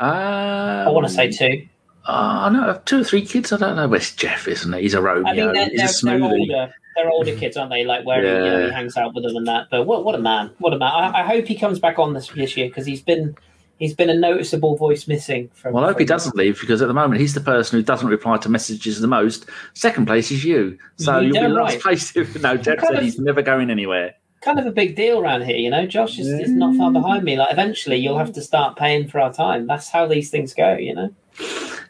Uh, 0.00 0.84
I 0.86 0.90
want 0.90 1.06
to 1.06 1.12
say 1.12 1.30
two. 1.30 1.66
Oh, 2.06 2.48
no, 2.52 2.80
two 2.84 3.00
or 3.00 3.04
three 3.04 3.24
kids. 3.24 3.52
I 3.52 3.56
don't 3.56 3.76
know. 3.76 3.88
Where's 3.88 4.14
Jeff, 4.14 4.46
isn't 4.48 4.72
he? 4.74 4.82
He's 4.82 4.94
a 4.94 5.00
Romeo. 5.00 5.26
I 5.32 5.34
think 5.36 5.52
they're, 5.54 5.68
He's 5.70 6.02
they're, 6.02 6.16
a 6.16 6.18
they're 6.18 6.28
smoothie. 6.28 6.40
older. 6.40 6.74
They're 6.96 7.10
older 7.10 7.34
kids, 7.38 7.56
aren't 7.56 7.70
they? 7.70 7.84
Like 7.84 8.04
where 8.04 8.22
he, 8.22 8.28
you 8.28 8.34
know, 8.50 8.66
he 8.66 8.72
hangs 8.72 8.96
out 8.96 9.14
with 9.14 9.24
them 9.24 9.36
and 9.36 9.46
that. 9.46 9.68
But 9.70 9.86
what 9.86 10.04
what 10.04 10.14
a 10.14 10.18
man! 10.18 10.50
What 10.58 10.72
a 10.74 10.78
man! 10.78 10.90
I, 10.92 11.20
I 11.20 11.22
hope 11.22 11.46
he 11.46 11.54
comes 11.56 11.78
back 11.78 11.98
on 11.98 12.12
this 12.12 12.28
this 12.28 12.56
year 12.56 12.68
because 12.68 12.84
he's 12.86 13.00
been 13.02 13.36
he's 13.78 13.94
been 13.94 14.10
a 14.10 14.14
noticeable 14.14 14.76
voice 14.76 15.06
missing 15.06 15.50
from. 15.54 15.72
Well, 15.74 15.84
I 15.84 15.88
hope 15.88 15.98
he 15.98 16.04
doesn't 16.04 16.36
leave 16.36 16.60
because 16.60 16.82
at 16.82 16.88
the 16.88 16.94
moment 16.94 17.20
he's 17.20 17.34
the 17.34 17.40
person 17.40 17.78
who 17.78 17.82
doesn't 17.82 18.08
reply 18.08 18.36
to 18.38 18.48
messages 18.48 19.00
the 19.00 19.06
most. 19.06 19.46
Second 19.74 20.06
place 20.06 20.30
is 20.30 20.44
you. 20.44 20.78
So 20.96 21.18
You 21.18 21.26
you'll 21.26 21.34
be 21.34 21.40
damn 21.40 21.52
last 21.52 21.72
right. 21.74 21.82
place. 21.82 22.16
If, 22.16 22.40
no, 22.42 22.56
Jeff 22.56 22.80
said 22.80 23.02
he's 23.02 23.18
never 23.18 23.42
going 23.42 23.70
anywhere. 23.70 24.14
Kind 24.42 24.58
of 24.58 24.66
a 24.66 24.72
big 24.72 24.94
deal 24.94 25.20
around 25.20 25.44
here, 25.44 25.56
you 25.56 25.70
know. 25.70 25.86
Josh 25.86 26.18
is, 26.18 26.28
is 26.28 26.50
not 26.50 26.76
far 26.76 26.92
behind 26.92 27.24
me. 27.24 27.38
Like 27.38 27.50
eventually, 27.50 27.96
you'll 27.96 28.18
have 28.18 28.32
to 28.34 28.42
start 28.42 28.76
paying 28.76 29.08
for 29.08 29.18
our 29.18 29.32
time. 29.32 29.66
That's 29.66 29.88
how 29.88 30.06
these 30.06 30.30
things 30.30 30.52
go, 30.52 30.74
you 30.74 30.94
know. 30.94 31.14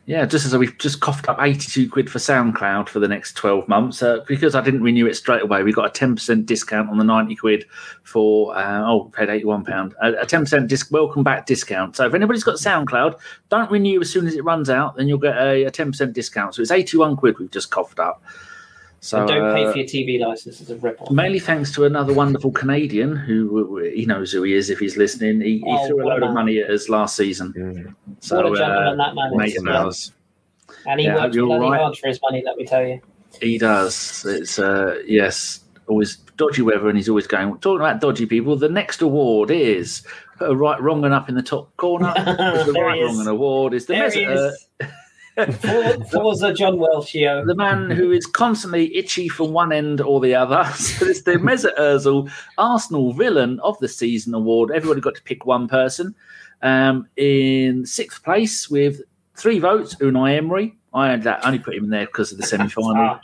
Yeah, 0.06 0.26
just 0.26 0.44
as 0.44 0.54
we've 0.54 0.76
just 0.76 1.00
coughed 1.00 1.30
up 1.30 1.38
82 1.40 1.88
quid 1.88 2.10
for 2.10 2.18
SoundCloud 2.18 2.90
for 2.90 3.00
the 3.00 3.08
next 3.08 3.36
12 3.36 3.66
months. 3.68 4.02
Uh, 4.02 4.18
because 4.26 4.54
I 4.54 4.60
didn't 4.60 4.82
renew 4.82 5.06
it 5.06 5.14
straight 5.14 5.40
away, 5.40 5.62
we 5.62 5.72
got 5.72 5.86
a 5.86 6.06
10% 6.06 6.44
discount 6.44 6.90
on 6.90 6.98
the 6.98 7.04
90 7.04 7.34
quid 7.36 7.64
for, 8.02 8.54
uh, 8.54 8.82
oh, 8.84 9.04
paid 9.14 9.30
£81. 9.30 9.94
A, 10.02 10.12
a 10.12 10.26
10% 10.26 10.68
disc, 10.68 10.90
welcome 10.90 11.22
back 11.22 11.46
discount. 11.46 11.96
So 11.96 12.06
if 12.06 12.12
anybody's 12.12 12.44
got 12.44 12.56
SoundCloud, 12.56 13.18
don't 13.48 13.70
renew 13.70 14.02
as 14.02 14.10
soon 14.10 14.26
as 14.26 14.34
it 14.34 14.44
runs 14.44 14.68
out, 14.68 14.96
then 14.96 15.08
you'll 15.08 15.16
get 15.16 15.38
a, 15.38 15.64
a 15.64 15.70
10% 15.70 16.12
discount. 16.12 16.54
So 16.54 16.60
it's 16.60 16.70
81 16.70 17.16
quid 17.16 17.38
we've 17.38 17.50
just 17.50 17.70
coughed 17.70 17.98
up. 17.98 18.22
So 19.04 19.18
and 19.18 19.28
don't 19.28 19.54
pay 19.54 19.66
uh, 19.66 19.70
for 19.72 19.76
your 19.76 19.86
TV 19.86 20.18
license 20.18 20.62
as 20.62 20.70
a 20.70 20.76
rip-off. 20.76 21.10
Mainly 21.10 21.38
thanks 21.38 21.70
to 21.72 21.84
another 21.84 22.14
wonderful 22.14 22.50
Canadian 22.50 23.14
who 23.14 23.76
he 23.76 24.06
knows 24.06 24.32
who 24.32 24.44
he 24.44 24.54
is 24.54 24.70
if 24.70 24.78
he's 24.78 24.96
listening. 24.96 25.42
He, 25.42 25.58
he 25.58 25.62
Oh, 25.66 25.86
threw 25.86 26.00
a 26.00 26.04
what 26.04 26.12
a 26.12 26.20
load 26.20 26.28
of 26.30 26.34
money 26.34 26.58
at 26.60 26.70
us 26.70 26.88
last 26.88 27.14
season. 27.14 27.52
Mm. 27.52 27.94
So, 28.20 28.36
what 28.36 28.46
a 28.46 28.56
gentleman 28.56 28.98
uh, 28.98 29.04
that 29.04 29.14
man 29.14 29.36
mate 29.36 29.56
is. 29.56 29.56
of 29.58 29.66
yeah. 29.66 30.90
And 30.90 31.00
he 31.00 31.06
Yeah, 31.06 31.16
works 31.16 31.36
you're 31.36 31.46
bloody 31.48 31.68
right. 31.68 31.80
hard 31.82 31.98
for 31.98 32.08
his 32.08 32.18
money, 32.22 32.42
let 32.46 32.56
me 32.56 32.64
tell 32.64 32.82
you. 32.82 32.98
He 33.42 33.58
does. 33.58 34.24
It's 34.26 34.58
uh, 34.58 35.02
yes, 35.06 35.60
always 35.86 36.16
dodgy 36.38 36.62
weather, 36.62 36.88
and 36.88 36.96
he's 36.96 37.10
always 37.10 37.26
going. 37.26 37.58
Talking 37.58 37.80
about 37.80 38.00
dodgy 38.00 38.24
people, 38.24 38.56
the 38.56 38.70
next 38.70 39.02
award 39.02 39.50
is 39.50 40.02
put 40.38 40.48
a 40.50 40.56
right, 40.56 40.80
wrong, 40.80 41.04
and 41.04 41.12
up 41.12 41.28
in 41.28 41.34
the 41.34 41.42
top 41.42 41.76
corner. 41.76 42.10
the 42.16 42.72
right, 42.74 43.02
wrong, 43.02 43.20
and 43.20 43.28
award 43.28 43.74
is 43.74 43.84
the 43.84 43.92
There 44.80 44.90
he 45.36 45.42
Mesut, 45.42 46.00
is. 46.02 46.10
For- 46.10 46.18
Forza 46.18 46.52
John 46.54 46.78
Welshio. 46.78 47.44
the 47.46 47.54
man 47.54 47.90
who 47.90 48.10
is 48.12 48.26
constantly 48.26 48.94
itchy 48.96 49.28
from 49.28 49.52
one 49.52 49.72
end 49.72 50.00
or 50.00 50.20
the 50.20 50.34
other. 50.34 50.64
So 50.74 51.06
it's 51.06 51.22
the 51.22 51.32
Mesut 51.32 51.76
Ozil 51.76 52.30
Arsenal 52.58 53.12
Villain 53.12 53.60
of 53.60 53.78
the 53.78 53.88
Season 53.88 54.34
award. 54.34 54.70
Everybody 54.70 55.00
got 55.00 55.14
to 55.16 55.22
pick 55.22 55.44
one 55.46 55.68
person. 55.68 56.14
Um, 56.62 57.08
in 57.16 57.84
sixth 57.84 58.22
place 58.22 58.70
with 58.70 59.00
three 59.36 59.58
votes, 59.58 59.94
Unai 59.96 60.36
Emery. 60.38 60.76
I 60.94 61.10
had 61.10 61.22
that. 61.24 61.44
Only 61.44 61.58
put 61.58 61.74
him 61.74 61.84
in 61.84 61.90
there 61.90 62.06
because 62.06 62.30
of 62.32 62.38
the 62.38 62.46
semi-final. 62.46 62.94
Ah, 62.96 63.20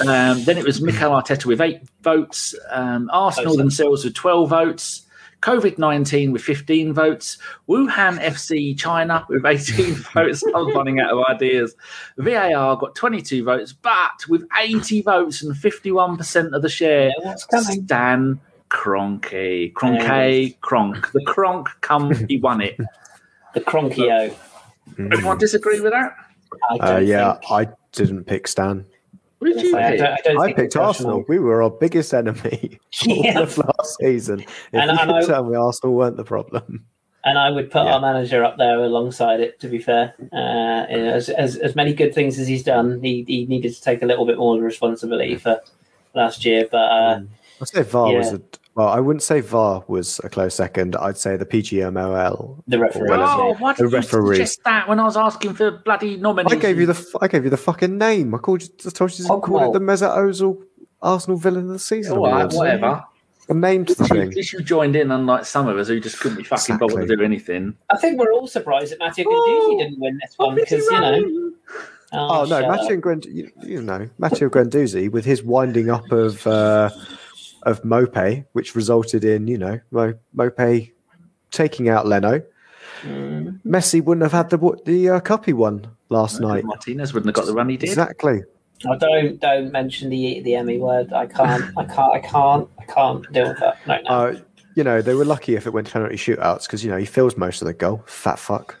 Um, 0.00 0.42
then 0.44 0.56
it 0.56 0.64
was 0.64 0.80
Mikel 0.80 1.10
Arteta 1.10 1.44
with 1.44 1.60
eight 1.60 1.80
votes. 2.00 2.54
Um, 2.70 3.10
Arsenal 3.12 3.56
themselves 3.56 4.04
with 4.04 4.14
12 4.14 4.48
votes. 4.48 5.02
COVID 5.46 5.78
19 5.78 6.32
with 6.32 6.42
15 6.42 6.92
votes. 6.92 7.38
Wuhan 7.68 8.18
FC 8.20 8.76
China 8.76 9.24
with 9.28 9.46
18 9.46 9.94
votes. 10.14 10.42
I'm 10.52 10.74
running 10.74 10.98
out 10.98 11.12
of 11.12 11.24
ideas. 11.30 11.76
VAR 12.18 12.76
got 12.76 12.96
22 12.96 13.44
votes, 13.44 13.72
but 13.72 14.26
with 14.28 14.44
80 14.58 15.02
votes 15.02 15.44
and 15.44 15.54
51% 15.54 16.52
of 16.52 16.62
the 16.62 16.68
share, 16.68 17.06
yeah, 17.10 17.12
what's 17.22 17.46
coming? 17.46 17.84
Stan 17.84 18.40
Kroenke. 18.70 19.72
Kroenke, 19.72 20.60
Kronk. 20.62 21.12
The 21.12 21.22
Cronk 21.24 21.68
come, 21.80 22.12
he 22.28 22.38
won 22.42 22.60
it. 22.60 22.76
The 23.54 23.60
Cronkio. 23.60 24.34
Anyone 24.98 25.38
disagree 25.38 25.78
with 25.80 25.92
that? 25.92 26.12
I 26.72 26.74
Uh, 26.96 26.98
yeah, 26.98 27.34
think. 27.34 27.52
I 27.52 27.68
didn't 27.92 28.24
pick 28.24 28.48
Stan. 28.48 28.84
What 29.38 29.52
did 29.52 29.62
you 29.62 29.76
I 29.76 29.90
pick? 29.90 29.98
don't, 29.98 30.12
I 30.12 30.16
don't 30.24 30.38
I 30.40 30.52
picked 30.54 30.72
the 30.72 30.80
Arsenal. 30.82 31.24
We 31.28 31.38
were 31.38 31.62
our 31.62 31.70
biggest 31.70 32.14
enemy 32.14 32.78
all 33.08 33.42
of 33.42 33.58
last 33.58 33.96
season. 34.00 34.40
If 34.40 34.48
And- 34.72 34.84
you 34.90 34.90
and 34.90 34.98
could 35.00 35.10
I- 35.10 35.26
tell 35.26 35.44
me 35.44 35.56
Arsenal 35.56 35.94
weren't 35.94 36.16
the 36.16 36.24
problem. 36.24 36.84
And 37.24 37.38
I 37.38 37.50
would 37.50 37.72
put 37.72 37.84
Yeah. 37.84 37.94
our 37.94 38.00
manager 38.00 38.44
up 38.44 38.56
there 38.56 38.78
alongside 38.78 39.40
it. 39.40 39.58
To 39.60 39.68
be 39.68 39.78
fair, 39.80 40.14
uh, 40.32 40.86
you 40.88 40.96
know, 41.04 41.12
as, 41.14 41.28
as 41.28 41.56
as 41.56 41.74
many 41.74 41.92
good 41.92 42.14
things 42.14 42.38
as 42.38 42.46
he's 42.46 42.62
done, 42.62 43.00
he, 43.02 43.24
he 43.26 43.46
needed 43.46 43.74
to 43.74 43.82
take 43.82 44.00
a 44.02 44.06
little 44.06 44.26
bit 44.26 44.38
more 44.38 44.60
responsibility 44.60 45.34
for 45.34 45.60
last 46.14 46.44
year. 46.44 46.68
But 46.70 46.76
uh, 46.76 47.20
I'd 47.60 47.66
say 47.68 47.82
VAR 47.82 48.12
was 48.14 48.30
Yeah. 48.30 48.36
a 48.36 48.40
well, 48.76 48.88
I 48.88 49.00
wouldn't 49.00 49.22
say 49.22 49.40
VAR 49.40 49.82
was 49.88 50.20
a 50.22 50.28
close 50.28 50.54
second. 50.54 50.94
I'd 50.96 51.16
say 51.16 51.36
the 51.36 51.46
PGMOL. 51.46 52.62
the 52.68 52.78
referee, 52.78 53.08
Oh, 53.10 53.16
yeah. 53.16 53.58
why 53.58 53.72
The 53.72 53.84
did 53.84 53.90
you 53.90 53.96
referee. 53.96 54.36
suggest 54.36 54.60
that 54.64 54.86
when 54.88 55.00
I 55.00 55.04
was 55.04 55.16
asking 55.16 55.54
for 55.54 55.70
bloody 55.70 56.16
nominees? 56.18 56.52
I 56.52 56.56
gave 56.56 56.78
you 56.78 56.86
the 56.86 56.92
f- 56.94 57.16
I 57.22 57.28
gave 57.28 57.44
you 57.44 57.50
the 57.50 57.56
fucking 57.56 57.96
name. 57.98 58.34
I 58.34 58.38
called 58.38 58.62
you. 58.62 58.68
I 58.86 58.90
told 58.90 59.18
you 59.18 59.24
to 59.24 59.32
Oh, 59.32 59.40
come 59.40 59.54
call 59.54 59.70
it 59.70 59.72
the 59.72 59.80
Mesut 59.84 60.14
Ozil 60.16 60.62
Arsenal 61.02 61.38
Villain 61.38 61.62
of 61.64 61.68
the 61.72 61.78
Season. 61.78 62.16
All 62.16 62.24
right, 62.30 62.42
award. 62.42 62.52
whatever. 62.54 63.04
I 63.48 63.52
named 63.54 63.88
the 63.88 64.02
At 64.02 64.10
thing. 64.10 64.30
least 64.30 64.52
you 64.52 64.60
joined 64.60 64.96
in, 64.96 65.10
unlike 65.12 65.44
some 65.46 65.68
of 65.68 65.78
us 65.78 65.86
who 65.88 66.00
just 66.00 66.18
couldn't 66.20 66.36
be 66.36 66.42
fucking 66.44 66.78
bothered 66.78 67.06
to 67.08 67.16
do 67.16 67.22
anything. 67.22 67.76
I 67.90 67.96
think 67.96 68.18
we're 68.18 68.32
all 68.32 68.46
surprised 68.48 68.90
that 68.92 68.98
Matteo 68.98 69.24
Oh, 69.28 69.32
Guendouzi 69.32 69.78
didn't 69.84 70.00
win 70.00 70.18
this 70.20 70.34
one 70.36 70.54
because 70.56 70.84
you 70.84 70.90
know. 71.00 71.52
Oh, 72.12 72.42
no, 72.42 72.46
shut 72.60 72.64
up. 72.64 72.70
Matteo 72.80 72.96
Grand, 72.98 73.24
you, 73.26 73.50
you 73.62 73.82
know 73.82 74.08
Matteo 74.18 74.48
Granduzzi 74.48 75.10
with 75.10 75.24
his 75.24 75.42
winding 75.42 75.90
up 75.90 76.10
of 76.12 76.44
uh, 76.46 76.90
of 77.66 77.82
Maupay, 77.82 78.46
which 78.52 78.74
resulted 78.74 79.24
in 79.24 79.46
you 79.46 79.58
know 79.58 79.78
Mo, 79.90 80.14
Maupay 80.34 80.92
taking 81.50 81.90
out 81.90 82.06
Leno. 82.06 82.42
Mm. 83.02 83.60
Messi 83.66 84.02
wouldn't 84.02 84.22
have 84.22 84.32
had 84.32 84.48
the 84.48 84.80
the 84.86 85.10
uh, 85.10 85.20
cup 85.20 85.44
he 85.44 85.52
won 85.52 85.86
last 86.08 86.40
night. 86.40 86.64
Martinez 86.64 87.12
wouldn't 87.12 87.28
have 87.28 87.34
got 87.34 87.46
the 87.46 87.52
run 87.52 87.68
he 87.68 87.76
did. 87.76 87.90
Exactly. 87.90 88.42
Oh, 88.86 88.96
don't 88.96 89.38
don't 89.40 89.70
mention 89.72 90.08
the 90.08 90.40
the 90.40 90.54
Emmy 90.54 90.78
word. 90.78 91.12
I 91.12 91.26
can't. 91.26 91.64
I 91.76 91.84
can't. 91.84 92.14
I 92.14 92.20
can't. 92.20 92.68
I 92.78 92.84
can't 92.84 93.32
deal 93.32 93.48
with 93.48 93.58
that. 93.58 93.78
No, 93.86 93.98
no. 94.00 94.10
Uh, 94.10 94.40
you 94.74 94.84
know 94.84 95.02
they 95.02 95.14
were 95.14 95.24
lucky 95.24 95.56
if 95.56 95.66
it 95.66 95.70
went 95.70 95.88
to 95.88 95.92
penalty 95.92 96.16
shootouts 96.16 96.62
because 96.62 96.84
you 96.84 96.90
know 96.90 96.98
he 96.98 97.06
fills 97.06 97.36
most 97.36 97.60
of 97.60 97.66
the 97.66 97.74
goal. 97.74 98.02
Fat 98.06 98.38
fuck. 98.38 98.76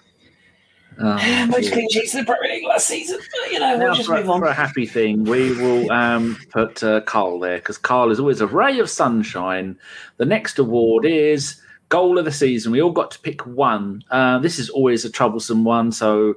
Oh, 0.98 1.46
Most 1.46 1.72
clean 1.72 1.88
sheets 1.90 2.14
in 2.14 2.20
the 2.20 2.26
Premier 2.26 2.56
League 2.56 2.64
last 2.64 2.86
season. 2.86 3.18
But, 3.18 3.52
you 3.52 3.60
know, 3.60 3.78
we'll 3.78 3.94
just 3.94 4.08
for, 4.08 4.16
move 4.16 4.30
on. 4.30 4.40
for 4.40 4.46
a 4.46 4.54
happy 4.54 4.86
thing, 4.86 5.24
we 5.24 5.52
will 5.52 5.90
um, 5.92 6.38
put 6.50 6.82
uh, 6.82 7.02
Carl 7.02 7.38
there 7.38 7.58
because 7.58 7.78
Carl 7.78 8.10
is 8.10 8.18
always 8.18 8.40
a 8.40 8.46
ray 8.46 8.78
of 8.78 8.88
sunshine. 8.88 9.78
The 10.16 10.24
next 10.24 10.58
award 10.58 11.04
is 11.04 11.60
goal 11.88 12.18
of 12.18 12.24
the 12.24 12.32
season. 12.32 12.72
We 12.72 12.80
all 12.80 12.92
got 12.92 13.10
to 13.12 13.18
pick 13.20 13.46
one. 13.46 14.04
Uh, 14.10 14.38
this 14.38 14.58
is 14.58 14.70
always 14.70 15.04
a 15.04 15.10
troublesome 15.10 15.64
one, 15.64 15.92
so 15.92 16.34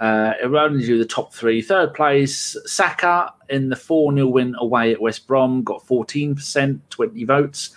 uh, 0.00 0.32
it 0.42 0.46
will 0.46 0.58
only 0.58 0.84
do 0.84 0.98
the 0.98 1.04
top 1.04 1.34
three. 1.34 1.60
Third 1.60 1.92
place, 1.94 2.56
Saka 2.64 3.32
in 3.48 3.68
the 3.68 3.76
4 3.76 4.14
0 4.14 4.26
win 4.28 4.54
away 4.58 4.92
at 4.92 5.00
West 5.00 5.26
Brom, 5.26 5.62
got 5.62 5.84
14%, 5.86 6.80
20 6.88 7.24
votes. 7.24 7.70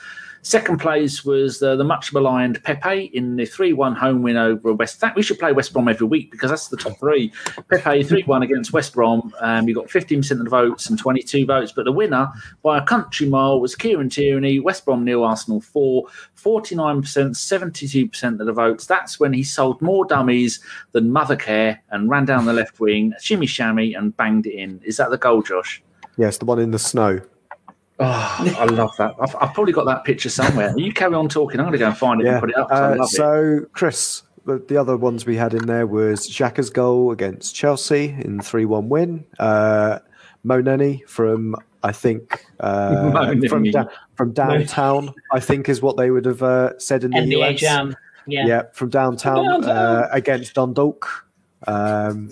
Second 0.43 0.79
place 0.79 1.23
was 1.23 1.59
the, 1.59 1.75
the 1.75 1.83
much 1.83 2.13
maligned 2.13 2.63
Pepe 2.63 3.11
in 3.13 3.35
the 3.35 3.45
3 3.45 3.73
1 3.73 3.95
home 3.95 4.23
win 4.23 4.37
over 4.37 4.73
West. 4.73 4.99
That 5.01 5.15
we 5.15 5.21
should 5.21 5.39
play 5.39 5.51
West 5.51 5.71
Brom 5.71 5.87
every 5.87 6.07
week 6.07 6.31
because 6.31 6.49
that's 6.49 6.69
the 6.69 6.77
top 6.77 6.97
three. 6.99 7.31
Pepe 7.69 8.03
3 8.03 8.23
1 8.23 8.43
against 8.43 8.73
West 8.73 8.93
Brom. 8.93 9.33
Um, 9.39 9.67
you 9.67 9.75
got 9.75 9.87
15% 9.87 10.31
of 10.31 10.43
the 10.43 10.49
votes 10.49 10.89
and 10.89 10.97
22 10.97 11.45
votes, 11.45 11.71
but 11.71 11.85
the 11.85 11.91
winner 11.91 12.29
by 12.63 12.77
a 12.77 12.81
country 12.81 13.27
mile 13.27 13.59
was 13.59 13.75
Kieran 13.75 14.09
Tierney, 14.09 14.59
West 14.59 14.85
Brom 14.85 15.05
nil, 15.05 15.23
Arsenal 15.23 15.61
4, 15.61 16.05
49%, 16.35 17.03
72% 17.03 18.39
of 18.39 18.45
the 18.45 18.53
votes. 18.53 18.85
That's 18.85 19.19
when 19.19 19.33
he 19.33 19.43
sold 19.43 19.81
more 19.81 20.05
dummies 20.05 20.59
than 20.91 21.11
Mothercare 21.11 21.79
and 21.91 22.09
ran 22.09 22.25
down 22.25 22.45
the 22.45 22.53
left 22.53 22.79
wing, 22.79 23.13
shimmy 23.19 23.47
shammy, 23.47 23.97
and 23.97 24.15
banged 24.17 24.47
it 24.47 24.55
in. 24.55 24.81
Is 24.83 24.97
that 24.97 25.11
the 25.11 25.17
goal, 25.17 25.43
Josh? 25.43 25.83
Yes, 26.17 26.37
the 26.37 26.45
one 26.45 26.59
in 26.59 26.71
the 26.71 26.79
snow. 26.79 27.21
Oh, 28.03 28.55
I 28.59 28.65
love 28.65 28.95
that. 28.97 29.15
I've, 29.21 29.35
I've 29.39 29.53
probably 29.53 29.73
got 29.73 29.85
that 29.85 30.03
picture 30.03 30.29
somewhere. 30.29 30.73
You 30.77 30.91
carry 30.91 31.13
on 31.13 31.29
talking. 31.29 31.59
I'm 31.59 31.67
going 31.67 31.73
to 31.73 31.77
go 31.79 31.87
and 31.87 31.97
find 31.97 32.19
it 32.19 32.25
Yeah. 32.25 32.31
and 32.33 32.39
put 32.41 32.49
it 32.49 32.57
up. 32.57 32.69
'cause 32.69 32.79
I 32.79 32.85
Uh, 32.93 32.95
love 32.95 33.05
it. 33.05 33.15
so, 33.15 33.59
Kris, 33.73 34.23
the, 34.45 34.57
the 34.67 34.75
other 34.77 34.97
ones 34.97 35.25
we 35.25 35.35
had 35.37 35.53
in 35.53 35.67
there 35.67 35.85
was 35.85 36.27
Xhaka's 36.27 36.69
goal 36.71 37.11
against 37.11 37.53
Chelsea 37.53 38.15
in 38.19 38.41
3 38.41 38.65
1 38.65 38.89
win. 38.89 39.25
Uh, 39.39 39.99
Moneni 40.45 41.07
from 41.07 41.55
I 41.83 41.91
think 41.91 42.43
uh, 42.59 43.11
from, 43.49 43.63
da- 43.71 43.85
from 44.15 44.31
downtown, 44.33 45.13
I 45.31 45.39
think 45.39 45.69
is 45.69 45.81
what 45.81 45.97
they 45.97 46.09
would 46.11 46.25
have 46.25 46.41
uh, 46.41 46.77
said 46.79 47.03
in 47.03 47.11
the 47.11 47.17
NBA 47.19 47.53
US. 47.53 47.59
Jam. 47.59 47.95
Yeah. 48.27 48.45
yeah, 48.47 48.61
from 48.73 48.89
downtown, 48.89 49.45
Downtown. 49.45 49.69
Uh, 49.69 50.07
against 50.11 50.53
Dundalk. 50.55 51.25
Um, 51.67 52.29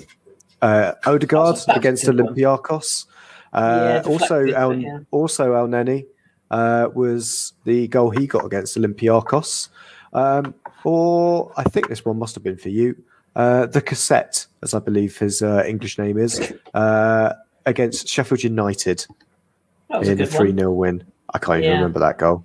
uh, 0.62 0.94
Odegaard 1.06 1.58
against 1.70 2.06
good 2.06 2.20
one. 2.20 2.34
Olympiakos. 2.36 3.06
Uh, 3.54 4.02
Yeah, 4.06 4.12
also, 4.12 4.46
El, 4.46 4.70
but 4.70 4.80
yeah. 4.82 5.00
also 5.12 5.52
Elneny 5.54 6.06
uh, 6.52 6.90
was 6.94 7.54
the 7.66 7.88
goal 7.88 8.10
he 8.10 8.28
got 8.28 8.46
against 8.46 8.78
Olympiakos. 8.78 9.70
Um, 10.14 10.54
or 10.84 11.52
I 11.58 11.64
think 11.64 11.88
this 11.90 12.04
one 12.06 12.18
must 12.18 12.36
have 12.36 12.44
been 12.44 12.58
for 12.58 12.70
you. 12.70 12.96
Uh, 13.36 13.68
the 13.68 13.82
cassette, 13.82 14.48
as 14.64 14.74
I 14.74 14.80
believe 14.80 15.18
his 15.18 15.42
uh, 15.42 15.64
English 15.68 15.98
name 15.98 16.18
is, 16.18 16.54
uh, 16.74 17.34
against 17.66 18.08
Sheffield 18.08 18.44
United 18.44 19.06
That 19.90 20.00
was 20.00 20.10
a 20.10 20.14
in 20.14 20.22
a 20.22 20.26
3 20.26 20.50
one. 20.50 20.58
0 20.58 20.72
win. 20.72 21.04
I 21.34 21.38
can't 21.38 21.60
even 21.60 21.70
Yeah. 21.70 21.76
remember 21.78 22.00
that 22.00 22.18
goal. 22.18 22.44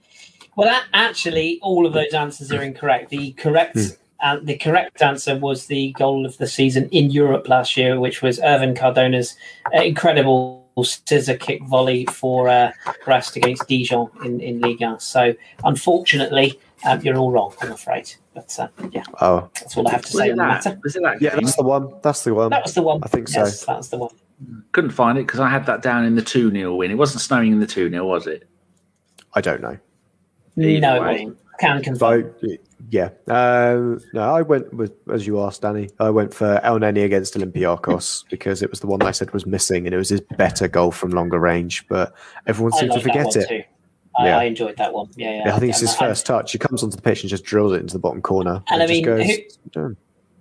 Well, 0.56 0.68
that, 0.68 0.84
actually, 0.92 1.58
all 1.62 1.86
of 1.86 1.94
those 1.94 2.12
answers 2.12 2.52
are 2.52 2.62
incorrect. 2.62 3.10
The 3.10 3.32
correct 3.32 3.78
uh, 4.20 4.38
the 4.42 4.56
correct 4.56 5.02
answer 5.02 5.36
was 5.36 5.66
the 5.66 5.92
goal 5.92 6.24
of 6.24 6.38
the 6.38 6.46
season 6.46 6.88
in 6.90 7.10
Europe 7.10 7.48
last 7.48 7.76
year, 7.76 7.98
which 7.98 8.22
was 8.22 8.40
Irvin 8.40 8.74
Cardona's 8.74 9.36
uh, 9.76 9.82
incredible 9.82 10.63
scissor 10.82 11.36
kick 11.36 11.62
volley 11.64 12.06
for 12.06 12.48
uh, 12.48 12.72
Brest 13.04 13.36
against 13.36 13.68
Dijon 13.68 14.10
in, 14.24 14.40
in 14.40 14.60
Ligue 14.60 14.80
1. 14.80 14.98
So, 14.98 15.34
unfortunately, 15.62 16.58
um, 16.84 17.00
you're 17.02 17.16
all 17.16 17.30
wrong, 17.30 17.54
I'm 17.60 17.72
afraid. 17.72 18.12
But 18.34 18.58
uh, 18.58 18.68
yeah, 18.90 19.04
Oh, 19.20 19.48
that's 19.54 19.76
all 19.76 19.86
I 19.86 19.92
have 19.92 20.02
to 20.02 20.08
Was 20.08 20.18
say 20.18 20.28
it 20.28 20.32
on 20.32 20.38
the 20.38 20.42
that? 20.42 20.48
matter. 20.64 20.80
Was 20.82 20.96
it 20.96 21.02
that 21.04 21.22
yeah, 21.22 21.30
game? 21.36 21.44
that's 21.44 21.56
the 21.56 21.62
one. 21.62 21.94
That's 22.02 22.24
the 22.24 22.34
one. 22.34 22.50
That 22.50 22.64
was 22.64 22.74
the 22.74 22.82
one. 22.82 23.00
I 23.04 23.06
think 23.06 23.28
so. 23.28 23.40
Yes, 23.44 23.64
that 23.66 23.76
was 23.76 23.90
the 23.90 23.98
one. 23.98 24.10
Couldn't 24.72 24.90
find 24.90 25.16
it 25.16 25.26
because 25.26 25.38
I 25.38 25.48
had 25.48 25.64
that 25.66 25.82
down 25.82 26.04
in 26.04 26.16
the 26.16 26.22
2 26.22 26.50
0 26.50 26.74
win. 26.74 26.90
It 26.90 26.96
wasn't 26.98 27.20
snowing 27.20 27.52
in 27.52 27.60
the 27.60 27.66
2 27.66 27.90
0, 27.90 28.04
was 28.04 28.26
it? 28.26 28.48
I 29.34 29.40
don't 29.40 29.60
know. 29.62 29.78
Either 30.58 30.80
no, 30.80 31.02
way. 31.02 31.14
it 31.14 31.24
wasn't. 31.26 31.38
Can 31.60 31.82
confirm. 31.82 32.34
So 32.40 32.48
yeah, 32.90 33.10
um, 33.28 34.00
no, 34.12 34.22
I 34.22 34.42
went 34.42 34.72
with 34.74 34.92
as 35.12 35.26
you 35.26 35.40
asked, 35.40 35.62
Danny. 35.62 35.88
I 35.98 36.10
went 36.10 36.32
for 36.34 36.60
Elneny 36.64 37.04
against 37.04 37.34
Olympiakos 37.34 38.24
because 38.30 38.62
it 38.62 38.70
was 38.70 38.80
the 38.80 38.86
one 38.86 39.02
I 39.02 39.10
said 39.10 39.32
was 39.32 39.46
missing, 39.46 39.86
and 39.86 39.94
it 39.94 39.98
was 39.98 40.08
his 40.08 40.20
better 40.36 40.68
goal 40.68 40.90
from 40.90 41.10
longer 41.10 41.38
range. 41.38 41.86
But 41.88 42.14
everyone 42.46 42.72
seemed 42.72 42.90
to 42.92 42.96
like 42.98 43.02
forget 43.04 43.36
it. 43.36 43.48
too. 43.48 43.62
Yeah. 44.20 44.38
I 44.38 44.44
enjoyed 44.44 44.76
that 44.76 44.92
one. 44.92 45.08
Yeah, 45.16 45.30
yeah. 45.30 45.42
Yeah, 45.46 45.56
I 45.56 45.58
think 45.58 45.70
it's 45.70 45.80
his 45.80 45.90
And 45.90 45.98
first 45.98 46.24
touch. 46.26 46.52
He 46.52 46.58
comes 46.58 46.82
onto 46.84 46.94
the 46.94 47.02
pitch 47.02 47.22
and 47.22 47.30
just 47.30 47.42
drills 47.44 47.72
it 47.72 47.80
into 47.80 47.94
the 47.94 47.98
bottom 47.98 48.22
corner. 48.22 48.62
And 48.68 48.80
I 48.80 48.86
mean, 48.86 49.04
goes, 49.04 49.26
who- 49.74 49.96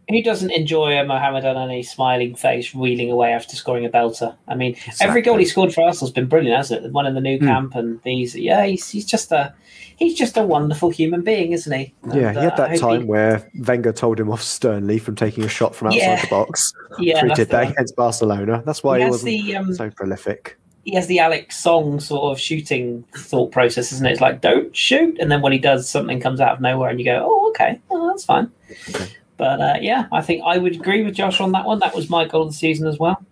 Who 0.09 0.21
doesn't 0.21 0.51
enjoy 0.51 0.99
a 0.99 1.03
Mohamed 1.05 1.43
Elneny 1.43 1.83
smiling 1.83 2.35
face 2.35 2.71
wheeling 2.75 3.09
away 3.09 3.31
after 3.31 3.55
scoring 3.55 3.83
a 3.85 3.89
belter? 3.89 4.35
I 4.47 4.53
mean, 4.55 4.75
every 5.01 5.21
goal 5.23 5.37
he 5.37 5.45
scored 5.45 5.73
for 5.73 5.81
Arsenal's 5.81 6.11
been 6.11 6.27
brilliant, 6.27 6.55
hasn't 6.57 6.81
it? 6.81 6.83
The 6.83 6.91
One 6.91 7.07
in 7.07 7.15
the 7.15 7.21
new 7.21 7.39
Hmm. 7.39 7.47
camp 7.47 7.75
and 7.75 7.99
these. 8.03 8.35
Yeah, 8.35 8.63
he's, 8.65 8.87
he's 8.89 9.05
just 9.05 9.31
a 9.31 9.55
he's 9.97 10.15
just 10.15 10.37
a 10.37 10.43
wonderful 10.43 10.89
human 10.89 11.21
being, 11.21 11.51
isn't 11.53 11.71
he? 11.77 11.93
yeah, 12.13 12.29
And, 12.29 12.37
he 12.37 12.43
had 12.43 12.53
uh, 12.53 12.55
that 12.57 12.69
hope 12.71 12.79
time 12.79 13.07
where 13.07 13.49
Wenger 13.67 13.91
told 13.93 14.19
him 14.19 14.29
off 14.31 14.41
sternly 14.41 14.99
from 14.99 15.15
taking 15.15 15.43
a 15.43 15.47
shot 15.49 15.75
from 15.75 15.87
outside 15.87 15.99
Yeah. 15.99 16.21
the 16.21 16.27
box. 16.27 16.73
yeah, 16.99 17.21
he 17.21 17.27
that's 17.27 17.39
did 17.39 17.49
that 17.49 17.63
one. 17.63 17.71
against 17.73 17.95
Barcelona. 17.95 18.63
That's 18.65 18.83
why 18.83 18.97
he 18.97 19.01
he, 19.01 19.05
has 19.05 19.11
wasn't 19.11 19.29
the 19.45 19.55
um, 19.55 19.73
so 19.73 19.89
prolific. 19.91 20.57
he 20.85 20.95
has 20.95 21.07
the 21.07 21.19
Alex 21.19 21.57
Song 21.57 21.99
sort 21.99 22.31
of 22.31 22.39
shooting 22.39 23.03
thought 23.15 23.51
process, 23.51 23.91
isn't 23.93 24.05
it? 24.05 24.11
It's 24.13 24.21
like 24.21 24.41
don't 24.41 24.75
shoot, 24.75 25.17
and 25.19 25.31
then 25.31 25.41
when 25.41 25.51
he 25.53 25.59
does, 25.59 25.89
something 25.89 26.19
comes 26.19 26.39
out 26.41 26.53
of 26.53 26.61
nowhere, 26.61 26.89
and 26.89 26.99
you 26.99 27.05
go, 27.05 27.21
oh, 27.25 27.49
okay, 27.49 27.79
oh, 27.91 28.07
that's 28.09 28.25
fine. 28.25 28.51
Okay. 28.89 29.07
But 29.37 29.61
uh, 29.61 29.77
yeah, 29.81 30.07
I 30.11 30.21
think 30.21 30.43
I 30.45 30.57
would 30.57 30.75
agree 30.75 31.03
with 31.03 31.15
Josh 31.15 31.39
on 31.41 31.51
that 31.53 31.65
one. 31.65 31.79
That 31.79 31.95
was 31.95 32.09
my 32.09 32.25
goal 32.25 32.43
of 32.43 32.49
the 32.49 32.53
season 32.53 32.87
as 32.87 32.99
well. 32.99 33.23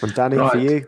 And 0.00 0.14
Danny, 0.14 0.36
for 0.36 0.56
you, 0.56 0.86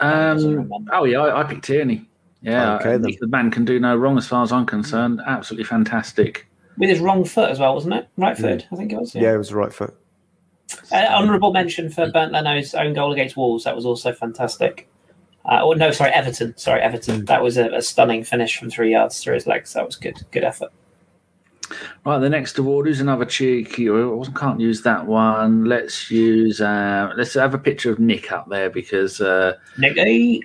Um, 0.00 0.70
oh, 0.92 1.04
yeah, 1.04 1.18
I, 1.20 1.40
I 1.40 1.44
picked 1.44 1.64
Tierney. 1.64 2.06
Yeah, 2.42 2.76
Okay, 2.76 2.96
then. 2.96 3.14
the 3.20 3.26
man 3.26 3.50
can 3.50 3.64
do 3.64 3.78
no 3.78 3.94
wrong 3.96 4.16
as 4.16 4.26
far 4.26 4.42
as 4.42 4.50
I'm 4.52 4.64
concerned. 4.66 5.20
Absolutely 5.26 5.64
fantastic. 5.64 6.46
With 6.78 6.88
his 6.88 7.00
wrong 7.00 7.24
foot 7.24 7.50
as 7.50 7.58
well, 7.58 7.74
wasn't 7.74 7.94
it? 7.94 8.08
Right 8.16 8.36
foot, 8.36 8.66
I 8.72 8.76
think 8.76 8.92
it 8.92 8.98
was. 8.98 9.14
yeah, 9.14 9.34
it 9.34 9.38
was 9.38 9.50
the 9.50 9.56
right 9.56 9.72
foot. 9.72 9.94
Uh, 10.92 11.06
honourable 11.10 11.52
mention 11.52 11.90
for 11.90 12.10
Bernd 12.10 12.32
Leno's 12.32 12.74
own 12.74 12.94
goal 12.94 13.12
against 13.12 13.36
Wolves. 13.36 13.64
That 13.64 13.74
was 13.76 13.84
also 13.84 14.12
fantastic. 14.12 14.88
Uh, 15.44 15.64
or 15.64 15.74
no, 15.74 15.90
sorry, 15.90 16.10
Everton. 16.12 16.56
Sorry, 16.56 16.80
Everton. 16.80 17.24
That 17.24 17.42
was 17.42 17.56
a, 17.58 17.66
a 17.74 17.82
stunning 17.82 18.24
finish 18.24 18.56
from 18.56 18.70
three 18.70 18.92
yards 18.92 19.22
through 19.22 19.34
his 19.34 19.46
legs. 19.46 19.72
That 19.72 19.84
was 19.84 19.96
good. 19.96 20.16
Good 20.30 20.44
effort. 20.44 20.70
Right, 22.04 22.18
the 22.18 22.28
next 22.28 22.58
award 22.58 22.88
is 22.88 23.00
another 23.00 23.24
cheeky. 23.24 23.88
I 23.90 24.22
can't 24.36 24.60
use 24.60 24.82
that 24.82 25.06
one. 25.06 25.64
Let's 25.66 26.10
use. 26.10 26.60
Uh, 26.60 27.12
let's 27.16 27.34
have 27.34 27.54
a 27.54 27.58
picture 27.58 27.92
of 27.92 27.98
Nick 27.98 28.32
up 28.32 28.48
there 28.48 28.70
because 28.70 29.20
uh, 29.20 29.54
Nicky. 29.78 30.42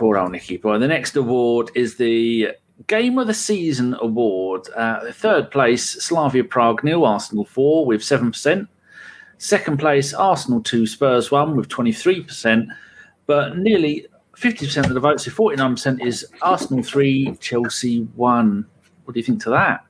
Poor 0.00 0.16
old 0.16 0.32
Nicky 0.32 0.56
boy. 0.56 0.78
The 0.78 0.88
next 0.88 1.14
award 1.14 1.70
is 1.74 1.98
the 1.98 2.48
Game 2.86 3.18
of 3.18 3.26
the 3.26 3.34
Season 3.34 3.94
award. 4.00 4.66
Uh, 4.74 5.12
third 5.12 5.50
place, 5.50 5.84
Slavia 6.02 6.42
Prague 6.42 6.82
nil, 6.82 7.04
Arsenal 7.04 7.44
four 7.44 7.84
with 7.84 8.02
seven 8.02 8.32
percent. 8.32 8.66
Second 9.36 9.78
place, 9.78 10.14
Arsenal 10.14 10.62
two, 10.62 10.86
Spurs 10.86 11.30
one 11.30 11.54
with 11.54 11.68
twenty 11.68 11.92
three 11.92 12.22
percent. 12.22 12.70
But 13.26 13.58
nearly 13.58 14.06
fifty 14.34 14.64
percent 14.64 14.86
of 14.86 14.94
the 14.94 15.00
votes, 15.00 15.26
so 15.26 15.30
forty 15.32 15.56
nine 15.56 15.74
percent, 15.74 16.00
is 16.00 16.26
Arsenal 16.40 16.82
three, 16.82 17.36
Chelsea 17.38 18.04
one. 18.16 18.64
What 19.04 19.12
do 19.12 19.20
you 19.20 19.24
think 19.24 19.42
to 19.42 19.50
that? 19.50 19.84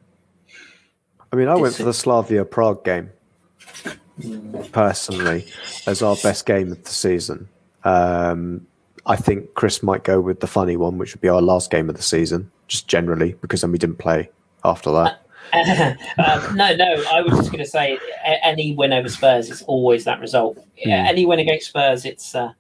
I 1.33 1.37
mean, 1.37 1.47
I 1.47 1.55
went 1.55 1.77
for 1.77 1.85
the 1.85 1.95
Slavia 1.95 2.45
Prague 2.45 2.85
game 2.85 3.11
personally 4.73 5.47
as 5.87 6.03
our 6.03 6.17
best 6.17 6.47
game 6.47 6.73
of 6.73 6.83
the 6.83 6.91
season. 6.91 7.49
Um, 7.85 8.67
I 9.07 9.17
think 9.17 9.55
Kris 9.55 9.83
might 9.83 10.05
go 10.05 10.21
with 10.21 10.41
the 10.41 10.47
funny 10.47 10.77
one, 10.77 10.99
which 10.99 11.15
would 11.15 11.21
be 11.21 11.29
our 11.29 11.41
last 11.41 11.71
game 11.71 11.89
of 11.89 11.97
the 11.97 12.03
season, 12.03 12.51
just 12.69 12.87
generally, 12.87 13.35
because 13.41 13.63
then 13.63 13.73
we 13.73 13.79
didn't 13.79 13.99
play 13.99 14.31
after 14.65 14.91
that. 14.93 15.23
um, 16.19 16.57
no, 16.57 16.77
no. 16.77 17.05
I 17.11 17.23
was 17.23 17.33
just 17.39 17.51
going 17.51 17.65
to 17.65 17.71
say, 17.71 17.99
any 18.25 18.75
win 18.75 18.93
over 18.93 19.09
Spurs 19.09 19.51
is 19.51 19.63
always 19.63 20.05
that 20.05 20.21
result. 20.21 20.59
Yeah, 20.77 21.07
Any 21.09 21.27
win 21.27 21.41
against 21.41 21.69
Spurs, 21.69 22.05
it's 22.05 22.35
uh, 22.35 22.53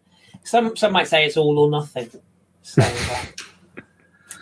some 0.42 0.76
some 0.76 0.92
might 0.92 1.06
say 1.06 1.24
it's 1.24 1.36
all 1.36 1.58
or 1.58 1.70
nothing. 1.70 2.10
So, 2.62 2.82
uh, 2.84 3.24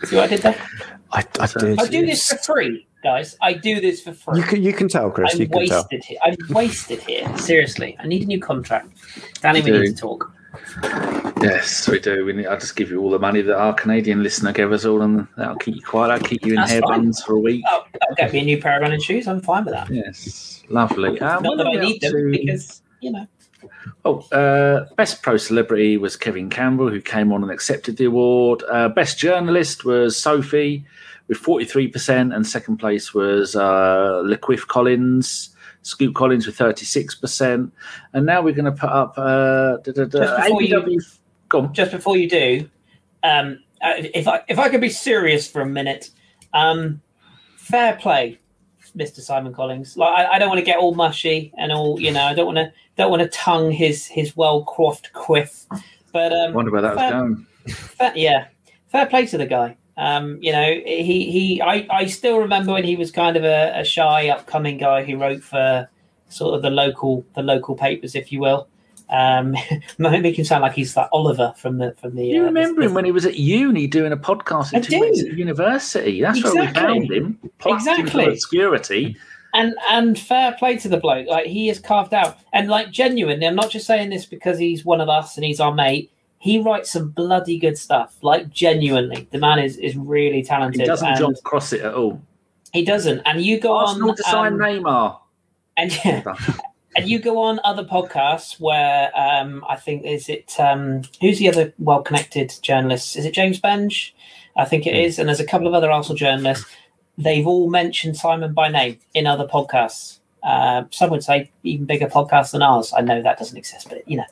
see 0.05 0.15
what 0.15 0.25
I 0.25 0.27
did 0.27 0.41
there? 0.41 0.67
I, 1.11 1.23
I 1.39 1.47
did. 1.47 1.79
I 1.79 1.85
do 1.87 2.05
this 2.05 2.27
for 2.27 2.37
free, 2.37 2.87
guys. 3.03 3.37
I 3.41 3.53
do 3.53 3.79
this 3.79 4.01
for 4.01 4.13
free. 4.13 4.39
You 4.39 4.43
can, 4.43 4.63
you 4.63 4.73
can 4.73 4.87
tell, 4.87 5.11
Kris. 5.11 5.33
I'm 5.33 5.41
you 5.41 5.47
can 5.47 5.67
tell. 5.67 5.81
wasted 5.81 6.03
here. 6.03 6.19
I'm 6.23 6.35
wasted 6.49 7.01
here. 7.03 7.37
Seriously, 7.37 7.95
I 7.99 8.07
need 8.07 8.23
a 8.23 8.27
new 8.27 8.39
contract. 8.39 8.89
Danny, 9.41 9.61
we 9.61 9.71
need 9.71 9.87
to 9.87 9.93
talk. 9.93 10.31
Yes, 11.41 11.87
we 11.87 11.99
do. 11.99 12.25
We 12.25 12.33
need, 12.33 12.47
I'll 12.47 12.59
just 12.59 12.75
give 12.75 12.89
you 12.89 13.01
all 13.01 13.09
the 13.09 13.19
money 13.19 13.41
that 13.41 13.57
our 13.57 13.73
Canadian 13.73 14.23
listener 14.23 14.51
gave 14.51 14.71
us 14.71 14.85
all, 14.85 15.01
and 15.01 15.27
that'll 15.37 15.55
keep 15.57 15.75
you 15.75 15.81
quiet. 15.81 16.11
I'll 16.11 16.19
keep 16.19 16.45
you 16.45 16.53
in 16.53 16.57
That's 16.57 16.71
hair 16.71 16.81
fine. 16.81 17.01
buns 17.01 17.23
for 17.23 17.33
a 17.33 17.39
week. 17.39 17.63
Oh, 17.67 17.85
that'll 17.93 18.15
get 18.15 18.33
me 18.33 18.39
a 18.39 18.43
new 18.43 18.61
pair 18.61 18.77
of 18.77 18.81
running 18.81 18.99
shoes. 18.99 19.27
I'm 19.27 19.41
fine 19.41 19.65
with 19.65 19.73
that. 19.73 19.89
Yes, 19.89 20.63
lovely. 20.69 21.19
Um, 21.21 21.43
Not 21.43 21.57
that 21.57 21.67
I 21.67 21.75
need 21.75 22.01
them 22.01 22.11
to? 22.13 22.31
because 22.31 22.81
you 22.99 23.11
know. 23.11 23.27
Oh, 24.05 24.19
uh, 24.31 24.85
best 24.95 25.21
pro 25.21 25.37
celebrity 25.37 25.97
was 25.97 26.15
Kevin 26.15 26.49
Campbell, 26.49 26.89
who 26.89 27.01
came 27.01 27.31
on 27.31 27.43
and 27.43 27.51
accepted 27.51 27.97
the 27.97 28.05
award. 28.05 28.63
Uh, 28.69 28.89
best 28.89 29.17
journalist 29.19 29.83
was 29.85 30.15
Sophie 30.17 30.85
with 31.27 31.37
43%, 31.37 32.33
and 32.35 32.47
second 32.47 32.77
place 32.77 33.13
was 33.13 33.55
uh, 33.55 34.23
LaQuiff 34.25 34.67
Collings, 34.67 35.49
Scoop 35.89 36.15
Collings 36.15 36.45
with 36.45 36.57
36%. 36.57 37.71
And 38.13 38.25
now 38.25 38.41
we're 38.41 38.53
going 38.53 38.65
to 38.65 38.71
put 38.71 38.89
up 38.89 39.15
uh, 39.17 39.77
da, 39.77 39.91
da, 39.91 40.05
da, 40.05 40.19
Just 40.19 40.43
before 40.43 40.61
you- 40.61 41.01
just 41.71 41.91
before 41.91 42.15
you 42.15 42.29
do, 42.29 42.69
um, 43.23 43.59
uh, 43.81 43.93
if 43.97 44.27
I 44.27 44.41
if 44.47 44.59
I 44.59 44.69
could 44.69 44.81
be 44.81 44.89
serious 44.89 45.49
for 45.49 45.61
a 45.61 45.65
minute, 45.65 46.11
um, 46.53 47.01
fair 47.55 47.95
play, 47.95 48.39
Mister 48.93 49.21
Simon 49.21 49.53
Collings. 49.53 49.97
Like 49.97 50.27
I, 50.27 50.33
I 50.33 50.39
don't 50.39 50.49
want 50.49 50.59
to 50.59 50.65
get 50.65 50.77
all 50.77 50.93
mushy 50.93 51.51
and 51.57 51.71
all 51.71 51.99
you 51.99 52.11
know. 52.11 52.23
I 52.23 52.33
don't 52.33 52.45
want 52.45 52.57
to 52.57 52.71
don't 52.97 53.09
want 53.09 53.23
to 53.23 53.29
tongue 53.29 53.71
his 53.71 54.05
his 54.05 54.35
well 54.37 54.63
coiffed 54.65 55.11
quiff, 55.13 55.65
but 56.13 56.31
I 56.33 56.45
um, 56.45 56.53
wonder 56.53 56.71
where 56.71 56.81
that 56.81 56.95
was 56.95 57.11
going. 57.11 57.45
fair, 57.67 58.13
yeah, 58.15 58.47
fair 58.87 59.05
play 59.05 59.25
to 59.27 59.37
the 59.37 59.47
guy. 59.47 59.75
Um, 59.99 60.39
you 60.41 60.53
know, 60.53 60.79
he 60.85 61.29
he. 61.29 61.61
I, 61.61 61.85
I 61.89 62.05
still 62.05 62.39
remember 62.39 62.71
when 62.71 62.85
he 62.85 62.95
was 62.95 63.11
kind 63.11 63.35
of 63.35 63.43
a, 63.43 63.73
a 63.75 63.83
shy, 63.83 64.29
upcoming 64.29 64.77
guy 64.77 65.03
who 65.03 65.17
wrote 65.17 65.43
for 65.43 65.89
sort 66.29 66.55
of 66.55 66.61
the 66.61 66.69
local 66.69 67.25
the 67.35 67.43
local 67.43 67.75
papers, 67.75 68.15
if 68.15 68.31
you 68.31 68.39
will. 68.39 68.69
Um, 69.09 69.57
make 69.97 70.39
him 70.39 70.45
sound 70.45 70.61
like 70.61 70.71
he's 70.71 70.95
like 70.95 71.09
Oliver 71.11 71.53
from 71.57 71.79
the 71.79 71.93
from 71.95 72.15
the. 72.15 72.25
You 72.25 72.43
uh, 72.43 72.45
remember 72.45 72.81
him 72.81 72.93
when 72.93 73.03
he 73.03 73.11
was 73.11 73.25
at 73.25 73.35
uni 73.35 73.87
doing 73.87 74.13
a 74.13 74.17
podcast 74.17 74.73
at 74.73 74.89
University. 74.89 76.21
That's 76.21 76.41
where 76.45 76.55
we 76.55 76.73
found 76.73 77.11
him. 77.11 77.37
Exactly. 77.65 78.25
obscurity. 78.25 79.17
and 79.53 79.73
and 79.89 80.17
fair 80.17 80.55
play 80.57 80.77
to 80.77 80.87
the 80.87 80.97
bloke. 80.97 81.27
Like 81.27 81.47
he 81.47 81.67
is 81.67 81.77
carved 81.77 82.13
out, 82.13 82.37
and 82.53 82.69
like 82.69 82.89
genuinely, 82.91 83.45
I'm 83.45 83.55
not 83.55 83.69
just 83.69 83.85
saying 83.85 84.11
this 84.11 84.25
because 84.25 84.57
he's 84.57 84.85
one 84.85 85.01
of 85.01 85.09
us 85.09 85.35
and 85.35 85.43
he's 85.43 85.59
our 85.59 85.73
mate. 85.73 86.09
He 86.39 86.59
writes 86.59 86.91
some 86.91 87.09
bloody 87.09 87.59
good 87.59 87.77
stuff. 87.77 88.15
Like 88.21 88.49
genuinely, 88.49 89.27
the 89.31 89.37
man 89.37 89.59
is 89.59 89.77
is 89.77 89.95
really 89.95 90.41
talented. 90.41 90.81
He 90.81 90.87
doesn't 90.87 91.07
and 91.07 91.17
John 91.17 91.35
Cross 91.43 91.73
it 91.73 91.81
at 91.81 91.93
all. 91.93 92.21
He 92.73 92.85
doesn't. 92.85 93.21
And 93.25 93.41
you 93.41 93.59
go 93.59 93.75
Arsenal 93.75 94.11
on 94.11 94.15
to 94.15 94.23
sign 94.23 94.53
um, 94.53 94.59
Neymar. 94.59 95.19
and 95.75 96.05
yeah, 96.05 96.23
and 96.95 97.09
you 97.09 97.19
go 97.19 97.41
on 97.41 97.59
other 97.63 97.83
podcasts 97.83 98.59
where 98.59 99.11
um, 99.17 99.65
I 99.67 99.75
think 99.75 100.05
is 100.05 100.29
it 100.29 100.57
um, 100.59 101.01
who's 101.19 101.39
the 101.39 101.49
other 101.49 101.73
well-connected 101.77 102.53
journalist? 102.61 103.17
Is 103.17 103.25
it 103.25 103.33
James 103.33 103.59
Benge? 103.59 104.11
I 104.55 104.65
think 104.65 104.87
it 104.87 104.95
is, 104.95 105.19
and 105.19 105.27
there's 105.27 105.39
a 105.39 105.45
couple 105.45 105.67
of 105.67 105.73
other 105.73 105.91
Arsenal 105.91 106.17
journalists. 106.17 106.65
They've 107.17 107.45
all 107.45 107.69
mentioned 107.69 108.15
Simon 108.15 108.53
by 108.53 108.69
name 108.69 108.97
in 109.13 109.27
other 109.27 109.45
podcasts. 109.45 110.18
Uh, 110.43 110.83
some 110.91 111.09
would 111.09 111.23
say 111.23 111.51
even 111.63 111.85
bigger 111.85 112.07
podcasts 112.07 112.51
than 112.51 112.61
ours. 112.61 112.93
I 112.95 113.01
know 113.01 113.21
that 113.21 113.37
doesn't 113.37 113.57
exist, 113.57 113.89
but 113.89 114.07
you 114.07 114.17
know, 114.17 114.25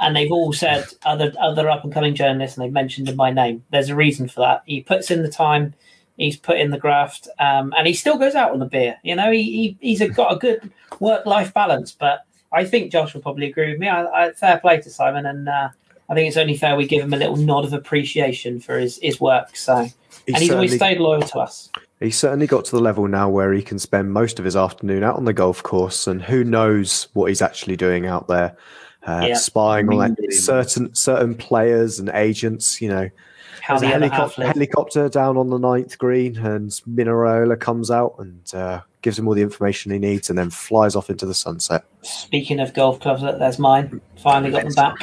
and 0.00 0.14
they've 0.14 0.30
all 0.30 0.52
said 0.52 0.86
other 1.04 1.32
other 1.40 1.68
up 1.68 1.84
and 1.84 1.92
coming 1.92 2.14
journalists, 2.14 2.56
and 2.56 2.64
they've 2.64 2.72
mentioned 2.72 3.08
him 3.08 3.16
by 3.16 3.30
name. 3.30 3.64
There's 3.70 3.88
a 3.88 3.96
reason 3.96 4.28
for 4.28 4.40
that. 4.40 4.62
He 4.66 4.82
puts 4.82 5.10
in 5.10 5.22
the 5.22 5.30
time, 5.30 5.74
he's 6.16 6.36
put 6.36 6.58
in 6.58 6.70
the 6.70 6.78
graft, 6.78 7.28
um, 7.40 7.74
and 7.76 7.86
he 7.86 7.92
still 7.92 8.18
goes 8.18 8.34
out 8.34 8.52
on 8.52 8.60
the 8.60 8.66
beer. 8.66 8.98
You 9.02 9.16
know, 9.16 9.32
he, 9.32 9.42
he 9.42 9.76
he's 9.80 10.00
a, 10.00 10.08
got 10.08 10.32
a 10.32 10.36
good 10.36 10.70
work 11.00 11.26
life 11.26 11.52
balance. 11.52 11.92
But 11.92 12.24
I 12.52 12.64
think 12.64 12.92
Josh 12.92 13.14
will 13.14 13.22
probably 13.22 13.46
agree 13.48 13.70
with 13.70 13.80
me. 13.80 13.88
I, 13.88 14.04
I, 14.04 14.32
fair 14.32 14.58
play 14.58 14.80
to 14.80 14.90
Simon, 14.90 15.26
and 15.26 15.48
uh, 15.48 15.70
I 16.08 16.14
think 16.14 16.28
it's 16.28 16.36
only 16.36 16.56
fair 16.56 16.76
we 16.76 16.86
give 16.86 17.02
him 17.02 17.14
a 17.14 17.18
little 17.18 17.36
nod 17.36 17.64
of 17.64 17.72
appreciation 17.72 18.60
for 18.60 18.78
his 18.78 18.98
his 19.02 19.20
work. 19.20 19.56
So, 19.56 19.88
He 20.26 20.34
and 20.34 20.36
he's 20.36 20.52
always 20.52 20.76
stayed 20.76 20.98
loyal 20.98 21.22
to 21.22 21.40
us. 21.40 21.70
He's 22.00 22.16
certainly 22.16 22.46
got 22.46 22.64
to 22.66 22.70
the 22.72 22.80
level 22.80 23.08
now 23.08 23.28
where 23.28 23.52
he 23.52 23.62
can 23.62 23.78
spend 23.78 24.12
most 24.12 24.38
of 24.38 24.44
his 24.44 24.54
afternoon 24.54 25.02
out 25.02 25.16
on 25.16 25.24
the 25.24 25.32
golf 25.32 25.62
course, 25.62 26.06
and 26.06 26.22
who 26.22 26.44
knows 26.44 27.08
what 27.12 27.26
he's 27.26 27.42
actually 27.42 27.76
doing 27.76 28.06
out 28.06 28.28
there, 28.28 28.56
uh, 29.06 29.26
Yeah. 29.30 29.34
spying 29.34 29.88
on 29.88 29.96
like, 29.96 30.12
certain 30.30 30.94
certain 30.94 31.34
players 31.34 31.98
and 31.98 32.08
agents. 32.10 32.80
You 32.80 32.90
know, 32.90 33.08
How 33.62 33.78
there's 33.78 33.82
a 33.82 33.98
the 33.98 34.06
other 34.06 34.14
half 34.14 34.34
helicopter, 34.36 34.46
helicopter 34.46 35.08
down 35.08 35.36
on 35.36 35.50
the 35.50 35.58
ninth 35.58 35.98
green, 35.98 36.36
and 36.36 36.80
Mino 36.86 37.12
Raiola 37.12 37.58
comes 37.58 37.90
out 37.90 38.14
and 38.18 38.54
uh, 38.54 38.80
gives 39.02 39.18
him 39.18 39.26
all 39.26 39.34
the 39.34 39.42
information 39.42 39.90
he 39.90 39.98
needs, 39.98 40.30
and 40.30 40.38
then 40.38 40.50
flies 40.50 40.94
off 40.94 41.10
into 41.10 41.26
the 41.26 41.34
sunset. 41.34 41.82
Speaking 42.02 42.60
of 42.60 42.74
golf 42.74 43.00
clubs, 43.00 43.22
there's 43.22 43.58
mine. 43.58 44.00
Finally 44.22 44.52
got 44.52 44.62
them 44.62 44.74
back. 44.74 44.98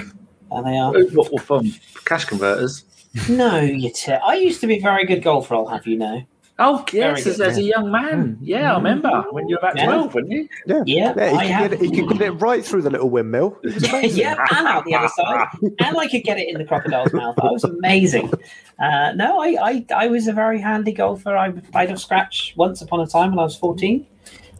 There 0.49 0.63
they 0.63 0.77
are. 0.77 0.93
What, 0.93 1.33
what 1.33 1.43
from 1.43 1.73
cash 2.05 2.23
converters? 2.23 2.85
No, 3.29 3.59
you 3.59 3.91
t- 3.93 4.13
I 4.13 4.35
used 4.35 4.61
to 4.61 4.67
be 4.67 4.77
a 4.77 4.81
very 4.81 5.05
good 5.05 5.23
golfer, 5.23 5.55
I'll 5.55 5.67
have 5.67 5.85
you 5.87 5.97
know. 5.97 6.23
Oh 6.57 6.85
yes, 6.93 7.27
as, 7.27 7.41
as 7.41 7.57
a 7.57 7.61
young 7.63 7.91
man. 7.91 8.37
Yeah, 8.41 8.73
I 8.73 8.77
remember 8.77 9.09
when 9.31 9.49
you 9.49 9.55
were 9.55 9.59
about 9.59 9.75
Yeah. 9.77 9.85
twelve, 9.87 10.15
weren't 10.15 10.31
you? 10.31 10.47
Yeah, 10.65 10.83
Yeah, 10.85 11.13
yeah, 11.17 11.29
he 11.31 11.35
I 11.35 11.41
could, 11.41 11.51
have. 11.51 11.69
get 11.71 11.73
it, 11.73 11.79
he 11.81 11.91
could 12.07 12.17
get 12.17 12.21
it 12.21 12.31
right 12.33 12.63
through 12.65 12.83
the 12.83 12.89
little 12.89 13.09
windmill. 13.09 13.57
It 13.63 13.73
was 13.75 13.83
amazing. 13.89 14.19
yeah, 14.21 14.45
and 14.55 14.65
out 14.67 14.85
the 14.85 14.95
other 14.95 15.09
side. 15.09 15.47
And 15.61 15.97
I 15.97 16.07
could 16.07 16.23
get 16.23 16.37
it 16.39 16.47
in 16.47 16.57
the 16.57 16.63
crocodile's 16.63 17.11
mouth. 17.11 17.35
That 17.35 17.51
was 17.51 17.65
amazing. 17.65 18.31
Uh, 18.79 19.11
no, 19.15 19.41
I, 19.41 19.57
I, 19.61 19.85
I 19.95 20.07
was 20.07 20.27
a 20.27 20.33
very 20.33 20.59
handy 20.61 20.93
golfer. 20.93 21.35
I 21.35 21.51
played 21.51 21.91
off 21.91 21.99
scratch 21.99 22.53
once 22.55 22.81
upon 22.81 23.01
a 23.01 23.07
time 23.07 23.31
when 23.31 23.39
I 23.39 23.43
was 23.43 23.57
14. 23.57 24.05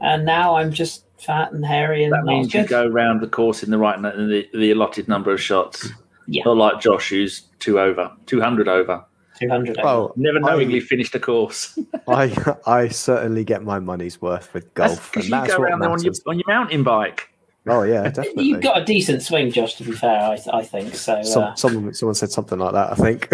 And 0.02 0.26
now 0.26 0.56
I'm 0.56 0.72
just 0.72 1.06
fat 1.18 1.54
and 1.54 1.66
hairy 1.66 2.04
and 2.04 2.12
That 2.12 2.26
not 2.26 2.26
means 2.26 2.54
you 2.54 2.62
good. 2.62 2.70
go 2.70 2.88
round 2.88 3.22
the 3.22 3.28
course 3.28 3.64
in 3.64 3.72
the 3.72 3.78
right 3.78 3.96
in 3.96 4.02
the, 4.30 4.48
the 4.54 4.72
allotted 4.72 5.08
number 5.08 5.32
of 5.32 5.40
shots. 5.42 5.88
Yeah. 6.28 6.44
Not 6.46 6.58
like 6.58 6.82
Josh, 6.82 7.10
who's 7.10 7.44
two 7.60 7.80
over, 7.80 8.12
two 8.26 8.42
hundred 8.42 8.68
over. 8.68 9.06
200. 9.40 9.80
Oh, 9.80 10.14
Never 10.16 10.38
I- 10.38 10.42
knowingly 10.42 10.80
finished 10.80 11.14
a 11.16 11.20
course. 11.20 11.78
I 12.08 12.36
I 12.66 12.88
certainly 12.90 13.44
get 13.44 13.64
my 13.64 13.80
money's 13.80 14.22
worth 14.22 14.54
with 14.54 14.74
golf, 14.74 15.12
because 15.12 15.26
you 15.26 15.32
that's 15.32 15.56
go 15.56 15.62
around 15.62 15.80
there 15.80 15.90
on 15.90 16.04
your, 16.04 16.14
on 16.28 16.38
your 16.38 16.48
mountain 16.48 16.84
bike. 16.84 17.30
Oh 17.68 17.84
yeah, 17.84 18.04
definitely. 18.10 18.46
You've 18.46 18.62
got 18.62 18.82
a 18.82 18.86
decent 18.86 19.24
swing, 19.24 19.52
Josh, 19.52 19.76
to 19.76 19.84
be 19.84 19.92
fair, 19.92 20.20
I, 20.20 20.38
I 20.54 20.64
think. 20.64 20.94
So, 20.96 21.22
Some, 21.24 21.44
uh, 21.44 21.56
someone 21.56 21.94
someone 21.94 22.16
said 22.16 22.32
something 22.32 22.60
like 22.60 22.74
that. 22.74 22.92
I 22.92 22.96
think. 22.96 23.28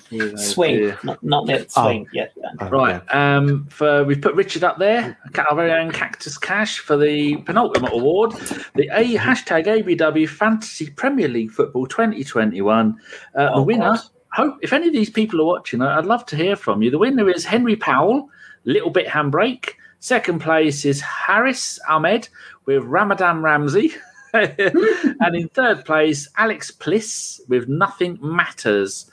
swing, 0.37 0.75
dear. 0.77 0.99
not, 1.03 1.23
not 1.23 1.45
the 1.47 1.65
Oh. 1.75 1.85
swing. 1.85 2.07
Yeah. 2.13 2.27
Oh, 2.59 2.67
Right. 2.69 3.01
Um, 3.13 3.65
for 3.69 4.03
we've 4.03 4.21
put 4.21 4.35
Richard 4.35 4.63
up 4.63 4.77
there, 4.77 5.17
our 5.49 5.55
very 5.55 5.71
own 5.71 5.91
Cactus 5.91 6.37
Cash 6.37 6.79
for 6.79 6.97
the 6.97 7.37
penultimate 7.37 7.93
award, 7.93 8.31
the 8.75 8.89
A 8.93 9.15
hashtag 9.15 9.65
ABW 9.67 10.27
Fantasy 10.27 10.89
Premier 10.89 11.27
League 11.27 11.51
Football 11.51 11.85
2021. 11.87 12.97
Uh, 13.35 13.45
the 13.45 13.51
Oh, 13.53 13.61
winner. 13.63 13.79
God. 13.95 13.99
Hope 14.33 14.57
if 14.61 14.71
any 14.71 14.87
of 14.87 14.93
these 14.93 15.09
people 15.09 15.41
are 15.41 15.45
watching, 15.45 15.81
I- 15.81 15.97
I'd 15.97 16.05
love 16.05 16.25
to 16.27 16.35
hear 16.37 16.55
from 16.55 16.81
you. 16.81 16.89
The 16.89 16.97
winner 16.97 17.29
is 17.29 17.43
Henry 17.45 17.75
Powell, 17.75 18.29
little 18.65 18.89
bit 18.89 19.07
handbrake. 19.07 19.71
Second 19.99 20.39
place 20.39 20.85
is 20.85 21.01
Harris 21.01 21.79
Ahmed 21.89 22.29
with 22.65 22.83
Ramadan 22.83 23.41
Ramsey. 23.41 23.93
and 24.33 25.35
in 25.35 25.49
third 25.49 25.83
place, 25.83 26.29
Alex 26.37 26.71
Pliss 26.71 27.41
with 27.49 27.67
Nothing 27.67 28.17
Matters. 28.21 29.11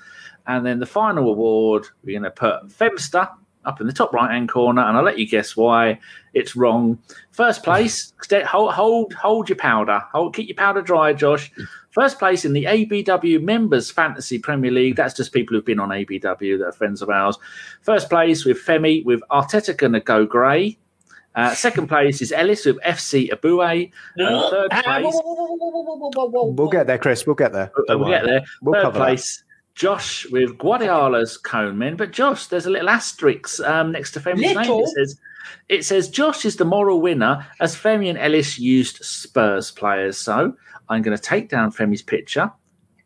And 0.49 0.65
then 0.67 0.81
the 0.81 0.87
final 0.87 1.29
award, 1.29 1.87
we're 2.03 2.19
going 2.19 2.23
to 2.25 2.31
put 2.31 2.69
Femster 2.69 3.31
up 3.65 3.81
in 3.81 3.87
the 3.87 3.93
top 3.93 4.15
right 4.15 4.31
hand 4.31 4.49
corner, 4.49 4.83
and 4.83 4.97
I'll 4.97 5.05
let 5.05 5.19
you 5.19 5.29
guess 5.29 5.57
why 5.57 6.01
it's 6.33 6.57
wrong. 6.57 6.99
First 7.31 7.63
place, 7.63 8.15
hold, 8.47 8.73
hold, 8.73 9.13
hold 9.13 9.49
your 9.49 9.57
powder, 9.57 10.03
hold, 10.11 10.35
keep 10.35 10.49
your 10.49 10.57
powder 10.57 10.81
dry, 10.81 11.13
Josh. 11.13 11.53
First 11.91 12.19
place 12.19 12.45
in 12.45 12.55
the 12.55 12.65
ABW 12.65 13.43
Members 13.43 13.91
Fantasy 13.91 14.39
Premier 14.39 14.71
League. 14.71 14.97
That's 14.97 15.15
just 15.15 15.33
people 15.33 15.55
who've 15.55 15.65
been 15.65 15.81
on 15.81 15.91
ABW 15.91 16.59
that 16.59 16.65
are 16.65 16.73
friends 16.73 17.03
of 17.03 17.11
ours. 17.11 17.37
First 17.83 18.09
place 18.09 18.45
with 18.45 18.59
Femi 18.65 19.05
with 19.05 19.21
Arteta 19.31 19.77
gonna 19.77 20.01
go 20.01 20.25
grey. 20.25 20.79
Uh, 21.35 21.55
second 21.55 21.89
place 21.89 22.21
is 22.23 22.33
Ellis 22.33 22.65
with 22.65 22.79
FC 22.81 23.31
Abue. 23.31 23.91
Third 24.51 24.71
place. 24.71 25.21
We'll 26.57 26.69
get 26.69 26.87
there, 26.87 26.99
Kris. 26.99 27.27
We'll 27.27 27.37
get 27.37 27.53
there. 27.53 27.71
We'll, 27.89 28.09
get 28.09 28.25
there. 28.25 28.45
We'll 28.63 28.83
third 28.83 28.95
place, 28.95 29.45
Josh 29.79 30.27
with 30.31 30.59
Guardiola's 30.59 31.37
cone 31.37 31.79
men. 31.79 31.95
But 31.95 32.11
Josh, 32.11 32.47
there's 32.49 32.67
a 32.67 32.71
little 32.71 32.91
asterisk 32.91 33.61
um, 33.61 33.93
next 33.93 34.11
to 34.13 34.21
Femi's 34.21 34.57
name. 34.57 34.59
It 34.59 34.89
says, 34.89 35.21
it 35.69 35.85
says 35.85 36.09
Josh 36.11 36.45
is 36.45 36.57
the 36.57 36.65
moral 36.65 37.01
winner 37.01 37.47
as 37.61 37.77
Femi 37.77 38.09
and 38.09 38.19
Ellis 38.19 38.59
used 38.59 39.05
Spurs 39.05 39.71
players. 39.71 40.19
So 40.19 40.53
I'm 40.89 41.03
going 41.03 41.17
to 41.17 41.23
take 41.23 41.49
down 41.49 41.71
Femi's 41.71 42.03
picture 42.03 42.51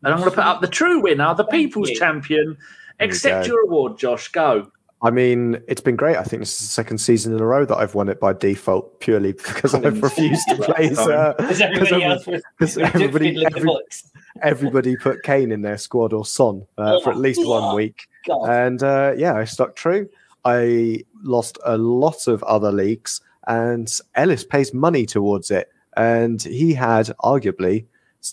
and 0.03 0.13
I'm 0.13 0.19
going 0.19 0.31
to 0.31 0.35
put 0.35 0.45
up 0.45 0.61
the 0.61 0.67
true 0.67 0.99
winner, 0.99 1.35
the 1.35 1.43
Thank 1.43 1.51
people's 1.51 1.91
you. 1.91 1.95
champion. 1.95 2.57
Accept 2.99 3.45
go. 3.45 3.53
your 3.53 3.65
award, 3.65 3.99
Josh. 3.99 4.29
Go. 4.29 4.71
I 5.03 5.11
mean, 5.11 5.61
it's 5.67 5.81
been 5.81 5.97
great. 5.97 6.15
I 6.15 6.23
think 6.23 6.41
this 6.41 6.53
is 6.53 6.59
the 6.67 6.71
second 6.73 6.97
season 6.99 7.33
in 7.33 7.41
a 7.41 7.45
row 7.45 7.65
that 7.65 7.75
I've 7.77 7.93
won 7.93 8.07
it 8.07 8.19
by 8.21 8.31
default, 8.33 8.99
purely 9.01 9.33
because 9.33 9.73
I've 9.75 10.01
refused 10.01 10.47
to 10.49 10.55
play. 10.55 10.89
as, 10.89 10.97
uh, 10.99 11.33
Because 11.37 11.59
everybody 11.61 12.03
else 12.05 12.25
was 12.25 12.41
because 12.57 12.77
was 12.77 12.85
everybody, 12.95 13.31
the 13.35 13.45
every- 13.47 13.63
books. 13.65 14.09
everybody 14.41 14.95
put 14.95 15.21
Kane 15.23 15.51
in 15.51 15.61
their 15.61 15.77
squad 15.77 16.13
or 16.13 16.25
Son 16.25 16.65
uh, 16.77 17.01
for 17.01 17.09
at 17.11 17.17
least 17.17 17.45
one 17.45 17.75
week. 17.75 18.07
God. 18.25 18.49
And 18.49 18.81
uh, 18.81 19.13
yeah, 19.17 19.35
I 19.35 19.43
stuck 19.43 19.75
true. 19.75 20.07
I 20.45 21.03
lost 21.21 21.57
a 21.65 21.77
lot 21.77 22.27
of 22.27 22.41
other 22.43 22.71
leagues, 22.71 23.19
and 23.47 23.91
Ellis 24.15 24.43
pays 24.45 24.73
money 24.73 25.05
towards 25.05 25.51
it. 25.51 25.69
And 25.97 26.41
he 26.41 26.73
had 26.73 27.07
arguably 27.23 27.85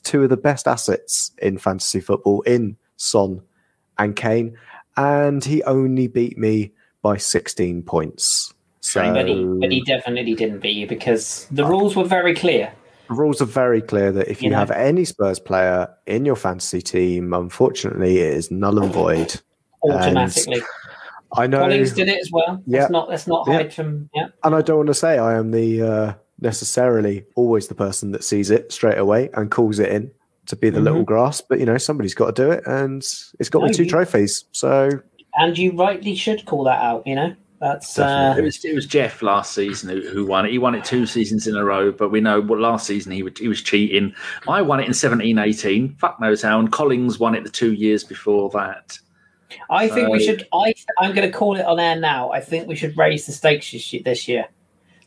two 0.05 0.23
of 0.23 0.31
the 0.31 0.37
best 0.37 0.69
assets 0.69 1.33
in 1.43 1.59
fantasy 1.59 2.01
football 2.01 2.43
in 2.43 2.77
Son 2.97 3.43
and 3.99 4.15
Kane, 4.17 4.57
and 4.97 5.45
he 5.45 5.63
only 5.65 6.07
beat 6.09 6.37
me 6.39 6.73
by 7.03 7.17
16 7.17 7.83
points. 7.83 8.53
So 8.81 9.03
but, 9.13 9.29
he, 9.29 9.45
but 9.61 9.71
he 9.71 9.83
definitely 9.83 10.35
didn't 10.35 10.61
beat 10.61 10.77
you 10.77 10.87
because 10.87 11.47
the 11.51 11.65
rules 11.65 11.95
were 11.97 12.05
very 12.05 12.35
clear. 12.35 12.73
the 13.09 13.15
rules 13.15 13.41
are 13.43 13.47
very 13.47 13.83
clear 13.83 14.11
that 14.13 14.29
if 14.29 14.41
you, 14.43 14.47
You 14.47 14.51
know. 14.53 14.59
have 14.59 14.71
any 14.71 15.05
Spurs 15.05 15.39
player 15.39 15.89
in 16.07 16.25
your 16.25 16.37
fantasy 16.37 16.81
team, 16.81 17.33
unfortunately, 17.35 18.19
it 18.19 18.33
is 18.35 18.51
null 18.51 18.83
and 18.83 18.93
void. 18.93 19.41
Automatically, 19.83 20.63
I 21.37 21.47
know, 21.47 21.61
Collings 21.61 21.93
did 21.93 22.09
it 22.09 22.21
as 22.21 22.31
well. 22.33 22.63
Yeah. 22.67 22.81
Let's 22.81 22.91
not 22.91 23.09
let's 23.09 23.27
not 23.27 23.47
Yeah. 23.49 23.55
hide 23.55 23.73
from 23.75 24.11
yeah. 24.15 24.29
and 24.45 24.55
I 24.55 24.63
don't 24.63 24.77
want 24.79 24.87
to 24.89 24.95
say 24.95 25.19
I 25.19 25.39
am 25.39 25.51
the 25.53 25.83
uh, 25.83 26.13
necessarily 26.41 27.25
always 27.37 27.69
the 27.69 27.75
person 27.75 28.13
that 28.13 28.25
sees 28.25 28.51
it 28.51 28.73
straight 28.73 28.99
away 28.99 29.31
and 29.35 29.51
calls 29.51 29.79
it 29.79 29.91
in 29.91 30.11
to 30.51 30.57
be 30.57 30.71
the 30.71 30.81
Mhm. 30.81 30.85
little 30.85 31.03
grass, 31.03 31.41
but 31.41 31.59
you 31.59 31.67
know 31.67 31.79
somebody's 31.79 32.15
got 32.15 32.35
to 32.37 32.43
do 32.45 32.51
it, 32.51 32.63
and 32.67 33.03
it's 33.39 33.49
got 33.49 33.63
me 33.63 33.69
No, 33.69 33.73
two 33.73 33.85
you- 33.85 33.91
trophies. 33.91 34.45
So 34.53 34.91
And 35.39 35.57
you 35.57 35.73
rightly 35.73 36.15
should 36.15 36.45
call 36.47 36.65
that 36.65 36.81
out. 36.83 37.07
You 37.07 37.15
know 37.15 37.35
that's 37.61 37.99
uh, 37.99 38.35
It 38.39 38.43
was 38.43 38.65
it 38.65 38.75
was 38.75 38.87
Jeff 38.87 39.23
last 39.23 39.55
season 39.55 39.89
who, 39.91 40.01
who 40.09 40.27
won 40.27 40.47
it. 40.47 40.51
He 40.53 40.59
won 40.59 40.75
it 40.75 40.85
two 40.85 41.07
seasons 41.07 41.47
in 41.47 41.57
a 41.57 41.65
row, 41.65 41.93
but 41.93 42.11
we 42.11 42.21
know 42.21 42.41
what 42.41 42.59
last 42.59 42.87
season 42.87 43.13
he 43.13 43.23
was, 43.23 43.35
he 43.39 43.49
was 43.49 43.63
cheating. 43.63 44.13
I 44.49 44.63
won 44.63 44.81
it 44.81 44.87
in 44.87 44.95
17 44.95 45.39
18. 45.39 45.97
Fuck 45.99 46.21
knows 46.21 46.43
how. 46.43 46.59
And 46.59 46.71
Collings 46.73 47.19
won 47.21 47.35
it 47.35 47.45
the 47.45 47.51
two 47.51 47.73
years 47.73 48.03
before 48.05 48.51
that. 48.51 48.99
I 49.69 49.89
think 49.89 50.09
we 50.11 50.25
should. 50.25 50.47
I 50.53 50.75
I'm 51.01 51.15
going 51.15 51.31
to 51.31 51.37
call 51.37 51.57
it 51.57 51.65
on 51.67 51.81
air 51.81 51.97
now. 51.97 52.31
I 52.31 52.41
think 52.41 52.69
we 52.69 52.77
should 52.77 52.97
raise 52.97 53.27
the 53.27 53.33
stakes 53.33 53.73
this 53.73 53.93
year. 53.93 54.03
This 54.05 54.29
year. 54.29 54.47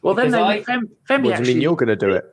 Well, 0.01 0.13
then 0.15 0.31
Because 0.31 0.47
they, 0.47 0.59
I- 0.59 0.63
Fem, 0.63 0.89
Femi 1.09 1.09
what 1.09 1.21
do 1.21 1.27
you 1.27 1.33
actually 1.33 1.53
mean 1.53 1.61
you're 1.61 1.75
going 1.77 1.87
to 1.87 1.95
do 1.95 2.09
it? 2.11 2.25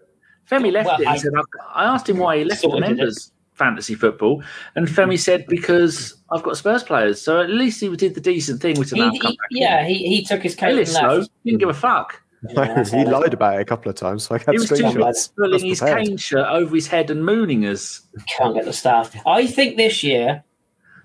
Femi 0.51 0.73
left 0.73 0.87
Well, 0.87 1.01
it 1.01 1.07
I- 1.07 1.17
said, 1.17 1.33
I, 1.37 1.83
I 1.83 1.85
asked 1.85 2.09
him 2.09 2.19
why 2.19 2.39
he 2.39 2.45
left 2.45 2.63
the 2.63 2.81
members 2.81 3.33
fantasy 3.55 3.95
football, 3.95 4.43
and 4.75 4.89
Femi 4.89 5.19
said 5.19 5.45
because 5.47 6.15
I've 6.33 6.43
got 6.43 6.57
Spurs 6.57 6.83
players. 6.83 7.21
So 7.21 7.41
at 7.43 7.51
least 7.51 7.81
he 7.81 7.95
did 7.95 8.15
the 8.15 8.21
decent 8.21 8.63
thing, 8.63 8.79
which 8.79 8.91
He, 8.91 8.99
now 8.99 9.11
he- 9.11 9.19
back. 9.21 9.35
yeah, 9.51 9.85
he, 9.87 9.95
he 10.09 10.25
took 10.25 10.43
his 10.43 10.55
in. 10.55 10.59
coat 10.61 10.71
Ellis, 10.71 10.95
and 10.97 11.11
though, 11.11 11.27
didn't 11.45 11.61
give 11.61 11.69
a 11.69 11.75
fuck. 11.75 12.23
Yeah, 12.49 12.83
he 12.91 13.05
lied 13.05 13.35
about 13.35 13.57
it 13.59 13.61
a 13.61 13.65
couple 13.67 13.91
of 13.91 13.97
times, 13.97 14.25
so 14.25 14.35
I 14.35 14.39
had 14.39 14.49
He 14.53 14.59
was 14.59 14.69
too 14.71 14.77
screenshots. 14.77 15.07
busy 15.07 15.29
pulling 15.37 15.67
his 15.67 15.81
Kane 15.81 16.17
shirt 16.17 16.47
over 16.49 16.75
his 16.75 16.87
head 16.87 17.11
and 17.11 17.23
mooning 17.25 17.67
us. 17.67 18.01
Can't 18.29 18.55
get 18.55 18.65
the 18.65 18.73
staff. 18.73 19.15
I 19.27 19.47
think 19.47 19.77
this 19.77 20.03
year. 20.03 20.43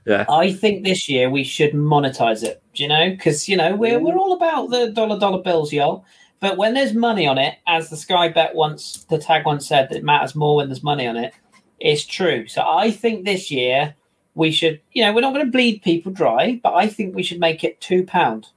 Yeah. 0.07 0.23
I 0.29 0.53
think 0.53 0.85
this 0.85 1.09
year 1.09 1.29
we 1.31 1.43
should 1.43 1.71
monetize 1.73 2.41
it. 2.43 2.61
Do 2.75 2.83
you 2.83 2.87
know? 2.89 3.09
Because 3.09 3.49
you 3.49 3.57
know 3.57 3.75
we're 3.75 3.99
we're 3.99 4.15
all 4.15 4.33
about 4.33 4.69
the 4.69 4.91
dollar 4.91 5.19
dollar 5.19 5.41
bills, 5.41 5.73
y'all. 5.73 6.05
But 6.45 6.57
when 6.57 6.75
there's 6.75 6.93
money 6.93 7.25
on 7.25 7.39
it, 7.39 7.57
as 7.65 7.89
the 7.89 7.97
Sky 7.97 8.29
Bet 8.29 8.53
once, 8.53 9.03
the 9.05 9.17
tag 9.17 9.47
once 9.47 9.67
said, 9.67 9.89
that 9.89 9.95
it 9.95 10.03
matters 10.03 10.35
more 10.35 10.57
when 10.57 10.67
there's 10.67 10.83
money 10.83 11.07
on 11.07 11.17
it. 11.17 11.33
It's 11.79 12.05
true. 12.05 12.45
So 12.45 12.61
I 12.63 12.91
think 12.91 13.25
this 13.25 13.49
year 13.49 13.95
we 14.35 14.51
should, 14.51 14.79
you 14.91 15.03
know, 15.03 15.11
we're 15.11 15.21
not 15.21 15.33
going 15.33 15.47
to 15.47 15.51
bleed 15.51 15.81
people 15.81 16.11
dry, 16.11 16.59
but 16.61 16.75
I 16.75 16.85
think 16.85 17.15
we 17.15 17.23
should 17.23 17.39
make 17.39 17.63
it 17.63 17.81
two 17.81 18.05
pound 18.05 18.49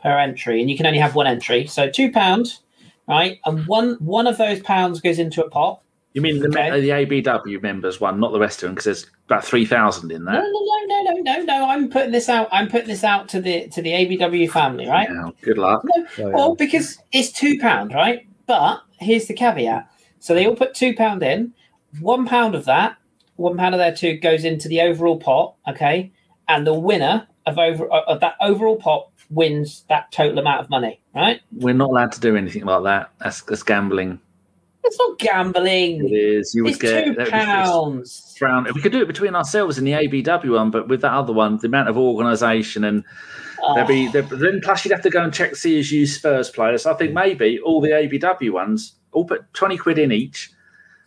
per 0.00 0.16
entry, 0.16 0.60
and 0.60 0.70
you 0.70 0.76
can 0.76 0.86
only 0.86 1.00
have 1.00 1.16
one 1.16 1.26
entry. 1.26 1.66
So 1.66 1.90
two 1.90 2.12
pound, 2.12 2.60
right? 3.08 3.40
And 3.44 3.66
one 3.66 3.94
one 3.94 4.28
of 4.28 4.38
those 4.38 4.60
pounds 4.60 5.00
goes 5.00 5.18
into 5.18 5.44
a 5.44 5.50
pot. 5.50 5.80
You 6.14 6.22
mean 6.22 6.38
the, 6.38 6.48
okay. 6.48 6.70
Uh, 6.70 6.76
the 6.76 6.90
ABW 6.90 7.60
members 7.60 8.00
one, 8.00 8.20
not 8.20 8.30
the 8.30 8.38
rest 8.38 8.62
of 8.62 8.68
them, 8.68 8.76
because 8.76 8.84
there's 8.84 9.06
about 9.26 9.44
three 9.44 9.66
thousand 9.66 10.12
in 10.12 10.24
there. 10.24 10.34
No, 10.34 10.40
no, 10.42 11.02
no, 11.02 11.02
no, 11.10 11.20
no, 11.20 11.42
no. 11.42 11.68
I'm 11.68 11.90
putting 11.90 12.12
this 12.12 12.28
out. 12.28 12.48
I'm 12.52 12.68
putting 12.68 12.86
this 12.86 13.02
out 13.02 13.28
to 13.30 13.40
the 13.40 13.68
to 13.70 13.82
the 13.82 13.90
ABW 13.90 14.48
family, 14.48 14.86
right? 14.86 15.08
Yeah, 15.10 15.30
good 15.42 15.58
luck. 15.58 15.82
No, 15.84 16.06
oh, 16.06 16.06
yeah. 16.16 16.26
Well, 16.28 16.54
because 16.54 16.98
it's 17.10 17.32
two 17.32 17.58
pound, 17.58 17.92
right? 17.92 18.28
But 18.46 18.80
here's 19.00 19.26
the 19.26 19.34
caveat. 19.34 19.90
So 20.20 20.34
they 20.34 20.46
all 20.46 20.54
put 20.54 20.74
two 20.74 20.94
pound 20.94 21.24
in. 21.24 21.52
One 22.00 22.26
pound 22.26 22.54
of 22.54 22.64
that, 22.66 22.96
one 23.34 23.56
pound 23.56 23.74
of 23.74 23.80
their 23.80 23.94
two 23.94 24.16
goes 24.16 24.44
into 24.44 24.68
the 24.68 24.82
overall 24.82 25.18
pot. 25.18 25.56
Okay, 25.68 26.12
and 26.46 26.64
the 26.64 26.74
winner 26.74 27.26
of 27.44 27.58
over 27.58 27.88
of 27.88 28.20
that 28.20 28.36
overall 28.40 28.76
pot 28.76 29.10
wins 29.30 29.84
that 29.88 30.12
total 30.12 30.38
amount 30.38 30.60
of 30.60 30.70
money, 30.70 31.00
right? 31.12 31.40
We're 31.52 31.74
not 31.74 31.90
allowed 31.90 32.12
to 32.12 32.20
do 32.20 32.36
anything 32.36 32.64
like 32.66 32.84
that. 32.84 33.10
That's, 33.18 33.42
that's 33.42 33.62
gambling. 33.64 34.20
It's 34.84 34.98
not 34.98 35.18
gambling. 35.18 36.06
It 36.06 36.12
is. 36.12 36.54
You 36.54 36.64
would 36.64 36.72
it's 36.72 36.82
get 36.82 37.04
two 37.06 37.30
pounds. 37.30 38.36
Round. 38.40 38.68
We 38.74 38.82
could 38.82 38.92
do 38.92 39.00
it 39.00 39.06
between 39.06 39.34
ourselves 39.34 39.78
in 39.78 39.84
the 39.84 39.92
ABW 39.92 40.54
one, 40.54 40.70
but 40.70 40.88
with 40.88 41.00
that 41.00 41.12
other 41.12 41.32
one, 41.32 41.56
the 41.58 41.68
amount 41.68 41.88
of 41.88 41.96
organisation 41.96 42.84
and 42.84 43.04
oh. 43.62 43.74
there'd 43.74 43.88
be 43.88 44.08
ah. 44.08 44.12
there'd, 44.12 44.28
then 44.28 44.60
plus 44.62 44.84
you'd 44.84 44.92
have 44.92 45.02
to 45.02 45.10
go 45.10 45.22
and 45.22 45.32
check 45.32 45.52
CSU 45.52 46.06
Spurs 46.06 46.50
players. 46.50 46.84
I 46.84 46.94
think 46.94 47.12
maybe 47.12 47.58
all 47.60 47.80
the 47.80 47.90
ABW 47.90 48.50
ones 48.50 48.94
all 49.12 49.24
put 49.24 49.52
twenty 49.54 49.78
quid 49.78 49.98
in 49.98 50.12
each. 50.12 50.50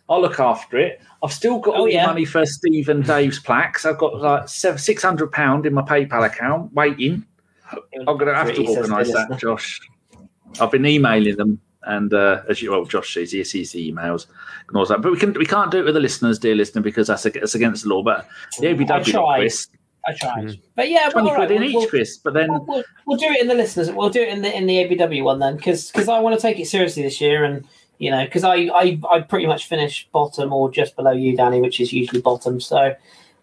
I'll 0.08 0.22
look 0.22 0.40
after 0.40 0.78
it. 0.78 1.00
I've 1.22 1.32
still 1.32 1.58
got 1.58 1.74
oh, 1.74 1.80
all 1.80 1.88
yeah. 1.88 2.02
the 2.02 2.08
money 2.08 2.24
for 2.24 2.46
Steve 2.46 2.88
and 2.88 3.04
Dave's 3.04 3.38
plaques. 3.38 3.84
I've 3.84 3.98
got 3.98 4.20
like 4.20 4.48
six 4.48 5.02
hundred 5.02 5.30
pound 5.30 5.66
in 5.66 5.74
my 5.74 5.82
PayPal 5.82 6.24
account 6.26 6.72
waiting. 6.72 7.24
I'm 7.72 8.16
going 8.16 8.26
to 8.26 8.34
have 8.34 8.54
to 8.54 8.66
organise 8.66 9.12
that, 9.12 9.38
Josh. 9.38 9.80
I've 10.58 10.70
been 10.70 10.86
emailing 10.86 11.36
them, 11.36 11.60
and 11.84 12.12
uh, 12.12 12.42
as 12.48 12.60
you 12.60 12.70
well, 12.70 12.84
Josh 12.84 13.14
sees, 13.14 13.32
he 13.32 13.44
sees 13.44 13.72
the 13.72 13.92
emails, 13.92 14.26
ignores 14.64 14.88
that. 14.88 15.02
But 15.02 15.12
we 15.12 15.18
can 15.18 15.32
we 15.34 15.46
can't 15.46 15.70
do 15.70 15.78
it 15.78 15.84
with 15.84 15.94
the 15.94 16.00
listeners, 16.00 16.38
dear 16.38 16.54
listener, 16.54 16.82
because 16.82 17.06
that's, 17.06 17.22
that's 17.22 17.54
against 17.54 17.84
the 17.84 17.90
law. 17.90 18.02
But 18.02 18.28
the 18.58 18.68
ABW 18.68 19.36
quiz. 19.36 19.68
I 20.06 20.14
tried, 20.14 20.44
mm-hmm. 20.44 20.60
but 20.74 20.88
yeah, 20.88 21.10
twenty 21.10 21.34
quid 21.34 21.50
in 21.50 21.60
we'll, 21.60 21.82
each 21.82 21.90
quiz. 21.90 22.18
But 22.18 22.32
then 22.32 22.50
we'll, 22.50 22.64
we'll, 22.66 22.84
we'll, 23.06 23.18
do 23.18 23.26
it 23.26 23.40
in 23.40 23.48
the 23.48 23.54
listeners. 23.54 23.90
We'll 23.90 24.10
do 24.10 24.22
it 24.22 24.28
in 24.28 24.42
the 24.42 24.56
in 24.56 24.66
the 24.66 24.76
ABW 24.76 25.22
one 25.22 25.38
then, 25.38 25.56
because 25.56 25.90
because 25.90 26.08
I 26.08 26.18
want 26.20 26.34
to 26.34 26.40
take 26.40 26.58
it 26.58 26.66
seriously 26.66 27.02
this 27.02 27.20
year, 27.20 27.44
and 27.44 27.66
you 27.98 28.10
know, 28.10 28.24
because 28.24 28.44
I, 28.44 28.54
I 28.54 29.00
I 29.10 29.20
pretty 29.20 29.46
much 29.46 29.66
finish 29.66 30.08
bottom 30.12 30.52
or 30.52 30.70
just 30.70 30.96
below 30.96 31.12
you, 31.12 31.36
Danny, 31.36 31.60
which 31.60 31.80
is 31.80 31.92
usually 31.92 32.22
bottom. 32.22 32.60
So 32.60 32.94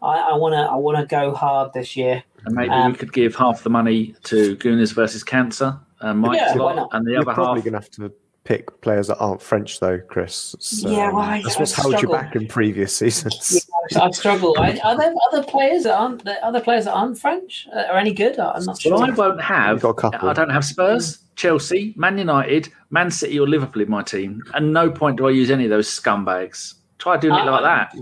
I 0.01 0.35
want 0.35 0.53
to 0.53 0.59
I 0.59 0.75
want 0.75 0.97
to 0.97 1.05
go 1.05 1.33
hard 1.33 1.73
this 1.73 1.95
year. 1.95 2.23
And 2.45 2.55
maybe 2.55 2.69
um, 2.69 2.91
we 2.91 2.97
could 2.97 3.13
give 3.13 3.35
half 3.35 3.63
the 3.63 3.69
money 3.69 4.15
to 4.23 4.55
Gooners 4.57 4.93
versus 4.93 5.23
Cancer, 5.23 5.79
and 5.99 6.19
Mike's 6.19 6.41
yeah, 6.41 6.53
lot, 6.53 6.89
and 6.91 7.05
the 7.05 7.11
You're 7.11 7.21
other 7.21 7.33
probably 7.33 7.61
half. 7.61 7.65
going 7.65 7.73
to 7.73 7.79
have 7.79 7.91
to 7.91 8.24
pick 8.45 8.79
players 8.81 9.07
that 9.07 9.17
aren't 9.17 9.41
French, 9.41 9.79
though, 9.79 9.99
Kris. 9.99 10.55
So 10.59 10.89
yeah, 10.89 11.11
well, 11.11 11.23
I, 11.23 11.41
that's 11.41 11.59
what's 11.59 11.73
held 11.73 12.01
you 12.01 12.07
back 12.07 12.35
in 12.35 12.47
previous 12.47 12.95
seasons. 12.95 13.67
Yeah, 13.91 14.03
I 14.03 14.11
struggle. 14.11 14.55
I, 14.57 14.79
are 14.83 14.97
there 14.97 15.13
other 15.31 15.43
players 15.43 15.83
that 15.83 15.97
aren't 15.97 16.23
there 16.23 16.37
other 16.43 16.61
players 16.61 16.85
that 16.85 16.93
aren't 16.93 17.19
French 17.19 17.67
uh, 17.75 17.83
are 17.91 17.97
any 17.97 18.13
good? 18.13 18.39
I'm 18.39 18.63
not 18.63 18.79
sure. 18.79 18.93
Well, 18.93 19.03
I 19.03 19.09
won't 19.09 19.41
have. 19.41 19.83
I 19.83 20.33
don't 20.33 20.49
have 20.49 20.63
Spurs, 20.63 21.19
Chelsea, 21.35 21.93
Man 21.97 22.17
United, 22.17 22.71
Man 22.91 23.11
City, 23.11 23.39
or 23.39 23.47
Liverpool 23.47 23.81
in 23.81 23.89
my 23.89 24.03
team. 24.03 24.41
And 24.53 24.71
no 24.71 24.89
point 24.89 25.17
do 25.17 25.27
I 25.27 25.31
use 25.31 25.51
any 25.51 25.65
of 25.65 25.71
those 25.71 25.89
scumbags. 25.89 26.75
Try 26.99 27.17
doing 27.17 27.35
it 27.35 27.45
like 27.45 27.63
that. 27.63 27.95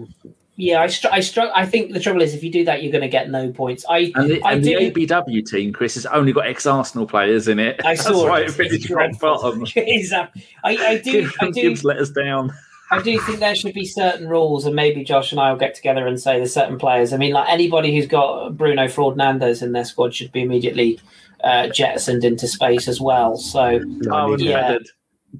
Yeah, 0.55 0.81
I 0.81 0.87
str- 0.87 1.07
I 1.11 1.19
struggle. 1.21 1.51
I 1.55 1.65
think 1.65 1.93
the 1.93 1.99
trouble 1.99 2.21
is 2.21 2.35
if 2.35 2.43
you 2.43 2.51
do 2.51 2.63
that, 2.65 2.83
you're 2.83 2.91
going 2.91 3.01
to 3.01 3.07
get 3.07 3.29
no 3.29 3.51
points. 3.51 3.85
I 3.89 4.11
and 4.13 4.29
the, 4.29 4.43
I 4.43 4.53
and 4.53 4.63
do... 4.63 4.91
the 4.91 5.07
ABW 5.07 5.45
team, 5.45 5.73
Kris, 5.73 5.95
has 5.95 6.05
only 6.05 6.31
got 6.31 6.45
ex-Arsenal 6.45 7.07
players 7.07 7.47
in 7.47 7.57
it. 7.57 7.81
I 7.83 7.95
saw 7.95 8.27
That's 8.35 8.53
it. 8.53 8.69
finished 8.69 8.89
rock 8.91 9.19
bottom. 9.19 9.65
exactly. 9.75 10.45
I, 10.63 10.77
I 10.77 10.97
do. 11.03 11.11
Gibbs, 11.23 11.35
I 11.39 11.45
do. 11.45 11.51
Gibbs 11.53 11.83
let 11.83 11.97
us 11.97 12.11
down. 12.11 12.53
I 12.91 13.01
do 13.01 13.19
think 13.21 13.39
there 13.39 13.55
should 13.55 13.73
be 13.73 13.85
certain 13.85 14.27
rules, 14.27 14.67
and 14.67 14.75
maybe 14.75 15.03
Josh 15.03 15.31
and 15.31 15.41
I 15.41 15.51
will 15.51 15.57
get 15.57 15.73
together 15.73 16.05
and 16.05 16.21
say 16.21 16.37
there's 16.37 16.53
certain 16.53 16.77
players. 16.77 17.13
I 17.13 17.17
mean, 17.17 17.33
like 17.33 17.49
anybody 17.49 17.95
who's 17.95 18.05
got 18.05 18.55
Bruno 18.55 18.85
Fernandes 18.85 19.63
in 19.63 19.71
their 19.71 19.85
squad 19.85 20.13
should 20.13 20.31
be 20.31 20.41
immediately 20.41 20.99
uh, 21.43 21.69
jettisoned 21.69 22.23
into 22.23 22.47
space 22.47 22.87
as 22.87 23.01
well. 23.01 23.37
So, 23.37 23.81
oh, 24.11 24.37
yeah. 24.37 24.77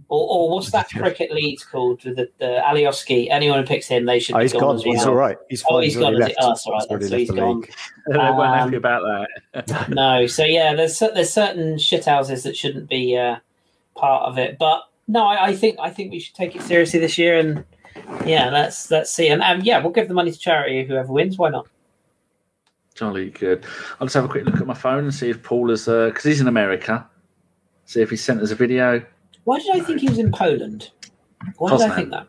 Or, 0.10 0.28
or 0.28 0.50
what's 0.50 0.72
that 0.72 0.90
cricket 0.90 1.32
lead 1.32 1.60
called 1.72 2.04
with 2.04 2.16
the, 2.16 2.30
the 2.40 2.62
Alioski? 2.66 3.28
Anyone 3.30 3.60
who 3.60 3.66
picks 3.66 3.88
him, 3.88 4.06
they 4.06 4.20
should. 4.20 4.36
Oh, 4.36 4.40
he's 4.40 4.54
gone. 4.54 4.62
Well. 4.62 4.82
He's 4.82 5.06
all 5.06 5.16
right. 5.16 5.38
He's 5.50 5.64
oh, 5.70 5.80
he's 5.80 5.98
gone. 5.98 6.16
Left. 6.16 6.36
Oh, 6.40 6.50
that's 6.50 6.66
all 6.66 6.74
right. 6.74 6.88
Then. 6.90 7.02
So 7.08 7.18
he's 7.18 7.32
gone. 7.32 7.64
they 8.08 8.18
weren't 8.18 8.40
um, 8.40 8.60
happy 8.60 8.76
about 8.76 9.28
that. 9.54 9.90
no. 9.90 10.26
So 10.28 10.44
yeah, 10.44 10.74
there's 10.76 10.98
there's 11.00 11.32
certain 11.32 11.76
shithouses 11.76 12.44
that 12.44 12.58
shouldn't 12.58 12.90
be 12.90 13.18
uh, 13.18 13.38
part 13.96 14.24
of 14.24 14.38
it. 14.38 14.58
But 14.58 14.84
no, 15.08 15.26
I, 15.26 15.48
I, 15.48 15.56
think 15.56 15.78
I 15.80 15.90
think 15.90 16.12
we 16.12 16.20
should 16.20 16.36
take 16.36 16.56
it 16.56 16.62
seriously 16.62 17.00
this 17.00 17.18
year, 17.18 17.38
and 17.38 17.64
yeah, 18.26 18.50
let's 18.50 18.90
let's 18.90 19.12
see. 19.12 19.28
And 19.28 19.42
um, 19.42 19.62
yeah, 19.62 19.80
we'll 19.80 19.92
give 19.92 20.08
the 20.08 20.14
money 20.14 20.32
to 20.32 20.40
charity. 20.40 20.86
Whoever 20.86 21.12
wins, 21.12 21.38
why 21.38 21.50
not? 21.50 21.68
Jolly 22.96 23.32
good. 23.32 23.66
I'll 24.00 24.08
just 24.08 24.14
have 24.16 24.26
a 24.26 24.28
quick 24.28 24.46
look 24.46 24.62
at 24.62 24.68
my 24.68 24.74
phone 24.74 25.04
and 25.04 25.14
see 25.14 25.30
if 25.30 25.42
Paul 25.42 25.72
is 25.72 25.86
because 25.86 26.26
uh, 26.26 26.30
he's 26.30 26.42
in 26.42 26.48
America. 26.48 27.08
See 27.86 28.02
if 28.02 28.10
he 28.10 28.16
sent 28.16 28.42
us 28.42 28.52
a 28.52 28.56
video. 28.56 29.04
Why 29.44 29.60
did 29.60 29.76
I 29.76 29.80
think 29.82 30.02
he 30.02 30.10
was 30.10 30.20
in 30.20 30.32
Poland? 30.32 30.92
Why 31.58 31.72
Poznan. 31.72 31.78
did 31.80 31.92
I 31.92 31.96
think 31.96 32.10
that? 32.12 32.28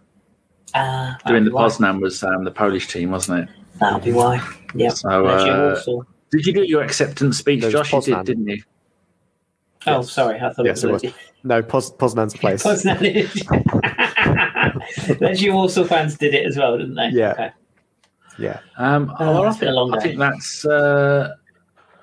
Uh, 0.75 1.15
Doing 1.27 1.45
the 1.45 1.53
why. 1.53 1.67
Poznan 1.67 2.01
was 2.01 2.23
um, 2.25 2.45
the 2.45 2.51
Polish 2.51 2.89
team, 2.89 3.11
wasn't 3.13 3.49
it? 3.49 3.55
That'll 3.79 4.01
be 4.01 4.13
why. 4.13 4.47
Yeah. 4.75 4.91
So, 4.91 5.27
uh, 5.27 5.81
did 6.31 6.47
you 6.47 6.53
do 6.53 6.63
your 6.63 6.83
acceptance 6.83 7.39
speech, 7.39 7.63
Josh? 7.63 7.93
You 7.93 8.01
did, 8.01 8.25
didn't 8.25 8.49
you? 8.49 8.63
Oh, 9.87 9.99
yes. 9.99 10.11
sorry. 10.11 10.41
I 10.41 10.53
thought 10.53 10.65
yes, 10.65 10.83
it 10.83 10.91
was. 10.91 11.05
It 11.05 11.09
was. 11.09 11.17
No, 11.45 11.63
Poz- 11.63 11.93
Poznan's 11.93 12.35
place. 12.35 12.63
Poznan. 12.65 12.99
Legia 15.21 15.53
Warsaw 15.53 15.85
fans 15.85 16.17
did 16.17 16.35
it 16.35 16.47
as 16.47 16.57
well, 16.57 16.79
didn't 16.79 16.95
they? 16.95 17.11
Yeah. 17.11 17.33
Okay. 17.33 17.51
Yeah. 18.39 18.61
Um, 18.77 19.15
oh, 19.21 19.41
well, 19.41 19.47
I, 19.47 19.53
think, 19.53 19.95
I 19.95 20.01
think 20.01 20.19
that's 20.19 20.65
uh, 20.65 21.35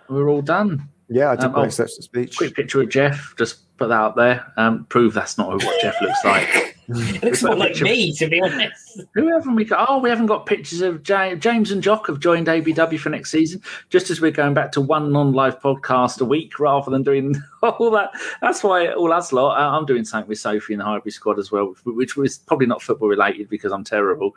we're 0.07 0.29
all 0.29 0.41
done. 0.41 0.87
Yeah, 1.11 1.31
I 1.31 1.35
did 1.35 1.45
um, 1.45 1.51
my 1.51 1.65
acceptance 1.65 2.05
speech. 2.05 2.37
Quick 2.37 2.55
picture 2.55 2.81
of 2.81 2.89
Jeff. 2.89 3.33
Just 3.37 3.77
put 3.77 3.89
that 3.89 3.95
out 3.95 4.15
there. 4.15 4.49
Um, 4.55 4.85
prove 4.85 5.13
that's 5.13 5.37
not 5.37 5.49
what 5.49 5.81
Jeff 5.81 6.01
looks 6.01 6.23
like. 6.23 6.77
it 6.87 7.23
looks 7.23 7.43
more 7.43 7.55
like 7.55 7.81
me, 7.81 8.13
to 8.13 8.29
be 8.29 8.41
honest. 8.41 9.01
Who 9.13 9.27
haven't 9.27 9.55
we 9.55 9.65
got? 9.65 9.87
Oh, 9.89 9.99
we 9.99 10.09
haven't 10.09 10.27
got 10.27 10.45
pictures 10.45 10.81
of 10.81 11.03
James 11.03 11.69
and 11.71 11.83
Jock 11.83 12.07
have 12.07 12.21
joined 12.21 12.47
ABW 12.47 12.97
for 12.97 13.09
next 13.09 13.29
season. 13.29 13.61
Just 13.89 14.09
as 14.09 14.21
we're 14.21 14.31
going 14.31 14.53
back 14.53 14.71
to 14.71 14.81
one 14.81 15.11
non-live 15.11 15.59
podcast 15.59 16.21
a 16.21 16.25
week 16.25 16.59
rather 16.59 16.89
than 16.89 17.03
doing 17.03 17.35
all 17.61 17.91
that. 17.91 18.11
That's 18.41 18.63
why 18.63 18.93
all 18.93 19.11
us 19.11 19.33
lot. 19.33 19.59
Uh, 19.59 19.77
I'm 19.77 19.85
doing 19.85 20.05
something 20.05 20.29
with 20.29 20.39
Sophie 20.39 20.73
in 20.73 20.79
the 20.79 20.85
Highbury 20.85 21.11
squad 21.11 21.39
as 21.39 21.51
well, 21.51 21.75
which 21.83 22.15
was 22.15 22.37
probably 22.37 22.67
not 22.67 22.81
football 22.81 23.09
related 23.09 23.49
because 23.49 23.73
I'm 23.73 23.83
terrible. 23.83 24.33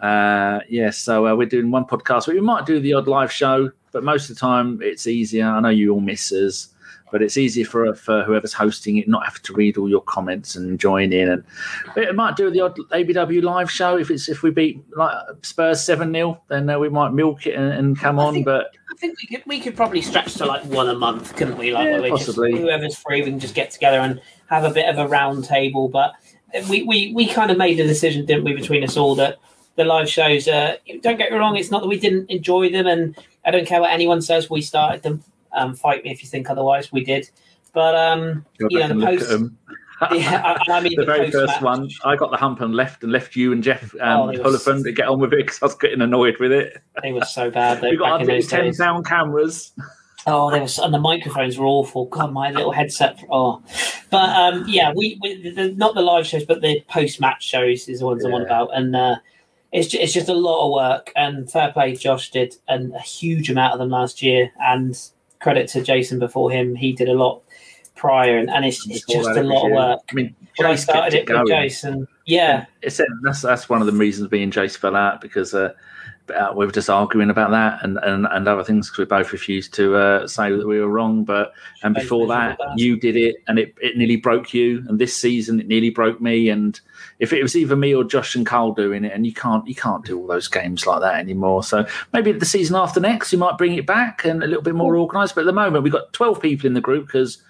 Uh, 0.00 0.60
yes, 0.68 0.70
yeah, 0.70 0.90
so 0.90 1.26
uh, 1.26 1.34
we're 1.34 1.46
doing 1.46 1.70
one 1.70 1.84
podcast. 1.84 2.26
We 2.26 2.40
might 2.40 2.66
do 2.66 2.80
the 2.80 2.94
odd 2.94 3.08
live 3.08 3.32
show 3.32 3.70
but 3.94 4.04
most 4.04 4.28
of 4.28 4.36
the 4.36 4.40
time 4.40 4.80
it's 4.82 5.06
easier. 5.06 5.46
I 5.46 5.60
know 5.60 5.68
you 5.70 5.94
all 5.94 6.00
miss 6.00 6.32
us, 6.32 6.68
but 7.12 7.22
it's 7.22 7.36
easier 7.36 7.64
for 7.64 7.94
for 7.94 8.24
whoever's 8.24 8.52
hosting 8.52 8.98
it 8.98 9.08
not 9.08 9.24
have 9.24 9.40
to 9.42 9.54
read 9.54 9.78
all 9.78 9.88
your 9.88 10.02
comments 10.02 10.56
and 10.56 10.78
join 10.80 11.12
in. 11.12 11.30
And 11.30 11.44
it 11.96 12.14
might 12.16 12.36
do 12.36 12.50
the 12.50 12.60
odd 12.60 12.76
ABW 12.76 13.42
live 13.42 13.70
show 13.70 13.96
if 13.96 14.10
it's 14.10 14.28
if 14.28 14.42
we 14.42 14.50
beat 14.50 14.82
like 14.96 15.16
Spurs 15.42 15.82
seven 15.82 16.12
0 16.12 16.42
then 16.48 16.68
uh, 16.68 16.78
we 16.78 16.88
might 16.88 17.12
milk 17.12 17.46
it 17.46 17.54
and, 17.54 17.72
and 17.72 17.98
come 17.98 18.18
I 18.18 18.24
on. 18.24 18.34
Think, 18.34 18.46
but 18.46 18.72
I 18.90 18.96
think 18.96 19.16
we 19.22 19.36
could 19.36 19.46
we 19.46 19.60
could 19.60 19.76
probably 19.76 20.02
stretch 20.02 20.34
to 20.34 20.44
like 20.44 20.64
one 20.64 20.88
a 20.88 20.94
month, 20.94 21.36
couldn't 21.36 21.56
we? 21.56 21.72
Like 21.72 21.86
yeah, 21.86 22.08
possibly. 22.10 22.50
Just, 22.50 22.62
whoever's 22.62 22.98
free, 22.98 23.22
we 23.22 23.30
can 23.30 23.38
just 23.38 23.54
get 23.54 23.70
together 23.70 23.98
and 23.98 24.20
have 24.48 24.64
a 24.64 24.70
bit 24.70 24.88
of 24.88 24.98
a 24.98 25.06
round 25.06 25.44
table. 25.44 25.88
But 25.88 26.14
we 26.68 26.82
we 26.82 27.12
we 27.14 27.28
kind 27.28 27.52
of 27.52 27.58
made 27.58 27.78
a 27.78 27.86
decision, 27.86 28.26
didn't 28.26 28.42
we, 28.42 28.54
between 28.54 28.82
us 28.82 28.96
all 28.96 29.14
that 29.14 29.38
the 29.76 29.84
live 29.84 30.08
shows. 30.08 30.48
Uh, 30.48 30.76
don't 31.00 31.18
get 31.18 31.32
me 31.32 31.38
wrong; 31.38 31.56
it's 31.56 31.70
not 31.70 31.82
that 31.82 31.88
we 31.88 31.98
didn't 31.98 32.30
enjoy 32.30 32.70
them, 32.70 32.86
and 32.86 33.16
I 33.44 33.50
don't 33.50 33.66
care 33.66 33.80
what 33.80 33.90
anyone 33.90 34.22
says. 34.22 34.50
We 34.50 34.62
started 34.62 35.02
them. 35.02 35.22
Um, 35.52 35.74
fight 35.74 36.04
me 36.04 36.10
if 36.10 36.22
you 36.22 36.28
think 36.28 36.50
otherwise. 36.50 36.92
We 36.92 37.04
did, 37.04 37.30
but 37.72 37.94
um, 37.94 38.44
you 38.58 38.78
know 38.78 38.88
the 38.88 39.06
post. 39.06 39.52
yeah, 40.12 40.56
I, 40.68 40.72
I, 40.72 40.80
mean 40.80 40.92
the, 40.96 41.02
the 41.02 41.06
very 41.06 41.30
first 41.30 41.62
one. 41.62 41.88
I 42.04 42.16
got 42.16 42.30
the 42.30 42.36
hump 42.36 42.60
and 42.60 42.74
left 42.74 43.04
and 43.04 43.12
left 43.12 43.36
you 43.36 43.52
and 43.52 43.62
Jeff 43.62 43.94
um, 44.00 44.30
oh, 44.30 44.32
to 44.32 44.92
get 44.92 45.06
on 45.06 45.20
with 45.20 45.32
it 45.32 45.46
because 45.46 45.62
I 45.62 45.66
was 45.66 45.74
getting 45.76 46.00
annoyed 46.00 46.36
with 46.40 46.50
it. 46.50 46.82
They 47.02 47.12
were 47.12 47.24
so 47.24 47.50
bad. 47.50 47.80
we 47.82 47.96
got 47.96 48.28
our 48.28 48.40
ten 48.42 48.74
pound 48.74 49.06
cameras. 49.06 49.72
Oh, 50.26 50.50
they 50.50 50.60
was, 50.60 50.78
and 50.78 50.92
the 50.92 50.98
microphones 50.98 51.58
were 51.58 51.66
awful. 51.66 52.06
God, 52.06 52.32
my 52.32 52.50
little 52.50 52.72
headset. 52.72 53.22
Oh, 53.30 53.62
but 54.10 54.30
um, 54.30 54.64
yeah, 54.66 54.92
we, 54.94 55.18
we 55.22 55.50
the, 55.50 55.72
not 55.72 55.94
the 55.94 56.00
live 56.00 56.26
shows, 56.26 56.44
but 56.44 56.62
the 56.62 56.82
post 56.88 57.20
match 57.20 57.44
shows 57.44 57.88
is 57.88 58.00
the 58.00 58.06
ones 58.06 58.22
yeah. 58.22 58.30
I'm 58.30 58.34
on 58.34 58.42
about, 58.42 58.70
and 58.74 58.96
uh, 58.96 59.16
it's 59.74 59.88
just, 59.88 60.02
it's 60.02 60.12
just 60.14 60.28
a 60.28 60.34
lot 60.34 60.66
of 60.66 60.72
work. 60.72 61.12
And 61.16 61.50
fair 61.50 61.72
play, 61.72 61.96
Josh 61.96 62.30
did 62.30 62.56
and 62.68 62.94
a 62.94 63.00
huge 63.00 63.50
amount 63.50 63.74
of 63.74 63.80
them 63.80 63.90
last 63.90 64.22
year. 64.22 64.50
And 64.62 64.98
credit 65.40 65.68
to 65.70 65.82
Jason 65.82 66.18
before 66.18 66.50
him, 66.50 66.74
he 66.74 66.92
did 66.92 67.08
a 67.08 67.14
lot 67.14 67.42
prior, 67.96 68.38
and, 68.38 68.48
and 68.50 68.64
it's, 68.64 68.88
it's 68.88 69.04
just 69.04 69.28
a 69.28 69.42
lot 69.42 69.66
of 69.66 69.72
work. 69.72 70.00
I 70.10 70.14
mean, 70.14 70.34
I 70.60 70.76
started 70.76 71.14
it 71.14 71.28
it 71.28 71.38
with. 71.38 71.48
Jason, 71.48 72.08
yeah, 72.24 72.66
It's, 72.82 73.00
that's 73.22 73.42
that's 73.42 73.68
one 73.68 73.80
of 73.80 73.86
the 73.86 73.92
reasons 73.92 74.30
me 74.30 74.42
and 74.42 74.52
Jace 74.52 74.76
fell 74.76 74.96
out 74.96 75.20
because 75.20 75.54
uh, 75.54 75.72
uh, 76.30 76.52
we 76.54 76.64
were 76.64 76.72
just 76.72 76.88
arguing 76.88 77.28
about 77.28 77.50
that 77.50 77.84
and, 77.84 77.98
and, 78.02 78.26
and 78.30 78.48
other 78.48 78.64
things 78.64 78.88
because 78.88 78.98
we 78.98 79.04
both 79.04 79.32
refused 79.32 79.74
to 79.74 79.96
uh, 79.96 80.26
say 80.26 80.50
that 80.50 80.66
we 80.66 80.80
were 80.80 80.88
wrong. 80.88 81.24
But 81.24 81.52
and 81.82 81.94
before 81.94 82.26
that, 82.28 82.58
you 82.76 82.96
did 82.96 83.16
it, 83.16 83.36
and 83.46 83.58
it, 83.58 83.74
it 83.80 83.96
nearly 83.96 84.16
broke 84.16 84.54
you. 84.54 84.84
And 84.88 84.98
this 84.98 85.14
season, 85.16 85.60
it 85.60 85.66
nearly 85.66 85.90
broke 85.90 86.20
me. 86.20 86.48
And 86.48 86.80
if 87.18 87.32
it 87.32 87.42
was 87.42 87.54
either 87.54 87.76
me 87.76 87.94
or 87.94 88.04
Josh 88.04 88.34
and 88.34 88.46
Carl 88.46 88.72
doing 88.72 89.04
it, 89.04 89.12
and 89.12 89.26
you 89.26 89.34
can't 89.34 89.66
you 89.68 89.74
can't 89.74 90.04
do 90.04 90.18
all 90.18 90.26
those 90.26 90.48
games 90.48 90.86
like 90.86 91.00
that 91.00 91.16
anymore. 91.16 91.62
So 91.62 91.86
maybe 92.12 92.32
the 92.32 92.46
season 92.46 92.76
after 92.76 93.00
next, 93.00 93.32
you 93.32 93.38
might 93.38 93.58
bring 93.58 93.74
it 93.74 93.86
back 93.86 94.24
and 94.24 94.42
a 94.42 94.46
little 94.46 94.62
bit 94.62 94.74
more 94.74 94.96
organised. 94.96 95.34
But 95.34 95.42
at 95.42 95.46
the 95.46 95.52
moment, 95.52 95.84
we've 95.84 95.92
got 95.92 96.12
twelve 96.12 96.40
people 96.40 96.66
in 96.66 96.74
the 96.74 96.80
group 96.80 97.06
because. 97.06 97.42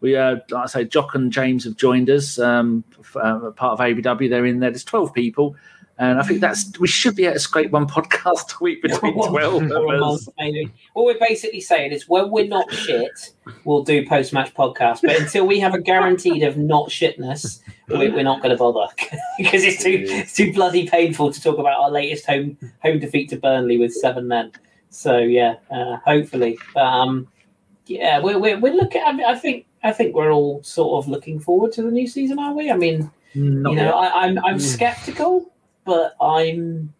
We, 0.00 0.16
uh, 0.16 0.38
like 0.50 0.64
I 0.64 0.66
say, 0.66 0.84
Jock 0.84 1.14
and 1.14 1.30
James 1.30 1.62
have 1.62 1.76
joined 1.76 2.10
us. 2.10 2.36
Um, 2.36 2.82
f- 2.98 3.14
uh, 3.14 3.52
part 3.52 3.74
of 3.74 3.78
ABW, 3.78 4.28
they're 4.28 4.44
in 4.44 4.58
there. 4.58 4.70
There's 4.70 4.82
12 4.82 5.14
people, 5.14 5.54
and 5.98 6.18
I 6.18 6.22
think 6.22 6.40
that's 6.40 6.78
we 6.78 6.88
should 6.88 7.14
be 7.16 7.24
able 7.26 7.34
to 7.34 7.40
scrape 7.40 7.70
one 7.70 7.86
podcast 7.96 8.60
a 8.60 8.64
week 8.64 8.82
between 8.82 9.14
12 9.14 9.70
Or 9.70 9.76
a 9.76 9.94
of 9.94 10.00
month, 10.00 10.28
maybe. 10.38 10.72
What 10.94 11.04
we're 11.04 11.18
basically 11.26 11.60
saying 11.60 11.92
is 11.92 12.08
when 12.08 12.30
we're 12.30 12.46
not 12.48 12.72
shit, 12.72 13.30
we'll 13.64 13.82
do 13.84 14.06
post 14.06 14.32
match 14.32 14.52
podcast. 14.54 15.00
But 15.02 15.20
until 15.20 15.46
we 15.46 15.60
have 15.60 15.74
a 15.74 15.80
guaranteed 15.80 16.42
of 16.42 16.56
not 16.56 16.88
shitness, 16.88 17.60
we, 17.88 18.08
we're 18.10 18.22
not 18.24 18.42
going 18.42 18.50
to 18.50 18.56
bother 18.56 18.92
because 19.38 19.64
it's 19.64 19.82
too 19.82 20.04
it's 20.06 20.34
too 20.34 20.52
bloody 20.52 20.88
painful 20.88 21.32
to 21.32 21.40
talk 21.40 21.58
about 21.58 21.78
our 21.78 21.90
latest 21.90 22.26
home 22.26 22.56
home 22.82 22.98
defeat 22.98 23.28
to 23.30 23.36
Burnley 23.36 23.76
with 23.78 23.92
seven 23.92 24.28
men. 24.28 24.52
So 24.90 25.18
yeah, 25.18 25.56
uh, 25.70 25.96
hopefully, 26.04 26.58
um, 26.76 27.28
yeah, 27.86 28.18
we're 28.20 28.38
we're, 28.38 28.58
we're 28.58 28.74
looking. 28.74 29.02
I, 29.04 29.12
mean, 29.12 29.26
I 29.26 29.34
think 29.36 29.66
I 29.82 29.92
think 29.92 30.14
we're 30.14 30.30
all 30.32 30.62
sort 30.62 31.02
of 31.04 31.08
looking 31.10 31.38
forward 31.40 31.72
to 31.72 31.82
the 31.82 31.90
new 31.90 32.06
season, 32.06 32.38
are 32.38 32.54
we? 32.54 32.70
I 32.70 32.76
mean, 32.76 33.10
Not 33.34 33.70
you 33.70 33.76
know, 33.76 33.84
yet. 33.84 33.94
I, 33.94 34.26
I'm 34.26 34.38
I'm 34.44 34.56
Mm. 34.56 34.60
skeptical, 34.60 35.51
but 35.84 36.16
I'm, 36.20 36.92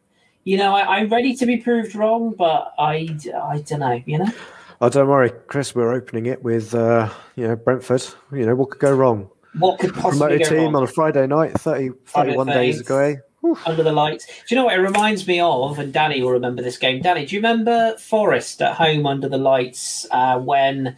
you 0.45 0.57
know, 0.57 0.75
I, 0.75 0.99
I'm 0.99 1.09
ready 1.09 1.35
to 1.37 1.47
be 1.47 1.57
proved 1.59 1.95
wrong, 1.95 2.35
but 2.37 2.75
I, 2.79 3.17
I 3.35 3.59
don't 3.61 3.81
know, 3.81 4.03
you 4.07 4.19
know. 4.19 4.33
Oh, 4.81 4.89
don't 4.89 5.07
worry, 5.07 5.31
Kris. 5.47 5.77
We're 5.77 5.93
opening 5.93 6.27
it 6.27 6.43
with 6.43 6.75
uh, 6.75 7.09
you 7.37 7.47
know 7.47 7.55
Brentford. 7.55 8.05
You 8.33 8.47
know 8.47 8.57
what 8.57 8.71
could 8.71 8.81
go 8.81 8.93
wrong? 8.93 9.31
What 9.57 9.79
could 9.79 9.95
possibly 9.95 10.19
Promoted 10.19 10.43
go 10.43 10.49
team 10.49 10.59
wrong 10.65 10.77
on 10.77 10.83
a 10.83 10.87
Friday 10.89 11.27
night, 11.29 11.53
30, 11.53 11.91
31 12.07 12.47
days 12.49 12.81
ago. 12.81 12.99
eh? 12.99 13.15
under 13.67 13.83
the 13.83 13.93
lights? 13.93 14.27
Do 14.27 14.33
you 14.49 14.57
know 14.57 14.65
what 14.65 14.75
it 14.75 14.81
reminds 14.81 15.27
me 15.27 15.41
of? 15.41 15.79
And 15.79 15.93
Danny 15.93 16.23
will 16.23 16.33
remember 16.33 16.63
this 16.63 16.79
game. 16.79 17.01
Danny, 17.01 17.27
do 17.27 17.35
you 17.37 17.41
remember 17.41 17.97
Forest 17.99 18.63
at 18.63 18.75
home 18.75 19.07
under 19.07 19.29
the 19.29 19.39
lights 19.39 20.07
uh, 20.11 20.39
when? 20.39 20.97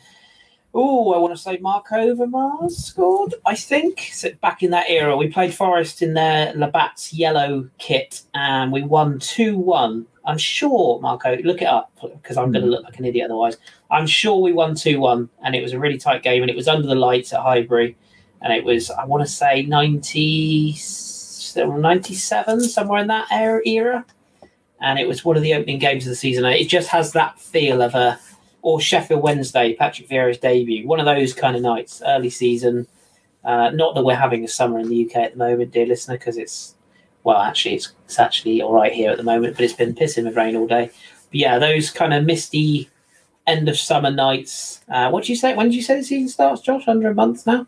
Oh, 0.76 1.14
I 1.14 1.18
want 1.18 1.32
to 1.32 1.40
say 1.40 1.58
Marc 1.58 1.86
Overmars 1.90 2.72
scored. 2.72 3.34
I 3.46 3.54
think 3.54 4.10
so 4.12 4.30
back 4.40 4.60
in 4.60 4.72
that 4.72 4.90
era, 4.90 5.16
we 5.16 5.28
played 5.28 5.54
Forest 5.54 6.02
in 6.02 6.14
their 6.14 6.52
Labatt's 6.54 7.12
yellow 7.12 7.70
kit, 7.78 8.22
and 8.34 8.72
we 8.72 8.82
won 8.82 9.20
two 9.20 9.56
one. 9.56 10.06
I'm 10.24 10.38
sure, 10.38 11.00
Marco. 11.00 11.36
Look 11.36 11.62
it 11.62 11.68
up 11.68 11.92
because 12.02 12.36
I'm 12.36 12.50
going 12.50 12.62
to 12.62 12.66
hmm. 12.66 12.72
look 12.72 12.84
like 12.84 12.98
an 12.98 13.04
idiot 13.04 13.26
otherwise. 13.26 13.56
I'm 13.88 14.08
sure 14.08 14.40
we 14.40 14.52
won 14.52 14.74
two 14.74 14.98
one, 14.98 15.30
and 15.44 15.54
it 15.54 15.62
was 15.62 15.72
a 15.72 15.78
really 15.78 15.96
tight 15.96 16.24
game, 16.24 16.42
and 16.42 16.50
it 16.50 16.56
was 16.56 16.66
under 16.66 16.88
the 16.88 16.96
lights 16.96 17.32
at 17.32 17.40
Highbury, 17.40 17.96
and 18.42 18.52
it 18.52 18.64
was 18.64 18.90
I 18.90 19.04
want 19.04 19.22
to 19.22 19.30
say 19.30 19.62
90, 19.62 20.72
97, 20.72 22.60
somewhere 22.62 23.00
in 23.00 23.06
that 23.06 23.28
era, 23.30 24.04
and 24.80 24.98
it 24.98 25.06
was 25.06 25.24
one 25.24 25.36
of 25.36 25.44
the 25.44 25.54
opening 25.54 25.78
games 25.78 26.04
of 26.04 26.10
the 26.10 26.16
season. 26.16 26.44
It 26.46 26.68
just 26.68 26.88
has 26.88 27.12
that 27.12 27.38
feel 27.38 27.80
of 27.80 27.94
a 27.94 28.18
or 28.64 28.80
Sheffield 28.80 29.22
Wednesday, 29.22 29.74
Patrick 29.74 30.08
Vieira's 30.08 30.38
debut, 30.38 30.86
one 30.88 30.98
of 30.98 31.04
those 31.04 31.34
kind 31.34 31.54
of 31.54 31.60
nights, 31.60 32.00
early 32.06 32.30
season. 32.30 32.86
Uh, 33.44 33.68
not 33.68 33.94
that 33.94 34.02
we're 34.02 34.14
having 34.16 34.42
a 34.42 34.48
summer 34.48 34.78
in 34.78 34.88
the 34.88 35.04
UK 35.04 35.16
at 35.16 35.32
the 35.32 35.38
moment, 35.38 35.70
dear 35.70 35.84
listener, 35.84 36.16
because 36.16 36.38
it's 36.38 36.74
well, 37.24 37.36
actually, 37.36 37.74
it's, 37.74 37.92
it's 38.06 38.18
actually 38.18 38.62
all 38.62 38.72
right 38.72 38.92
here 38.92 39.10
at 39.10 39.18
the 39.18 39.22
moment, 39.22 39.56
but 39.56 39.64
it's 39.64 39.74
been 39.74 39.94
pissing 39.94 40.24
with 40.24 40.34
rain 40.36 40.56
all 40.56 40.66
day. 40.66 40.86
But 41.30 41.34
yeah, 41.34 41.58
those 41.58 41.90
kind 41.90 42.14
of 42.14 42.24
misty 42.24 42.88
end 43.46 43.68
of 43.68 43.76
summer 43.78 44.10
nights. 44.10 44.80
Uh, 44.88 45.10
what 45.10 45.24
do 45.24 45.32
you 45.32 45.36
say? 45.36 45.54
When 45.54 45.66
did 45.66 45.74
you 45.74 45.82
say 45.82 45.96
the 45.96 46.02
season 46.02 46.28
starts, 46.30 46.62
Josh? 46.62 46.88
Under 46.88 47.08
a 47.10 47.14
month 47.14 47.46
now. 47.46 47.66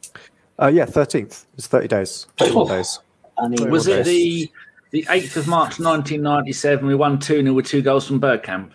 Uh, 0.60 0.68
yeah, 0.68 0.86
thirteenth. 0.86 1.44
It's 1.59 1.66
thirty 1.66 1.89
days. 1.89 2.27
Thirty-one 2.39 2.66
Oh. 2.70 2.74
days. 2.74 3.01
I 3.39 3.48
mean, 3.48 3.68
Was 3.70 3.86
Okay. 3.86 4.01
it 4.01 4.05
the 4.05 4.51
the 4.93 5.02
8th 5.10 5.36
of 5.36 5.47
March 5.47 5.78
1997? 5.78 6.86
We 6.86 6.94
won 6.94 7.18
2 7.18 7.43
0 7.43 7.52
with 7.52 7.66
two 7.66 7.82
goals 7.82 8.06
from 8.06 8.18
Bergkamp. 8.18 8.70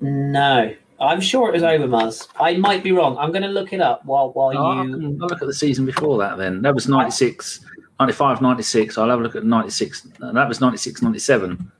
no. 0.00 0.74
I'm 1.00 1.20
sure 1.20 1.48
it 1.48 1.52
was 1.52 1.62
over, 1.62 1.86
Overmars. 1.86 2.28
I 2.38 2.56
might 2.56 2.82
be 2.82 2.92
wrong. 2.92 3.16
I'm 3.18 3.30
going 3.30 3.42
to 3.42 3.48
look 3.48 3.72
it 3.72 3.80
up 3.80 4.04
while 4.04 4.30
while 4.32 4.56
Oh, 4.56 4.82
you. 4.82 4.94
I'll 5.20 5.28
look 5.28 5.42
at 5.42 5.46
the 5.46 5.54
season 5.54 5.84
before 5.86 6.18
that 6.18 6.38
then. 6.38 6.62
That 6.62 6.74
was 6.74 6.88
96, 6.88 7.64
95, 8.00 8.40
96. 8.40 8.96
I'll 8.98 9.08
have 9.10 9.18
a 9.18 9.22
look 9.22 9.34
at 9.36 9.44
96. 9.44 10.02
That 10.20 10.48
was 10.48 10.60
96, 10.60 11.02
97. 11.02 11.70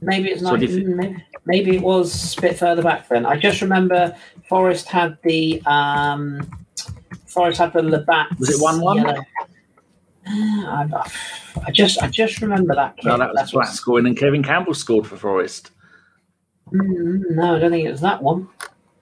Maybe 0.00 0.30
it's 0.30 0.42
So 0.42 0.50
not. 0.50 0.60
do 0.60 0.66
you 0.66 0.84
thi- 0.84 0.84
maybe, 0.94 1.24
maybe 1.46 1.76
it 1.76 1.82
was 1.82 2.36
a 2.38 2.40
bit 2.40 2.58
further 2.58 2.82
back 2.82 3.08
then. 3.08 3.26
I 3.26 3.36
just 3.36 3.60
remember 3.62 4.14
Forest 4.48 4.88
had 4.88 5.18
the 5.24 5.62
um, 5.66 6.48
Forest 7.26 7.58
had 7.58 7.72
the 7.72 7.82
Labatt. 7.82 8.38
Was 8.38 8.50
it 8.50 8.60
1-1? 8.62 8.96
yellow- 8.96 9.22
I, 10.30 11.10
I 11.66 11.70
just 11.70 12.02
I 12.02 12.08
just 12.08 12.42
remember 12.42 12.74
that. 12.74 12.96
Kid. 12.98 13.06
No, 13.06 13.16
that 13.18 13.32
was 13.32 13.50
Platt 13.50 13.68
scoring, 13.68 14.06
and 14.06 14.16
Kevin 14.16 14.42
Campbell 14.42 14.74
scored 14.74 15.06
for 15.06 15.16
Forest. 15.16 15.70
Mm, 16.72 17.30
no, 17.30 17.56
I 17.56 17.58
don't 17.58 17.70
think 17.70 17.86
it 17.86 17.90
was 17.90 18.00
that 18.00 18.22
one. 18.22 18.48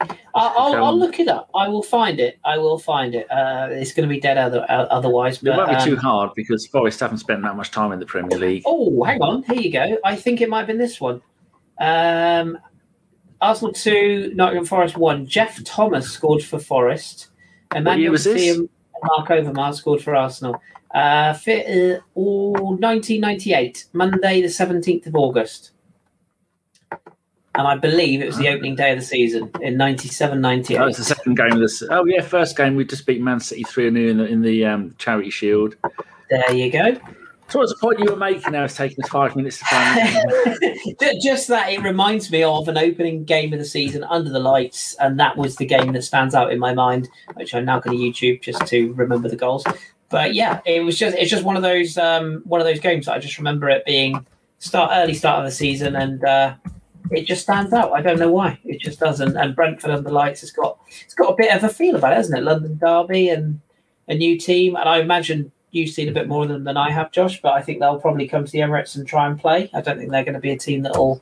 I'll, 0.01 0.11
I'll, 0.35 0.75
I'll 0.75 0.85
Um, 0.93 0.99
look 0.99 1.19
it 1.19 1.29
up. 1.29 1.49
I 1.55 1.69
will 1.69 1.83
find 1.83 2.21
it. 2.21 2.39
I 2.45 2.59
will 2.59 2.79
find 2.79 3.15
it. 3.15 3.31
Uh, 3.31 3.69
it's 3.71 3.93
going 3.95 4.07
to 4.07 4.15
be 4.15 4.21
dead 4.21 4.37
other, 4.37 4.67
uh, 4.69 4.85
otherwise. 4.91 5.39
It 5.39 5.47
But, 5.47 5.57
won't 5.57 5.79
be 5.79 5.85
too 5.85 5.97
um, 5.97 6.03
hard 6.03 6.31
because 6.37 6.67
Forest 6.67 7.01
haven't 7.01 7.19
spent 7.19 7.43
that 7.43 7.57
much 7.57 7.71
time 7.71 7.93
in 7.93 7.99
the 7.99 8.07
Premier 8.07 8.39
League. 8.39 8.63
Oh, 8.67 9.03
hang 9.05 9.23
on. 9.23 9.43
Here 9.45 9.57
you 9.57 9.73
go. 9.73 9.99
I 10.05 10.15
think 10.17 10.41
it 10.41 10.51
might 10.51 10.59
have 10.59 10.67
been 10.67 10.79
this 10.79 11.01
one. 11.01 11.23
Um, 11.81 12.59
Arsenal 13.41 13.73
2, 13.73 14.33
Nottingham 14.35 14.67
Forest 14.67 14.97
1. 14.97 15.27
Jeff 15.27 15.63
Thomas 15.65 16.11
scored 16.11 16.43
for 16.43 16.59
Forest. 16.59 17.29
Emmanuel 17.75 18.13
was 18.13 18.25
this? 18.25 18.57
Thiem- 18.57 18.69
Marc 19.03 19.29
Overmars 19.29 19.75
scored 19.77 20.03
for 20.03 20.15
Arsenal. 20.15 20.61
Uh, 20.95 21.35
fit, 21.35 21.67
uh, 21.67 22.01
oh, 22.17 22.53
1998, 22.53 23.87
Monday, 23.93 24.41
the 24.41 24.49
17th 24.49 25.07
of 25.07 25.15
August. 25.15 25.73
And 27.57 27.67
I 27.67 27.77
believe 27.77 28.21
it 28.21 28.27
was 28.27 28.37
the 28.37 28.49
opening 28.49 28.75
day 28.75 28.93
of 28.93 28.99
the 28.99 29.05
season 29.05 29.51
in 29.63 29.77
97 29.77 30.43
That 30.43 30.49
was 30.59 30.69
98. 30.69 30.97
the 30.97 31.05
second 31.05 31.37
game 31.37 31.53
of 31.53 31.59
this. 31.61 31.83
Oh 31.91 32.05
yeah, 32.05 32.21
first 32.21 32.57
game 32.57 32.77
we 32.77 32.85
just 32.85 33.07
beat 33.07 33.21
Man 33.21 33.41
City 33.41 33.63
three 33.65 33.91
0 33.91 34.11
in 34.11 34.19
the 34.19 34.27
in 34.27 34.43
the 34.43 34.65
um, 34.67 34.95
Charity 34.99 35.31
Shield. 35.31 35.75
There 36.31 36.53
you 36.53 36.71
go. 36.71 36.97
So 37.49 37.61
what's 37.61 37.73
the 37.73 37.79
point 37.79 38.01
you 38.01 38.07
were 38.07 38.17
making? 38.17 38.53
Now 38.53 38.65
it's 38.65 38.77
taking 38.77 39.03
us 39.05 39.09
five 39.09 39.37
minutes 39.37 39.59
to 39.61 39.65
find. 39.67 41.21
Just 41.23 41.47
that 41.49 41.71
it 41.71 41.81
reminds 41.81 42.31
me 42.31 42.43
of 42.43 42.67
an 42.69 42.77
opening 42.77 43.25
game 43.25 43.53
of 43.53 43.61
the 43.61 43.65
season 43.65 44.03
under 44.05 44.31
the 44.31 44.41
lights, 44.41 44.97
and 44.99 45.19
that 45.21 45.37
was 45.37 45.55
the 45.57 45.65
game 45.65 45.93
that 45.93 46.03
stands 46.03 46.35
out 46.35 46.53
in 46.53 46.59
my 46.59 46.75
mind, 46.75 47.09
which 47.35 47.55
I'm 47.55 47.65
now 47.65 47.79
going 47.79 47.97
to 47.97 48.03
YouTube 48.03 48.43
just 48.43 48.67
to 48.67 48.93
remember 48.95 49.29
the 49.29 49.37
goals. 49.37 49.65
But 50.09 50.35
yeah, 50.35 50.61
it 50.67 50.81
was 50.81 50.99
just 50.99 51.17
it's 51.17 51.31
just 51.31 51.45
one 51.45 51.57
of 51.57 51.63
those 51.63 51.97
um, 51.97 52.43
one 52.47 52.61
of 52.61 52.67
those 52.67 52.81
games 52.81 53.07
that 53.07 53.13
I 53.13 53.19
just 53.21 53.39
remember 53.39 53.69
it 53.71 53.85
being 53.87 54.27
start 54.59 54.91
early 54.93 55.15
start 55.15 55.39
of 55.39 55.45
the 55.45 55.53
season, 55.53 55.95
and 55.95 56.25
uh, 56.25 56.55
it 57.11 57.27
just 57.27 57.43
stands 57.43 57.73
out. 57.73 57.93
I 57.93 58.01
don't 58.03 58.19
know 58.19 58.31
why 58.31 58.59
it 58.65 58.81
just 58.81 58.99
doesn't. 59.01 59.37
And 59.37 59.55
Brentford 59.55 59.91
under 59.91 60.09
the 60.09 60.15
lights 60.15 60.41
has 60.41 60.51
got 60.51 60.79
it's 61.05 61.15
got 61.15 61.33
a 61.33 61.37
bit 61.37 61.55
of 61.55 61.63
a 61.65 61.69
feel 61.69 61.97
about 61.97 62.13
it, 62.13 62.17
hasn't 62.17 62.39
it? 62.39 62.43
London 62.45 62.79
derby 62.79 63.29
and 63.29 63.61
a 64.09 64.15
new 64.15 64.39
team, 64.39 64.77
and 64.77 64.89
I 64.89 64.99
imagine 65.01 65.51
you've 65.73 65.91
seen 65.91 66.09
a 66.09 66.13
bit 66.13 66.29
more 66.29 66.47
than, 66.47 66.65
than 66.65 66.77
I 66.77 66.91
have, 66.91 67.11
Josh. 67.13 67.41
But 67.43 67.53
I 67.55 67.63
think 67.63 67.81
they'll 67.81 68.01
probably 68.01 68.27
come 68.29 68.45
to 68.45 68.51
the 68.53 68.61
Emirates 68.61 68.97
and 68.97 69.07
try 69.07 69.27
and 69.27 69.39
play. 69.39 69.71
I 69.75 69.81
don't 69.81 69.99
think 69.99 70.11
they're 70.11 70.25
going 70.25 70.35
to 70.35 70.41
be 70.41 70.53
a 70.53 70.59
team 70.59 70.83
that'll 70.83 71.21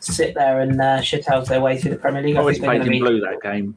sit 0.00 0.34
there 0.34 0.60
and 0.60 0.80
uh, 0.80 0.98
shithouse 1.00 1.46
their 1.48 1.60
way 1.60 1.78
through 1.78 1.92
the 1.92 1.96
Premier 1.98 2.22
League. 2.22 2.36
I 2.36 2.40
Always 2.40 2.58
played 2.58 2.82
in 2.82 2.88
be. 2.88 2.98
blue 3.00 3.20
that 3.20 3.40
game. 3.42 3.74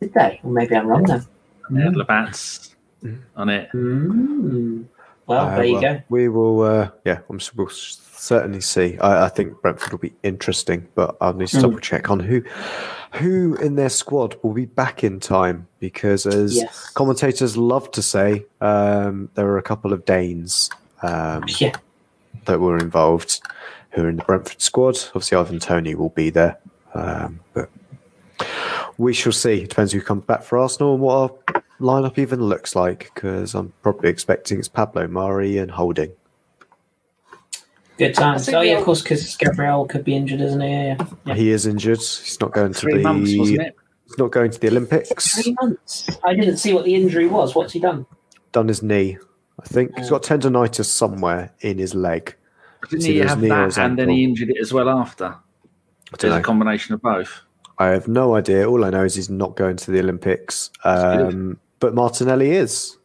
Did 0.00 0.14
they? 0.14 0.40
Well, 0.42 0.52
maybe 0.52 0.74
I'm 0.76 0.86
wrong 0.86 1.04
then. 1.04 1.26
They 1.70 1.80
had 1.82 1.96
Labatt's 1.96 2.74
on 3.36 3.48
it. 3.48 3.70
Mm. 3.72 4.84
Well, 5.26 5.46
Uh, 5.46 5.56
there 5.56 5.64
you 5.64 5.72
well, 5.74 5.82
go. 5.82 6.00
We 6.08 6.28
will, 6.28 6.60
uh, 6.62 6.90
yeah, 7.04 7.20
I'm, 7.30 7.36
s- 7.36 7.54
we'll 7.54 7.68
s- 7.68 8.00
certainly 8.22 8.60
see. 8.60 8.96
I, 8.98 9.24
I 9.24 9.28
think 9.28 9.60
Brentford 9.62 9.90
will 9.90 9.98
be 9.98 10.14
interesting, 10.22 10.86
but 10.94 11.16
I'll 11.20 11.34
need 11.34 11.48
to 11.48 11.56
Mm. 11.56 11.62
double 11.62 11.78
check 11.80 12.08
on 12.08 12.20
who, 12.20 12.42
who 13.14 13.56
in 13.56 13.74
their 13.74 13.88
squad 13.88 14.36
will 14.42 14.52
be 14.52 14.64
back 14.66 15.02
in 15.02 15.18
time 15.18 15.66
because, 15.80 16.24
as 16.24 16.54
Yes. 16.56 16.90
commentators 16.94 17.56
love 17.56 17.90
to 17.90 18.00
say, 18.02 18.46
um, 18.60 19.28
there 19.34 19.48
are 19.48 19.58
a 19.58 19.62
couple 19.62 19.92
of 19.92 20.04
Danes 20.04 20.70
um, 21.02 21.44
Yeah. 21.60 21.74
that 22.44 22.60
were 22.60 22.78
involved 22.78 23.40
who 23.90 24.04
are 24.04 24.08
in 24.08 24.16
the 24.16 24.22
Brentford 24.24 24.62
squad. 24.62 24.96
Obviously, 25.08 25.36
Ivan 25.36 25.58
Toney 25.58 25.96
will 25.96 26.10
be 26.10 26.30
there, 26.30 26.58
um, 26.94 27.40
but 27.54 27.68
we 28.98 29.12
shall 29.12 29.32
see. 29.32 29.62
It 29.62 29.70
depends 29.70 29.92
who 29.92 30.00
comes 30.00 30.24
back 30.24 30.44
for 30.44 30.58
Arsenal 30.58 30.94
and 30.94 31.02
what 31.02 31.14
our 31.16 31.62
lineup 31.80 32.18
even 32.18 32.40
looks 32.40 32.76
like. 32.76 33.10
Because 33.14 33.54
I'm 33.56 33.72
probably 33.82 34.10
expecting 34.10 34.60
it's 34.60 34.68
Pablo 34.68 35.08
Mari 35.08 35.58
and 35.58 35.72
Holding. 35.72 36.12
Good 38.02 38.14
times. 38.14 38.48
Oh, 38.48 38.60
yeah, 38.60 38.78
of 38.78 38.84
course, 38.84 39.00
because 39.02 39.36
Gabriel 39.36 39.86
could 39.86 40.04
be 40.04 40.16
injured, 40.16 40.40
isn't 40.40 40.60
he? 40.60 40.68
Yeah, 40.68 40.96
yeah. 41.24 41.34
He 41.34 41.50
is 41.50 41.66
injured. 41.66 41.98
He's 41.98 42.38
not 42.40 42.52
going 42.52 42.72
to 42.72 42.78
Three 42.78 42.96
the 42.98 43.02
months, 43.02 43.30
wasn't 43.36 43.60
it? 43.60 43.76
He's 44.06 44.18
not 44.18 44.32
going 44.32 44.50
to 44.50 44.58
the 44.58 44.68
Olympics. 44.68 45.40
Three 45.40 45.56
months. 45.60 46.10
I 46.24 46.34
didn't 46.34 46.56
see 46.56 46.72
what 46.72 46.84
the 46.84 46.94
injury 46.94 47.28
was. 47.28 47.54
What's 47.54 47.72
he 47.72 47.78
done? 47.78 48.04
Done 48.50 48.68
his 48.68 48.82
knee. 48.82 49.18
I 49.60 49.66
think 49.66 49.96
he's 49.96 50.10
got 50.10 50.22
tendonitis 50.24 50.86
somewhere 50.86 51.52
in 51.60 51.78
his 51.78 51.94
leg. 51.94 52.34
Didn't 52.90 52.96
It's 52.98 53.06
he 53.06 53.18
have 53.18 53.40
that 53.42 53.64
his 53.66 53.78
and 53.78 53.96
then 53.96 54.08
he 54.08 54.24
injured 54.24 54.50
it 54.50 54.56
as 54.60 54.72
well 54.72 54.88
after? 54.88 55.26
I 55.26 55.36
There's 56.18 56.18
don't 56.18 56.32
a 56.32 56.36
know. 56.38 56.42
combination 56.42 56.94
of 56.94 57.02
both. 57.02 57.42
I 57.78 57.88
have 57.88 58.08
no 58.08 58.34
idea. 58.34 58.68
All 58.68 58.84
I 58.84 58.90
know 58.90 59.04
is 59.04 59.14
he's 59.14 59.30
not 59.30 59.56
going 59.56 59.76
to 59.76 59.90
the 59.92 60.00
Olympics. 60.00 60.70
Um, 60.84 61.60
but 61.78 61.94
Martinelli 61.94 62.50
is 62.50 62.98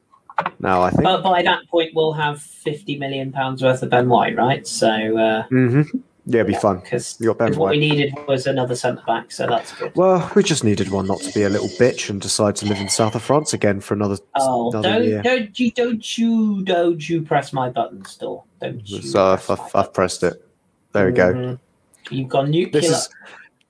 now. 0.59 0.81
I 0.81 0.89
think. 0.89 1.03
But 1.03 1.21
by 1.23 1.41
that 1.43 1.67
point, 1.69 1.91
we'll 1.95 2.13
have 2.13 2.41
fifty 2.41 2.97
million 2.97 3.31
pounds 3.31 3.63
worth 3.63 3.83
of 3.83 3.89
Ben 3.89 4.09
White, 4.09 4.35
right? 4.35 4.65
So, 4.67 5.17
uh, 5.17 5.43
hmm 5.47 5.81
Yeah, 6.25 6.41
it'd 6.41 6.47
be 6.47 6.53
fun. 6.55 6.79
because 6.79 7.17
You 7.19 7.27
got 7.27 7.37
Ben 7.39 7.55
what 7.57 7.71
we 7.71 7.79
needed 7.79 8.13
was 8.27 8.47
another 8.47 8.75
centre 8.75 9.01
back, 9.07 9.31
so 9.31 9.47
that's 9.47 9.73
good. 9.73 9.95
Well, 9.95 10.29
we 10.35 10.43
just 10.43 10.63
needed 10.63 10.89
one 10.91 11.07
not 11.07 11.19
to 11.21 11.31
be 11.33 11.43
a 11.43 11.49
little 11.49 11.69
bitch 11.69 12.09
and 12.09 12.19
decide 12.21 12.55
to 12.57 12.65
live 12.65 12.79
in 12.79 12.89
south 12.89 13.15
of 13.15 13.23
France 13.23 13.53
again 13.53 13.79
for 13.79 13.93
another, 13.93 14.17
Oh, 14.35 14.69
another 14.71 14.89
don't 14.89 15.03
year. 15.07 15.21
don't 15.21 15.59
you 15.59 15.71
don't 15.71 16.17
you 16.17 16.63
don't 16.63 17.07
you 17.09 17.21
press 17.21 17.53
my 17.53 17.69
button, 17.69 18.03
still? 18.05 18.45
Don't 18.61 18.87
you? 18.89 19.01
So 19.01 19.25
I've, 19.33 19.43
press 19.45 19.59
I've, 19.59 19.75
I've 19.75 19.93
pressed 19.93 20.23
it. 20.23 20.43
There 20.93 21.05
we 21.05 21.11
go. 21.13 21.33
Mhm. 21.33 21.59
You've 22.09 22.29
got 22.29 22.49
nuclear. 22.49 22.81
This 22.81 22.89
is 22.91 23.09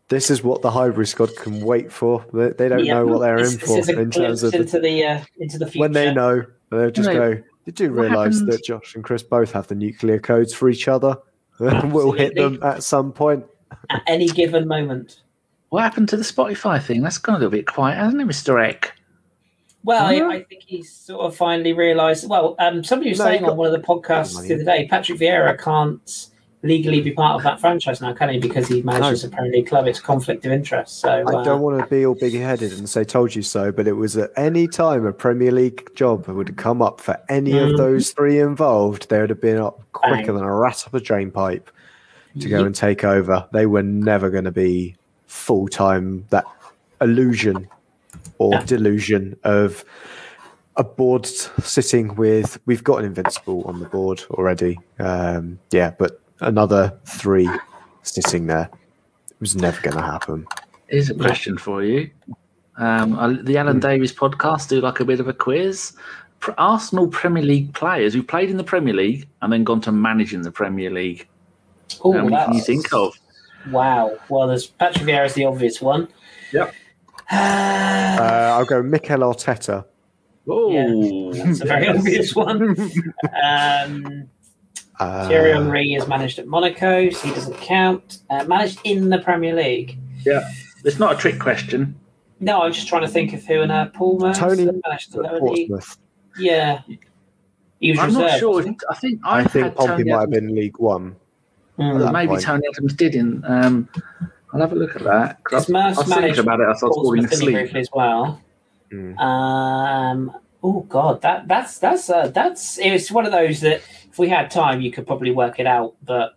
this 0.10 0.30
is 0.32 0.42
what 0.42 0.62
the 0.62 0.72
Highbury 0.72 1.06
squad 1.06 1.36
can 1.36 1.60
wait 1.66 1.92
for. 1.92 2.26
They, 2.34 2.50
they 2.52 2.70
don't 2.70 2.86
Yeah. 2.86 2.94
know 2.96 3.08
what 3.08 3.20
they're 3.20 3.38
This- 3.40 3.54
in 3.54 3.60
this 3.76 3.86
for 3.90 4.00
in 4.00 4.10
terms 4.12 4.42
of 4.44 4.52
the, 4.54 4.60
into 4.60 4.80
the 4.80 5.04
uh, 5.06 5.20
into 5.40 5.58
the 5.60 5.66
future. 5.66 5.82
when 5.82 5.92
they 5.92 6.14
know. 6.14 6.46
They'll 6.70 6.92
just 6.92 7.08
Right. 7.08 7.16
go. 7.16 7.44
Did 7.66 7.80
you 7.80 7.90
realise 7.92 8.42
that 8.42 8.64
Josh 8.64 8.96
and 8.96 9.04
Kris 9.04 9.24
both 9.24 9.52
have 9.52 9.68
the 9.68 9.76
nuclear 9.76 10.20
codes 10.20 10.54
for 10.54 10.70
each 10.70 10.88
other? 10.88 11.18
we'll 11.60 12.12
hit 12.12 12.36
them 12.36 12.60
at 12.64 12.84
some 12.84 13.12
point. 13.12 13.46
at 13.90 14.02
any 14.08 14.28
given 14.28 14.68
moment. 14.68 15.22
What 15.70 15.84
happened 15.84 16.08
to 16.10 16.18
the 16.18 16.24
Spotify 16.24 16.82
thing? 16.82 17.02
That's 17.02 17.18
gone 17.18 17.36
a 17.36 17.40
little 17.40 17.52
bit 17.52 17.68
quiet, 17.68 17.98
hasn't 17.98 18.22
it, 18.22 18.28
Mr. 18.28 18.64
Ek? 18.64 18.94
Well, 19.84 20.06
I, 20.06 20.20
Huh? 20.20 20.28
I 20.30 20.44
think 20.44 20.64
he's 20.66 20.92
sort 20.92 21.22
of 21.26 21.36
finally 21.36 21.74
realised. 21.74 22.30
Well, 22.30 22.56
um, 22.60 22.84
somebody 22.84 23.10
was 23.12 23.20
No, 23.20 23.26
saying 23.26 23.42
got- 23.42 23.52
on 23.52 23.58
one 23.58 23.68
of 23.68 23.74
the 23.74 23.86
podcasts 23.86 24.34
money. 24.36 24.48
the 24.48 24.56
other 24.56 24.64
day, 24.64 24.88
Patrick 24.90 25.20
Vieira 25.20 25.58
can't 25.60 26.28
legally 26.64 27.02
be 27.02 27.12
part 27.12 27.36
of 27.36 27.44
that 27.44 27.60
franchise 27.60 28.02
now, 28.02 28.14
can 28.14 28.30
he? 28.30 28.40
Because 28.40 28.68
he 28.68 28.82
manages 28.82 29.24
a 29.24 29.30
Premier 29.30 29.52
League 29.52 29.68
club. 29.68 29.88
It's 29.88 30.00
conflict 30.00 30.46
of 30.46 30.52
interest. 30.52 31.00
So 31.00 31.10
I 31.10 31.22
uh, 31.22 31.44
don't 31.44 31.62
want 31.62 31.80
to 31.80 31.86
be 31.88 32.06
all 32.06 32.16
big 32.16 32.34
headed 32.34 32.74
and 32.74 32.90
say 32.90 33.04
told 33.04 33.36
you 33.36 33.42
so, 33.44 33.72
but 33.72 33.88
it 33.88 33.94
was 33.94 34.18
at 34.18 34.32
any 34.36 34.68
time 34.68 35.06
a 35.06 35.14
Premier 35.14 35.52
League 35.52 35.94
job 35.96 36.28
would 36.28 36.48
have 36.50 36.58
come 36.58 36.82
up 36.82 37.00
for 37.00 37.18
any 37.30 37.52
Mhm. 37.52 37.72
of 37.72 37.78
those 37.78 38.12
three 38.12 38.40
involved, 38.40 39.10
they 39.10 39.20
would 39.22 39.30
have 39.30 39.42
been 39.42 39.58
up 39.58 39.82
quicker 39.94 40.16
Bang. 40.28 40.36
than 40.36 40.44
a 40.44 40.54
rat 40.54 40.84
up 40.88 40.94
a 40.94 41.00
drain 41.00 41.30
pipe 41.32 41.70
to 42.40 42.50
go 42.50 42.58
Yep. 42.58 42.66
and 42.66 42.76
take 42.76 43.04
over. 43.04 43.48
They 43.54 43.66
were 43.66 43.84
never 43.84 44.30
going 44.30 44.46
to 44.46 44.52
be 44.52 44.96
full 45.28 45.68
time 45.68 46.26
that 46.30 46.46
illusion 47.02 47.68
or 48.40 48.54
Yeah. 48.54 48.64
delusion 48.66 49.36
of 49.44 49.86
a 50.76 50.84
board 50.84 51.26
sitting 51.26 52.16
with 52.16 52.60
we've 52.66 52.84
got 52.84 53.00
an 53.00 53.06
invincible 53.06 53.64
on 53.66 53.80
the 53.80 53.86
board 53.86 54.24
already. 54.32 54.80
Um, 55.00 55.60
yeah, 55.72 55.92
but 55.98 56.20
another 56.40 56.98
three 57.06 57.50
sitting 58.04 58.48
there. 58.48 58.70
It 59.30 59.40
was 59.42 59.56
never 59.56 59.80
going 59.82 59.96
to 59.98 60.04
happen. 60.04 60.48
Here's 60.88 61.10
a 61.10 61.16
question 61.16 61.58
for 61.58 61.84
you. 61.84 62.10
Um, 62.78 63.44
the 63.44 63.58
Alan 63.58 63.80
Davies 63.80 64.14
podcast 64.14 64.70
do 64.70 64.80
like 64.82 65.00
a 65.00 65.06
bit 65.06 65.20
of 65.20 65.28
a 65.28 65.34
quiz. 65.34 65.94
Pr- 66.40 66.52
Arsenal 66.58 67.08
Premier 67.08 67.44
League 67.44 67.74
players 67.74 68.14
who 68.14 68.22
played 68.24 68.50
in 68.52 68.58
the 68.58 68.64
Premier 68.64 68.94
League 68.94 69.28
and 69.42 69.52
then 69.52 69.64
gone 69.64 69.82
to 69.82 69.92
manage 69.92 70.34
in 70.34 70.44
the 70.44 70.52
Premier 70.52 70.90
League. 70.92 71.28
Ooh, 72.06 72.14
How 72.14 72.24
many 72.24 72.36
can 72.46 72.54
you 72.54 72.62
think 72.62 72.94
of? 72.94 73.14
Wow. 73.72 74.18
Well, 74.30 74.48
there's 74.48 74.68
Patrick 74.68 75.06
Vieira 75.06 75.26
is 75.26 75.34
the 75.34 75.46
obvious 75.46 75.82
one. 75.82 76.08
Yep. 76.54 76.74
Uh, 77.32 77.36
Uh, 77.36 78.56
I'll 78.58 78.66
go 78.66 78.82
Mikel 78.84 79.20
Arteta. 79.20 79.86
Oh, 80.48 81.34
that's 81.34 81.62
a 81.62 81.66
very 81.66 81.88
obvious 81.98 82.34
one. 82.36 82.76
Um, 83.44 84.30
Uh, 85.00 85.28
Thierry 85.28 85.54
Henry 85.54 85.94
is 85.94 86.08
managed 86.08 86.40
at 86.40 86.48
Monaco, 86.48 87.10
so 87.10 87.28
he 87.28 87.34
doesn't 87.34 87.58
count. 87.58 88.20
Uh, 88.30 88.44
managed 88.46 88.80
in 88.84 89.10
the 89.10 89.20
Premier 89.20 89.56
League. 89.56 89.98
yeah. 90.26 90.50
It's 90.84 91.00
not 91.00 91.16
a 91.16 91.18
trick 91.18 91.40
question. 91.40 92.00
No, 92.40 92.62
I'm 92.62 92.72
just 92.72 92.88
trying 92.88 93.02
to 93.02 93.08
think 93.08 93.34
of 93.34 93.44
who 93.46 93.62
in 93.62 93.72
uh, 93.72 93.90
Paul 93.94 94.20
Merson 94.20 94.48
Tony 94.50 94.66
managed 94.86 95.12
the 95.12 95.24
at 95.24 95.34
lower 95.34 95.52
league. 95.52 95.70
Portsmouth. 95.70 95.98
Yeah. 96.40 96.82
He 97.80 97.92
was 97.92 98.00
I'm 98.00 98.14
not 98.14 98.24
reserved, 98.24 98.40
sure. 98.40 98.54
wasn't 98.54 98.82
If, 98.82 98.90
I 98.90 98.94
think 99.00 99.22
I 99.26 99.40
I've 99.40 99.52
think 99.52 99.66
had 99.66 99.76
Pompey 99.76 99.92
Tony 100.04 100.12
might 100.12 100.20
have 100.22 100.30
been 100.30 100.56
League 100.56 100.78
One. 100.78 101.16
Mm. 101.78 102.12
maybe 102.14 102.30
point. 102.30 102.42
Tony 102.42 102.68
Adams 102.68 102.94
didn't. 102.94 103.44
Um, 103.46 103.90
I'll 104.54 104.62
have 104.62 104.72
a 104.72 104.76
look 104.76 104.96
at 104.96 105.04
that. 105.04 105.44
Because 105.44 105.70
I, 105.70 105.80
I 105.80 105.90
was 105.90 106.08
thinking 106.08 106.40
about 106.40 106.60
it 106.60 106.64
I 106.64 106.70
was 106.70 106.80
falling 106.80 107.22
Portsmouth, 107.22 107.40
didn't 107.40 107.56
he, 107.56 107.64
asleep. 107.64 107.76
as 107.76 107.90
well. 107.94 108.42
Mm. 108.92 109.18
Um. 109.20 110.38
Oh 110.64 110.82
God, 110.82 111.22
that 111.22 111.48
that's 111.48 111.80
that's 111.80 112.10
uh, 112.10 112.28
that's 112.30 112.80
it's 112.80 113.12
one 113.12 113.26
of 113.26 113.32
those 113.32 113.62
that 113.62 113.82
if 114.18 114.20
we 114.20 114.30
had 114.30 114.50
time, 114.50 114.82
you 114.82 114.92
could 114.92 115.06
probably 115.06 115.30
work 115.32 115.60
it 115.60 115.68
out. 115.68 115.94
But 116.04 116.34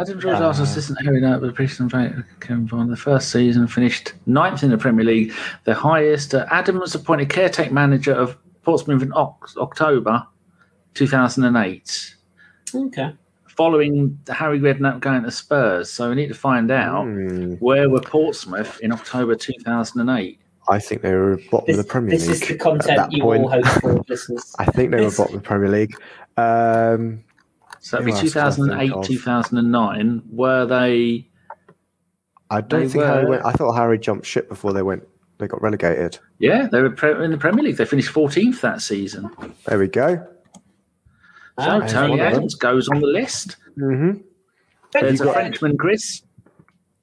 Adam 0.00 0.20
George 0.20 0.40
Uh, 0.40 0.50
assistant 0.50 1.00
Harry 1.04 1.20
Knight 1.20 1.40
with 1.40 1.50
the 1.50 1.52
Preston 1.52 1.88
came 2.38 2.68
on 2.72 2.88
the 2.88 2.96
first 2.96 3.32
season, 3.32 3.66
finished 3.66 4.12
ninth 4.26 4.62
in 4.62 4.70
the 4.70 4.78
Premier 4.78 5.04
League, 5.04 5.32
the 5.64 5.74
highest. 5.74 6.32
Uh, 6.32 6.46
Adam 6.52 6.78
was 6.78 6.94
appointed 6.94 7.28
caretaker 7.28 7.74
manager 7.74 8.12
of 8.12 8.36
Portsmouth 8.62 9.02
in 9.02 9.12
Oc- 9.14 9.50
October 9.56 10.24
2008, 10.94 12.14
okay, 12.72 13.12
following 13.48 14.16
Harry 14.28 14.60
Redknapp 14.60 15.00
going 15.00 15.24
to 15.24 15.32
Spurs. 15.32 15.90
So 15.90 16.10
we 16.10 16.14
need 16.14 16.28
to 16.28 16.34
find 16.34 16.70
out 16.70 17.04
Hmm. 17.06 17.54
where 17.54 17.90
were 17.90 18.00
Portsmouth 18.00 18.78
in 18.80 18.92
October 18.92 19.34
2008. 19.34 20.38
I 20.70 20.78
think 20.78 21.02
they 21.02 21.14
were 21.14 21.38
bottom 21.50 21.66
this, 21.66 21.78
of 21.78 21.84
the 21.86 21.90
Premier 21.90 22.10
this 22.10 22.22
League. 22.22 22.30
This 22.30 22.42
is 22.42 22.48
the 22.48 22.54
at 22.54 22.60
content 22.60 22.96
that 22.98 23.12
you 23.12 23.22
point. 23.22 23.42
all 23.42 23.50
hope 23.50 23.64
for, 23.80 23.94
listeners. 24.08 24.54
I 24.58 24.64
think 24.66 24.90
they 24.90 24.98
were 24.98 25.04
This- 25.04 25.16
bottom 25.16 25.36
of 25.36 25.42
the 25.42 25.46
Premier 25.46 25.68
League. 25.70 25.94
Um, 26.36 27.24
So 27.80 27.96
that'd 27.96 28.06
be 28.06 28.12
else 28.12 28.32
can 28.32 28.70
I 28.72 28.88
think 28.88 28.92
2008, 28.94 29.02
2009. 29.04 30.22
Were 30.30 30.66
they? 30.66 31.28
I 32.50 32.60
don't 32.60 32.80
They 32.80 32.88
think 32.88 33.04
Harry 33.04 33.26
went. 33.28 33.44
I 33.44 33.52
thought 33.52 33.72
Harry 33.74 33.98
jumped 33.98 34.26
ship 34.26 34.48
before 34.48 34.72
they 34.72 34.82
went. 34.82 35.06
They 35.38 35.46
got 35.46 35.62
relegated. 35.62 36.18
Yeah, 36.38 36.66
they 36.66 36.82
were 36.82 36.90
pre- 36.90 37.22
in 37.24 37.30
the 37.30 37.38
Premier 37.38 37.62
League. 37.64 37.76
They 37.76 37.84
finished 37.84 38.12
14th 38.12 38.60
that 38.62 38.82
season. 38.82 39.30
There 39.66 39.78
we 39.78 39.86
go. 39.88 40.26
So 41.60 41.80
Tony 41.86 42.10
one 42.10 42.20
of 42.20 42.26
them. 42.26 42.34
Adams 42.34 42.54
goes 42.54 42.88
on 42.88 43.00
the 43.00 43.06
list. 43.06 43.56
hmm 43.76 44.12
There's 44.92 45.20
a 45.20 45.32
Frenchman, 45.32 45.76
Kris. 45.76 46.22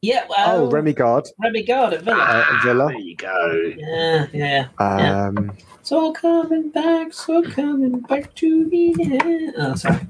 Yeah, 0.05 0.25
Oh, 0.29 0.33
well, 0.61 0.69
Remi 0.71 0.93
Garde 0.93 1.27
Remi 1.41 1.63
Garde 1.63 1.93
at 1.95 2.01
Villa. 2.03 2.23
uh, 2.23 2.59
Villa. 2.63 2.87
There 2.89 2.99
you 2.99 3.15
go. 3.15 3.73
yeah, 3.77 4.27
yeah. 4.33 4.67
Um, 4.77 5.51
It's 5.79 5.91
all 5.91 6.13
coming 6.13 6.69
back, 6.69 7.13
so 7.13 7.41
coming 7.43 7.99
back 8.01 8.33
to 8.35 8.65
me. 8.65 8.93
Yeah. 8.97 9.51
Oh, 9.57 9.75
sorry. 9.75 10.01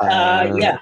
Uh, 0.00 0.04
Uh, 0.04 0.56
yeah, 0.58 0.78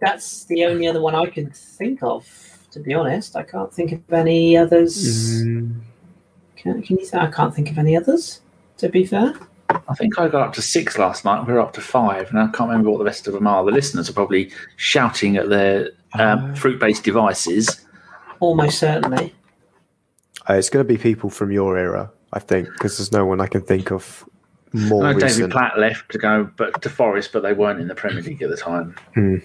that's 0.00 0.44
the 0.44 0.64
only 0.64 0.86
other 0.86 1.00
one 1.00 1.14
I 1.14 1.26
can 1.26 1.50
think 1.50 2.02
of. 2.02 2.26
To 2.72 2.80
be 2.80 2.92
honest, 2.94 3.36
I 3.36 3.42
can't 3.42 3.72
think 3.72 3.92
of 3.92 4.12
any 4.12 4.56
others. 4.56 5.42
mm, 5.44 5.80
Can, 6.56 6.82
can 6.82 6.96
you? 6.98 7.04
Th- 7.10 7.14
I 7.14 7.30
can't 7.30 7.54
think 7.54 7.70
of 7.70 7.78
any 7.78 7.96
others. 7.96 8.40
To 8.78 8.88
be 8.90 9.06
fair, 9.06 9.32
I 9.88 9.94
think 9.94 10.18
I 10.18 10.28
got 10.28 10.42
up 10.48 10.52
to 10.54 10.62
six 10.62 10.98
last 10.98 11.24
night. 11.24 11.46
We're 11.46 11.58
up 11.60 11.72
to 11.74 11.80
five, 11.80 12.28
and 12.30 12.38
I 12.38 12.46
can't 12.48 12.68
remember 12.68 12.90
what 12.90 12.98
the 12.98 13.04
rest 13.12 13.26
of 13.26 13.32
them 13.32 13.46
are. 13.46 13.64
The 13.64 13.70
listeners 13.72 14.10
are 14.10 14.12
probably 14.12 14.50
shouting 14.76 15.36
at 15.38 15.48
their 15.48 15.90
um, 16.20 16.50
Uh, 16.50 16.54
fruit-based 16.54 17.04
devices. 17.04 17.86
almost 18.40 18.78
certainly. 18.78 19.34
uh, 20.48 20.54
it's 20.54 20.68
going 20.70 20.84
to 20.86 20.88
be 20.88 20.98
people 20.98 21.30
from 21.30 21.50
your 21.50 21.76
era, 21.78 22.10
I 22.32 22.38
think, 22.38 22.68
because 22.72 22.98
there's 22.98 23.12
no 23.12 23.24
one 23.26 23.40
I 23.40 23.46
can 23.46 23.62
think 23.62 23.90
of 23.90 24.24
more 24.72 25.06
I 25.06 25.12
know 25.12 25.20
David. 25.20 25.50
Platt 25.50 25.78
left 25.78 26.10
to 26.12 26.18
go 26.18 26.50
but 26.56 26.82
to 26.82 26.90
Forest, 26.90 27.32
but 27.32 27.42
they 27.42 27.52
weren't 27.54 27.80
in 27.80 27.88
the 27.88 27.94
Premier 27.94 28.22
League 28.22 28.42
at 28.42 28.50
the 28.50 28.56
time. 28.56 28.94
Hmm. 29.14 29.36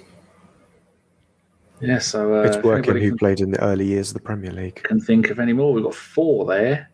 Yeah, 1.80 1.98
so 1.98 2.36
uh, 2.36 2.44
it's 2.44 2.58
working 2.58 2.96
who 2.98 3.10
can, 3.10 3.18
played 3.18 3.40
in 3.40 3.52
the 3.52 3.62
early 3.64 3.86
years 3.86 4.10
of 4.10 4.14
the 4.16 4.20
Premier 4.20 4.52
League. 4.52 4.84
can 4.84 5.00
think 5.00 5.32
of 5.32 5.40
any 5.40 5.54
more. 5.54 5.74
We've 5.74 5.84
got 5.84 5.96
four 5.96 6.46
there. 6.46 6.91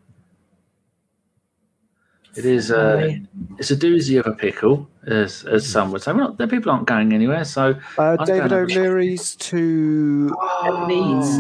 It 2.38 2.46
is 2.46 2.72
uh, 2.72 3.16
it's 3.58 3.72
a 3.72 3.76
doozy 3.76 4.20
of 4.20 4.28
a 4.28 4.34
pickle, 4.36 4.88
as 5.08 5.44
as 5.46 5.68
some 5.68 5.92
would 5.92 6.04
say. 6.04 6.12
Well, 6.14 6.34
the 6.34 6.48
people 6.48 6.72
aren't 6.72 6.86
going 6.86 7.12
anywhere, 7.14 7.44
so 7.46 7.76
Uh, 7.98 8.16
David 8.26 8.50
going- 8.50 8.72
O'Leary's 8.72 9.36
too 9.36 10.30
Leeds. 10.88 11.36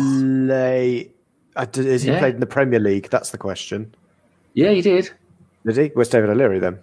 late. 0.50 1.12
Uh, 1.56 1.66
d- 1.66 1.86
has 1.88 2.04
he 2.04 2.10
Yeah. 2.12 2.20
played 2.20 2.34
in 2.36 2.40
the 2.40 2.46
Premier 2.48 2.80
League? 2.80 3.10
That's 3.10 3.30
the 3.30 3.38
question. 3.38 3.94
yeah, 4.54 4.72
he 4.72 4.82
did. 4.82 5.12
Did 5.66 5.78
he? 5.78 5.92
Where's 5.94 6.10
David 6.10 6.30
O'Leary 6.32 6.58
then? 6.60 6.80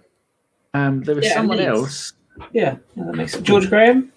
Um, 0.73 1.01
there 1.03 1.15
was 1.15 1.25
Yeah, 1.25 1.33
someone 1.33 1.57
Leeds. 1.57 1.67
else. 1.69 2.13
Yeah, 2.53 2.75
yeah, 2.95 3.03
that 3.05 3.15
makes 3.15 3.33
sense. 3.33 3.43
George 3.45 3.69
Graham. 3.69 4.11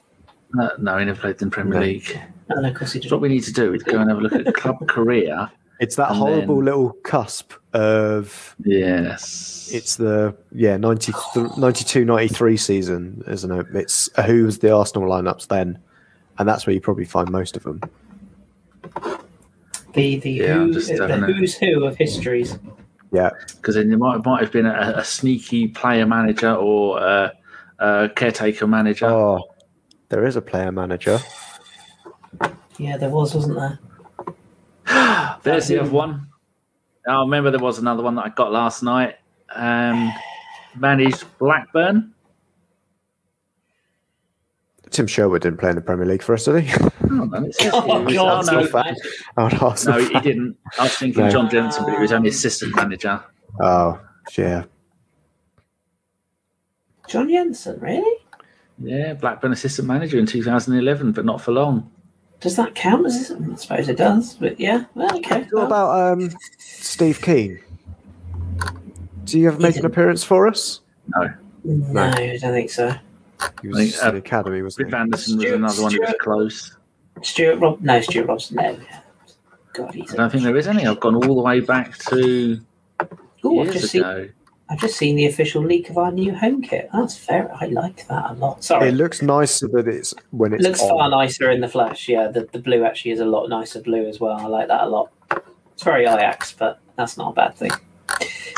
Uh, 0.59 0.69
no, 0.79 0.97
he 0.99 1.05
never 1.05 1.20
played 1.20 1.41
in 1.43 1.49
the 1.49 1.55
Premier 1.55 1.75
No. 1.75 1.81
League. 1.87 2.20
Oh, 2.51 2.61
no, 2.61 2.69
of 2.69 2.75
course 2.77 2.93
he 2.93 2.99
So 3.01 3.03
did. 3.03 3.12
what 3.12 3.20
we 3.20 3.29
need 3.29 3.43
to 3.45 3.53
do 3.53 3.75
is 3.75 3.83
go 3.83 3.99
and 3.99 4.09
have 4.11 4.19
a 4.19 4.23
look 4.23 4.33
at 4.33 4.55
club 4.55 4.87
career. 4.89 5.51
It's 5.81 5.97
that 5.97 6.11
And 6.11 6.19
horrible 6.19 6.57
then- 6.57 6.65
little 6.67 6.93
cusp 7.05 7.53
of 7.73 8.57
Yes, 8.65 9.71
it's 9.73 9.97
the 9.97 10.35
yeah 10.53 10.77
90, 10.77 11.13
92 11.59 12.05
93 12.05 12.57
season 12.57 13.23
isn't 13.27 13.51
it 13.53 13.67
it's 13.75 14.09
uh, 14.17 14.23
who 14.23 14.45
was 14.45 14.59
the 14.61 14.75
arsenal 14.75 15.09
lineups 15.09 15.49
then 15.49 15.79
and 16.39 16.49
that's 16.49 16.67
where 16.67 16.73
you 16.73 16.81
probably 16.81 17.05
find 17.05 17.31
most 17.31 17.57
of 17.57 17.65
them 17.65 17.81
The 19.93 20.17
the, 20.19 20.31
Yeah, 20.31 20.55
who, 20.55 20.73
just 20.73 20.89
the 20.89 21.07
having 21.09 21.23
who's 21.35 21.57
who 21.57 21.85
of 21.85 21.97
histories. 21.97 22.59
Yeah. 23.13 23.31
because 23.57 23.75
then 23.75 23.89
there 23.89 23.99
might 23.99 24.25
might 24.25 24.41
have 24.43 24.53
been 24.53 24.67
a, 24.67 24.95
a 24.97 25.05
sneaky 25.05 25.69
player 25.69 26.07
manager 26.07 26.55
or 26.55 26.99
a, 27.01 27.33
a 27.79 28.09
caretaker 28.15 28.67
manager. 28.67 29.07
Oh, 29.07 29.45
there 30.09 30.25
is 30.27 30.37
a 30.37 30.43
player 30.43 30.73
manager. 30.73 31.19
Yeah, 32.79 32.97
there 32.97 33.11
was, 33.11 33.35
wasn't 33.35 33.57
there? 33.57 33.79
There's 35.43 35.69
the 35.69 35.81
other 35.81 35.90
one. 35.90 36.28
I 37.09 37.20
remember 37.20 37.51
there 37.51 37.60
was 37.60 37.78
another 37.78 38.02
one 38.02 38.15
that 38.16 38.27
I 38.27 38.28
got 38.31 38.52
last 38.52 38.82
night. 38.82 39.16
Um, 39.55 40.12
managed 40.77 41.24
Blackburn. 41.39 42.12
Tim 44.90 45.06
Sherwood 45.06 45.43
didn't 45.43 45.59
play 45.59 45.70
in 45.70 45.77
the 45.77 45.82
Premier 45.82 46.06
League 46.06 46.23
for 46.23 46.35
us, 46.35 46.44
did 46.44 46.65
he? 46.65 46.74
Oh, 47.10 47.24
no, 47.24 47.44
it 47.44 47.55
says 47.55 47.73
Oh. 47.74 48.06
It 48.06 48.15
God, 48.15 48.48
oh, 48.48 48.52
no, 48.52 48.60
no. 48.60 48.66
fan. 48.66 48.97
Oh, 49.36 49.48
no, 49.48 49.74
no, 49.93 49.98
he 49.98 50.12
fan. 50.12 50.23
didn't. 50.23 50.56
I 50.78 50.85
was 50.85 50.97
thinking 50.97 51.24
No. 51.24 51.31
John 51.31 51.51
Jensen, 51.51 51.85
but 51.85 51.94
he 51.94 52.01
was 52.01 52.12
only 52.12 52.31
assistant 52.31 52.74
manager. 52.74 53.23
Oh, 53.60 54.01
yeah. 54.36 54.65
John 57.06 57.28
Jensen, 57.28 57.78
really? 57.81 58.19
Yeah, 58.78 59.15
Blackburn 59.15 59.52
assistant 59.52 59.89
manager 59.89 60.19
in 60.19 60.27
2011, 60.27 61.12
but 61.12 61.24
not 61.24 61.40
for 61.40 61.52
long. 61.52 61.90
Does 62.40 62.56
that 62.56 62.74
count 62.74 63.06
as? 63.06 63.32
I 63.32 63.55
suppose 63.56 63.89
it 63.89 63.97
does, 63.97 64.35
but 64.35 64.60
yeah. 64.60 64.85
Well, 64.94 65.16
okay. 65.19 65.47
What 65.51 65.65
about 65.65 66.12
um, 66.12 66.31
Steve 66.59 67.20
Kean? 67.20 67.60
Do 69.24 69.39
you 69.39 69.48
ever 69.48 69.59
make 69.59 69.77
an 69.77 69.85
appearance 69.85 70.23
for 70.23 70.47
us? 70.47 70.81
No. 71.16 71.32
no, 71.65 72.02
I 72.02 72.39
don't 72.40 72.52
think 72.52 72.70
so. 72.70 72.94
He 73.62 73.69
I 73.69 73.73
think, 73.73 73.94
uh, 74.02 74.10
the 74.12 74.19
academy, 74.19 74.62
wasn't 74.62 74.86
Biff 74.86 74.94
he? 74.94 75.01
Anderson 75.01 75.39
was 75.39 75.52
another 75.52 75.82
one 75.82 75.93
who 75.93 76.01
was 76.01 76.15
close. 76.20 76.77
Stuart 77.23 77.56
Rob? 77.56 77.81
No, 77.81 78.01
Stuart 78.01 78.27
Robson. 78.27 78.56
No. 78.56 78.78
God, 79.74 79.94
he's. 79.94 80.12
I 80.12 80.16
don't 80.16 80.31
think 80.31 80.44
there 80.44 80.56
is 80.56 80.66
any. 80.66 80.86
I've 80.86 81.01
gone 81.01 81.16
all 81.16 81.35
the 81.35 81.43
way 81.43 81.60
back 81.60 81.98
to 82.10 82.60
Oh, 83.44 83.60
I've 83.60 83.66
years 83.66 83.81
just 83.81 83.93
seen. 83.93 84.32
Ago. 84.69 84.74
I've 84.74 84.81
just 84.81 84.97
seen 84.97 85.16
the 85.16 85.27
official 85.27 85.62
leak 85.62 85.90
of 85.90 85.99
our 85.99 86.11
new 86.12 86.35
home 86.35 86.62
kit. 86.62 86.89
That's 86.93 87.16
fair. 87.16 87.51
I 87.55 87.66
like 87.66 88.07
that 88.09 88.31
a 88.31 88.35
lot. 88.35 88.62
Sorry. 88.65 88.89
It 88.89 88.93
looks 88.95 89.23
nicer 89.23 89.69
that 89.69 89.89
it's 89.89 90.15
when 90.31 90.53
It 90.53 90.61
looks 90.61 90.82
on. 90.82 90.89
far 90.89 91.11
nicer 91.11 91.51
in 91.51 91.61
the 91.61 91.69
flesh. 91.69 92.09
Yeah, 92.09 92.28
the, 92.28 92.49
the 92.53 92.59
blue 92.59 92.85
actually 92.85 93.12
is 93.12 93.20
a 93.20 93.24
lot 93.27 93.49
nicer 93.49 93.81
blue 93.82 94.07
as 94.07 94.20
well. 94.20 94.39
I 94.39 94.47
like 94.47 94.69
that 94.69 94.82
a 94.85 94.86
lot. 94.86 95.11
It's 95.73 95.82
very 95.82 96.05
Ajax, 96.07 96.53
but 96.53 96.81
that's 96.97 97.16
not 97.16 97.31
a 97.32 97.35
bad 97.35 97.55
thing. 97.55 97.70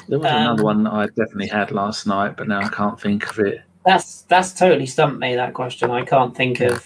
There 0.09 0.19
was 0.19 0.31
Um, 0.31 0.37
another 0.43 0.65
one 0.65 0.87
I 0.87 1.07
definitely 1.07 1.49
had 1.49 1.70
last 1.70 2.07
night, 2.07 2.37
but 2.37 2.49
now 2.49 2.61
I 2.61 2.69
can't 2.69 2.99
think 3.01 3.28
of 3.31 3.39
it. 3.41 3.62
That's 3.85 4.23
that's 4.23 4.53
totally 4.53 4.87
stumped 4.87 5.20
me. 5.20 5.35
That 5.37 5.55
question. 5.55 5.91
I 5.91 6.05
can't 6.05 6.37
think 6.37 6.61
of. 6.61 6.85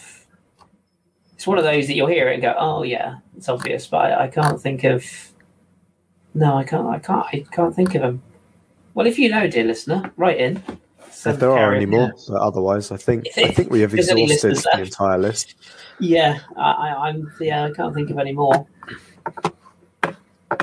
It's 1.35 1.47
one 1.47 1.59
of 1.59 1.65
those 1.65 1.87
that 1.89 1.95
you'll 1.95 2.07
hear 2.09 2.29
it 2.29 2.35
and 2.35 2.43
go, 2.43 2.55
"Oh 2.59 2.83
yeah, 2.85 3.17
it's 3.37 3.49
obvious," 3.49 3.87
but 3.87 3.99
I, 4.13 4.25
I 4.25 4.29
can't 4.29 4.61
think 4.61 4.85
of. 4.85 5.05
No, 6.35 6.57
I 6.57 6.65
can't. 6.65 6.87
I 6.89 6.99
can't. 6.99 7.27
I 7.33 7.45
can't 7.51 7.75
think 7.75 7.95
of 7.95 8.03
them. 8.03 8.23
Well, 8.95 9.07
if 9.07 9.19
you 9.19 9.29
know, 9.29 9.47
dear 9.49 9.65
listener, 9.65 10.13
write 10.17 10.39
in. 10.39 10.63
If 11.27 11.39
there 11.39 11.51
are 11.53 11.75
any 11.75 11.85
on. 11.87 11.91
more, 11.91 12.13
but 12.29 12.37
otherwise, 12.41 12.91
I 12.93 12.97
think 12.97 13.27
If- 13.27 13.39
I 13.39 13.51
think 13.51 13.71
we 13.71 13.81
have 13.81 13.91
if 13.95 13.97
there's 13.97 14.09
any 14.11 14.25
exhausted 14.25 14.69
the 14.75 14.83
entire 14.83 15.19
list. 15.19 15.55
Yeah, 15.99 16.41
I, 16.57 16.71
I, 16.73 17.09
I'm. 17.09 17.33
Yeah, 17.41 17.65
I 17.65 17.71
can't 17.73 17.95
think 17.95 18.11
of 18.11 18.19
any 18.19 18.33
more. 18.33 18.67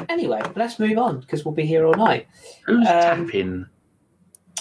Anyway, 0.09 0.41
let's 0.55 0.77
move 0.79 0.97
on 0.97 1.19
because 1.21 1.43
we'll 1.43 1.53
be 1.53 1.65
here 1.65 1.85
all 1.85 1.93
night. 1.93 2.27
Who's 2.65 2.87
Um, 2.87 3.25
tapping? 3.25 3.65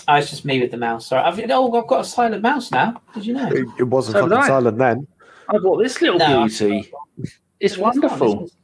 Oh, 0.09 0.15
it's 0.15 0.31
just 0.31 0.45
me 0.45 0.61
with 0.61 0.71
the 0.71 0.77
mouse. 0.77 1.07
Sorry. 1.09 1.23
I've, 1.23 1.39
oh, 1.51 1.73
I've 1.81 1.87
got 1.87 2.01
a 2.01 2.05
silent 2.05 2.43
mouse 2.43 2.71
now. 2.71 3.01
Did 3.15 3.27
you 3.27 3.35
know? 3.35 3.49
It, 3.49 3.67
it 3.79 3.83
wasn't 3.85 4.15
So 4.17 4.29
fucking 4.29 4.47
silent 4.47 4.79
then. 4.79 5.07
I 5.49 5.59
bought 5.59 5.77
this 5.83 6.01
little 6.01 6.19
No, 6.19 6.47
beauty. 6.47 6.91
It's 7.19 7.39
It's 7.61 7.79
wonderful. 7.79 8.45
It's, 8.45 8.55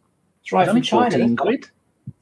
it's 0.43 0.53
right 0.53 0.65
from 0.67 0.77
only 0.77 0.81
China. 0.87 1.37
quid. 1.37 1.67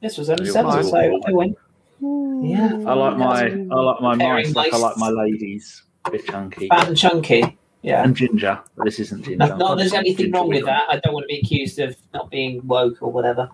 This 0.01 0.17
was 0.17 0.29
only 0.29 0.45
You're 0.45 0.53
seven, 0.53 0.71
fine. 0.71 0.83
so 0.83 0.97
I 0.97 1.31
win. 1.31 1.55
Yeah. 2.01 2.83
I 2.85 2.93
like 2.93 3.17
my 3.17 3.45
I 3.45 3.79
like 3.81 4.01
my 4.01 4.15
mice 4.15 4.55
like 4.55 4.73
I 4.73 4.77
like 4.77 4.97
my 4.97 5.09
ladies. 5.09 5.83
A 6.05 6.11
bit 6.11 6.25
chunky. 6.25 6.67
Fat 6.67 6.87
and 6.87 6.97
chunky. 6.97 7.57
Yeah. 7.81 8.03
And 8.03 8.15
ginger. 8.15 8.59
But 8.75 8.85
this 8.85 8.99
isn't 8.99 9.23
ginger. 9.25 9.55
Not 9.55 9.75
there's 9.77 9.93
anything 9.93 10.31
wrong 10.31 10.49
with 10.49 10.65
that. 10.65 10.83
I 10.89 10.99
don't 10.99 11.13
want 11.13 11.23
to 11.23 11.27
be 11.27 11.39
accused 11.39 11.79
of 11.79 11.95
not 12.13 12.29
being 12.31 12.61
woke 12.67 13.01
or 13.01 13.11
whatever. 13.11 13.49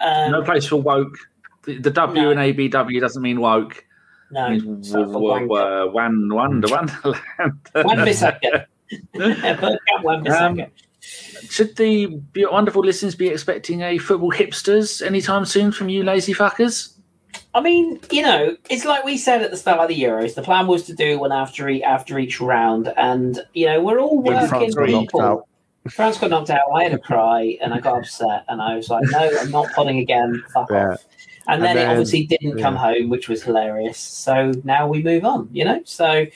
Um, 0.00 0.30
No 0.32 0.42
place 0.42 0.66
for 0.66 0.76
woke. 0.76 1.16
The, 1.64 1.78
the 1.78 1.90
W 1.90 2.22
No. 2.22 2.30
in 2.30 2.38
ABW 2.38 3.00
doesn't 3.00 3.22
mean 3.22 3.40
woke. 3.40 3.84
no. 4.30 4.46
It 4.46 4.62
means 4.62 4.92
for 4.92 5.04
w- 5.04 5.46
w- 5.48 5.90
wan 5.92 6.28
wonder 6.32 6.68
wonderland. 6.70 7.20
Wan-Bissaka. 7.74 8.66
Um, 10.30 10.62
Should 11.50 11.76
the 11.76 12.20
wonderful 12.36 12.82
listeners 12.82 13.14
be 13.14 13.28
expecting 13.28 13.82
a 13.82 13.98
football 13.98 14.32
hipsters 14.32 15.04
anytime 15.04 15.44
soon 15.44 15.72
from 15.72 15.88
you 15.88 16.02
lazy 16.02 16.32
fuckers? 16.34 16.94
I 17.58 17.60
mean, 17.60 17.98
you 18.12 18.22
know, 18.22 18.56
it's 18.70 18.84
like 18.84 19.04
we 19.04 19.18
said 19.18 19.42
at 19.42 19.50
the 19.50 19.56
start 19.56 19.80
of 19.80 19.88
the 19.88 20.00
Euros. 20.00 20.36
The 20.36 20.42
plan 20.42 20.68
was 20.68 20.84
to 20.84 20.94
do 20.94 21.18
one 21.18 21.32
after 21.32 21.68
each, 21.68 21.82
after 21.82 22.16
each 22.16 22.40
round, 22.40 22.92
and 22.96 23.40
you 23.52 23.66
know, 23.66 23.82
we're 23.82 23.98
all 23.98 24.22
When 24.22 24.40
working 24.42 24.48
France 24.48 24.74
got 24.76 24.88
knocked 24.90 25.10
people. 25.10 25.20
out. 25.20 25.48
France 25.90 26.18
got 26.18 26.30
knocked 26.30 26.50
out. 26.50 26.60
I 26.72 26.84
had 26.84 26.92
a 26.92 26.98
cry 26.98 27.58
and 27.60 27.74
I 27.74 27.80
got 27.80 27.96
upset, 27.98 28.44
and 28.48 28.62
I 28.62 28.76
was 28.76 28.90
like, 28.90 29.02
"No, 29.10 29.28
I'm 29.40 29.50
not 29.50 29.72
potting 29.72 29.98
again. 29.98 30.40
Fuck 30.54 30.70
Yeah. 30.70 30.92
off." 30.92 31.04
And 31.48 31.64
And 31.64 31.64
then, 31.64 31.76
it 31.78 31.88
obviously 31.88 32.26
didn't 32.26 32.58
come 32.58 32.76
home, 32.76 33.08
which 33.08 33.28
was 33.28 33.42
hilarious. 33.42 33.98
So 33.98 34.52
now 34.62 34.86
we 34.86 35.02
move 35.02 35.24
on. 35.24 35.48
You 35.52 35.64
know, 35.64 35.82
so 35.84 36.26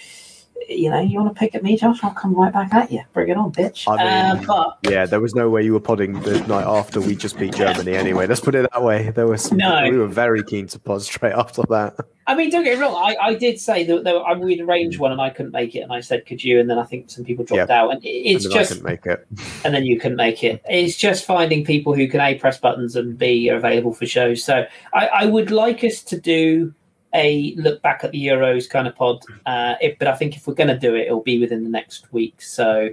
you 0.69 0.91
know, 0.91 1.01
you 1.01 1.19
want 1.21 1.35
to 1.35 1.39
pick 1.39 1.55
at 1.55 1.63
me, 1.63 1.77
Josh? 1.77 2.03
I'll 2.03 2.11
come 2.15 2.35
right 2.35 2.53
back 2.53 2.73
at 2.75 2.91
you. 2.91 3.03
Bring 3.13 3.29
it 3.29 3.37
on, 3.37 3.53
bitch. 3.53 3.85
I 3.89 3.97
mean- 4.37 4.49
uh, 4.49 4.77
but 4.83 4.91
Yeah, 4.91 5.07
there 5.07 5.21
was 5.21 5.35
no 5.35 5.49
way 5.51 5.63
you 5.63 5.73
were 5.73 5.81
podding 5.81 6.21
the 6.23 6.41
night 6.47 6.67
after 6.67 7.01
we 7.01 7.15
just 7.15 7.39
beat 7.39 7.55
Germany 7.55 7.95
anyway. 7.95 8.27
Let's 8.27 8.41
put 8.41 8.55
it 8.55 8.69
that 8.73 8.83
way. 8.83 9.11
There 9.11 9.27
was 9.27 9.53
No. 9.53 9.83
we 9.89 9.97
were 9.97 10.07
very 10.07 10.43
keen 10.43 10.67
to 10.69 10.79
pod 10.79 11.03
straight 11.03 11.33
after 11.35 11.63
that. 11.71 11.97
I 12.27 12.37
mean, 12.37 12.51
don't 12.51 12.63
get 12.63 12.79
me 12.79 12.83
wrong. 12.85 12.95
I, 12.95 13.17
I 13.21 13.35
did 13.35 13.61
say 13.61 13.85
that, 13.85 14.05
that 14.05 14.15
I 14.15 14.35
we'd 14.35 14.61
arranged 14.61 15.01
one, 15.01 15.11
and 15.11 15.21
I 15.21 15.31
couldn't 15.31 15.53
make 15.53 15.75
it. 15.75 15.81
And 15.81 15.93
I 15.93 16.01
said, 16.01 16.25
"Could 16.25 16.43
you?" 16.43 16.61
And 16.61 16.71
then 16.71 16.79
I 16.79 16.85
think 16.85 17.11
some 17.11 17.25
people 17.25 17.45
dropped 17.45 17.71
out, 17.71 17.91
and 17.91 18.01
it's 18.05 18.45
and 18.45 18.53
then 18.53 18.59
I 18.59 18.63
just 18.63 18.71
couldn't 18.75 18.85
make 18.89 19.07
it. 19.07 19.27
and 19.65 19.75
then 19.75 19.85
you 19.85 19.99
couldn't 19.99 20.17
make 20.17 20.45
it. 20.45 20.63
It's 20.71 20.97
just 20.97 21.25
finding 21.25 21.65
people 21.65 21.95
who 21.95 22.07
can 22.07 22.21
a 22.21 22.37
press 22.37 22.59
buttons 22.59 22.95
and 22.95 23.19
b 23.19 23.51
are 23.51 23.57
available 23.57 23.93
for 23.93 24.07
shows. 24.07 24.45
So 24.45 24.65
I, 24.95 25.07
I 25.09 25.27
would 25.27 25.51
like 25.51 25.83
us 25.83 26.03
to 26.05 26.21
do 26.21 26.73
a 27.15 27.55
look 27.57 27.83
back 27.83 28.05
at 28.05 28.13
the 28.13 28.27
Euros 28.27 28.69
kind 28.69 28.89
of 28.89 28.95
pod, 28.95 29.23
uh, 29.47 29.75
but 29.99 30.09
I 30.09 30.17
think 30.17 30.37
if 30.37 30.47
we're 30.47 30.55
going 30.55 30.69
to 30.69 30.79
do 30.79 30.95
it, 30.95 31.07
it'll 31.07 31.23
be 31.23 31.39
within 31.39 31.65
the 31.65 31.71
next 31.71 32.13
week. 32.13 32.41
So 32.41 32.91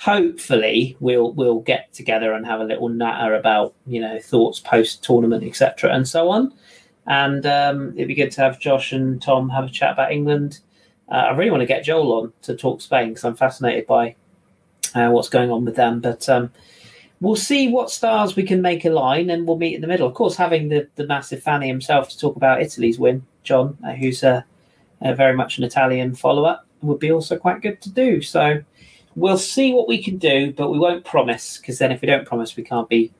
hopefully 0.00 0.96
we'll 0.98 1.32
we'll 1.32 1.60
get 1.60 1.92
together 1.92 2.32
and 2.32 2.46
have 2.46 2.60
a 2.60 2.64
little 2.64 2.88
natter 2.88 3.34
about 3.34 3.74
you 3.86 4.00
know 4.00 4.18
thoughts 4.18 4.58
post 4.58 5.04
tournament, 5.04 5.44
etc., 5.44 5.92
and 5.92 6.08
so 6.08 6.30
on. 6.30 6.52
And 7.06 7.44
um, 7.46 7.92
it'd 7.96 8.08
be 8.08 8.14
good 8.14 8.30
to 8.32 8.40
have 8.42 8.60
Josh 8.60 8.92
and 8.92 9.20
Tom 9.20 9.48
have 9.50 9.64
a 9.64 9.70
chat 9.70 9.92
about 9.92 10.12
England. 10.12 10.60
Uh, 11.10 11.16
I 11.16 11.30
really 11.32 11.50
want 11.50 11.62
to 11.62 11.66
get 11.66 11.84
Joel 11.84 12.12
on 12.12 12.32
to 12.42 12.56
talk 12.56 12.80
Spain 12.80 13.08
because 13.08 13.24
I'm 13.24 13.36
fascinated 13.36 13.86
by 13.86 14.14
uh, 14.94 15.10
what's 15.10 15.28
going 15.28 15.50
on 15.50 15.64
with 15.64 15.76
them. 15.76 16.00
But 16.00 16.28
um, 16.28 16.52
we'll 17.20 17.36
see 17.36 17.68
what 17.68 17.90
stars 17.90 18.36
we 18.36 18.44
can 18.44 18.62
make 18.62 18.84
align, 18.84 19.30
and 19.30 19.46
we'll 19.46 19.58
meet 19.58 19.74
in 19.74 19.80
the 19.80 19.86
middle. 19.86 20.06
Of 20.06 20.14
course, 20.14 20.36
having 20.36 20.68
the, 20.68 20.88
the 20.94 21.06
massive 21.06 21.42
Fanny 21.42 21.68
himself 21.68 22.08
to 22.10 22.18
talk 22.18 22.36
about 22.36 22.62
Italy's 22.62 22.98
win, 22.98 23.26
John, 23.42 23.78
uh, 23.84 23.92
who's 23.92 24.22
a, 24.22 24.44
uh, 25.02 25.14
very 25.14 25.34
much 25.34 25.58
an 25.58 25.64
Italian 25.64 26.14
follower, 26.14 26.60
would 26.82 26.98
be 26.98 27.12
also 27.12 27.36
quite 27.36 27.60
good 27.62 27.80
to 27.82 27.90
do. 27.90 28.22
So 28.22 28.62
we'll 29.16 29.38
see 29.38 29.72
what 29.72 29.88
we 29.88 30.02
can 30.02 30.18
do, 30.18 30.52
but 30.52 30.70
we 30.70 30.78
won't 30.78 31.04
promise 31.04 31.58
because 31.58 31.78
then 31.78 31.92
if 31.92 32.00
we 32.00 32.06
don't 32.06 32.26
promise, 32.26 32.56
we 32.56 32.62
can't 32.62 32.88
be 32.88 33.12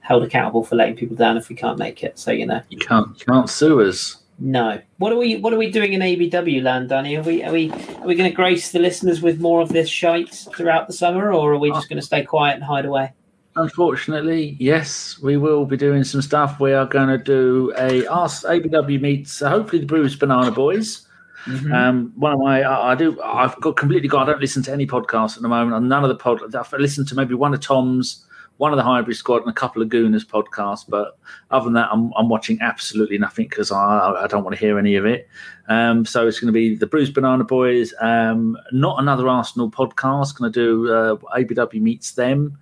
held 0.00 0.22
accountable 0.22 0.64
for 0.64 0.76
letting 0.76 0.96
people 0.96 1.16
down 1.16 1.36
if 1.36 1.48
we 1.48 1.56
can't 1.56 1.78
make 1.78 2.02
it. 2.02 2.18
So 2.18 2.30
you 2.30 2.46
know. 2.46 2.62
You 2.68 2.78
can't 2.78 3.18
you 3.18 3.26
can't 3.26 3.48
sue 3.48 3.80
us. 3.80 4.16
No. 4.38 4.80
What 4.96 5.12
are 5.12 5.18
we 5.18 5.36
What 5.36 5.52
are 5.52 5.58
we 5.58 5.70
doing 5.70 5.92
in 5.92 6.00
ABW 6.00 6.62
land, 6.62 6.88
Danny? 6.88 7.16
Are 7.16 7.22
we 7.22 7.44
Are 7.44 7.52
we 7.52 7.70
Are 7.70 8.06
we 8.06 8.14
going 8.14 8.30
to 8.30 8.34
grace 8.34 8.72
the 8.72 8.78
listeners 8.78 9.20
with 9.20 9.40
more 9.40 9.60
of 9.60 9.68
this 9.68 9.88
shite 9.88 10.46
throughout 10.56 10.86
the 10.86 10.92
summer, 10.92 11.32
or 11.32 11.52
are 11.52 11.58
we 11.58 11.70
just 11.70 11.88
going 11.88 12.00
to 12.00 12.06
stay 12.06 12.24
quiet 12.24 12.54
and 12.54 12.64
hide 12.64 12.86
away? 12.86 13.12
Unfortunately, 13.56 14.56
yes, 14.60 15.18
we 15.20 15.36
will 15.36 15.66
be 15.66 15.76
doing 15.76 16.04
some 16.04 16.22
stuff. 16.22 16.60
We 16.60 16.72
are 16.72 16.86
going 16.86 17.08
to 17.08 17.18
do 17.18 17.72
a 17.76 18.06
Ask 18.06 18.44
ABW 18.44 19.00
meets 19.00 19.42
uh, 19.42 19.50
hopefully 19.50 19.80
the 19.80 19.86
Bruce 19.86 20.14
Banana 20.14 20.52
Boys. 20.52 21.06
Mm-hmm. 21.46 21.72
Um, 21.72 22.12
one 22.16 22.32
of 22.32 22.38
my, 22.38 22.62
I, 22.62 22.92
I 22.92 22.94
do, 22.94 23.20
I've 23.22 23.58
got 23.60 23.76
completely 23.76 24.08
got. 24.08 24.28
I 24.28 24.32
don't 24.32 24.40
listen 24.40 24.62
to 24.64 24.72
any 24.72 24.86
podcasts 24.86 25.36
at 25.36 25.42
the 25.42 25.48
moment. 25.48 25.84
None 25.84 26.04
of 26.04 26.08
the 26.08 26.14
pod. 26.14 26.54
I've 26.54 26.72
listened 26.74 27.08
to 27.08 27.16
maybe 27.16 27.34
one 27.34 27.52
of 27.52 27.60
Tom's, 27.60 28.24
one 28.58 28.72
of 28.72 28.76
the 28.76 28.84
Highbury 28.84 29.14
Squad, 29.14 29.38
and 29.38 29.50
a 29.50 29.54
couple 29.54 29.82
of 29.82 29.88
Gooners 29.88 30.24
podcasts. 30.24 30.84
But 30.86 31.18
other 31.50 31.64
than 31.64 31.72
that, 31.74 31.88
I'm, 31.90 32.12
I'm 32.16 32.28
watching 32.28 32.58
absolutely 32.60 33.18
nothing 33.18 33.48
because 33.48 33.72
I, 33.72 34.12
I 34.22 34.26
don't 34.28 34.44
want 34.44 34.54
to 34.54 34.60
hear 34.60 34.78
any 34.78 34.94
of 34.94 35.06
it. 35.06 35.28
Um, 35.68 36.04
so 36.04 36.28
it's 36.28 36.38
going 36.38 36.52
to 36.52 36.52
be 36.52 36.76
the 36.76 36.86
Bruce 36.86 37.10
Banana 37.10 37.42
Boys. 37.42 37.94
Um, 38.00 38.56
not 38.70 39.00
another 39.00 39.28
Arsenal 39.28 39.70
podcast. 39.70 40.38
Going 40.38 40.52
to 40.52 40.60
do 40.60 40.92
uh, 40.92 41.16
ABW 41.36 41.80
meets 41.80 42.12
them. 42.12 42.58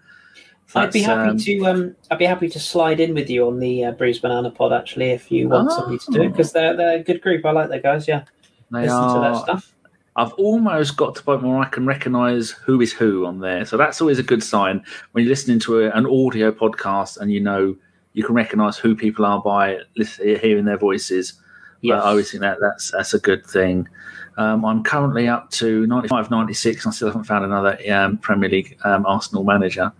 I'd 0.74 0.93
be 0.93 1.03
happy 1.03 1.31
um, 1.31 1.39
to. 1.39 1.66
Um, 1.66 1.97
I'd 2.11 2.19
be 2.19 2.27
happy 2.27 2.49
to 2.49 2.61
slide 2.61 3.01
in 3.01 3.15
with 3.15 3.31
you 3.31 3.47
on 3.47 3.59
the 3.59 3.86
uh, 3.86 3.93
Bruce 3.93 4.19
Banana 4.19 4.51
Pod 4.51 4.73
actually, 4.73 5.11
if 5.11 5.31
you 5.32 5.49
want 5.49 5.69
Oh. 5.70 5.77
somebody 5.77 5.99
to 5.99 6.11
do 6.11 6.23
it, 6.23 6.28
because 6.31 6.53
they're 6.53 6.77
they're 6.77 6.99
a 6.99 7.03
good 7.03 7.23
group. 7.23 7.45
I 7.47 7.53
like 7.53 7.70
their 7.70 7.81
guys. 7.81 8.07
Yeah, 8.07 8.24
They 8.70 8.82
listen 8.82 8.97
are, 8.97 9.15
to 9.15 9.20
that 9.20 9.43
stuff. 9.43 9.74
I've 10.16 10.32
almost 10.32 10.97
got 10.97 11.15
to 11.15 11.20
the 11.20 11.24
point 11.24 11.43
where 11.43 11.59
I 11.59 11.66
can 11.69 11.86
recognise 11.86 12.51
who 12.51 12.81
is 12.81 12.93
who 12.93 13.24
on 13.24 13.39
there. 13.39 13.65
So 13.65 13.77
that's 13.77 14.01
always 14.01 14.19
a 14.19 14.23
good 14.23 14.43
sign 14.43 14.85
when 15.12 15.24
you're 15.24 15.31
listening 15.31 15.61
to 15.61 15.81
a, 15.81 15.90
an 15.90 16.07
audio 16.07 16.51
podcast 16.51 17.19
and 17.19 17.32
you 17.32 17.40
know 17.40 17.77
you 18.15 18.24
can 18.24 18.35
recognise 18.35 18.77
who 18.77 18.97
people 18.97 19.24
are 19.24 19.40
by 19.40 19.78
listening, 19.97 20.39
hearing 20.40 20.65
their 20.65 20.77
voices. 20.77 21.35
Yeah, 21.82 22.03
I 22.03 22.11
always 22.11 22.31
think 22.31 22.40
that 22.40 22.59
that's 22.61 22.90
that's 22.90 23.15
a 23.15 23.20
good 23.20 23.47
thing. 23.47 23.89
Um, 24.36 24.65
I'm 24.65 24.82
currently 24.82 25.28
up 25.28 25.51
to 25.53 25.86
95, 25.86 26.31
96. 26.31 26.86
I 26.86 26.90
still 26.90 27.09
haven't 27.09 27.24
found 27.24 27.45
another 27.45 27.78
um, 27.90 28.19
Premier 28.19 28.49
League 28.49 28.77
um, 28.85 29.07
Arsenal 29.07 29.45
manager. 29.45 29.93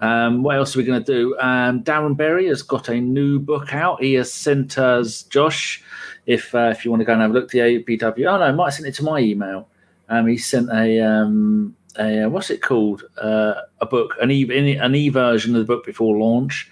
Um, 0.00 0.42
what 0.42 0.56
else 0.56 0.74
are 0.74 0.78
we 0.78 0.84
going 0.84 1.02
to 1.02 1.12
do? 1.12 1.38
Um, 1.38 1.82
Darren 1.82 2.16
Berry 2.16 2.46
has 2.46 2.62
got 2.62 2.88
a 2.88 3.00
new 3.00 3.38
book 3.38 3.74
out. 3.74 4.02
He 4.02 4.14
has 4.14 4.32
sent 4.32 4.78
us, 4.78 5.22
Josh, 5.24 5.82
if 6.26 6.54
uh, 6.54 6.72
if 6.72 6.84
you 6.84 6.90
want 6.90 7.00
to 7.00 7.04
go 7.04 7.12
and 7.12 7.22
have 7.22 7.30
a 7.30 7.34
look, 7.34 7.50
the 7.50 7.58
ABW. 7.58 8.26
Oh, 8.26 8.38
no, 8.38 8.42
I 8.42 8.52
might 8.52 8.66
have 8.66 8.74
sent 8.74 8.88
it 8.88 8.94
to 8.94 9.04
my 9.04 9.18
email. 9.18 9.68
Um, 10.08 10.26
he 10.26 10.38
sent 10.38 10.70
a, 10.70 11.00
um, 11.00 11.76
a 11.98 12.24
uh, 12.24 12.28
what's 12.28 12.50
it 12.50 12.62
called? 12.62 13.04
Uh, 13.18 13.54
a 13.80 13.86
book, 13.86 14.16
an 14.20 14.30
e, 14.30 14.76
an 14.76 14.94
e 14.94 15.08
version 15.08 15.54
of 15.54 15.60
the 15.60 15.66
book 15.66 15.84
before 15.84 16.16
launch 16.16 16.70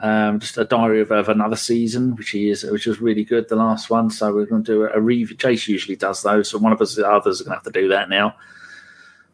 um, 0.00 0.40
just 0.40 0.58
a 0.58 0.64
diary 0.64 1.00
of, 1.00 1.10
of, 1.10 1.28
another 1.28 1.56
season, 1.56 2.16
which 2.16 2.30
he 2.30 2.50
is, 2.50 2.64
which 2.64 2.86
was 2.86 3.00
really 3.00 3.24
good, 3.24 3.48
the 3.48 3.56
last 3.56 3.88
one. 3.88 4.10
So 4.10 4.32
we're 4.34 4.46
going 4.46 4.64
to 4.64 4.72
do 4.72 4.82
a, 4.82 4.90
a 4.90 5.00
review. 5.00 5.36
Chase 5.36 5.68
usually 5.68 5.96
does 5.96 6.22
those, 6.22 6.50
so 6.50 6.58
one 6.58 6.72
of 6.72 6.82
us, 6.82 6.94
the 6.94 7.08
others, 7.08 7.40
are 7.40 7.44
going 7.44 7.58
to 7.58 7.64
have 7.64 7.72
to 7.72 7.80
do 7.80 7.88
that 7.88 8.08
now. 8.08 8.36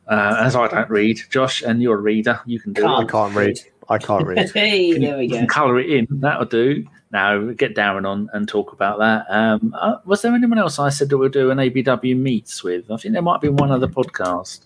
Uh, 0.08 0.36
as 0.40 0.56
I 0.56 0.68
don't 0.68 0.90
read, 0.90 1.20
Josh, 1.30 1.62
and 1.62 1.80
you're 1.80 1.98
a 1.98 2.00
reader, 2.00 2.40
you 2.44 2.58
can 2.58 2.72
do 2.72 2.82
can't. 2.82 3.02
it. 3.02 3.06
I 3.06 3.10
can't 3.10 3.34
read. 3.34 3.58
I 3.88 3.98
can't 3.98 4.26
read. 4.26 4.50
hey, 4.54 4.98
there 4.98 5.18
we 5.18 5.28
go. 5.28 5.46
Colour 5.46 5.78
it 5.78 5.90
in. 5.90 6.06
That'll 6.10 6.46
do. 6.46 6.86
Now 7.12 7.50
get 7.52 7.76
Darren 7.76 8.08
on 8.08 8.30
and 8.32 8.48
talk 8.48 8.72
about 8.72 8.98
that. 8.98 9.26
Um, 9.28 9.74
uh, 9.78 9.96
was 10.04 10.22
there 10.22 10.34
anyone 10.34 10.58
else 10.58 10.78
I 10.78 10.88
said 10.88 11.10
that 11.10 11.18
we'll 11.18 11.28
do 11.28 11.50
an 11.50 11.58
ABW 11.58 12.16
meets 12.16 12.64
with? 12.64 12.90
I 12.90 12.96
think 12.96 13.12
there 13.12 13.22
might 13.22 13.40
be 13.40 13.48
one 13.48 13.70
other 13.70 13.86
podcast. 13.86 14.60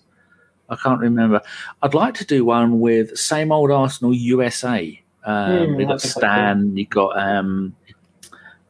I 0.69 0.75
can't 0.75 0.99
remember. 0.99 1.41
I'd 1.81 1.93
like 1.93 2.13
to 2.15 2.25
do 2.25 2.45
one 2.45 2.79
with 2.79 3.17
same 3.17 3.51
old 3.51 3.71
Arsenal 3.71 4.13
USA. 4.13 5.01
Um, 5.23 5.51
mm, 5.51 5.79
you've 5.79 5.89
got 5.89 6.01
Stan, 6.01 6.61
cool. 6.61 6.77
you've 6.77 6.89
got 6.89 7.19
um, 7.19 7.75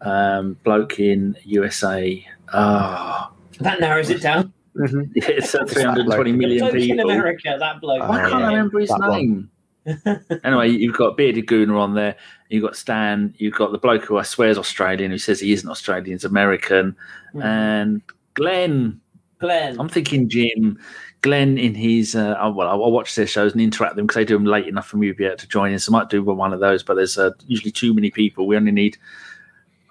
um, 0.02 0.58
bloke 0.64 1.00
in 1.00 1.38
USA. 1.46 2.28
Oh. 2.54 3.32
That 3.60 3.80
narrows 3.80 4.10
it 4.10 4.22
down. 4.22 4.54
Mm-hmm. 4.78 5.12
it's 5.16 5.52
320 5.52 6.32
million 6.34 6.72
people. 6.72 7.00
in 7.00 7.00
America, 7.00 7.56
that 7.60 7.82
bloke. 7.82 8.08
Why 8.08 8.30
can't 8.30 8.44
I 8.44 8.48
remember 8.48 8.80
his 8.80 8.94
name? 9.00 9.50
anyway, 10.44 10.70
you've 10.70 10.98
got 10.98 11.16
Bearded 11.16 11.48
Gooner 11.48 11.80
on 11.80 11.96
there. 11.96 12.16
You've 12.50 12.64
got 12.64 12.76
Stan. 12.76 13.34
You've 13.38 13.56
got 13.56 13.72
the 13.72 13.78
bloke 13.78 14.04
who 14.04 14.18
I 14.18 14.24
swear 14.24 14.50
is 14.50 14.58
Australian, 14.58 15.12
who 15.12 15.18
says 15.18 15.40
he 15.40 15.54
isn't 15.54 15.70
Australian, 15.70 16.12
he's 16.12 16.26
American. 16.26 16.96
Mm. 17.34 17.44
And 17.44 18.02
Glenn. 18.34 19.00
Glenn. 19.40 19.80
I'm 19.80 19.90
thinking 19.90 20.30
Jim. 20.30 20.80
Glenn 21.22 21.58
in 21.58 21.74
his 21.74 22.16
uh, 22.16 22.38
oh, 22.40 22.52
well, 22.52 22.70
I'll 22.70 22.92
watch 22.92 23.16
their 23.16 23.28
shows 23.28 23.52
and 23.54 23.62
interact 23.62 23.94
with 23.94 23.98
them 23.98 24.08
because 24.08 24.16
they 24.16 24.26
do 24.26 24.36
them 24.36 24.46
late 24.46 24.68
enough 24.68 24.88
for 24.88 24.98
me 24.98 25.08
to 25.08 25.14
be 25.14 25.26
able 25.26 25.38
to 25.38 25.48
join 25.48 25.72
in. 25.72 25.80
So 25.80 25.92
I 25.92 26.00
might 26.00 26.10
do 26.10 26.24
one 26.24 26.54
of 26.54 26.60
those, 26.60 26.84
but 26.84 26.96
there's 26.96 27.18
uh, 27.18 27.32
usually 27.48 27.72
too 27.72 27.94
many 27.94 28.12
people. 28.12 28.46
We 28.46 28.56
only 28.56 28.72
need, 28.72 28.98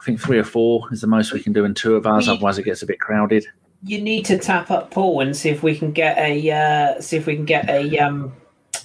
I 0.01 0.05
think, 0.05 0.21
three 0.21 0.39
or 0.39 0.45
four 0.45 0.87
is 0.93 1.01
the 1.01 1.07
most 1.07 1.33
we 1.33 1.43
can 1.43 1.53
do 1.53 1.65
in 1.65 1.75
two 1.75 1.97
of 1.97 2.07
ours. 2.07 2.29
We, 2.29 2.35
Otherwise, 2.35 2.59
it 2.59 2.65
gets 2.65 2.83
a 2.83 2.87
bit 2.87 3.01
crowded. 3.01 3.47
You 3.85 4.01
need 4.01 4.25
to 4.27 4.39
tap 4.39 4.71
up 4.71 4.91
Paul 4.91 5.21
and 5.21 5.37
see 5.37 5.51
if 5.51 5.63
we 5.63 5.77
can 5.77 5.93
get 5.93 6.19
a 6.19 6.51
uh, 6.51 7.01
see 7.01 7.17
if 7.17 7.27
we 7.27 7.37
can 7.37 7.45
get 7.45 7.69
a 7.69 7.99
um, 7.99 8.33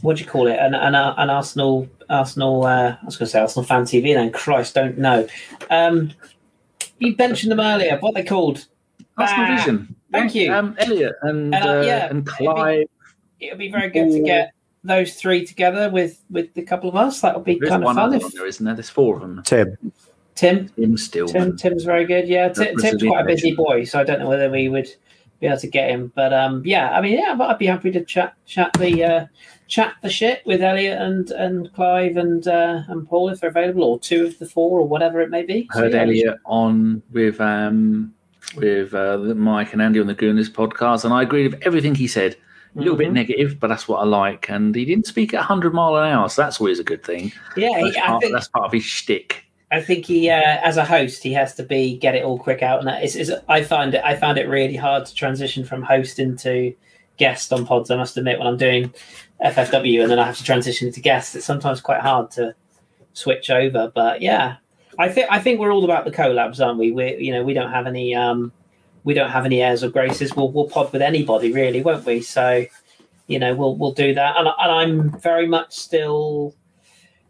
what 0.02 0.18
do 0.18 0.24
you 0.24 0.30
call 0.30 0.48
it? 0.48 0.58
An 0.60 0.74
an, 0.76 0.96
an 0.96 1.30
Arsenal 1.30 1.88
Arsenal. 2.10 2.66
Uh, 2.66 2.98
I 3.02 3.06
was 3.06 3.18
going 3.18 3.28
to 3.28 3.32
say 3.32 3.40
Arsenal 3.40 3.66
fan 3.66 3.84
TV. 3.84 4.14
Then 4.14 4.32
Christ, 4.32 4.76
don't 4.76 4.98
know. 4.98 5.28
Um, 5.70 6.12
you 7.00 7.16
mentioned 7.18 7.52
them 7.52 7.60
earlier. 7.60 7.98
What 8.00 8.14
they 8.14 8.24
called? 8.24 8.68
Arsenal 9.18 9.46
ah, 9.50 9.56
Vision. 9.56 9.96
Thank 10.12 10.36
you, 10.36 10.54
um, 10.54 10.76
Elliot 10.78 11.16
and 11.22 11.56
and, 11.56 11.66
uh, 11.66 11.70
uh, 11.70 11.82
yeah, 11.82 12.10
and 12.10 12.26
Clive. 12.26 12.88
It 13.40 13.52
would 13.52 13.58
be, 13.58 13.68
be, 13.68 13.72
very 13.72 13.90
good 13.90 14.12
to 14.12 14.22
get 14.22 14.54
those 14.84 15.16
three 15.16 15.46
together 15.46 15.90
with 15.90 16.22
with 16.30 16.50
a 16.58 16.64
couple 16.64 16.90
of 16.90 16.96
us. 16.96 17.22
That 17.22 17.36
would 17.36 17.46
be 17.46 17.60
kind 17.60 17.84
of 17.84 17.96
fun. 17.96 18.14
If, 18.14 18.34
there, 18.34 18.46
isn't 18.46 18.66
there? 18.66 18.76
There's 18.76 18.90
four 18.90 19.16
of 19.16 19.22
them. 19.22 19.42
Tim. 19.44 19.78
Tim. 20.36 20.70
Tim 20.70 20.98
still. 20.98 21.28
Tim. 21.28 21.58
Tim's 21.58 21.84
very 21.84 22.06
good. 22.06 22.28
Yeah, 22.28 22.50
Tim, 22.50 22.76
Tim's 22.78 23.04
quite 23.04 23.22
a 23.22 23.26
busy 23.26 23.54
boy, 23.54 23.84
so 23.84 24.00
I 24.00 24.04
don't 24.04 24.20
know 24.20 24.30
whether 24.30 24.50
we 24.50 24.70
would 24.70 24.90
be 25.42 25.48
able 25.48 25.58
to 25.58 25.68
get 25.68 25.90
him. 25.90 26.12
But 26.16 26.34
um, 26.34 26.62
yeah, 26.66 26.92
I 26.92 27.02
mean, 27.02 27.18
yeah, 27.18 27.36
I'd 27.40 27.58
be 27.58 27.66
happy 27.66 27.92
to 27.92 28.06
chat 28.06 28.36
chat 28.46 28.72
the 28.74 29.04
uh, 29.04 29.26
chat 29.68 29.96
the 30.02 30.10
shit 30.10 30.42
with 30.46 30.62
Elliot 30.62 31.02
and 31.02 31.32
and 31.32 31.74
Clive 31.74 32.16
and 32.16 32.48
uh, 32.48 32.84
and 32.88 33.08
Paul 33.08 33.30
if 33.30 33.42
they're 33.42 33.50
available, 33.50 33.84
or 33.84 34.00
two 34.00 34.26
of 34.26 34.40
the 34.40 34.46
four, 34.46 34.80
or 34.80 34.88
whatever 34.88 35.20
it 35.20 35.30
may 35.30 35.44
be. 35.44 35.68
Heard 35.72 35.92
so, 35.92 35.98
yeah, 35.98 36.04
Elliot 36.04 36.38
on 36.46 37.02
with 37.12 37.42
um 37.42 38.14
with 38.56 38.94
uh, 38.94 39.18
Mike 39.18 39.74
and 39.74 39.82
Andy 39.82 40.00
on 40.00 40.08
the 40.08 40.16
Gooners 40.16 40.50
podcast, 40.50 41.04
and 41.04 41.14
I 41.14 41.24
agreed 41.24 41.52
with 41.52 41.62
everything 41.64 41.96
he 41.96 42.08
said. 42.08 42.38
A 42.74 42.80
little 42.80 42.94
mm-hmm. 42.94 43.00
bit 43.00 43.12
negative, 43.12 43.60
but 43.60 43.68
that's 43.68 43.90
what 43.90 43.98
I 43.98 44.06
like. 44.06 44.50
And 44.50 44.74
he 44.74 44.86
didn't 44.86 45.06
speak 45.06 45.34
at 45.34 45.40
100 45.40 45.74
mile 45.74 45.98
an 45.98 46.10
hour, 46.10 46.30
so 46.30 46.42
that's 46.42 46.62
always 46.62 46.80
a 46.80 46.86
good 46.86 47.04
thing. 47.04 47.34
Yeah, 47.58 47.82
that's, 47.84 47.98
part, 47.98 48.22
think, 48.22 48.34
that's 48.34 48.48
part 48.48 48.64
of 48.64 48.72
his 48.72 48.86
shtick. 48.86 49.44
I 49.72 49.82
think 49.82 50.06
he, 50.06 50.30
uh, 50.30 50.60
as 50.62 50.76
a 50.76 50.84
host, 50.84 51.24
he 51.24 51.32
has 51.34 51.56
to 51.56 51.64
be 51.64 51.98
get 51.98 52.14
it 52.14 52.26
all 52.26 52.38
quick 52.38 52.62
out, 52.62 52.80
and 52.80 52.88
that 52.88 53.04
is, 53.04 53.16
is, 53.16 53.32
I 53.48 53.64
find 53.64 53.94
it. 53.94 54.04
I 54.04 54.16
found 54.18 54.38
it 54.38 54.50
really 54.50 54.76
hard 54.76 55.06
to 55.06 55.16
transition 55.16 55.64
from 55.64 55.82
host 55.82 56.20
into 56.20 56.76
guest 57.18 57.54
on 57.54 57.66
pods. 57.66 57.90
I 57.90 57.96
must 57.96 58.18
admit, 58.18 58.38
when 58.38 58.48
I'm 58.48 58.58
doing 58.58 58.94
FFW 59.44 60.02
and 60.02 60.12
then 60.12 60.20
I 60.20 60.26
have 60.26 60.38
to 60.38 60.44
transition 60.44 60.88
into 60.88 61.00
guest, 61.00 61.36
it's 61.36 61.46
sometimes 61.46 61.80
quite 61.80 62.02
hard 62.02 62.32
to 62.32 62.54
switch 63.14 63.50
over. 63.50 63.92
But 63.94 64.22
yeah, 64.22 64.58
I 65.00 65.08
think 65.08 65.28
I 65.32 65.40
think 65.40 65.60
we're 65.60 65.72
all 65.72 65.86
about 65.86 66.04
the 66.04 66.12
collabs, 66.12 66.64
aren't 66.64 66.78
we? 66.78 66.92
We 66.92 67.16
you 67.18 67.32
know 67.32 67.44
we 67.44 67.54
don't 67.54 67.72
have 67.72 67.88
any 67.88 68.14
um, 68.14 68.52
we 69.06 69.14
don't 69.14 69.32
have 69.32 69.46
any 69.46 69.62
airs 69.62 69.84
or 69.84 69.90
graces. 69.90 70.36
We'll 70.36 70.52
we'll 70.52 70.68
pod 70.68 70.92
with 70.92 71.02
anybody 71.02 71.54
really, 71.54 71.82
won't 71.82 72.06
we? 72.06 72.22
So 72.22 72.66
you 73.28 73.40
know 73.40 73.56
we'll 73.56 73.78
we'll 73.78 73.94
do 73.94 74.14
that. 74.16 74.36
And, 74.38 74.48
and 74.48 74.72
I'm 74.72 75.20
very 75.20 75.48
much 75.48 75.74
still 75.74 76.56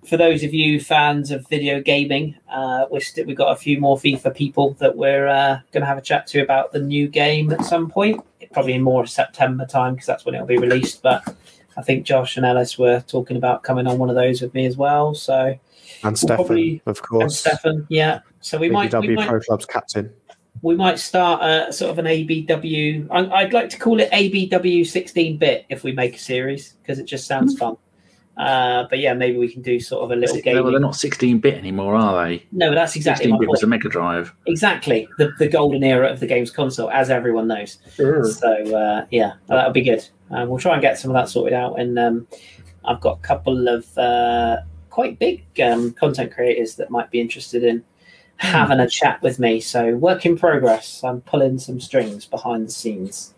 for 0.05 0.17
those 0.17 0.43
of 0.43 0.53
you 0.53 0.79
fans 0.79 1.31
of 1.31 1.47
video 1.47 1.79
gaming, 1.79 2.35
uh, 2.49 2.85
we're 2.89 2.99
st- 2.99 3.27
we've 3.27 3.37
got 3.37 3.51
a 3.51 3.55
few 3.55 3.79
more 3.79 3.97
FIFA 3.97 4.35
people 4.35 4.73
that 4.79 4.95
we're 4.95 5.27
uh, 5.27 5.59
going 5.71 5.81
to 5.81 5.87
have 5.87 5.97
a 5.97 6.01
chat 6.01 6.27
to 6.27 6.41
about 6.41 6.71
the 6.71 6.79
new 6.79 7.07
game 7.07 7.51
at 7.51 7.63
some 7.65 7.89
point, 7.89 8.23
probably 8.51 8.73
in 8.73 8.81
more 8.81 9.05
September 9.05 9.65
time 9.65 9.93
because 9.93 10.07
that's 10.07 10.25
when 10.25 10.33
it'll 10.33 10.47
be 10.47 10.57
released. 10.57 11.03
But 11.03 11.35
I 11.77 11.81
think 11.83 12.05
Josh 12.05 12.35
and 12.37 12.45
Ellis 12.45 12.77
were 12.77 13.01
talking 13.01 13.37
about 13.37 13.63
coming 13.63 13.85
on 13.85 13.99
one 13.99 14.09
of 14.09 14.15
those 14.15 14.41
with 14.41 14.53
me 14.53 14.65
as 14.65 14.75
well. 14.75 15.13
So 15.13 15.35
and 15.43 15.59
we'll 16.03 16.15
Stefan, 16.15 16.35
probably, 16.37 16.81
of 16.85 17.01
course. 17.01 17.23
And 17.23 17.31
Stefan, 17.31 17.87
yeah. 17.89 18.21
So 18.39 18.57
we 18.57 18.69
might, 18.69 18.93
we 18.93 19.15
might 19.15 19.27
Pro 19.27 19.39
Club's 19.39 19.65
captain. 19.65 20.11
We 20.63 20.75
might 20.75 20.99
start 20.99 21.41
a, 21.43 21.71
sort 21.71 21.91
of 21.91 21.99
an 21.99 22.05
ABW. 22.05 23.07
I'd 23.09 23.53
like 23.53 23.69
to 23.69 23.79
call 23.79 23.99
it 23.99 24.11
ABW 24.11 24.85
16 24.85 25.37
bit 25.37 25.65
if 25.69 25.83
we 25.83 25.91
make 25.91 26.15
a 26.15 26.19
series 26.19 26.73
because 26.81 26.99
it 26.99 27.05
just 27.05 27.25
sounds 27.25 27.57
fun. 27.57 27.77
Uh, 28.41 28.87
but 28.89 28.97
yeah, 28.97 29.13
maybe 29.13 29.37
we 29.37 29.47
can 29.47 29.61
do 29.61 29.79
sort 29.79 30.03
of 30.03 30.09
a 30.09 30.15
little 30.15 30.41
game. 30.41 30.55
Well, 30.55 30.71
they're 30.71 30.79
not 30.79 30.95
16 30.95 31.37
bit 31.37 31.53
anymore, 31.53 31.93
are 31.93 32.25
they? 32.25 32.43
No, 32.51 32.73
that's 32.73 32.95
exactly 32.95 33.25
16 33.25 33.39
bit 33.39 33.47
was 33.47 33.61
a 33.61 33.67
Mega 33.67 33.87
Drive. 33.87 34.33
Exactly, 34.47 35.07
the, 35.19 35.31
the 35.37 35.47
golden 35.47 35.83
era 35.83 36.07
of 36.07 36.19
the 36.19 36.25
games 36.25 36.49
console, 36.49 36.89
as 36.89 37.11
everyone 37.11 37.47
knows. 37.47 37.77
Sure. 37.93 38.25
So 38.25 38.75
uh, 38.75 39.05
yeah, 39.11 39.33
that 39.47 39.63
would 39.63 39.73
be 39.73 39.83
good. 39.83 40.03
Uh, 40.31 40.47
we'll 40.47 40.57
try 40.57 40.73
and 40.73 40.81
get 40.81 40.97
some 40.97 41.11
of 41.11 41.15
that 41.15 41.29
sorted 41.29 41.53
out. 41.53 41.79
And 41.79 41.99
um, 41.99 42.27
I've 42.83 42.99
got 42.99 43.19
a 43.19 43.21
couple 43.21 43.67
of 43.67 43.95
uh, 43.95 44.61
quite 44.89 45.19
big 45.19 45.43
um, 45.63 45.93
content 45.93 46.33
creators 46.33 46.77
that 46.77 46.89
might 46.89 47.11
be 47.11 47.21
interested 47.21 47.63
in 47.63 47.83
having 48.37 48.79
a 48.79 48.89
chat 48.89 49.21
with 49.21 49.37
me. 49.37 49.59
So, 49.59 49.95
work 49.97 50.25
in 50.25 50.35
progress. 50.35 51.03
I'm 51.03 51.21
pulling 51.21 51.59
some 51.59 51.79
strings 51.79 52.25
behind 52.25 52.67
the 52.67 52.71
scenes. 52.71 53.35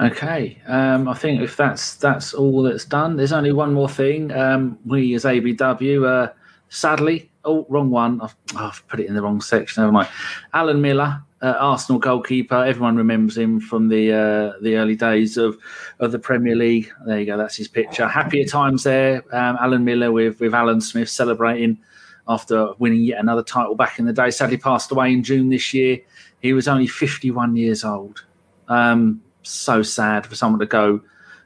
Okay, 0.00 0.60
um, 0.66 1.08
I 1.08 1.14
think 1.14 1.42
if 1.42 1.56
that's 1.56 1.94
that's 1.94 2.32
all 2.32 2.62
that's 2.62 2.84
done, 2.84 3.16
there's 3.16 3.32
only 3.32 3.52
one 3.52 3.74
more 3.74 3.88
thing. 3.88 4.30
Um, 4.32 4.78
we 4.86 5.14
as 5.14 5.24
ABW, 5.24 6.06
uh, 6.06 6.32
sadly, 6.68 7.30
oh, 7.44 7.66
wrong 7.68 7.90
one. 7.90 8.20
I've, 8.20 8.36
I've, 8.56 8.86
put 8.86 9.00
it 9.00 9.06
in 9.06 9.14
the 9.14 9.22
wrong 9.22 9.40
section, 9.40 9.82
haven't 9.82 9.96
I? 9.96 10.08
Alan 10.54 10.80
Miller 10.80 11.22
uh, 11.42 11.54
Arsenal 11.58 11.98
goalkeeper. 11.98 12.64
Everyone 12.64 12.96
remembers 12.96 13.36
him 13.36 13.60
from 13.60 13.88
the 13.88 14.12
uh, 14.12 14.52
the 14.62 14.76
early 14.76 14.96
days 14.96 15.36
of 15.36 15.58
of 16.00 16.12
the 16.12 16.18
Premier 16.18 16.56
League. 16.56 16.90
There 17.06 17.18
you 17.20 17.26
go. 17.26 17.36
That's 17.36 17.56
his 17.56 17.68
picture. 17.68 18.06
Happier 18.06 18.44
times 18.44 18.84
there. 18.84 19.22
Um, 19.34 19.56
Alan 19.60 19.84
Miller 19.84 20.12
with 20.12 20.40
with 20.40 20.54
Alan 20.54 20.80
Smith 20.80 21.08
celebrating 21.08 21.78
after 22.26 22.72
winning 22.78 23.00
yet 23.00 23.20
another 23.20 23.42
title 23.42 23.74
back 23.74 23.98
in 23.98 24.04
the 24.04 24.12
day. 24.12 24.30
Sadly, 24.30 24.56
passed 24.56 24.90
away 24.90 25.12
in 25.12 25.22
June 25.22 25.48
this 25.48 25.72
year. 25.72 25.98
He 26.40 26.52
was 26.52 26.68
only 26.68 26.86
51 26.86 27.56
years 27.56 27.84
old. 27.84 28.24
Um, 28.68 29.22
so 29.50 29.82
sad 29.82 30.26
for 30.26 30.34
someone 30.34 30.60
to 30.60 30.66
go 30.66 31.00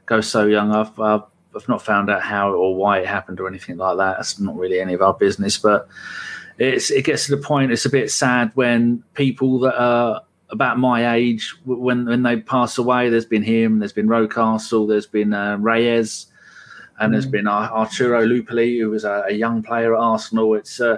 go 0.05 0.21
so 0.21 0.45
young. 0.45 0.71
I've, 0.71 0.99
I've 0.99 1.23
I've 1.55 1.69
not 1.69 1.81
found 1.81 2.09
out 2.09 2.21
how 2.21 2.51
or 2.51 2.75
why 2.75 2.99
it 2.99 3.07
happened 3.07 3.39
or 3.39 3.47
anything 3.47 3.77
like 3.77 3.97
that. 3.97 4.19
It's 4.19 4.39
not 4.39 4.55
really 4.55 4.79
any 4.79 4.93
of 4.93 5.01
our 5.01 5.13
business, 5.13 5.57
but 5.57 5.87
it's 6.57 6.91
it 6.91 7.05
gets 7.05 7.25
to 7.27 7.35
the 7.35 7.41
point. 7.41 7.71
It's 7.71 7.85
a 7.85 7.89
bit 7.89 8.11
sad 8.11 8.51
when 8.55 9.03
people 9.13 9.59
that 9.59 9.79
are 9.79 10.21
about 10.49 10.77
my 10.77 11.15
age, 11.15 11.55
when 11.65 12.05
when 12.05 12.23
they 12.23 12.37
pass 12.37 12.77
away, 12.77 13.09
there's 13.09 13.25
been 13.25 13.43
him, 13.43 13.79
there's 13.79 13.93
been 13.93 14.07
Rocastle, 14.07 14.87
there's 14.87 15.07
been 15.07 15.33
uh, 15.33 15.57
Reyes, 15.57 16.27
and 16.99 17.09
mm. 17.09 17.11
there's 17.13 17.25
been 17.25 17.47
Arturo 17.47 18.25
Lupoli, 18.25 18.79
who 18.79 18.89
was 18.89 19.03
a, 19.03 19.25
a, 19.27 19.33
young 19.33 19.63
player 19.63 19.95
at 19.95 19.99
Arsenal. 19.99 20.53
It's 20.53 20.79
uh, 20.79 20.97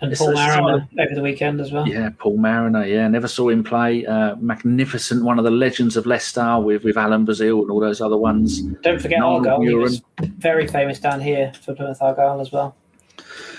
and 0.00 0.12
it's 0.12 0.20
Paul 0.20 0.34
Mariner 0.34 0.88
over 0.98 1.14
the 1.14 1.22
weekend 1.22 1.60
as 1.60 1.72
well. 1.72 1.88
Yeah, 1.88 2.10
Paul 2.18 2.38
Mariner. 2.38 2.84
Yeah, 2.84 3.08
never 3.08 3.28
saw 3.28 3.48
him 3.48 3.64
play. 3.64 4.04
Uh, 4.04 4.36
magnificent, 4.36 5.24
one 5.24 5.38
of 5.38 5.44
the 5.44 5.50
legends 5.50 5.96
of 5.96 6.06
Leicester 6.06 6.60
with 6.60 6.84
with 6.84 6.96
Alan 6.96 7.24
Brazil 7.24 7.62
and 7.62 7.70
all 7.70 7.80
those 7.80 8.00
other 8.00 8.16
ones. 8.16 8.60
Don't 8.60 9.00
forget 9.00 9.20
Noel 9.20 9.36
Argyle. 9.36 9.60
He 9.60 9.74
was 9.74 10.02
very 10.18 10.66
famous 10.66 10.98
down 10.98 11.20
here 11.20 11.52
for 11.62 11.74
Plymouth 11.74 12.02
Argyle 12.02 12.40
as 12.40 12.52
well. 12.52 12.74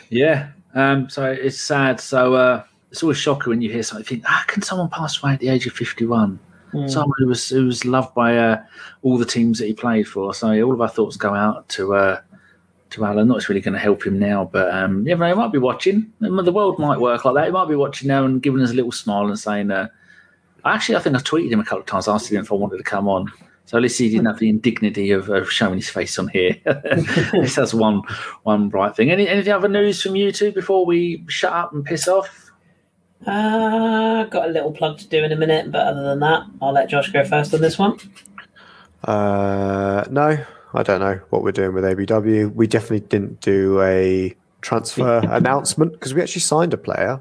Yeah. 0.09 0.49
Um, 0.75 1.09
so 1.09 1.31
it's 1.31 1.59
sad. 1.59 1.99
So 1.99 2.35
uh, 2.35 2.63
it's 2.91 3.01
always 3.01 3.17
shocking 3.17 3.49
when 3.49 3.61
you 3.61 3.71
hear 3.71 3.83
something. 3.83 4.03
You 4.03 4.07
think, 4.07 4.25
how 4.25 4.43
can 4.45 4.61
someone 4.61 4.89
pass 4.89 5.21
away 5.21 5.33
at 5.33 5.39
the 5.39 5.49
age 5.49 5.65
of 5.65 5.73
fifty-one? 5.73 6.39
Mm. 6.73 6.89
Someone 6.89 7.15
who 7.17 7.27
was 7.27 7.49
who 7.49 7.65
was 7.65 7.85
loved 7.85 8.13
by 8.13 8.37
uh, 8.37 8.61
all 9.01 9.17
the 9.17 9.25
teams 9.25 9.57
that 9.59 9.67
he 9.67 9.73
played 9.73 10.07
for. 10.07 10.33
So 10.33 10.49
all 10.49 10.73
of 10.73 10.81
our 10.81 10.89
thoughts 10.89 11.15
go 11.15 11.33
out 11.33 11.67
to 11.69 11.95
uh, 11.95 12.21
to 12.91 13.05
Alan. 13.05 13.27
Not 13.27 13.37
it's 13.37 13.49
really 13.49 13.61
going 13.61 13.73
to 13.73 13.79
help 13.79 14.05
him 14.05 14.19
now, 14.19 14.49
but 14.51 14.73
um, 14.73 15.05
yeah, 15.07 15.15
he 15.15 15.33
might 15.33 15.51
be 15.51 15.57
watching. 15.57 16.11
The 16.19 16.51
world 16.51 16.79
might 16.79 16.99
work 16.99 17.25
like 17.25 17.35
that. 17.35 17.45
He 17.45 17.51
might 17.51 17.67
be 17.67 17.75
watching 17.75 18.07
now 18.07 18.25
and 18.25 18.41
giving 18.41 18.61
us 18.61 18.71
a 18.71 18.75
little 18.75 18.91
smile 18.91 19.27
and 19.27 19.39
saying, 19.39 19.71
uh, 19.71 19.87
"Actually, 20.65 20.95
I 20.95 20.99
think 20.99 21.15
I 21.15 21.19
tweeted 21.19 21.51
him 21.51 21.59
a 21.59 21.63
couple 21.63 21.79
of 21.79 21.85
times, 21.85 22.07
asking 22.07 22.37
him 22.37 22.43
if 22.43 22.51
I 22.51 22.55
wanted 22.55 22.77
to 22.77 22.83
come 22.83 23.07
on." 23.07 23.31
So 23.65 23.75
at 23.75 23.83
least 23.83 23.99
he 23.99 24.09
didn't 24.09 24.27
have 24.27 24.39
the 24.39 24.47
indignity 24.47 25.11
of, 25.11 25.29
of 25.29 25.51
showing 25.51 25.75
his 25.75 25.89
face 25.89 26.17
on 26.17 26.29
here. 26.29 26.55
this 26.65 27.57
has 27.57 27.73
one 27.73 28.01
one 28.43 28.69
bright 28.69 28.95
thing. 28.95 29.11
Any 29.11 29.27
any 29.27 29.49
other 29.49 29.67
news 29.67 30.01
from 30.01 30.15
you 30.15 30.31
two 30.31 30.51
before 30.51 30.85
we 30.85 31.25
shut 31.27 31.51
up 31.51 31.73
and 31.73 31.83
piss 31.83 32.07
off? 32.07 32.51
Uh, 33.25 34.23
got 34.25 34.47
a 34.47 34.51
little 34.51 34.71
plug 34.71 34.99
to 34.99 35.07
do 35.07 35.23
in 35.23 35.31
a 35.31 35.35
minute, 35.35 35.71
but 35.71 35.85
other 35.85 36.03
than 36.03 36.19
that, 36.19 36.43
I'll 36.61 36.71
let 36.71 36.89
Josh 36.89 37.11
go 37.11 37.25
first 37.25 37.53
on 37.53 37.61
this 37.61 37.77
one. 37.77 37.97
Uh, 39.03 40.05
no, 40.09 40.45
I 40.77 40.83
don't 40.83 40.99
know 40.99 41.19
what 41.31 41.41
we're 41.41 41.51
doing 41.51 41.73
with 41.73 41.83
ABW. 41.83 42.53
We 42.53 42.67
definitely 42.67 42.99
didn't 42.99 43.41
do 43.41 43.81
a 43.81 44.35
transfer 44.61 45.19
announcement 45.31 45.93
because 45.93 46.13
we 46.13 46.21
actually 46.21 46.41
signed 46.41 46.71
a 46.71 46.77
player. 46.77 47.19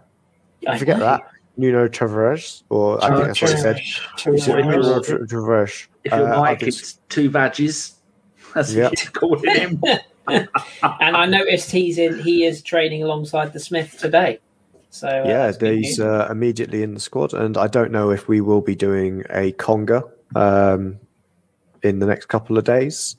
I 0.68 0.78
forget 0.78 0.98
that. 0.98 1.22
Nuno 1.56 1.88
Tavares, 1.88 2.64
or 2.68 3.02
I 3.02 3.08
think 3.14 3.28
that's 3.28 3.40
what 3.40 3.50
he 3.52 3.56
said. 3.56 3.76
Tavares. 4.18 5.86
If 6.04 6.12
you're 6.12 6.34
uh, 6.34 6.38
Mike, 6.38 6.62
it's 6.62 6.94
two 7.08 7.30
badges. 7.30 7.94
That's 8.54 8.74
yep. 8.74 8.92
what 8.92 9.12
calling 9.14 9.54
him. 9.54 9.82
and 10.28 10.48
I 11.16 11.24
noticed 11.24 11.70
he's 11.70 11.96
in. 11.96 12.18
He 12.18 12.44
is 12.44 12.60
training 12.60 13.02
alongside 13.02 13.54
the 13.54 13.60
Smith 13.60 13.96
today. 13.98 14.38
So 14.90 15.08
uh, 15.08 15.24
yeah, 15.26 15.52
he's 15.58 15.98
uh, 15.98 16.28
immediately 16.30 16.82
in 16.82 16.92
the 16.92 17.00
squad, 17.00 17.32
and 17.32 17.56
I 17.56 17.68
don't 17.68 17.90
know 17.90 18.10
if 18.10 18.28
we 18.28 18.42
will 18.42 18.60
be 18.60 18.74
doing 18.74 19.24
a 19.30 19.52
conga 19.52 20.02
um, 20.34 20.98
in 21.82 22.00
the 22.00 22.06
next 22.06 22.26
couple 22.26 22.58
of 22.58 22.64
days. 22.64 23.16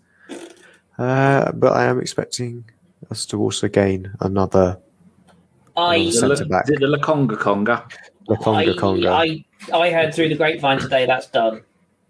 Uh, 0.98 1.52
but 1.54 1.74
I 1.74 1.86
am 1.86 2.00
expecting 2.00 2.66
us 3.12 3.26
to 3.28 3.40
also 3.40 3.68
gain 3.68 4.12
another 4.22 4.80
I, 5.76 6.10
centre 6.10 6.46
back. 6.46 6.66
The, 6.66 6.76
the 6.76 6.88
Lokonga 6.88 7.38
Conga. 7.38 7.90
Lokonga 8.28 8.76
Conga. 8.76 9.10
I, 9.10 9.78
I 9.78 9.92
heard 9.92 10.14
through 10.14 10.30
the 10.30 10.36
grapevine 10.36 10.80
today 10.80 11.06
that's 11.06 11.28
done. 11.28 11.62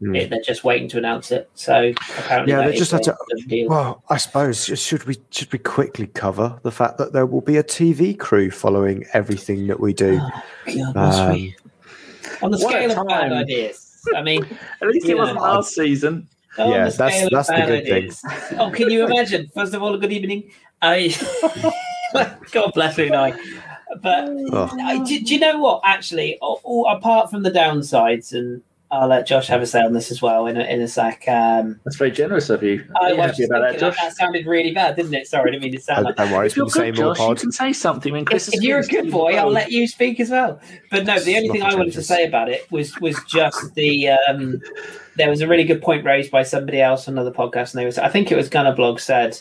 Mm. 0.01 0.15
It, 0.15 0.29
they're 0.29 0.41
just 0.41 0.63
waiting 0.63 0.87
to 0.89 0.99
announce 0.99 1.31
it. 1.31 1.49
So 1.55 1.91
apparently, 2.19 2.53
yeah, 2.53 2.67
they 2.67 2.77
just 2.77 2.91
have 2.91 3.01
to. 3.01 3.17
Well, 3.67 4.03
I 4.09 4.17
suppose 4.17 4.63
should 4.63 5.03
we 5.05 5.17
should 5.31 5.51
we 5.51 5.57
quickly 5.57 6.05
cover 6.05 6.59
the 6.61 6.71
fact 6.71 6.99
that 6.99 7.13
there 7.13 7.25
will 7.25 7.41
be 7.41 7.57
a 7.57 7.63
TV 7.63 8.17
crew 8.17 8.51
following 8.51 9.05
everything 9.13 9.67
that 9.67 9.79
we 9.79 9.93
do. 9.93 10.19
Oh, 10.69 10.91
God, 10.91 11.31
um, 11.31 11.53
On 12.41 12.51
the 12.51 12.57
scale 12.57 12.91
of 12.91 13.07
bad 13.07 13.31
ideas, 13.31 14.05
I 14.13 14.21
mean, 14.21 14.43
at 14.81 14.89
least 14.89 15.07
it 15.07 15.15
wasn't 15.15 15.39
last 15.39 15.73
season. 15.73 16.27
Oh, 16.57 16.71
yeah, 16.71 16.89
that's 16.89 17.29
that's 17.29 17.47
the 17.47 17.63
good 17.67 17.85
thing. 17.85 18.11
Oh, 18.59 18.71
can 18.71 18.89
you 18.89 19.05
imagine? 19.05 19.49
First 19.53 19.73
of 19.73 19.83
all, 19.83 19.97
good 19.97 20.11
evening. 20.11 20.49
I 20.81 21.15
God 22.51 22.71
bless 22.73 22.97
you, 22.97 23.13
I. 23.13 23.31
But 24.01 24.29
oh. 24.51 24.77
I, 24.81 25.03
do, 25.03 25.19
do, 25.21 25.33
you 25.33 25.39
know 25.39 25.59
what? 25.59 25.81
Actually, 25.83 26.37
all, 26.39 26.59
all, 26.63 26.87
apart 26.87 27.29
from 27.29 27.43
the 27.43 27.51
downsides, 27.51 28.33
and 28.33 28.61
I'll 28.89 29.07
let 29.09 29.27
Josh 29.27 29.47
have 29.47 29.61
a 29.61 29.65
say 29.65 29.81
on 29.81 29.91
this 29.91 30.11
as 30.11 30.21
well 30.21 30.47
in 30.47 30.55
a, 30.55 30.63
in 30.63 30.81
a 30.81 30.87
sec. 30.87 31.27
Um, 31.27 31.79
That's 31.83 31.97
very 31.97 32.11
generous 32.11 32.49
of 32.49 32.63
you. 32.63 32.85
I 33.01 33.11
was 33.13 33.39
about 33.39 33.59
that, 33.61 33.79
Josh. 33.79 33.97
That 33.97 34.15
sounded 34.15 34.45
really 34.45 34.71
bad, 34.71 34.95
didn't 34.95 35.13
it? 35.13 35.27
Sorry, 35.27 35.49
I 35.49 35.51
didn't 35.51 35.63
mean 35.63 35.73
to 35.73 35.81
sound 35.81 36.05
like. 36.05 36.15
Don't 36.15 36.31
worry, 36.31 36.47
if 36.47 36.55
you're 36.55 36.67
good, 36.67 36.95
Josh, 36.95 37.19
you 37.19 37.35
can 37.35 37.51
say 37.51 37.73
something. 37.73 38.13
When 38.13 38.23
Kris 38.23 38.47
if, 38.47 38.55
if 38.55 38.61
you're 38.61 38.79
a 38.79 38.87
good 38.87 39.11
boy, 39.11 39.35
I'll 39.35 39.51
let 39.51 39.71
you 39.71 39.87
speak 39.87 40.21
as 40.21 40.29
well. 40.29 40.61
But 40.89 41.05
no, 41.05 41.19
the 41.19 41.35
only 41.35 41.49
thing 41.49 41.63
I 41.63 41.75
wanted 41.75 41.93
to 41.93 42.03
say 42.03 42.25
about 42.25 42.49
it 42.49 42.71
was 42.71 42.97
was 42.99 43.21
just 43.25 43.75
the. 43.75 44.09
Um, 44.09 44.61
there 45.17 45.29
was 45.29 45.41
a 45.41 45.47
really 45.47 45.63
good 45.63 45.81
point 45.81 46.05
raised 46.05 46.31
by 46.31 46.43
somebody 46.43 46.79
else 46.79 47.07
on 47.07 47.15
another 47.15 47.31
podcast, 47.31 47.73
and 47.73 47.81
they 47.81 47.85
was 47.85 47.97
I 47.97 48.07
think 48.07 48.31
it 48.31 48.35
was 48.35 48.47
Gunner 48.49 48.73
Blog 48.73 48.99
said 48.99 49.37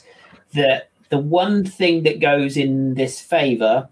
that 0.54 0.90
the 1.10 1.18
one 1.18 1.64
thing 1.64 2.02
that 2.02 2.18
goes 2.18 2.56
in 2.56 2.94
this 2.94 3.20
favour, 3.20 3.88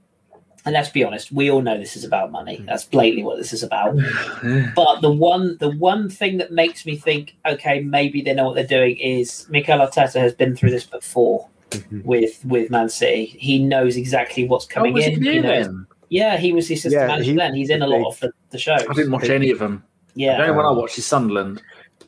and 0.64 0.72
let's 0.72 0.88
be 0.88 1.04
honest, 1.04 1.30
we 1.30 1.50
all 1.50 1.60
know 1.60 1.78
this 1.78 1.96
is 1.96 2.04
about 2.04 2.32
money. 2.32 2.56
Hmm. 2.56 2.66
That's 2.66 2.84
blatantly 2.84 3.24
what 3.24 3.36
this 3.36 3.52
is 3.52 3.62
about. 3.62 3.96
but 4.74 5.00
the 5.00 5.10
one 5.10 5.56
the 5.58 5.70
one 5.70 6.08
thing 6.08 6.38
that 6.38 6.52
makes 6.52 6.86
me 6.86 6.96
think, 6.96 7.36
okay, 7.46 7.80
maybe 7.80 8.22
they 8.22 8.34
know 8.34 8.46
what 8.46 8.54
they're 8.54 8.66
doing 8.66 8.96
is 8.96 9.46
Mikel 9.48 9.78
Arteta 9.78 10.20
has 10.20 10.34
been 10.34 10.56
through 10.56 10.70
this 10.70 10.84
before 10.84 11.48
mm-hmm. 11.70 12.02
with 12.02 12.44
with 12.44 12.70
Man 12.70 12.88
City. 12.88 13.26
He 13.26 13.58
knows 13.58 13.96
exactly 13.96 14.46
what's 14.46 14.66
coming 14.66 14.94
oh, 14.94 15.00
in. 15.00 15.22
He 15.22 15.40
knows, 15.40 15.68
yeah, 16.08 16.36
he 16.36 16.52
was 16.52 16.68
the 16.68 16.74
assistant 16.74 17.02
yeah, 17.02 17.06
manager 17.06 17.30
he, 17.32 17.36
then. 17.36 17.54
He's 17.54 17.70
in 17.70 17.82
a 17.82 17.86
lot 17.86 18.08
of 18.08 18.20
the, 18.20 18.32
the 18.50 18.58
shows. 18.58 18.82
I 18.88 18.92
didn't 18.94 19.12
watch 19.12 19.28
any 19.28 19.50
of 19.50 19.58
them. 19.58 19.84
Yeah. 20.14 20.36
The 20.36 20.44
only 20.44 20.56
one 20.56 20.66
I 20.66 20.70
watched 20.70 20.98
is 20.98 21.06
Sunderland. 21.06 21.60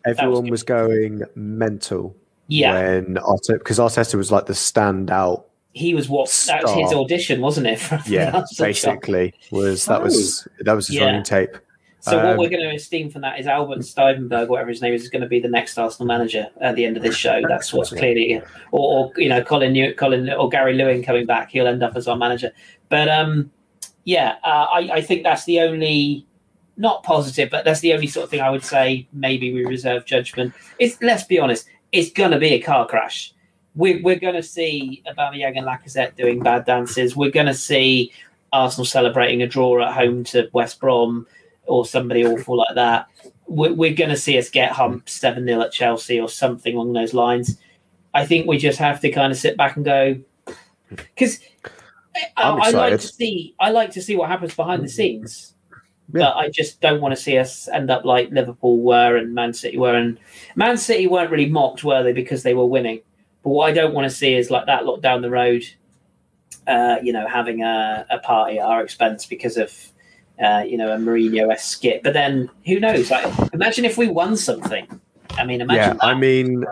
Everyone 0.05 0.45
was, 0.45 0.51
was 0.51 0.62
going 0.62 1.23
mental 1.35 2.15
yeah. 2.49 2.74
When 2.74 3.15
Arteta, 3.16 3.59
because 3.59 3.78
Arteta 3.78 4.15
was 4.15 4.31
like 4.31 4.47
the 4.47 4.53
standout. 4.53 5.45
He 5.77 5.94
was 5.94 6.09
what 6.09 6.28
star. 6.28 6.62
that 6.62 6.65
was 6.65 6.74
his 6.74 6.93
audition, 6.93 7.40
wasn't 7.40 7.66
it? 7.66 7.81
yeah, 8.07 8.44
basically 8.59 9.35
was 9.51 9.85
that 9.86 10.01
oh. 10.01 10.05
was 10.05 10.48
that 10.61 10.74
was 10.74 10.89
his 10.89 10.97
yeah. 10.97 11.05
running 11.05 11.23
tape. 11.23 11.57
So 12.01 12.19
um, 12.19 12.27
what 12.27 12.39
we're 12.39 12.51
going 12.51 12.62
to 12.62 12.74
esteem 12.74 13.11
from 13.11 13.23
that 13.23 13.40
is 13.40 13.47
Albert 13.48 13.81
Stuivenberg, 13.81 14.48
whatever 14.48 14.70
his 14.70 14.81
name 14.81 14.94
is, 14.94 15.03
is 15.03 15.09
going 15.09 15.23
to 15.23 15.28
be 15.28 15.40
the 15.40 15.48
next 15.48 15.77
Arsenal 15.77 16.07
manager 16.07 16.47
at 16.61 16.77
the 16.77 16.85
end 16.85 16.97
of 16.97 17.03
this 17.03 17.16
show. 17.16 17.43
That's 17.48 17.73
what's 17.73 17.90
clearly, 17.90 18.40
or, 18.70 19.11
or 19.11 19.12
you 19.16 19.28
know, 19.28 19.43
Colin, 19.43 19.73
New, 19.73 19.93
Colin 19.93 20.31
or 20.31 20.48
Gary 20.48 20.74
Lewin 20.74 21.03
coming 21.03 21.27
back, 21.27 21.51
he'll 21.51 21.66
end 21.66 21.82
up 21.82 21.97
as 21.97 22.07
our 22.07 22.16
manager. 22.16 22.53
But 22.90 23.09
um, 23.09 23.51
yeah, 24.05 24.36
uh, 24.44 24.66
I, 24.73 24.90
I 24.93 25.01
think 25.01 25.24
that's 25.24 25.47
the 25.47 25.61
only 25.61 26.24
not 26.77 27.03
positive, 27.03 27.51
but 27.51 27.65
that's 27.65 27.81
the 27.81 27.93
only 27.93 28.07
sort 28.07 28.24
of 28.24 28.31
thing 28.31 28.40
I 28.40 28.51
would 28.51 28.65
say. 28.65 29.09
Maybe 29.12 29.53
we 29.53 29.65
reserve 29.65 30.05
judgment. 30.05 30.55
It's 30.78 31.03
let's 31.03 31.24
be 31.24 31.40
honest 31.40 31.66
it's 31.93 32.12
going 32.12 32.31
to 32.31 32.39
be 32.39 32.53
a 32.53 32.61
car 32.61 32.86
crash. 32.86 33.32
We're, 33.77 34.03
we're 34.03 34.19
going 34.19 34.35
to 34.35 34.43
see 34.43 35.03
Aubameyang 35.07 35.57
and 35.57 35.66
Lacazette 35.66 36.16
doing 36.16 36.40
bad 36.40 36.65
dances. 36.65 37.15
We're 37.15 37.31
going 37.31 37.47
to 37.47 37.55
see 37.55 38.12
Arsenal 38.53 38.86
celebrating 38.86 39.43
a 39.43 39.47
draw 39.47 39.86
at 39.86 39.93
home 39.93 40.24
to 40.24 40.48
West 40.53 40.81
Brom 40.81 41.27
or 41.66 41.85
somebody 41.85 42.24
awful 42.24 42.57
like 42.57 42.74
that. 42.74 43.07
We're, 43.47 43.73
we're 43.73 43.94
going 43.94 44.11
to 44.11 44.16
see 44.16 44.39
us 44.39 44.48
get 44.48 44.73
humped 44.73 45.11
7 45.11 45.44
0 45.44 45.61
at 45.61 45.73
Chelsea 45.73 46.19
or 46.19 46.28
something 46.28 46.74
along 46.74 46.94
those 46.94 47.15
lines. 47.15 47.59
I 48.15 48.24
think 48.24 48.47
we 48.47 48.57
just 48.57 48.78
have 48.78 49.01
to 49.01 49.11
kind 49.11 49.31
of 49.31 49.39
sit 49.39 49.57
back 49.57 49.77
and 49.77 49.85
go, 49.85 50.19
because 50.89 51.39
I, 52.36 52.48
I, 52.48 52.70
like 52.70 52.98
to 52.98 53.07
see 53.07 53.55
I 53.61 53.70
like 53.70 53.90
to 53.90 54.03
see 54.03 54.16
what 54.16 54.31
happens 54.31 54.55
behind 54.55 54.82
the 54.82 54.89
scenes. 54.89 55.55
Yeah. 56.15 56.20
But 56.20 56.36
I 56.36 56.48
just 56.48 56.81
don't 56.81 57.01
want 57.01 57.15
to 57.15 57.20
see 57.20 57.36
us 57.36 57.69
end 57.69 57.90
up 57.90 58.05
like 58.05 58.31
Liverpool 58.31 58.81
were 58.81 59.16
and 59.16 59.35
Man 59.35 59.53
City 59.53 59.77
were. 59.77 59.94
And 59.94 60.19
Man 60.55 60.78
City 60.78 61.07
weren't 61.07 61.31
really 61.31 61.48
mocked, 61.48 61.85
were 61.85 62.03
they, 62.03 62.12
because 62.12 62.43
they 62.43 62.55
were 62.55 62.65
winning? 62.65 63.01
But 63.47 63.52
what 63.52 63.70
I 63.70 63.73
don't 63.73 63.94
want 63.94 64.10
to 64.10 64.16
see 64.16 64.35
is 64.35 64.51
like 64.51 64.66
that 64.66 64.85
lot 64.85 65.02
down 65.02 65.23
the 65.23 65.31
road, 65.31 65.62
uh, 66.66 66.97
you 67.01 67.12
know, 67.12 67.28
having 67.28 67.62
a, 67.62 68.05
a 68.10 68.18
party 68.18 68.59
at 68.59 68.66
our 68.66 68.82
expense 68.82 69.24
because 69.24 69.56
of, 69.56 69.73
uh, 70.43 70.64
you 70.66 70.77
know, 70.77 70.93
a 70.93 70.97
Mourinho 70.97 71.52
esque 71.52 71.77
skit. 71.77 72.02
But 72.02 72.12
then 72.12 72.51
who 72.66 72.81
knows? 72.81 73.09
Like, 73.09 73.32
imagine 73.52 73.85
if 73.85 73.97
we 73.97 74.09
won 74.09 74.36
something. 74.36 75.01
I 75.39 75.44
mean, 75.44 75.60
imagine. 75.60 75.78
Yeah, 75.81 75.93
that. 75.93 76.02
I 76.02 76.14
mean, 76.14 76.64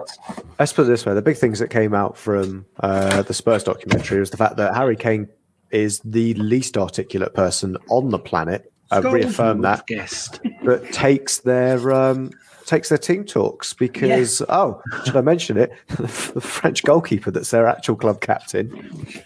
let's 0.58 0.72
put 0.72 0.82
it 0.82 0.88
this 0.88 1.06
way: 1.06 1.14
the 1.14 1.22
big 1.22 1.36
things 1.36 1.60
that 1.60 1.68
came 1.68 1.94
out 1.94 2.16
from 2.16 2.66
uh, 2.80 3.22
the 3.22 3.34
Spurs 3.34 3.62
documentary 3.62 4.18
was 4.18 4.30
the 4.30 4.36
fact 4.36 4.56
that 4.56 4.74
Harry 4.74 4.96
Kane 4.96 5.28
is 5.70 6.00
the 6.00 6.34
least 6.34 6.76
articulate 6.76 7.34
person 7.34 7.76
on 7.88 8.10
the 8.10 8.18
planet 8.18 8.72
uh, 8.90 9.00
reaffirm 9.00 9.60
that 9.60 9.86
guest, 9.86 10.40
but 10.64 10.90
takes 10.92 11.38
their 11.38 11.92
um, 11.92 12.32
takes 12.66 12.88
their 12.88 12.98
team 12.98 13.24
talks 13.24 13.72
because 13.72 14.40
yeah. 14.40 14.46
oh, 14.48 14.82
should 15.04 15.16
I 15.16 15.20
mention 15.20 15.56
it? 15.56 15.72
the 15.88 16.08
French 16.08 16.82
goalkeeper 16.82 17.30
that's 17.30 17.50
their 17.50 17.66
actual 17.66 17.96
club 17.96 18.20
captain 18.20 19.22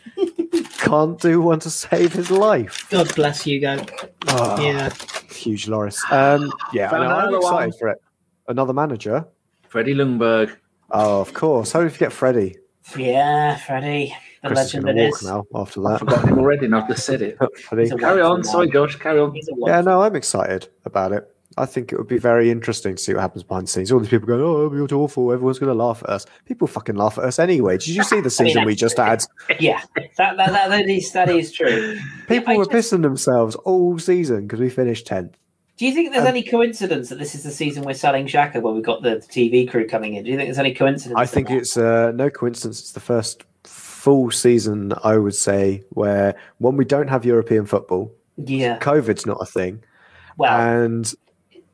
can't 0.78 1.20
do 1.20 1.40
one 1.40 1.60
to 1.60 1.70
save 1.70 2.12
his 2.12 2.30
life. 2.30 2.86
God 2.90 3.14
bless 3.14 3.46
you, 3.46 3.60
go. 3.60 3.84
Oh, 4.28 4.62
yeah, 4.62 4.90
Hugo 5.30 5.70
Lloris. 5.70 5.98
Um, 6.10 6.52
yeah, 6.72 6.90
I 6.90 6.98
know, 6.98 7.14
I'm 7.14 7.34
excited 7.34 7.70
one. 7.70 7.78
for 7.78 7.88
it. 7.88 8.02
Another 8.48 8.72
manager, 8.72 9.26
Freddie 9.68 9.94
Ljungberg. 9.94 10.56
Oh, 10.90 11.20
of 11.20 11.34
course. 11.34 11.72
How 11.72 11.82
did 11.82 11.92
you 11.92 11.98
get 11.98 12.12
Freddie? 12.12 12.56
Yeah, 12.96 13.56
Freddie. 13.56 14.16
The 14.42 14.48
Chris 14.48 14.74
legend 14.74 14.98
is 14.98 15.22
walk 15.22 15.46
now 15.52 15.60
after 15.60 15.80
that. 15.80 15.88
I've 15.88 15.98
forgotten 15.98 16.28
him 16.30 16.38
already, 16.38 16.64
and 16.66 16.74
I've 16.74 16.88
just 16.88 17.04
said 17.04 17.20
it. 17.20 17.38
carry 17.98 18.22
on. 18.22 18.44
Sorry, 18.44 18.70
Josh. 18.70 18.96
Carry 18.96 19.20
on. 19.20 19.38
Yeah, 19.66 19.82
no, 19.82 20.00
I'm 20.00 20.16
excited 20.16 20.68
about 20.84 21.12
it. 21.12 21.28
I 21.58 21.66
think 21.66 21.92
it 21.92 21.98
would 21.98 22.08
be 22.08 22.18
very 22.18 22.50
interesting 22.50 22.96
to 22.96 23.02
see 23.02 23.14
what 23.14 23.20
happens 23.20 23.42
behind 23.42 23.66
the 23.66 23.70
scenes. 23.70 23.92
All 23.92 24.00
these 24.00 24.08
people 24.08 24.26
going, 24.26 24.40
"Oh, 24.40 24.72
you're 24.74 24.92
awful. 24.98 25.32
Everyone's 25.32 25.58
going 25.58 25.76
to 25.76 25.84
laugh 25.84 26.02
at 26.04 26.10
us." 26.10 26.26
People 26.46 26.66
fucking 26.66 26.96
laugh 26.96 27.18
at 27.18 27.24
us 27.24 27.38
anyway. 27.38 27.78
Did 27.78 27.88
you 27.88 28.02
see 28.04 28.20
the 28.20 28.30
season 28.30 28.58
I 28.58 28.60
mean, 28.60 28.66
we 28.66 28.74
just 28.74 28.96
had? 28.96 29.24
Yeah, 29.60 29.82
that, 29.96 30.36
that, 30.36 30.36
that, 30.36 30.68
that, 30.68 30.88
is, 30.88 31.12
that 31.12 31.28
is 31.28 31.52
true. 31.52 31.98
People 32.28 32.56
were 32.56 32.64
just... 32.66 32.92
pissing 32.92 33.02
themselves 33.02 33.56
all 33.56 33.98
season 33.98 34.42
because 34.42 34.60
we 34.60 34.70
finished 34.70 35.06
tenth. 35.06 35.36
Do 35.78 35.86
you 35.86 35.94
think 35.94 36.12
there's 36.12 36.22
um, 36.22 36.28
any 36.28 36.42
coincidence 36.42 37.08
that 37.08 37.18
this 37.18 37.36
is 37.36 37.44
the 37.44 37.52
season 37.52 37.84
we're 37.84 37.94
selling 37.94 38.26
Xhaka 38.26 38.60
when 38.60 38.74
we've 38.74 38.84
got 38.84 39.02
the 39.02 39.16
TV 39.16 39.68
crew 39.68 39.86
coming 39.86 40.14
in? 40.14 40.24
Do 40.24 40.30
you 40.30 40.36
think 40.36 40.48
there's 40.48 40.58
any 40.58 40.74
coincidence? 40.74 41.18
I 41.18 41.24
think 41.24 41.50
it's 41.50 41.76
uh, 41.76 42.10
no 42.12 42.30
coincidence. 42.30 42.80
It's 42.80 42.92
the 42.92 43.00
first 43.00 43.44
full 43.64 44.30
season, 44.30 44.92
I 45.04 45.18
would 45.18 45.36
say, 45.36 45.84
where 45.90 46.34
when 46.58 46.76
we 46.76 46.84
don't 46.84 47.08
have 47.08 47.24
European 47.24 47.64
football, 47.64 48.12
Yeah. 48.36 48.78
COVID's 48.78 49.24
not 49.24 49.38
a 49.40 49.46
thing, 49.46 49.82
Well, 50.36 50.52
and 50.52 51.14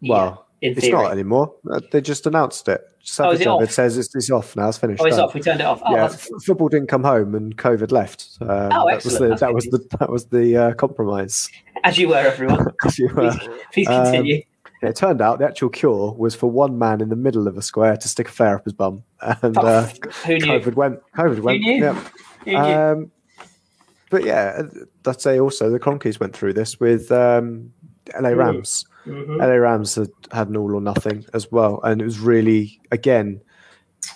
well, 0.03 0.47
it's 0.61 0.81
theory. 0.81 0.93
not 0.93 1.13
anymore. 1.13 1.55
Uh, 1.71 1.81
They 1.91 2.01
just 2.01 2.27
announced 2.27 2.69
it. 2.69 2.83
Oh, 3.19 3.33
it 3.33 3.41
it, 3.43 3.71
says 3.71 3.99
it's, 3.99 4.15
it's 4.15 4.31
off 4.31 4.57
now. 4.57 4.69
It's 4.69 4.79
finished. 4.79 5.03
Oh, 5.03 5.05
it's 5.05 5.17
done. 5.17 5.27
off. 5.27 5.35
We 5.35 5.41
turned 5.43 5.61
it 5.61 5.65
off. 5.67 5.83
Oh, 5.85 5.95
yeah, 5.95 6.05
f- 6.07 6.27
football 6.43 6.69
didn't 6.71 6.89
come 6.89 7.05
home 7.05 7.35
and 7.35 7.55
COVID 7.57 7.93
left. 7.93 8.39
Um, 8.41 8.49
Oh, 8.73 8.87
that 8.89 9.05
was 9.05 9.07
excellent. 9.07 9.39
the 9.41 9.47
that 9.47 9.55
was 9.55 9.65
the 9.67 9.97
that 10.01 10.11
was 10.11 10.25
the 10.27 10.57
uh, 10.57 10.73
compromise. 10.75 11.51
as 11.85 11.99
you 11.99 12.09
were, 12.09 12.17
everyone. 12.17 12.67
As 12.85 12.99
you 12.99 13.09
were. 13.15 13.31
Please, 13.33 13.49
please 13.73 13.89
Um, 13.89 14.05
continue. 14.05 14.43
It 14.81 14.97
turned 14.97 15.21
out 15.23 15.39
the 15.39 15.47
actual 15.47 15.69
cure 15.71 16.13
was 16.13 16.35
for 16.35 16.51
one 16.51 16.79
man 16.79 17.01
in 17.03 17.09
the 17.11 17.17
middle 17.17 17.47
of 17.49 17.57
a 17.59 17.63
square 17.63 17.97
to 17.97 18.09
stick 18.09 18.29
a 18.29 18.33
flare 18.33 18.57
up 18.57 18.65
his 18.65 18.73
bum, 18.75 19.03
and 19.21 19.57
uh, 19.59 19.87
Who 20.27 20.39
knew? 20.39 20.47
COVID 20.47 20.75
went. 20.75 21.01
COVID 21.17 21.41
went. 21.41 21.63
Who 21.63 21.73
knew? 21.73 21.85
Yeah. 21.85 22.05
Who 22.45 22.51
knew? 22.51 22.57
Um, 22.59 23.11
but 24.11 24.25
yeah, 24.25 24.63
I'd 25.07 25.21
say 25.21 25.39
also 25.41 25.69
the 25.71 25.81
Kroenkes 25.81 26.21
went 26.21 26.35
through 26.37 26.53
this 26.55 26.81
with 26.81 27.11
um, 27.13 27.73
LA 28.19 28.31
Mm. 28.31 28.37
Rams. 28.37 28.87
Mhm. 29.07 29.39
LA 29.39 29.55
Rams 29.57 29.95
had, 29.95 30.09
had 30.33 30.49
an 30.49 30.57
all 30.57 30.75
or 30.75 30.81
nothing 30.81 31.25
as 31.35 31.51
well, 31.53 31.81
and 31.83 32.01
it 32.01 32.05
was 32.05 32.19
really 32.19 32.81
again, 32.91 33.41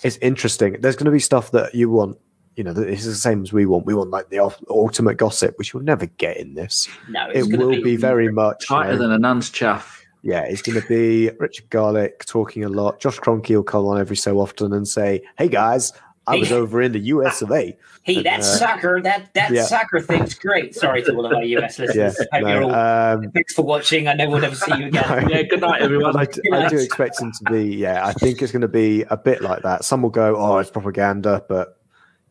it's 0.03 0.17
interesting. 0.17 0.77
There's 0.79 0.95
going 0.95 1.05
to 1.05 1.11
be 1.11 1.19
stuff 1.19 1.51
that 1.51 1.73
you 1.75 1.89
want. 1.89 2.17
You 2.55 2.63
know, 2.65 2.73
that 2.73 2.89
it's 2.89 3.05
the 3.05 3.15
same 3.15 3.41
as 3.43 3.53
we 3.53 3.65
want. 3.65 3.85
We 3.85 3.93
want 3.93 4.09
like 4.09 4.29
the 4.29 4.39
ultimate 4.69 5.15
gossip, 5.15 5.57
which 5.57 5.73
you'll 5.73 5.83
never 5.83 6.07
get 6.07 6.35
in 6.35 6.55
this. 6.55 6.89
No, 7.07 7.29
it's 7.29 7.47
It 7.47 7.57
will 7.57 7.81
be 7.81 7.95
very 7.95 8.29
much 8.31 8.69
you 8.69 8.75
Tighter 8.75 8.93
know, 8.93 8.97
than 8.97 9.11
a 9.13 9.17
nun's 9.19 9.49
chaff. 9.49 10.03
yeah, 10.23 10.41
it's 10.41 10.61
going 10.61 10.81
to 10.81 10.85
be 10.87 11.29
Richard 11.39 11.69
Garlick 11.69 12.25
talking 12.25 12.65
a 12.65 12.69
lot. 12.69 12.99
Josh 12.99 13.17
Kroenke 13.19 13.55
will 13.55 13.63
come 13.63 13.85
on 13.85 13.97
every 13.97 14.17
so 14.17 14.39
often 14.41 14.73
and 14.73 14.85
say, 14.85 15.21
"Hey 15.37 15.47
guys, 15.47 15.93
I 16.29 16.37
was 16.37 16.51
over 16.51 16.81
in 16.81 16.91
the 16.93 16.99
US 17.15 17.41
of 17.41 17.51
A." 17.51 17.77
Hey, 18.03 18.23
that 18.23 18.39
Uh, 18.39 18.43
soccer, 18.43 19.01
that 19.03 19.33
that 19.33 19.51
yeah. 19.51 19.63
soccer 19.65 19.99
thing's 19.99 20.33
great. 20.33 20.73
Sorry 20.73 21.03
to 21.03 21.13
all 21.15 21.25
of 21.25 21.33
our 21.33 21.43
US 21.57 21.77
Yeah, 21.77 21.85
listeners. 21.85 22.17
Hope 22.31 22.41
you're 22.41 22.61
no, 22.61 22.69
all. 22.69 23.15
um, 23.23 23.31
Thanks 23.31 23.53
for 23.53 23.61
watching. 23.63 24.07
I 24.07 24.13
know 24.13 24.29
we'll 24.29 24.39
never 24.41 24.55
see 24.55 24.73
you 24.77 24.87
again. 24.87 25.03
No. 25.23 25.27
Yeah, 25.29 25.41
good 25.43 25.61
night, 25.61 25.81
everyone. 25.81 26.13
but 26.13 26.21
I, 26.21 26.25
d- 26.25 26.41
I 26.53 26.69
do 26.69 26.77
expect 26.77 27.21
him 27.21 27.31
to 27.31 27.51
be. 27.51 27.75
Yeah, 27.75 28.05
I 28.07 28.13
think 28.13 28.41
it's 28.41 28.51
going 28.51 28.61
to 28.63 28.67
be 28.67 29.03
a 29.09 29.17
bit 29.17 29.41
like 29.41 29.61
that. 29.63 29.83
Some 29.85 30.01
will 30.01 30.09
go, 30.09 30.35
"Oh, 30.37 30.57
it's 30.57 30.71
propaganda," 30.71 31.43
but 31.49 31.75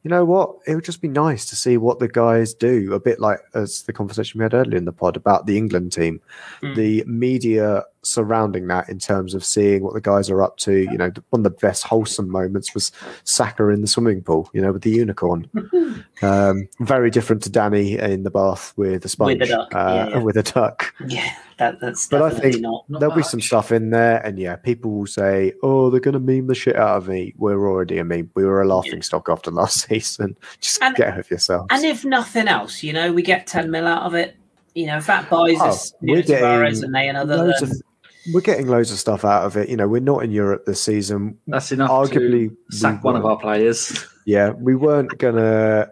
you 0.03 0.09
know 0.11 0.25
what? 0.25 0.57
It 0.66 0.75
would 0.75 0.85
just 0.85 1.03
be 1.03 1.09
nice 1.09 1.45
to 1.51 1.55
see 1.57 1.77
what 1.77 1.99
the 1.99 2.09
guys 2.09 2.55
do. 2.55 2.93
A 2.95 2.99
bit 3.01 3.20
like 3.20 3.41
as 3.55 3.83
the 3.83 3.93
conversation 3.93 4.39
we 4.39 4.45
had 4.45 4.55
earlier 4.55 4.77
in 4.79 4.85
the 4.87 4.93
pod 4.93 5.16
about 5.16 5.47
the 5.47 5.57
England 5.59 5.93
team, 5.93 6.20
Mm. 6.62 6.75
the 6.77 7.05
media 7.07 7.85
surrounding 8.03 8.66
that 8.69 8.89
in 8.89 8.99
terms 8.99 9.35
of 9.35 9.45
seeing 9.45 9.83
what 9.83 9.95
the 9.95 10.01
guys 10.01 10.31
are 10.31 10.43
up 10.43 10.57
to. 10.59 10.79
You 10.81 10.97
know, 10.99 11.11
one 11.31 11.41
of 11.41 11.45
the 11.45 11.51
best 11.51 11.83
wholesome 11.85 12.31
moments 12.31 12.75
was 12.75 12.93
Saka 13.25 13.69
in 13.69 13.81
the 13.81 13.87
swimming 13.87 14.23
pool. 14.23 14.49
You 14.53 14.61
know, 14.62 14.73
with 14.73 14.83
the 14.83 14.91
unicorn. 14.91 15.49
um, 16.23 16.69
very 16.81 17.11
different 17.11 17.43
to 17.45 17.51
Danny 17.51 17.99
in 17.99 18.23
the 18.23 18.31
bath 18.31 18.73
with 18.77 19.03
the 19.03 19.09
sponge. 19.09 19.39
With 19.41 19.49
the 19.49 19.55
duck, 19.55 19.75
uh, 19.75 19.79
yeah, 19.79 20.09
yeah. 20.11 20.19
With 20.23 20.37
a 20.37 20.43
duck. 20.43 20.95
Yeah, 21.07 21.35
that, 21.59 21.81
that's 21.81 22.07
But 22.07 22.23
I 22.23 22.31
think 22.31 22.61
not. 22.61 22.85
not 22.89 23.01
There'll 23.01 23.15
be 23.15 23.23
some 23.23 23.41
stuff 23.41 23.73
in 23.73 23.91
there, 23.91 24.19
and 24.25 24.39
yeah, 24.39 24.57
people 24.57 24.91
will 24.93 25.07
say, 25.07 25.53
"Oh, 25.62 25.91
they're 25.91 26.01
going 26.01 26.15
to 26.15 26.20
meme 26.20 26.47
the 26.47 26.55
shit 26.55 26.77
out 26.77 26.97
of 26.99 27.09
me." 27.09 27.35
We're 27.37 27.69
already 27.69 27.99
a 27.99 28.05
meme. 28.05 28.31
We 28.35 28.45
were 28.45 28.62
a 28.62 28.66
laughing 28.66 29.03
stock 29.03 29.29
after 29.29 29.51
last 29.51 29.83
season. 29.89 30.37
Just 30.61 30.83
And- 30.83 30.95
get 30.97 31.16
with 31.16 31.31
yourself. 31.31 31.66
And 31.70 31.85
if 31.85 32.05
nothing 32.05 32.49
else, 32.49 32.83
you 32.83 32.93
know, 32.93 33.12
we 33.12 33.23
get 33.23 33.47
10 33.47 33.70
mil 33.70 33.87
out 33.87 34.03
of 34.03 34.15
it. 34.15 34.37
You 34.75 34.87
know, 34.87 34.99
if 34.99 35.07
that 35.07 35.29
buys 35.29 35.57
Oh, 35.61 35.69
us 35.69 35.93
Nunes 36.01 36.27
Tavares 36.27 36.83
and 36.85 36.95
they 36.95 37.09
another. 37.09 37.37
Loads 37.37 37.61
then- 37.61 37.70
of, 37.70 37.83
we're 38.32 38.40
getting 38.40 38.68
loads 38.68 38.90
of 38.90 38.98
stuff 38.98 39.24
out 39.24 39.44
of 39.44 39.56
it. 39.56 39.68
You 39.68 39.76
know, 39.76 39.88
we're 39.88 40.00
not 40.00 40.24
in 40.24 40.30
Europe 40.30 40.64
this 40.66 40.82
season. 40.82 41.38
That's 41.46 41.72
enough 41.72 41.90
Arguably, 41.90 42.50
to 42.70 42.76
sack 42.76 43.05
one 43.05 43.16
of 43.16 43.24
our 43.24 43.38
players. 43.38 44.05
Yeah, 44.26 44.50
we 44.50 44.74
weren't 44.74 45.16
gonna 45.18 45.90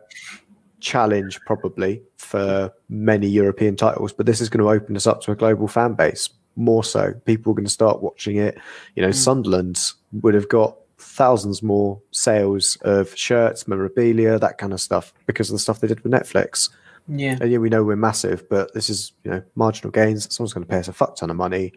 challenge 0.80 1.40
probably 1.46 2.02
for 2.16 2.72
many 2.88 3.26
European 3.26 3.76
titles, 3.76 4.12
but 4.12 4.26
this 4.26 4.40
is 4.40 4.48
going 4.48 4.62
to 4.62 4.70
open 4.70 4.96
us 4.96 5.06
up 5.06 5.20
to 5.22 5.32
a 5.32 5.36
global 5.36 5.68
fan 5.68 5.94
base 5.94 6.28
more 6.56 6.84
so. 6.84 7.12
People 7.24 7.52
are 7.52 7.54
going 7.54 7.64
to 7.64 7.70
start 7.70 8.02
watching 8.02 8.36
it. 8.36 8.58
You 8.94 9.02
know, 9.02 9.08
hmm. 9.08 9.14
Sunderland 9.14 9.92
would 10.12 10.34
have 10.34 10.48
got 10.48 10.76
thousands 10.98 11.62
more 11.62 12.00
sales 12.12 12.76
of 12.82 13.14
shirts, 13.16 13.68
memorabilia, 13.68 14.38
that 14.38 14.58
kind 14.58 14.72
of 14.72 14.80
stuff 14.80 15.12
because 15.26 15.50
of 15.50 15.54
the 15.54 15.58
stuff 15.58 15.80
they 15.80 15.88
did 15.88 16.00
with 16.00 16.12
Netflix. 16.12 16.70
yeah. 17.08 17.36
And 17.40 17.50
yeah, 17.50 17.58
we 17.58 17.68
know 17.68 17.84
we're 17.84 17.96
massive, 17.96 18.48
but 18.48 18.72
this 18.74 18.88
is 18.88 19.12
you 19.24 19.30
know 19.30 19.42
marginal 19.54 19.90
gains. 19.90 20.32
Someone's 20.34 20.52
going 20.52 20.64
to 20.64 20.70
pay 20.70 20.78
us 20.78 20.88
a 20.88 20.92
fuck 20.92 21.16
ton 21.16 21.30
of 21.30 21.36
money 21.36 21.72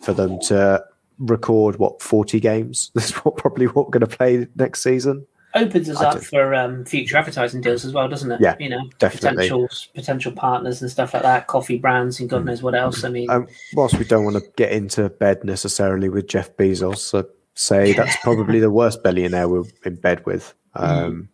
for 0.00 0.12
them 0.12 0.38
to 0.42 0.84
record 1.18 1.78
what 1.78 2.00
forty 2.02 2.40
games. 2.40 2.90
This 2.94 3.10
is 3.10 3.16
what 3.16 3.36
probably 3.36 3.66
what 3.66 3.86
we're 3.86 3.98
going 3.98 4.08
to 4.08 4.16
play 4.16 4.46
next 4.56 4.82
season. 4.82 5.26
Opens 5.54 5.88
us 5.88 5.96
I 5.96 6.10
up 6.10 6.22
for 6.22 6.54
um, 6.54 6.84
future 6.84 7.16
advertising 7.16 7.62
deals 7.62 7.84
as 7.86 7.94
well, 7.94 8.06
doesn't 8.06 8.30
it? 8.30 8.38
Yeah, 8.40 8.54
You 8.60 8.68
know, 8.68 8.82
definitely. 8.98 9.48
potential 9.48 9.68
potential 9.94 10.32
partners 10.32 10.82
and 10.82 10.90
stuff 10.90 11.14
like 11.14 11.22
that, 11.22 11.46
coffee 11.46 11.78
brands 11.78 12.20
and 12.20 12.28
God 12.28 12.44
knows 12.44 12.62
what 12.62 12.74
else. 12.74 13.02
I 13.02 13.08
mean, 13.08 13.30
Um, 13.30 13.46
whilst 13.72 13.98
we 13.98 14.04
don't 14.04 14.24
want 14.24 14.36
to 14.36 14.42
get 14.56 14.72
into 14.72 15.08
bed 15.08 15.42
necessarily 15.44 16.10
with 16.10 16.28
Jeff 16.28 16.54
Bezos, 16.58 17.18
I'd 17.18 17.24
say 17.54 17.92
that's 17.96 18.16
probably 18.22 18.60
the 18.60 18.70
worst 18.70 19.02
billionaire 19.02 19.48
we're 19.48 19.64
in 19.86 19.96
bed 19.96 20.24
with. 20.26 20.52
Um, 20.74 21.30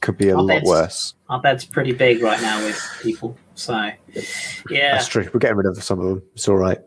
could 0.00 0.16
be 0.16 0.30
a 0.30 0.36
I 0.38 0.40
lot 0.40 0.62
worse. 0.64 1.14
our 1.28 1.40
bed's 1.40 1.66
pretty 1.66 1.92
big 1.92 2.22
right 2.22 2.40
now 2.40 2.64
with 2.64 2.82
people. 3.02 3.36
So, 3.54 3.90
yeah, 4.70 4.92
That's 4.92 5.08
true. 5.08 5.28
We're 5.32 5.40
getting 5.40 5.56
rid 5.58 5.66
of 5.66 5.80
some 5.84 6.00
of 6.00 6.06
them. 6.06 6.22
It's 6.34 6.48
all 6.48 6.56
right. 6.56 6.78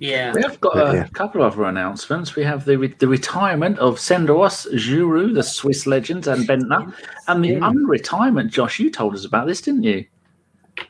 Yeah. 0.00 0.32
We 0.32 0.42
have 0.42 0.60
got 0.60 0.76
Yeah, 0.76 0.90
a 0.90 0.94
yeah. 0.94 1.08
couple 1.08 1.42
of 1.42 1.54
other 1.54 1.64
announcements. 1.64 2.36
We 2.36 2.44
have 2.44 2.64
the 2.64 2.76
the 2.98 3.08
retirement 3.08 3.78
of 3.78 3.96
Senderos, 3.98 4.66
Djourou, 4.72 5.34
the 5.34 5.42
Swiss 5.42 5.86
legend, 5.86 6.26
and 6.26 6.46
Bendtner, 6.48 6.92
and 7.26 7.44
the 7.44 7.56
unretirement. 7.56 8.50
Josh, 8.50 8.78
you 8.78 8.90
told 8.90 9.14
us 9.14 9.24
about 9.24 9.46
this, 9.46 9.60
didn't 9.60 9.82
you? 9.82 10.04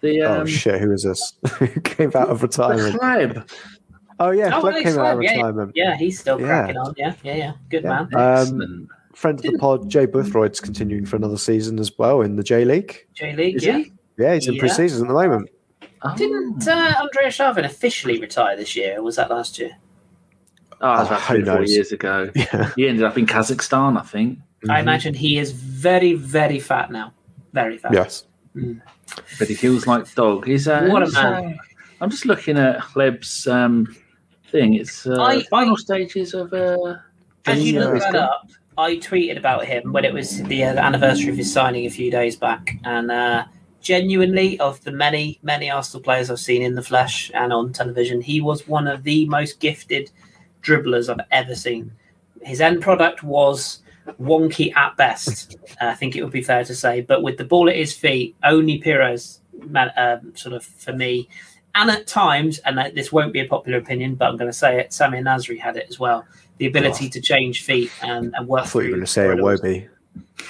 The 0.02 0.22
oh 0.22 0.40
um, 0.42 0.46
shit! 0.46 0.80
Who 0.80 0.92
is 0.92 1.02
this? 1.04 1.32
Who 1.58 1.66
came 1.80 2.12
out 2.14 2.28
of 2.28 2.40
the 2.40 2.46
retirement? 2.48 3.00
Hleb. 3.00 3.50
Oh 4.20 4.30
yeah, 4.30 4.50
Oh, 4.54 4.62
Hleb 4.62 4.72
Alex 4.72 4.82
came 4.82 4.98
out 4.98 5.12
of 5.14 5.18
Hleb, 5.18 5.22
yeah, 5.24 5.32
retirement. 5.36 5.72
Yeah, 5.74 5.96
he's 5.96 6.18
still 6.20 6.38
Yeah. 6.40 6.46
cracking 6.46 6.76
on. 6.76 6.94
Yeah, 6.98 7.14
yeah, 7.22 7.34
yeah. 7.36 7.52
Good 7.70 7.84
Yeah. 7.84 8.06
man. 8.12 8.14
Um, 8.14 8.88
Friend 9.14 9.38
of 9.38 9.42
the 9.50 9.58
pod, 9.58 9.88
Jay 9.88 10.06
Boothroyd's 10.06 10.60
continuing 10.60 11.04
for 11.06 11.16
another 11.16 11.38
season 11.38 11.78
as 11.80 11.96
well 11.98 12.20
in 12.20 12.36
the 12.36 12.42
J 12.42 12.64
League. 12.64 13.06
J 13.14 13.34
League, 13.34 13.62
yeah. 13.62 13.78
he? 13.78 13.92
Yeah, 14.18 14.34
he's 14.34 14.46
in 14.46 14.54
Yeah. 14.54 14.60
pre-season 14.60 15.06
at 15.06 15.08
the 15.08 15.14
moment. 15.14 15.48
Oh. 16.02 16.14
Didn't 16.16 16.66
uh, 16.68 16.94
Andrey 17.00 17.24
Arshavin 17.26 17.64
officially 17.64 18.20
retire 18.20 18.56
this 18.56 18.76
year? 18.76 18.98
Or 18.98 19.02
was 19.02 19.16
that 19.16 19.30
last 19.30 19.58
year? 19.58 19.72
Oh, 20.80 20.94
that 20.94 20.98
was 21.00 21.06
about 21.08 21.20
Oh, 21.20 21.24
three 21.26 21.42
or 21.42 21.44
four 21.46 21.54
knows? 21.60 21.72
years 21.74 21.92
ago. 21.92 22.30
Yeah. 22.36 22.70
He 22.76 22.88
ended 22.88 23.04
up 23.04 23.18
in 23.18 23.26
Kazakhstan, 23.26 23.98
I 23.98 24.02
think. 24.02 24.38
I 24.68 24.80
imagine 24.80 25.14
he 25.14 25.38
is 25.38 25.52
very, 25.52 26.14
very 26.14 26.58
fat 26.60 26.90
now. 26.90 27.12
Very 27.52 27.78
fat. 27.78 27.92
Yes. 27.92 28.26
But 29.38 29.48
he 29.48 29.54
feels 29.54 29.86
like 29.86 30.12
dog. 30.14 30.46
He's 30.46 30.68
uh, 30.68 30.86
what 30.88 31.02
a 31.02 31.10
man. 31.12 31.44
Uh, 31.44 31.56
I'm 32.00 32.10
just 32.10 32.26
looking 32.26 32.58
at 32.58 32.78
Hleb's 32.80 33.46
um, 33.46 33.96
thing. 34.50 34.74
It's 34.74 35.06
uh, 35.06 35.20
I- 35.20 35.42
final 35.44 35.76
stages 35.76 36.34
of. 36.34 36.52
Uh, 36.52 36.96
As 37.46 37.62
you 37.64 37.74
Yeah. 37.80 37.86
look 37.86 38.00
that 38.02 38.14
up, 38.16 38.48
I 38.76 38.96
tweeted 38.96 39.38
about 39.38 39.64
him 39.64 39.92
when 39.92 40.04
it 40.04 40.12
was 40.12 40.42
the 40.44 40.64
uh, 40.64 40.74
anniversary 40.74 41.30
of 41.30 41.36
his 41.36 41.52
signing 41.52 41.86
a 41.86 41.90
few 41.90 42.10
days 42.10 42.36
back, 42.36 42.76
and 42.84 43.10
uh, 43.10 43.44
genuinely, 43.80 44.58
of 44.60 44.82
the 44.84 44.92
many, 44.92 45.38
many 45.42 45.70
Arsenal 45.70 46.02
players 46.02 46.30
I've 46.30 46.40
seen 46.40 46.62
in 46.62 46.74
the 46.74 46.82
flesh 46.82 47.30
and 47.34 47.52
on 47.52 47.72
television, 47.72 48.20
he 48.20 48.40
was 48.40 48.66
one 48.66 48.86
of 48.86 49.02
the 49.04 49.26
most 49.26 49.60
gifted 49.60 50.10
dribblers 50.62 51.08
I've 51.08 51.26
ever 51.30 51.54
seen. 51.54 51.92
His 52.42 52.60
end 52.60 52.82
product 52.82 53.22
was 53.22 53.80
wonky 54.20 54.74
at 54.76 54.96
best. 54.96 55.56
I 55.80 55.94
think 55.94 56.16
it 56.16 56.22
would 56.22 56.32
be 56.32 56.42
fair 56.42 56.64
to 56.64 56.74
say, 56.74 57.00
but 57.00 57.22
with 57.22 57.38
the 57.38 57.44
ball 57.44 57.68
at 57.68 57.76
his 57.76 57.94
feet, 57.96 58.36
only 58.44 58.78
Pires, 58.78 59.40
um, 59.96 60.36
sort 60.36 60.54
of 60.54 60.64
for 60.64 60.92
me. 60.92 61.28
And 61.74 61.90
at 61.90 62.06
times, 62.06 62.58
and 62.60 62.78
this 62.96 63.12
won't 63.12 63.32
be 63.32 63.40
a 63.40 63.46
popular 63.46 63.78
opinion, 63.78 64.14
but 64.14 64.28
I'm 64.28 64.36
going 64.36 64.50
to 64.50 64.56
say 64.56 64.80
it. 64.80 64.90
Samir 64.90 65.22
Nasri 65.22 65.58
had 65.58 65.76
it 65.76 65.86
as 65.88 65.98
well. 65.98 66.24
The 66.56 66.66
ability 66.66 67.08
to 67.10 67.20
change 67.20 67.62
feet 67.62 67.92
and, 68.02 68.34
and 68.34 68.48
work. 68.48 68.62
I 68.62 68.66
thought 68.66 68.80
you 68.80 68.86
were 68.86 68.96
going 68.96 69.00
to 69.02 69.06
say 69.06 69.24
corridors. 69.26 69.60
Iwobi. 69.60 69.88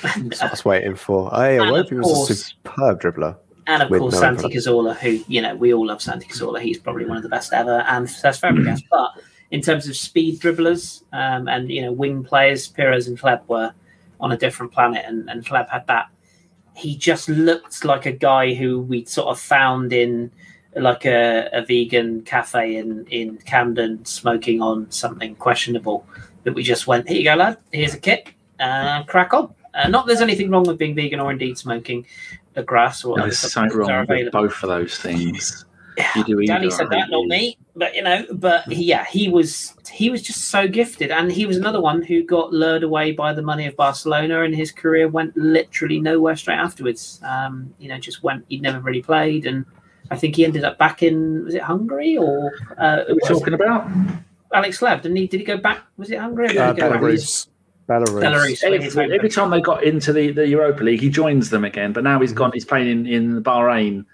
That's 0.02 0.40
what 0.40 0.42
I 0.42 0.50
was 0.50 0.64
waiting 0.64 0.94
for. 0.96 1.28
Of 1.32 1.40
Iwobi 1.40 1.98
was 1.98 2.10
a 2.10 2.14
course- 2.14 2.44
superb 2.44 3.02
dribbler. 3.02 3.36
And 3.66 3.82
of 3.82 3.90
course, 3.90 4.14
no 4.14 4.20
Santi. 4.20 4.48
Cazorla, 4.48 4.96
who, 4.96 5.22
you 5.28 5.42
know, 5.42 5.54
we 5.54 5.74
all 5.74 5.86
love 5.86 6.00
Santi 6.00 6.26
Cazorla. 6.26 6.60
He's 6.60 6.78
probably 6.78 7.04
one 7.04 7.18
of 7.18 7.22
the 7.22 7.28
best 7.28 7.52
ever. 7.52 7.84
And 7.86 8.06
Cesc 8.06 8.40
Fabregas. 8.40 8.82
but 8.90 9.10
in 9.50 9.60
terms 9.60 9.86
of 9.86 9.94
speed 9.94 10.40
dribblers 10.40 11.02
um, 11.12 11.48
and, 11.48 11.70
you 11.70 11.82
know, 11.82 11.92
wing 11.92 12.24
players, 12.24 12.66
Pires 12.66 13.08
and 13.08 13.18
Hleb 13.18 13.46
were 13.46 13.74
on 14.20 14.32
a 14.32 14.38
different 14.38 14.72
planet. 14.72 15.04
And, 15.06 15.28
and 15.28 15.44
Hleb 15.44 15.68
had 15.68 15.86
that. 15.86 16.06
He 16.74 16.96
just 16.96 17.28
looked 17.28 17.84
like 17.84 18.06
a 18.06 18.12
guy 18.12 18.54
who 18.54 18.80
we'd 18.80 19.08
sort 19.08 19.28
of 19.28 19.38
found 19.38 19.92
in 19.92 20.30
like 20.74 21.04
a, 21.04 21.50
a 21.52 21.62
vegan 21.62 22.22
cafe 22.22 22.76
in, 22.76 23.04
in 23.08 23.36
Camden 23.38 24.02
smoking 24.06 24.62
on 24.62 24.90
something 24.90 25.34
questionable 25.34 26.06
that 26.44 26.54
we 26.54 26.62
just 26.62 26.86
went, 26.86 27.06
here 27.06 27.18
you 27.18 27.24
go, 27.24 27.34
lad. 27.34 27.58
Here's 27.70 27.92
a 27.92 27.98
kit. 27.98 28.28
Uh, 28.58 29.02
crack 29.04 29.34
on. 29.34 29.54
Uh, 29.78 29.88
not 29.88 30.06
there's 30.06 30.20
anything 30.20 30.50
wrong 30.50 30.64
with 30.64 30.78
being 30.78 30.94
vegan 30.94 31.20
or 31.20 31.30
indeed 31.30 31.56
smoking 31.56 32.04
a 32.56 32.62
grass 32.62 33.04
or 33.04 33.16
no, 33.16 33.22
other 33.22 33.28
there's 33.28 33.38
substances 33.38 33.72
something 33.74 33.90
are 33.90 33.98
wrong 33.98 34.06
with 34.24 34.32
both 34.32 34.62
of 34.62 34.68
those 34.68 34.98
things. 34.98 35.64
You 36.14 36.22
do 36.24 36.40
Danny 36.46 36.70
said 36.70 36.90
that, 36.90 37.10
not 37.10 37.26
me. 37.26 37.58
But 37.74 37.94
you 37.96 38.02
know, 38.02 38.24
but 38.32 38.64
he- 38.72 38.84
yeah, 38.84 39.04
he 39.04 39.28
was 39.28 39.74
he 39.90 40.10
was 40.10 40.22
just 40.22 40.44
so 40.48 40.68
gifted, 40.68 41.10
and 41.10 41.30
he 41.32 41.44
was 41.44 41.56
another 41.56 41.80
one 41.80 42.02
who 42.02 42.22
got 42.22 42.52
lured 42.52 42.84
away 42.84 43.10
by 43.12 43.32
the 43.32 43.42
money 43.42 43.66
of 43.66 43.74
Barcelona, 43.74 44.42
and 44.42 44.54
his 44.54 44.70
career 44.70 45.08
went 45.08 45.36
literally 45.36 46.00
nowhere 46.00 46.36
straight 46.36 46.56
afterwards. 46.58 47.20
Um, 47.24 47.74
you 47.80 47.88
know, 47.88 47.98
just 47.98 48.22
went. 48.22 48.44
He'd 48.48 48.62
never 48.62 48.78
really 48.80 49.02
played, 49.02 49.44
and 49.46 49.64
I 50.10 50.16
think 50.16 50.36
he 50.36 50.44
ended 50.44 50.62
up 50.64 50.78
back 50.78 51.02
in 51.02 51.44
was 51.44 51.54
it 51.54 51.62
Hungary 51.62 52.16
or 52.16 52.52
uh, 52.78 53.04
Who 53.04 53.12
are 53.12 53.14
we 53.14 53.20
talking 53.26 53.54
about? 53.54 53.90
Alex 54.54 54.78
Hleb? 54.78 55.02
Didn't 55.02 55.16
he? 55.16 55.26
Did 55.26 55.40
he 55.40 55.46
go 55.46 55.56
back? 55.56 55.82
Was 55.96 56.10
it 56.10 56.18
Hungary? 56.20 56.46
Or 56.46 56.48
did 56.48 56.58
Uh, 56.58 56.74
he 56.74 56.80
go 56.80 56.90
back? 56.90 57.00
Belarus. 57.00 57.48
Belarus. 57.88 58.22
Belarus. 58.22 58.62
Every, 58.62 59.14
every 59.14 59.30
time 59.30 59.50
they 59.50 59.60
got 59.60 59.82
into 59.82 60.12
the, 60.12 60.30
the 60.30 60.46
Europa 60.46 60.84
League, 60.84 61.00
he 61.00 61.08
joins 61.08 61.50
them 61.50 61.64
again. 61.64 61.92
But 61.92 62.04
now 62.04 62.20
he's 62.20 62.32
gone. 62.32 62.52
He's 62.52 62.64
playing 62.64 62.88
in, 62.88 63.06
in 63.06 63.42
Bahrain 63.42 64.04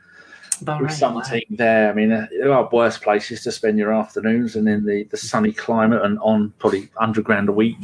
Bahrain, 0.62 0.82
with 0.82 0.92
some 0.92 1.14
wow. 1.14 1.20
team 1.22 1.44
there. 1.50 1.90
I 1.90 1.94
mean, 1.94 2.12
uh, 2.12 2.26
there 2.30 2.52
are 2.52 2.68
worse 2.72 2.98
places 2.98 3.42
to 3.44 3.52
spend 3.52 3.78
your 3.78 3.92
afternoons 3.92 4.56
and 4.56 4.68
in 4.68 4.84
the, 4.84 5.04
the 5.04 5.16
sunny 5.16 5.52
climate 5.52 6.02
and 6.02 6.18
on 6.20 6.52
probably 6.58 6.88
hundred 6.96 7.24
grand 7.24 7.48
a 7.48 7.52
week. 7.52 7.76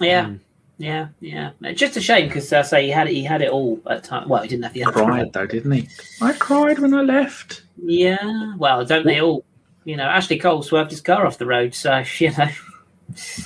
Yeah. 0.00 0.26
Mm. 0.26 0.40
Yeah, 0.78 1.08
yeah. 1.20 1.50
It's 1.60 1.78
just 1.78 1.98
a 1.98 2.00
shame 2.00 2.28
because 2.28 2.50
I 2.54 2.62
say 2.62 2.84
he 2.86 2.90
had 2.90 3.06
it. 3.06 3.12
He 3.12 3.22
had 3.22 3.42
it 3.42 3.50
all 3.50 3.78
at 3.86 4.02
time. 4.02 4.30
Well, 4.30 4.40
he 4.42 4.48
didn't 4.48 4.64
have 4.64 4.72
the 4.72 4.82
energy. 4.82 4.98
Cried 4.98 5.32
though, 5.34 5.44
didn't 5.44 5.72
he? 5.72 5.88
I 6.22 6.32
cried 6.32 6.78
when 6.78 6.94
I 6.94 7.02
left. 7.02 7.64
Yeah, 7.84 8.54
well, 8.56 8.82
don't 8.86 9.04
they 9.04 9.20
all? 9.20 9.44
You 9.84 9.98
know, 9.98 10.04
Ashley 10.04 10.38
Cole 10.38 10.62
swerved 10.62 10.90
his 10.90 11.02
car 11.02 11.26
off 11.26 11.36
the 11.36 11.44
road, 11.44 11.74
so 11.74 12.02
you 12.18 12.30
know. 12.30 12.48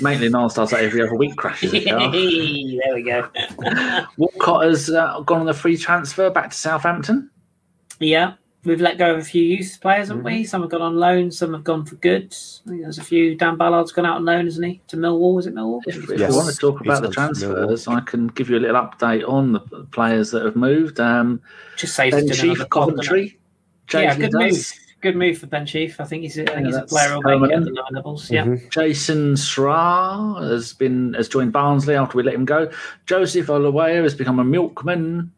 Maitland 0.00 0.32
Niles 0.32 0.54
does 0.54 0.70
that 0.70 0.82
every 0.82 1.02
other 1.02 1.14
week, 1.14 1.36
crashes 1.36 1.72
a 1.74 1.84
car. 1.84 1.98
there 2.12 2.94
we 2.94 3.02
go. 3.02 3.28
Walcott 4.16 4.64
has 4.66 4.90
uh, 4.90 5.20
gone 5.20 5.42
on 5.42 5.48
a 5.48 5.54
free 5.54 5.76
transfer 5.76 6.30
back 6.30 6.50
to 6.50 6.56
Southampton. 6.56 7.30
yeah, 8.00 8.34
we've 8.64 8.80
let 8.80 8.96
go 8.98 9.12
of 9.14 9.18
a 9.20 9.24
few 9.24 9.42
youth 9.42 9.78
players, 9.80 10.08
haven't 10.08 10.24
Mm-hmm. 10.24 10.36
we? 10.36 10.44
Some 10.44 10.62
have 10.62 10.70
gone 10.70 10.82
on 10.82 10.96
loan, 10.96 11.30
some 11.30 11.52
have 11.52 11.64
gone 11.64 11.84
for 11.84 11.96
good. 11.96 12.34
I 12.66 12.68
think 12.70 12.82
there's 12.82 12.98
a 12.98 13.04
few. 13.04 13.34
Dan 13.36 13.56
Ballard's 13.56 13.92
gone 13.92 14.06
out 14.06 14.16
on 14.16 14.24
loan, 14.24 14.44
hasn't 14.46 14.66
he? 14.66 14.80
To 14.88 14.96
Millwall, 14.96 15.38
is 15.38 15.46
it 15.46 15.54
Millwall? 15.54 15.80
If, 15.86 15.96
if 16.10 16.18
Yes, 16.18 16.30
we 16.30 16.36
want 16.36 16.50
to 16.50 16.56
talk 16.56 16.78
he's 16.82 16.86
about 16.88 17.02
the 17.02 17.10
gone 17.10 17.34
to 17.34 17.40
Millwall. 17.40 17.54
transfers, 17.66 17.88
I 17.88 18.00
can 18.00 18.26
give 18.28 18.48
you 18.50 18.56
a 18.58 18.60
little 18.60 18.76
update 18.80 19.28
on 19.28 19.52
the 19.52 19.60
players 19.92 20.30
that 20.30 20.44
have 20.44 20.56
moved. 20.56 20.98
Um, 21.00 21.40
Just 21.76 21.94
saves 21.94 22.16
Sheaf, 22.36 22.42
another 22.44 22.60
pod. 22.70 22.70
Coventry. 22.88 23.38
Yeah, 23.92 24.16
good 24.16 24.30
does. 24.30 24.40
move. 24.40 24.72
Good 25.04 25.16
move 25.16 25.36
for 25.36 25.46
Ben 25.46 25.66
Sheaf. 25.66 26.00
I 26.00 26.04
think 26.04 26.22
he's. 26.22 26.38
A, 26.38 26.42
I 26.44 26.54
think 26.54 26.60
Yeah, 26.60 26.66
he's 26.66 26.76
a 26.76 26.82
player 26.86 27.10
who'll 27.10 27.38
make 27.38 27.50
it 27.50 27.56
at 27.56 27.64
the 27.64 27.70
lower 27.72 27.84
levels. 27.92 28.30
Yeah. 28.30 28.46
Mhm. 28.46 28.70
Jason 28.70 29.36
Sra 29.36 30.34
has 30.40 30.72
been 30.72 31.12
has 31.12 31.28
joined 31.28 31.52
Barnsley 31.52 31.94
after 31.94 32.16
we 32.16 32.22
let 32.22 32.32
him 32.34 32.46
go. 32.46 32.70
Joseph 33.04 33.48
Oluwaya 33.48 34.02
has 34.02 34.14
become 34.14 34.38
a 34.38 34.44
milkman. 34.44 35.30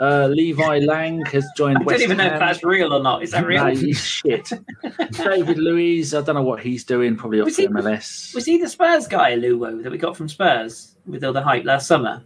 Uh, 0.00 0.26
Levi 0.26 0.78
Lang 0.82 1.24
has 1.26 1.46
joined 1.56 1.76
I 1.76 1.78
don't 1.78 1.86
West 1.86 2.02
even 2.02 2.16
know 2.16 2.26
if 2.26 2.40
that's 2.40 2.64
real 2.64 2.92
or 2.92 3.00
not. 3.00 3.22
Is 3.22 3.30
that 3.30 3.46
real? 3.46 3.64
No, 3.64 3.70
he's 3.70 4.04
shit. 4.04 4.50
David 5.12 5.58
Luiz, 5.58 6.12
I 6.12 6.20
don't 6.22 6.34
know 6.34 6.42
what 6.42 6.58
he's 6.58 6.82
doing. 6.82 7.14
Probably 7.14 7.38
off 7.40 7.44
Was 7.44 7.54
to 7.54 7.62
he- 7.62 7.68
MLS. 7.68 8.34
Was 8.34 8.44
he 8.46 8.58
the 8.58 8.68
Spurs 8.68 9.06
guy, 9.06 9.36
Luwo, 9.36 9.80
that 9.84 9.92
we 9.92 9.98
got 9.98 10.16
from 10.16 10.28
Spurs 10.28 10.96
with 11.06 11.22
all 11.22 11.32
the 11.32 11.40
hype 11.42 11.64
last 11.64 11.86
summer? 11.86 12.20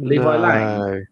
Levi 0.00 0.36
Lang. 0.36 1.06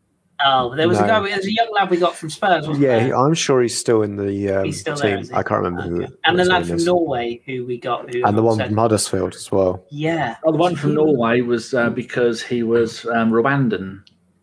No. 0.45 0.71
Oh, 0.73 0.77
there 0.77 0.89
was 0.89 0.99
a 0.99 1.03
guy. 1.07 1.21
There 1.27 1.37
was 1.37 1.47
a 1.47 1.53
young 1.53 1.69
lad 1.73 1.91
we 1.91 1.97
got 1.97 2.15
from 2.17 2.31
Spurs. 2.31 2.67
Wasn't 2.67 2.85
Yeah, 2.85 2.99
there? 3.07 3.17
I'm 3.17 3.35
sure 3.35 3.63
he's 3.63 3.77
still 3.79 4.03
in 4.03 4.17
the 4.17 4.51
um, 4.51 4.65
He's 4.65 4.81
still 4.81 4.97
there, 4.97 5.13
team. 5.17 5.21
is 5.21 5.29
he? 5.31 5.35
I 5.35 5.43
can't 5.43 5.63
remember 5.63 5.83
who. 5.83 6.07
And 6.25 6.39
the 6.39 6.45
lad 6.45 6.67
from 6.67 6.77
is. 6.77 6.87
Norway 6.87 7.41
who 7.47 7.65
we 7.67 7.79
got, 7.79 8.13
who 8.13 8.23
and 8.25 8.37
the 8.37 8.43
one 8.43 8.59
from 8.59 8.77
Huddersfield 8.77 9.35
as 9.35 9.51
well. 9.53 9.85
yeah, 9.91 10.37
Oh, 10.45 10.53
the 10.53 10.59
one 10.59 10.75
from 10.77 10.95
Norway 10.95 11.41
was 11.43 11.75
uh, 11.75 11.91
because 11.91 12.43
he 12.43 12.63
was 12.63 13.05
um, 13.07 13.31
Rwandan. 13.33 14.03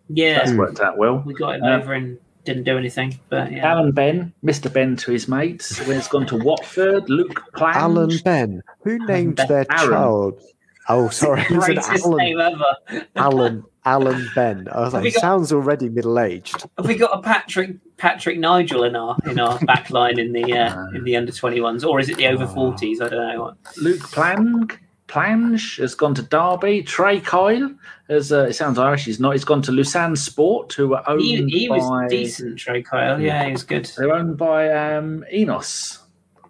yeah, 0.09 0.39
That's 0.39 0.53
worked 0.53 0.79
out 0.79 0.97
well. 0.97 1.21
we 1.25 1.33
got 1.33 1.55
him 1.55 1.63
Uh, 1.63 1.77
over 1.77 1.93
and 1.93 2.17
didn't 2.45 2.63
do 2.63 2.77
anything. 2.77 3.19
But 3.29 3.51
yeah, 3.51 3.67
Alan 3.71 3.91
Ben, 3.91 4.33
Mr. 4.43 4.71
Ben 4.71 4.95
to 4.97 5.11
his 5.11 5.27
mates. 5.27 5.85
When 5.85 5.97
it's 5.97 6.07
gone 6.07 6.25
to 6.27 6.37
Watford, 6.37 7.09
Luke 7.09 7.43
Plange. 7.55 7.75
Alan 7.75 8.17
Ben. 8.23 8.63
Who 8.83 8.97
named 9.05 9.35
Ben. 9.35 9.47
their 9.47 9.65
Aaron. 9.71 9.89
child? 9.91 10.41
Oh, 10.89 11.09
sorry. 11.09 11.41
He 11.41 11.47
said 11.47 11.59
greatest 11.59 11.89
Alan. 12.05 12.17
name 12.17 12.39
ever. 12.41 13.05
Alan. 13.15 13.63
Alan 13.85 14.27
Ben. 14.35 14.67
I 14.71 14.81
was 14.81 14.93
Have 14.93 15.01
like, 15.01 15.05
he 15.05 15.11
got- 15.11 15.21
sounds 15.21 15.53
already 15.53 15.87
middle 15.89 16.19
aged. 16.19 16.65
Have 16.77 16.85
we 16.87 16.95
got 16.95 17.17
a 17.17 17.21
Patrick 17.21 17.77
Patrick 17.97 18.37
Nigel 18.37 18.83
in 18.83 18.95
our 18.95 19.15
in 19.25 19.39
our 19.39 19.57
back 19.59 19.89
line 19.89 20.19
in 20.19 20.33
the 20.33 20.51
uh, 20.53 20.87
in 20.93 21.03
the 21.05 21.15
under 21.15 21.31
twenty 21.31 21.61
ones, 21.61 21.83
or 21.85 21.99
is 21.99 22.09
it 22.09 22.17
the 22.17 22.27
over 22.27 22.45
forties? 22.47 22.99
I 23.01 23.07
don't 23.09 23.35
know. 23.37 23.53
Luke 23.77 24.01
Plange. 24.11 24.77
Plange 25.07 25.77
has 25.79 25.95
gone 25.95 26.13
to 26.13 26.21
Derby. 26.21 26.83
Trey 26.83 27.19
Coyle, 27.19 27.73
has. 28.09 28.31
Uh, 28.31 28.43
it 28.49 28.53
sounds 28.53 28.77
Irish. 28.77 29.05
He's 29.05 29.19
not. 29.19 29.31
He's 29.31 29.43
gone 29.45 29.63
to 29.63 29.71
Lausanne 29.71 30.15
Sport, 30.15 30.71
who 30.73 30.93
are 30.93 31.03
owned 31.09 31.21
He, 31.21 31.47
he 31.47 31.67
was 31.69 32.11
decent, 32.11 32.59
Trey 32.59 32.83
Coyle. 32.83 33.19
Yeah, 33.19 33.45
he 33.45 33.51
was 33.51 33.63
good. 33.63 33.89
They're 33.97 34.13
owned 34.13 34.37
by 34.37 34.69
um, 34.69 35.25
INEOS. 35.33 35.97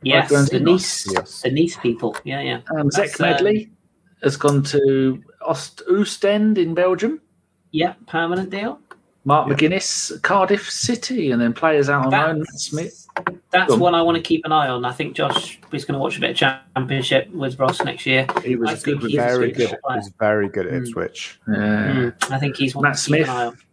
Yes, 0.04 0.30
Michael 0.30 0.46
the 0.48 0.60
Nice, 0.60 1.10
Yes. 1.14 1.42
the 1.42 1.52
Nice 1.52 1.78
people. 1.78 2.18
Yeah, 2.26 2.42
yeah. 2.42 2.60
Um, 2.78 2.92
Zach 2.92 3.08
That's, 3.10 3.20
uh, 3.22 3.24
Medley 3.24 3.70
has 4.24 4.38
gone 4.38 4.64
to 4.64 5.24
Ost 5.42 5.82
Oostend 5.90 6.58
in 6.58 6.74
Belgium. 6.74 7.22
Yeah, 7.72 7.94
permanent 8.08 8.50
deal. 8.50 8.80
Mark 9.26 9.48
Yeah. 9.48 9.54
McGuinness, 9.56 10.22
Cardiff 10.22 10.70
City, 10.70 11.32
and 11.32 11.42
then 11.42 11.54
players 11.54 11.90
out 11.90 12.06
on 12.06 12.10
That's- 12.12 12.28
loan. 12.30 12.40
Matt 12.40 12.48
Smith. 12.60 13.06
That's 13.52 13.76
one 13.76 13.94
I 13.94 14.02
want 14.02 14.16
to 14.16 14.22
keep 14.22 14.46
an 14.46 14.52
eye 14.52 14.70
on. 14.70 14.86
I 14.86 14.92
think 14.94 15.14
Josh 15.16 15.60
is 15.74 15.84
going 15.84 15.94
to 15.94 16.00
watch 16.00 16.18
a 16.18 16.22
bit 16.22 16.30
of 16.32 16.36
Championship 16.76 17.30
with 17.32 17.60
Ross 17.60 17.84
next 17.84 18.06
year. 18.06 18.26
He 18.44 18.56
was 18.56 18.70
I 18.70 18.74
good 18.76 18.82
think 18.84 19.02
with 19.02 19.12
he's 19.12 19.20
Very 19.20 19.52
good. 19.52 19.78
player. 19.84 19.98
He's 20.00 20.14
very 20.20 20.48
good 20.50 20.68
at 20.68 20.74
Mm. 20.74 20.88
Ipswich. 20.88 21.40
Yeah. 21.48 21.54
Mm, 21.56 22.32
I 22.32 22.40
think 22.40 22.56
he's 22.56 22.74
one 22.76 22.84
Matt 22.84 22.98
to 22.98 23.06
keep 23.06 23.16
an 23.16 23.26
Smith. 23.26 23.64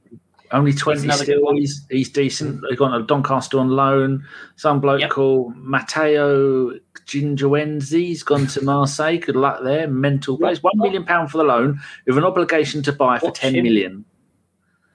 Only 0.52 0.72
20 0.72 1.02
another 1.04 1.24
still. 1.24 1.52
He's, 1.54 1.86
he's 1.90 2.08
decent. 2.10 2.60
They've 2.68 2.78
got 2.78 2.98
a 2.98 3.02
Doncaster 3.04 3.58
on 3.58 3.68
loan. 3.70 4.24
Some 4.56 4.80
bloke 4.80 5.00
Yep. 5.00 5.10
called 5.10 5.56
Matteo 5.56 6.70
Gingerwenzi. 7.06 7.92
He's 8.06 8.22
gone 8.22 8.46
to 8.48 8.62
Marseille. 8.64 9.18
Good 9.18 9.36
luck 9.36 9.62
there. 9.64 9.88
Mental 9.88 10.38
place. 10.38 10.62
One 10.62 10.72
million 10.76 11.04
pound 11.04 11.30
for 11.30 11.38
the 11.38 11.44
loan 11.44 11.80
with 12.06 12.16
an 12.18 12.24
obligation 12.24 12.82
to 12.84 12.92
buy 12.92 13.18
for 13.18 13.26
Watch 13.26 13.40
ten 13.40 13.54
him. 13.54 13.64
million. 13.64 14.04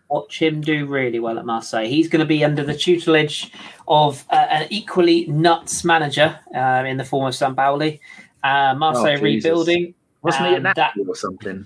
Watch 0.09 0.41
him 0.41 0.59
do 0.59 0.85
really 0.87 1.19
well 1.19 1.39
at 1.39 1.45
Marseille. 1.45 1.87
He's 1.87 2.09
going 2.09 2.19
to 2.19 2.25
be 2.25 2.43
under 2.43 2.63
the 2.65 2.75
tutelage 2.75 3.49
of 3.87 4.25
uh, 4.29 4.35
an 4.49 4.67
equally 4.69 5.25
nuts 5.27 5.85
manager 5.85 6.37
uh, 6.53 6.83
in 6.85 6.97
the 6.97 7.05
form 7.05 7.27
of 7.27 7.33
Sampaoli. 7.33 7.99
Uh, 8.43 8.75
Marseille 8.77 9.17
Oh, 9.17 9.21
rebuilding. 9.21 9.93
Wasn't 10.21 10.45
he 10.47 10.51
at 10.55 10.57
Um, 10.57 10.63
Napoli 10.63 11.05
or 11.07 11.15
something? 11.15 11.65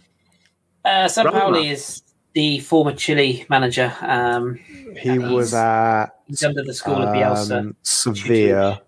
Uh, 0.83 1.05
Sampaoli 1.05 1.71
is 1.71 2.03
the 2.35 2.59
former 2.59 2.93
Chile 2.93 3.45
manager. 3.49 3.91
Um, 4.01 4.59
He 4.97 5.17
was 5.19 5.53
at 5.53 6.07
he's 6.27 6.43
under 6.43 6.63
the 6.63 6.73
school 6.73 7.01
of 7.01 7.09
Bielsa. 7.15 7.59
um, 7.59 7.75
Sevilla, 7.81 8.81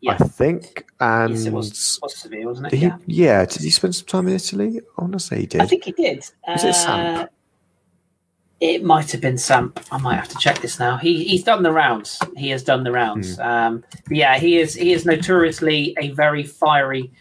Yeah. 0.00 0.12
I 0.12 0.16
think. 0.16 0.84
And 1.00 1.34
Yes, 1.34 1.44
it 1.46 1.52
was, 1.52 1.98
was 2.02 2.16
Sevilla, 2.16 2.46
wasn't 2.46 2.66
it? 2.66 2.70
did 2.70 2.78
he, 2.80 2.86
Yeah. 2.86 2.96
yeah. 3.06 3.44
did 3.44 3.62
he 3.62 3.70
spend 3.70 3.94
some 3.94 4.06
time 4.06 4.26
in 4.28 4.34
Italy? 4.34 4.80
I 4.98 5.00
want 5.02 5.12
to 5.12 5.20
say 5.20 5.40
he 5.40 5.46
did. 5.46 5.60
I 5.60 5.66
think 5.66 5.84
he 5.84 5.92
did. 5.92 6.24
Was 6.48 6.64
it 6.64 6.70
Uh, 6.70 6.72
Samp? 6.72 7.30
It 8.60 8.82
might 8.82 9.12
have 9.12 9.20
been 9.20 9.36
Samp. 9.36 9.78
I 9.92 9.98
might 9.98 10.14
have 10.16 10.28
to 10.28 10.38
check 10.38 10.60
this 10.60 10.78
now. 10.78 10.96
He 10.96 11.24
he's 11.24 11.44
done 11.44 11.62
the 11.62 11.72
rounds. 11.72 12.18
He 12.38 12.48
has 12.48 12.62
done 12.62 12.84
the 12.84 12.92
rounds. 12.92 13.38
Um, 13.38 13.84
but 14.08 14.16
yeah, 14.16 14.38
he 14.38 14.56
is 14.58 14.72
he 14.74 14.92
is 14.92 15.04
notoriously 15.04 15.94
a 16.00 16.12
very 16.12 16.42
fiery 16.42 17.12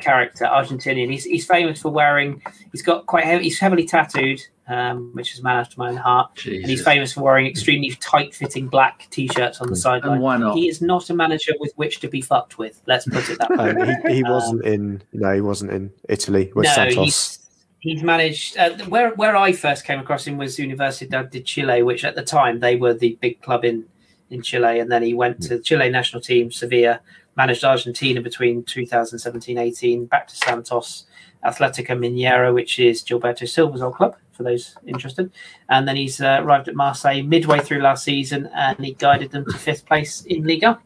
character, 0.00 0.44
Argentinian. 0.44 1.10
He's 1.10 1.24
he's 1.24 1.46
famous 1.46 1.82
for 1.82 1.90
wearing. 1.90 2.40
He's 2.70 2.82
got 2.82 3.06
quite 3.06 3.24
heavy, 3.24 3.42
he's 3.44 3.58
heavily 3.58 3.84
tattooed, 3.86 4.40
um, 4.68 5.10
which 5.12 5.32
is 5.34 5.40
a 5.40 5.42
man 5.42 5.56
after 5.58 5.74
my 5.78 5.88
own 5.90 5.96
heart. 5.96 6.44
And 6.46 6.64
he's 6.66 6.82
famous 6.82 7.12
for 7.12 7.22
wearing 7.22 7.46
extremely 7.46 7.90
tight-fitting 8.00 8.68
black 8.68 9.06
t-shirts 9.10 9.60
on 9.60 9.68
the 9.68 9.76
sideline. 9.76 10.20
Why 10.20 10.36
not? 10.38 10.56
He 10.56 10.68
is 10.68 10.80
not 10.80 11.10
a 11.10 11.14
manager 11.14 11.52
with 11.60 11.72
which 11.76 12.00
to 12.00 12.08
be 12.08 12.20
fucked 12.20 12.58
with. 12.58 12.80
Let's 12.86 13.06
put 13.06 13.28
it 13.28 13.38
that 13.38 13.50
way. 13.50 13.70
and 13.78 14.08
he, 14.08 14.14
he 14.16 14.24
Um, 14.24 14.32
wasn't 14.32 14.64
in. 14.64 15.02
No, 15.12 15.34
he 15.34 15.40
wasn't 15.40 15.72
in 15.72 15.92
Italy 16.08 16.50
with 16.54 16.64
no, 16.64 16.72
Santos. 16.72 17.04
he's 17.04 17.38
he's 17.80 18.02
managed. 18.02 18.56
Uh, 18.56 18.70
where 18.88 19.10
where 19.16 19.36
I 19.36 19.52
first 19.52 19.84
came 19.84 20.00
across 20.00 20.26
him 20.26 20.38
was 20.38 20.56
Universidad 20.56 21.30
de 21.30 21.40
Chile, 21.40 21.82
which 21.82 22.04
at 22.04 22.14
the 22.14 22.22
time 22.24 22.60
they 22.60 22.76
were 22.76 22.94
the 22.94 23.18
big 23.20 23.42
club 23.42 23.64
in 23.64 23.84
in 24.30 24.40
Chile, 24.40 24.80
and 24.80 24.90
then 24.90 25.02
he 25.02 25.12
went 25.12 25.42
to 25.42 25.48
the 25.50 25.58
Chile 25.58 25.90
national 25.90 26.22
team, 26.22 26.50
Sevilla, 26.50 27.00
managed 27.36 27.62
Argentina 27.62 28.22
between 28.22 28.62
2017-18, 28.64 30.08
back 30.08 30.26
to 30.28 30.34
Santos, 30.36 31.04
Atletico 31.44 31.90
Mineiro, 31.96 32.54
which 32.54 32.78
is 32.78 33.02
Gilberto 33.02 33.46
Silva's 33.48 33.82
old 33.82 33.94
club. 33.94 34.16
For 34.34 34.42
those 34.42 34.76
interested, 34.86 35.30
and 35.68 35.86
then 35.88 35.96
he's 35.96 36.20
uh, 36.20 36.40
arrived 36.42 36.68
at 36.68 36.74
Marseille 36.74 37.22
midway 37.22 37.60
through 37.60 37.80
last 37.82 38.04
season, 38.04 38.48
and 38.54 38.78
he 38.84 38.92
guided 38.94 39.30
them 39.30 39.44
to 39.46 39.56
fifth 39.56 39.86
place 39.86 40.22
in 40.26 40.44
Liga, 40.46 40.80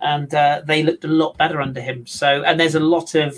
and 0.00 0.32
uh, 0.34 0.62
they 0.66 0.82
looked 0.82 1.04
a 1.04 1.08
lot 1.08 1.36
better 1.38 1.60
under 1.60 1.80
him. 1.80 2.06
So, 2.06 2.42
and 2.44 2.60
there's 2.60 2.74
a 2.74 2.80
lot 2.80 3.14
of 3.14 3.36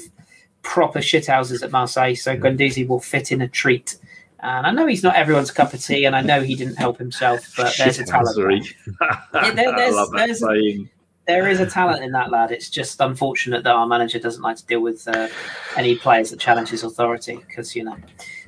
proper 0.63 0.99
shithouses 0.99 1.63
at 1.63 1.71
Marseille, 1.71 2.15
so 2.15 2.37
Guendouzi 2.37 2.87
will 2.89 3.01
fit 3.01 3.31
in 3.33 3.41
a 3.43 3.49
treat. 3.49 3.97
And 4.41 4.67
I 4.67 4.73
know 4.73 4.87
he's 4.87 5.03
not 5.03 5.15
everyone's 5.17 5.51
cup 5.51 5.73
of 5.73 5.83
tea, 5.83 6.05
and 6.05 6.15
I 6.15 6.21
know 6.21 6.43
he 6.43 6.55
didn't 6.55 6.77
help 6.77 6.99
himself, 6.99 7.41
but 7.57 7.75
there's 7.79 7.99
a 7.99 8.05
talent. 8.05 8.37
there. 8.37 8.45
Sorry. 8.45 8.61
there- 9.33 9.43
I 9.43 9.77
there's- 9.77 9.95
love 9.95 10.11
that 10.11 10.17
there's- 10.19 10.41
saying. 10.41 10.91
There 11.27 11.49
is 11.49 11.59
a 11.59 11.65
talent 11.65 12.05
in 12.05 12.13
that 12.13 12.31
lad. 12.31 12.51
It's 12.53 12.69
just 12.69 13.01
unfortunate 13.01 13.65
that 13.65 13.75
our 13.75 13.87
manager 13.87 14.19
doesn't 14.19 14.43
like 14.43 14.57
to 14.59 14.67
deal 14.67 14.81
with 14.81 15.09
uh, 15.09 15.29
any 15.75 15.97
players 15.97 16.29
that 16.31 16.39
challenge 16.39 16.69
his 16.69 16.83
authority 16.85 17.37
because 17.49 17.75
you 17.75 17.83
know 17.83 17.97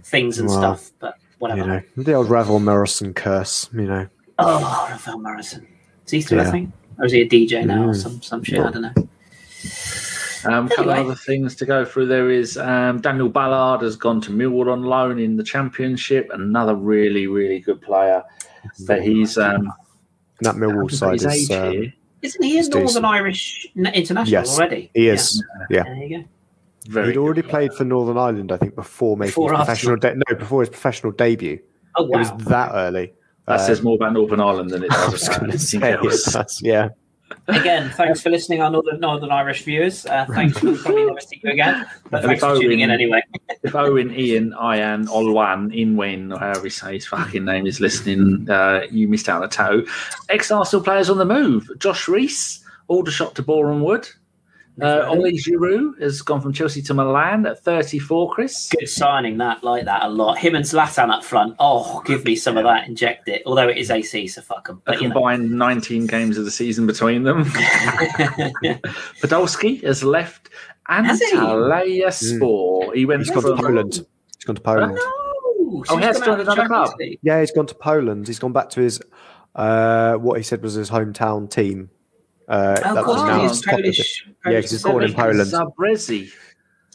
things 0.07 0.39
and 0.39 0.49
Well, 0.49 0.59
stuff. 0.77 0.91
But 0.99 1.17
whatever. 1.39 1.61
You 1.61 1.67
know, 1.67 1.83
the 2.03 2.13
old 2.15 2.31
Ravel 2.31 2.59
Morrison 2.61 3.13
curse. 3.15 3.69
You 3.75 3.83
know, 3.83 4.07
Oh, 4.39 4.87
Rafael 4.91 5.19
Morrison. 5.19 5.67
Is 6.05 6.11
he 6.13 6.21
still 6.21 6.39
Yeah. 6.39 6.49
a 6.49 6.51
thing? 6.51 6.73
Or 6.99 7.07
is 7.07 7.13
he 7.13 7.21
a 7.23 7.29
DJ 7.29 7.65
now 7.67 7.89
or 7.89 7.95
some 7.95 8.23
some 8.23 8.43
shit? 8.43 8.59
I 8.61 8.71
don't 8.71 8.83
know. 8.83 8.95
Um, 10.45 10.67
a 10.67 10.69
couple 10.69 10.91
Anyway. 10.93 11.01
of 11.01 11.07
other 11.07 11.15
things 11.17 11.57
to 11.57 11.67
go 11.67 11.85
through. 11.85 12.07
There 12.07 12.31
is 12.31 12.57
um, 12.57 13.01
Daniel 13.01 13.29
Ballard 13.29 13.83
has 13.83 13.97
gone 13.97 14.21
to 14.23 14.31
Millwall 14.31 14.71
on 14.73 14.83
loan 14.85 15.19
in 15.19 15.37
the 15.37 15.43
Championship. 15.43 16.31
Another 16.33 16.75
really, 16.77 17.27
really 17.27 17.59
good 17.59 17.83
player. 17.83 18.23
But 18.87 19.03
he's 19.03 19.37
um, 19.39 19.73
that 20.43 20.55
Millwall 20.55 20.91
side 20.91 21.15
age 21.25 21.25
is. 21.25 21.51
Um, 21.51 21.73
here. 21.73 21.93
Isn't 22.23 22.43
he 22.43 22.59
a 22.59 22.63
Northern 22.63 22.87
decent. 22.87 23.05
Irish 23.05 23.67
international 23.77 24.27
Yes, 24.29 24.57
already? 24.59 24.91
he 24.95 25.09
is. 25.09 25.43
Yeah. 25.71 25.77
Yeah. 25.79 25.83
There 25.85 25.95
you 25.97 26.19
go. 26.19 26.25
Very 26.87 27.09
He'd 27.09 27.17
already 27.19 27.43
good. 27.43 27.51
played 27.51 27.73
for 27.75 27.85
Northern 27.85 28.17
Ireland, 28.19 28.53
I 28.53 28.57
think, 28.57 28.75
before 28.75 29.17
making 29.17 29.31
Before 29.31 29.51
his 29.53 29.57
professional 29.59 29.97
de- 29.97 30.15
no, 30.15 30.37
before 30.37 30.61
his 30.63 30.69
professional 30.69 31.13
debut. 31.13 31.59
Oh 31.97 32.05
wow. 32.05 32.17
It 32.17 32.33
was 32.35 32.45
that 32.47 32.71
early. 32.75 33.13
That 33.47 33.61
Um, 33.61 33.67
says 33.67 33.83
more 33.83 33.95
about 33.97 34.13
Northern 34.13 34.41
Ireland 34.41 34.71
than 34.71 34.85
it 34.85 34.93
I 34.93 34.97
does 35.05 35.13
was 35.13 35.23
about 35.29 35.41
going 35.41 35.51
to 35.53 35.57
anything 35.57 35.81
say, 35.81 36.35
else. 36.37 36.63
yeah. 36.63 36.89
Again, 37.49 37.91
thanks 37.91 38.21
for 38.21 38.31
listening, 38.31 38.63
our 38.63 38.71
Northern 38.71 39.01
Northern 39.01 39.31
Irish 39.33 39.63
viewers. 39.65 40.07
Uh, 40.07 40.27
thanks 40.31 40.59
for 40.59 40.77
probably 40.77 41.07
never 41.07 41.21
see 41.21 41.41
you 41.43 41.51
again, 41.51 41.85
but 42.11 42.19
And 42.19 42.27
thanks 42.29 42.41
for 42.43 42.57
tuning 42.57 42.81
in 42.81 42.91
anyway. 42.91 43.21
if 43.65 43.75
Owen, 43.75 44.13
Ian, 44.17 44.55
Ian, 44.63 45.07
Olwan, 45.09 45.75
Inwen, 45.75 46.33
or 46.35 46.39
however 46.39 46.63
he 46.65 46.71
say 46.71 46.95
his 46.95 47.07
fucking 47.07 47.45
name 47.45 47.67
is 47.67 47.81
listening, 47.81 48.49
uh, 48.49 48.83
you 48.93 49.09
missed 49.09 49.29
out 49.29 49.43
a 49.43 49.49
toe. 49.49 49.83
Ex 50.29 50.53
Arsenal 50.53 50.85
players 50.85 51.11
on 51.11 51.19
the 51.19 51.25
move. 51.25 51.69
Josh 51.81 52.07
Reese, 52.07 52.65
Aldershot 52.89 53.35
to 53.35 53.43
Boreham 53.43 53.81
Wood. 53.81 54.09
Uh, 54.81 55.07
Oli 55.09 55.33
Giroud 55.33 56.01
has 56.03 56.21
gone 56.21 56.41
from 56.43 56.53
Chelsea 56.53 56.83
to 56.83 56.93
Milan 56.93 57.47
at 57.47 57.63
34, 57.65 58.31
Kris. 58.33 58.69
Good 58.79 58.89
signing 58.89 59.39
that, 59.39 59.65
like 59.65 59.87
that 59.87 60.05
a 60.05 60.09
lot. 60.09 60.37
Him 60.39 60.55
and 60.55 60.65
Zlatan 60.65 61.11
up 61.11 61.25
front. 61.25 61.57
Oh, 61.59 62.03
give 62.05 62.25
me 62.25 62.37
some 62.37 62.59
of 62.59 62.65
that, 62.65 62.87
inject 62.87 63.27
it. 63.29 63.43
Although 63.47 63.69
it 63.69 63.79
is 63.79 63.91
AC, 63.91 64.27
so 64.29 64.43
fuck 64.43 64.67
them. 64.67 64.83
A 64.87 64.93
But 64.93 65.01
you 65.01 65.09
know. 65.09 65.15
combined 65.15 65.51
19 65.51 66.07
games 66.07 66.37
of 66.37 66.45
the 66.45 66.51
season 66.51 66.87
between 66.87 67.23
them. 67.23 67.45
Podolski 69.23 69.83
has 69.83 70.05
left 70.05 70.51
Has 70.87 71.21
he? 71.21 71.33
Antalya 71.37 72.13
Spor. 72.13 72.93
He 72.95 73.07
went 73.07 73.21
He's 73.23 73.31
gone 73.31 73.45
to 73.45 73.57
Poland. 73.57 73.95
He's 73.95 74.45
gone 74.45 74.57
to 74.57 74.63
Poland. 74.63 74.95
no. 74.95 75.01
Oh, 75.69 75.83
So 75.85 75.97
he 75.97 76.05
has 76.05 76.19
come 76.21 76.23
out 76.23 76.37
joined 76.37 76.41
another 76.49 76.67
club? 76.69 76.91
Yeah, 77.23 77.41
he's 77.41 77.51
gone 77.51 77.67
to 77.67 77.75
Poland. 77.75 78.29
He's 78.29 78.39
gone 78.39 78.53
back 78.53 78.71
to 78.71 78.81
his 78.81 79.01
uh, 79.57 80.15
what 80.17 80.37
he 80.37 80.43
said 80.43 80.63
was 80.63 80.75
his 80.75 80.91
hometown 80.91 81.51
team. 81.51 81.91
Uh, 82.49 82.77
Oh, 82.79 82.95
that 82.95 82.97
of 82.99 83.05
course, 83.05 83.23
now 83.23 83.41
he's 83.43 83.51
his 83.51 83.61
top 83.63 83.75
of 83.75 83.79
it. 83.81 83.83
Polish. 83.85 84.27
Yeah, 84.47 84.61
'cause 84.61 84.71
he's 84.71 84.83
born 84.83 85.03
in 85.05 85.13
Poland. 85.15 85.51
Zabrezi. 85.51 86.31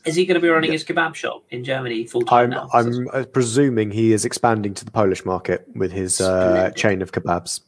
Is 0.05 0.15
he 0.15 0.25
going 0.25 0.35
to 0.35 0.41
be 0.41 0.49
running 0.49 0.71
his 0.71 0.83
kebab 0.83 1.13
shop 1.13 1.43
in 1.51 1.63
Germany 1.63 2.07
full 2.07 2.21
time 2.23 2.45
I'm 2.45 2.49
now? 2.49 2.69
I'm 2.73 3.07
uh, 3.13 3.23
presuming 3.31 3.91
he 3.91 4.13
is 4.13 4.25
expanding 4.25 4.73
to 4.75 4.85
the 4.85 4.89
Polish 4.91 5.23
market 5.25 5.65
with 5.75 5.91
his 5.91 6.19
uh, 6.19 6.71
chain 6.75 7.01
of 7.03 7.11
kebabs 7.11 7.59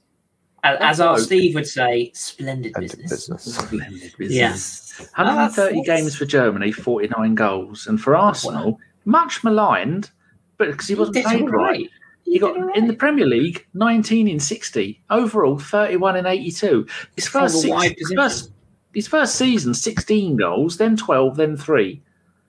as, 0.64 0.78
as 0.80 1.00
our 1.02 1.16
Oh. 1.16 1.18
Steve 1.20 1.54
would 1.54 1.68
say, 1.68 2.10
splendid 2.16 2.74
business. 2.74 3.12
business. 3.12 3.44
Splendid 3.56 4.14
business. 4.18 4.32
Yes. 4.32 5.10
130 5.16 5.80
Oh, 5.80 5.84
games 5.84 6.16
for 6.16 6.26
Germany, 6.26 6.72
49 6.72 7.36
goals. 7.36 7.86
And 7.86 8.02
for 8.02 8.16
Arsenal, 8.16 8.80
much 9.06 9.44
maligned, 9.44 10.10
but 10.58 10.72
because 10.72 10.88
he 10.88 10.96
wasn't 10.96 11.16
did 11.16 11.26
paid 11.26 11.42
all 11.42 11.50
right. 11.50 11.88
He 12.24 12.40
got 12.40 12.54
did 12.56 12.64
all 12.64 12.74
in 12.74 12.88
the. 12.88 12.94
Premier 12.94 13.26
League 13.26 13.66
19 13.74 14.28
in 14.28 14.40
60, 14.40 15.02
overall 15.10 15.58
31 15.60 16.16
in 16.18 16.26
82. 16.26 16.88
His 17.16 17.28
first, 17.28 17.56
a 17.56 17.60
six, 17.60 18.00
his 18.00 18.14
first, 18.16 18.52
his 18.94 19.08
first 19.08 19.36
season, 19.36 19.74
16 19.74 20.38
goals, 20.38 20.78
then 20.78 20.96
12, 20.98 21.36
then 21.36 21.58
three. 21.58 22.02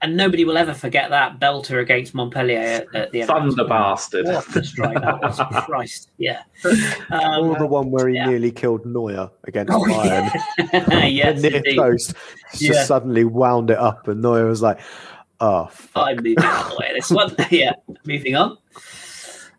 And 0.03 0.19
nobody 0.19 0.45
will 0.45 0.59
ever 0.59 0.75
forget 0.75 1.09
that 1.11 1.41
belter 1.41 1.81
against 1.81 2.15
Montpellier 2.15 2.59
at, 2.59 2.95
at 2.95 3.13
the 3.13 3.23
end. 3.23 3.29
Thunder 3.29 3.65
bastard. 3.65 4.27
What 4.27 4.55
a 4.55 4.63
strike 4.63 5.01
that 5.01 5.23
was! 5.23 5.41
Christ, 5.65 6.11
yeah. 6.19 6.43
Or 6.63 6.71
Um, 7.11 7.57
the 7.59 7.67
one 7.67 7.91
where 7.91 8.09
he 8.09 8.17
yeah. 8.17 8.27
nearly 8.27 8.51
killed 8.51 8.85
Neuer 8.85 9.31
against 9.45 9.73
oh, 9.73 9.81
Bayern. 9.85 10.31
yeah. 10.91 11.07
yes, 11.07 11.41
near 11.41 11.57
indeed. 11.57 11.79
post, 11.79 12.15
just 12.51 12.63
Yeah. 12.63 12.85
suddenly 12.85 13.25
wound 13.25 13.71
it 13.71 13.79
up, 13.79 14.07
and 14.09 14.21
Neuer 14.21 14.47
was 14.47 14.61
like, 14.61 14.79
"Oh, 15.41 15.69
fuck. 15.73 16.07
I'm 16.09 16.17
moving 16.17 16.37
out 16.41 16.65
of 16.67 16.71
the 16.73 16.77
way. 16.81 16.91
This 16.95 17.11
one, 17.11 17.35
yeah. 17.51 17.73
Moving 18.05 18.37
on. 18.37 18.59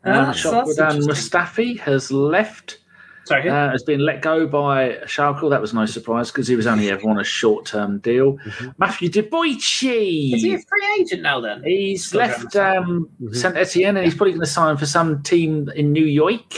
Um, 0.05 0.13
Ah, 0.13 0.31
so 0.33 0.51
that's 0.51 0.77
Shkodran 0.77 0.95
interesting. 0.95 1.39
Mustafi 1.39 1.79
has 1.79 2.11
left, 2.11 2.77
Sorry, 3.25 3.43
who? 3.43 3.49
uh, 3.49 3.71
has 3.71 3.81
been 3.83 4.01
let 4.05 4.21
go 4.21 4.45
by 4.45 4.97
Schalke. 5.05 5.49
That 5.49 5.61
was 5.61 5.73
no 5.73 5.85
surprise 5.87 6.29
because 6.31 6.47
he 6.47 6.55
was 6.55 6.67
only 6.67 6.91
ever 6.91 7.09
on 7.09 7.19
a 7.19 7.23
short 7.23 7.65
term 7.65 7.97
deal. 7.99 8.37
Mhm. 8.37 8.75
Matthew 8.77 9.09
De 9.09 9.23
Boichi. 9.23 10.33
is 10.35 10.43
he 10.43 10.53
a 10.53 10.59
free 10.59 10.85
agent 10.99 11.23
now? 11.23 11.39
Then 11.41 11.63
He's 11.63 12.05
Still 12.05 12.19
left 12.19 12.51
going 12.53 12.77
um, 12.77 13.09
Mhm. 13.21 13.35
Saint 13.35 13.57
Etienne 13.57 13.97
and 13.97 14.05
he's 14.05 14.13
probably 14.15 14.33
going 14.33 14.41
to 14.45 14.47
sign 14.47 14.77
for 14.77 14.85
some 14.85 15.23
team 15.23 15.69
in 15.75 15.91
New 15.91 16.05
York. 16.05 16.53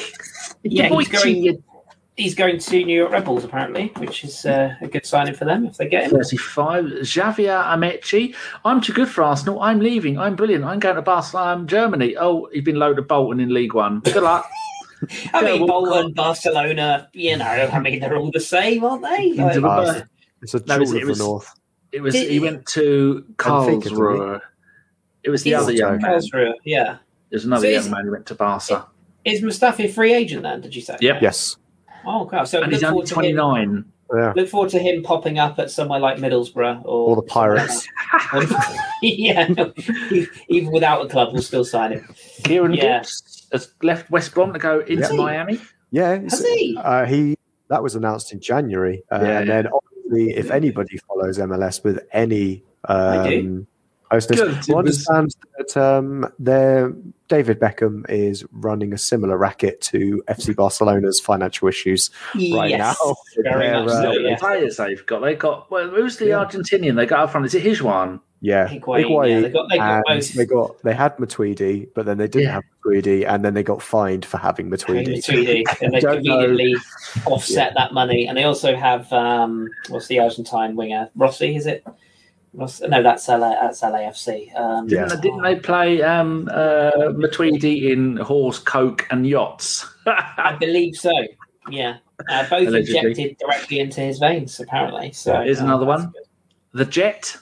Yeah, 0.64 0.90
he's 0.90 1.08
Boichi, 1.08 1.24
going- 1.24 1.44
you 1.44 1.64
he's 2.18 2.36
going 2.36 2.58
to 2.60 2.84
New 2.84 2.98
York 2.98 3.12
Rebels 3.12 3.44
apparently, 3.44 3.92
which 3.98 4.24
is 4.24 4.46
uh, 4.46 4.76
a 4.82 4.88
good 4.88 5.06
signing 5.06 5.34
for 5.36 5.46
them 5.46 5.66
if 5.68 5.78
they 5.78 5.88
get 5.88 6.06
him. 6.06 6.12
35. 6.12 6.86
Javier 6.86 7.64
Amaechi. 7.64 8.36
I'm 8.66 8.82
too 8.82 8.92
good 8.94 9.08
for 9.08 9.24
Arsenal. 9.24 9.62
I'm 9.62 9.80
leaving. 9.80 10.18
I'm 10.20 10.36
brilliant. 10.36 10.66
I'm 10.66 10.80
going 10.80 10.96
to 10.96 11.02
Barcelona. 11.02 11.52
I'm 11.52 11.68
Germany. 11.68 12.16
Oh, 12.18 12.50
he's 12.52 12.64
been 12.64 12.78
loaded 12.78 13.00
of 13.00 13.08
Bolton 13.08 13.40
in 13.40 13.54
League 13.54 13.74
One. 13.74 14.00
Good 14.02 14.16
luck. 14.24 14.50
I 15.34 15.44
mean, 15.44 15.62
Yeah, 15.62 15.68
Bolton, 15.68 16.14
Barcelona, 16.14 17.08
you 17.14 17.38
know, 17.38 17.46
I 17.46 17.80
mean, 17.80 18.00
they're 18.00 18.16
all 18.18 18.32
the 18.32 18.40
same, 18.40 18.84
aren't 18.84 19.04
they? 19.04 19.34
Like, 19.34 20.06
it's 20.42 20.54
a 20.56 20.60
No, 20.66 20.66
jewel 20.66 20.78
it 20.78 20.80
was- 20.80 20.94
it 20.94 21.06
was- 21.06 21.18
the 21.20 21.24
north." 21.24 21.54
It 21.94 22.02
was. 22.02 22.14
Did- 22.14 22.30
He 22.32 22.40
went 22.40 22.66
to 22.68 23.24
Karlsruhe. 23.38 24.42
It 25.24 25.30
was 25.30 25.44
the 25.44 25.54
other 25.56 25.72
young 25.72 26.02
man. 26.02 26.20
Karlsruhe, 26.20 26.54
yeah. 26.66 26.98
There's 27.30 27.46
another 27.46 27.68
So 27.68 27.70
young 27.70 27.92
man 27.92 28.06
who 28.06 28.12
went 28.12 28.26
to 28.28 28.36
Barca. 28.36 28.88
Is 29.24 29.42
Mustafi 29.42 29.86
a 29.86 29.88
free 29.88 30.14
agent 30.14 30.44
then? 30.44 30.62
Did 30.62 30.76
you 30.76 30.82
say? 30.82 30.98
Yep. 31.00 31.22
Yes, 31.22 31.58
Oh, 32.08 32.26
God. 32.26 32.46
So 32.46 32.62
And 32.62 32.72
look 32.72 32.80
he's 32.80 32.84
only 32.84 33.06
forward, 33.06 33.24
to 33.26 33.30
him, 33.30 33.36
29. 33.36 33.86
yeah, 34.16 34.34
look 34.36 34.48
forward 34.50 34.70
to 34.72 34.80
him 34.80 35.04
popping 35.04 35.38
up 35.38 35.60
at 35.60 35.70
somewhere 35.70 36.00
like 36.00 36.18
Middlesbrough 36.18 36.84
or, 36.86 37.10
or 37.10 37.16
the 37.18 37.22
Pirates. 37.24 37.86
yeah, 39.02 39.48
even 40.50 40.72
without 40.72 41.06
a 41.06 41.10
club, 41.10 41.34
we'll 41.34 41.42
still 41.42 41.66
sign 41.66 41.92
him. 41.94 42.16
Kieran 42.44 42.74
Yeah. 42.74 43.00
Gibbs 43.00 43.48
has 43.52 43.74
left 43.84 44.10
West 44.10 44.34
Brom 44.34 44.54
to 44.54 44.60
go 44.60 44.80
into 44.80 45.02
Has 45.04 45.12
he? 45.12 45.18
Miami. 45.18 45.60
Yeah, 45.92 46.18
Has 46.20 46.44
he? 46.46 46.78
Uh, 46.82 47.06
he 47.06 47.36
that 47.70 47.84
was 47.84 47.96
announced 47.96 48.32
in 48.32 48.40
January, 48.40 49.04
uh, 49.12 49.20
Yeah, 49.22 49.40
and 49.40 49.50
then 49.50 49.68
obviously, 49.68 50.36
if 50.38 50.52
anybody 50.52 50.98
follows 51.08 51.38
MLS 51.38 51.84
with 51.84 52.00
any 52.14 52.64
I 52.86 53.30
do. 53.30 53.40
um, 53.40 53.68
closeness, 54.10 54.40
Good, 54.40 54.50
it 54.52 54.68
we 54.70 54.74
was- 54.76 55.08
understand 55.10 55.36
that 55.58 55.78
um, 55.78 56.32
their 56.40 56.94
David 57.28 57.60
Beckham 57.60 58.10
is 58.10 58.46
running 58.52 58.94
a 58.94 58.98
similar 58.98 59.38
racket 59.38 59.82
to 59.82 60.24
FC 60.30 60.56
Barcelona's 60.56 61.20
financial 61.20 61.68
issues 61.68 62.10
right 62.36 62.70
yes, 62.70 62.98
now. 63.02 63.16
very 63.44 63.68
They're, 63.68 63.84
much 63.84 63.90
uh, 63.90 64.02
so. 64.02 64.08
Look 64.10 64.16
at 64.18 64.24
the 64.24 64.30
Yeah. 64.30 64.38
players 64.38 64.78
they've 64.78 65.06
got. 65.06 65.22
They 65.22 65.36
got 65.36 65.70
well, 65.70 65.90
who's 65.90 66.18
the 66.18 66.28
Yeah. 66.28 66.46
Argentinian 66.46 66.96
they 66.96 67.06
got 67.06 67.20
up 67.20 67.32
front? 67.32 67.46
Is 67.46 67.56
it 67.56 67.64
Higuain? 67.64 68.22
Yeah, 68.40 68.68
Higuain, 68.68 69.04
Higuain, 69.06 69.30
yeah, 69.30 69.40
they 69.42 69.50
got- 69.50 69.68
they 69.70 69.78
got 69.78 70.04
both. 70.06 70.34
they 70.36 70.46
got 70.46 70.84
they 70.84 70.94
had 70.94 71.18
Matuidi, 71.18 71.90
but 71.96 72.06
then 72.06 72.20
they 72.20 72.28
didn't 72.28 72.44
Yeah. 72.46 72.52
have 72.54 72.64
Matuidi, 72.86 73.28
and 73.28 73.44
then 73.44 73.56
they 73.56 73.64
got 73.64 73.82
fined 73.82 74.26
for 74.26 74.38
having 74.38 74.70
Matuidi. 74.70 75.18
Matuidi, 75.18 75.64
and 75.82 75.92
they 75.94 76.00
Don't 76.02 76.24
know. 76.24 76.38
conveniently 76.38 76.76
offset 77.26 77.74
that 77.76 77.94
money. 77.94 78.28
And 78.28 78.38
they 78.38 78.44
also 78.44 78.76
have 78.76 79.12
um, 79.12 79.70
what's 79.90 80.06
the 80.08 80.20
Argentine 80.20 80.76
winger? 80.76 81.10
Rossi, 81.16 81.56
is 81.56 81.66
it? 81.66 81.84
Ross, 82.58 82.82
no, 82.82 83.04
that's 83.04 83.28
LA, 83.28 83.52
that's 83.62 83.82
LAFC. 83.82 84.54
Um, 84.60 84.90
Yeah. 84.90 85.06
Didn't, 85.06 85.22
didn't 85.22 85.42
they 85.44 85.56
play 85.58 86.02
um, 86.02 86.50
uh, 86.52 86.92
Matuidi 87.14 87.92
in 87.92 88.18
Horse, 88.18 88.58
Coke, 88.60 89.06
and 89.12 89.28
Yachts? 89.28 89.86
I 90.08 90.58
believe 90.60 90.96
so. 90.96 91.12
Yeah, 91.70 91.98
uh, 92.30 92.50
both 92.50 92.68
Allegedly. 92.68 92.98
injected 93.12 93.38
directly 93.38 93.80
into 93.80 94.02
his 94.02 94.18
veins, 94.20 94.60
apparently. 94.60 95.12
So 95.12 95.40
Here's 95.42 95.62
uh, 95.62 95.66
another 95.66 95.86
one. 95.86 96.08
good. 96.12 96.24
the 96.74 96.86
Jet 96.86 97.38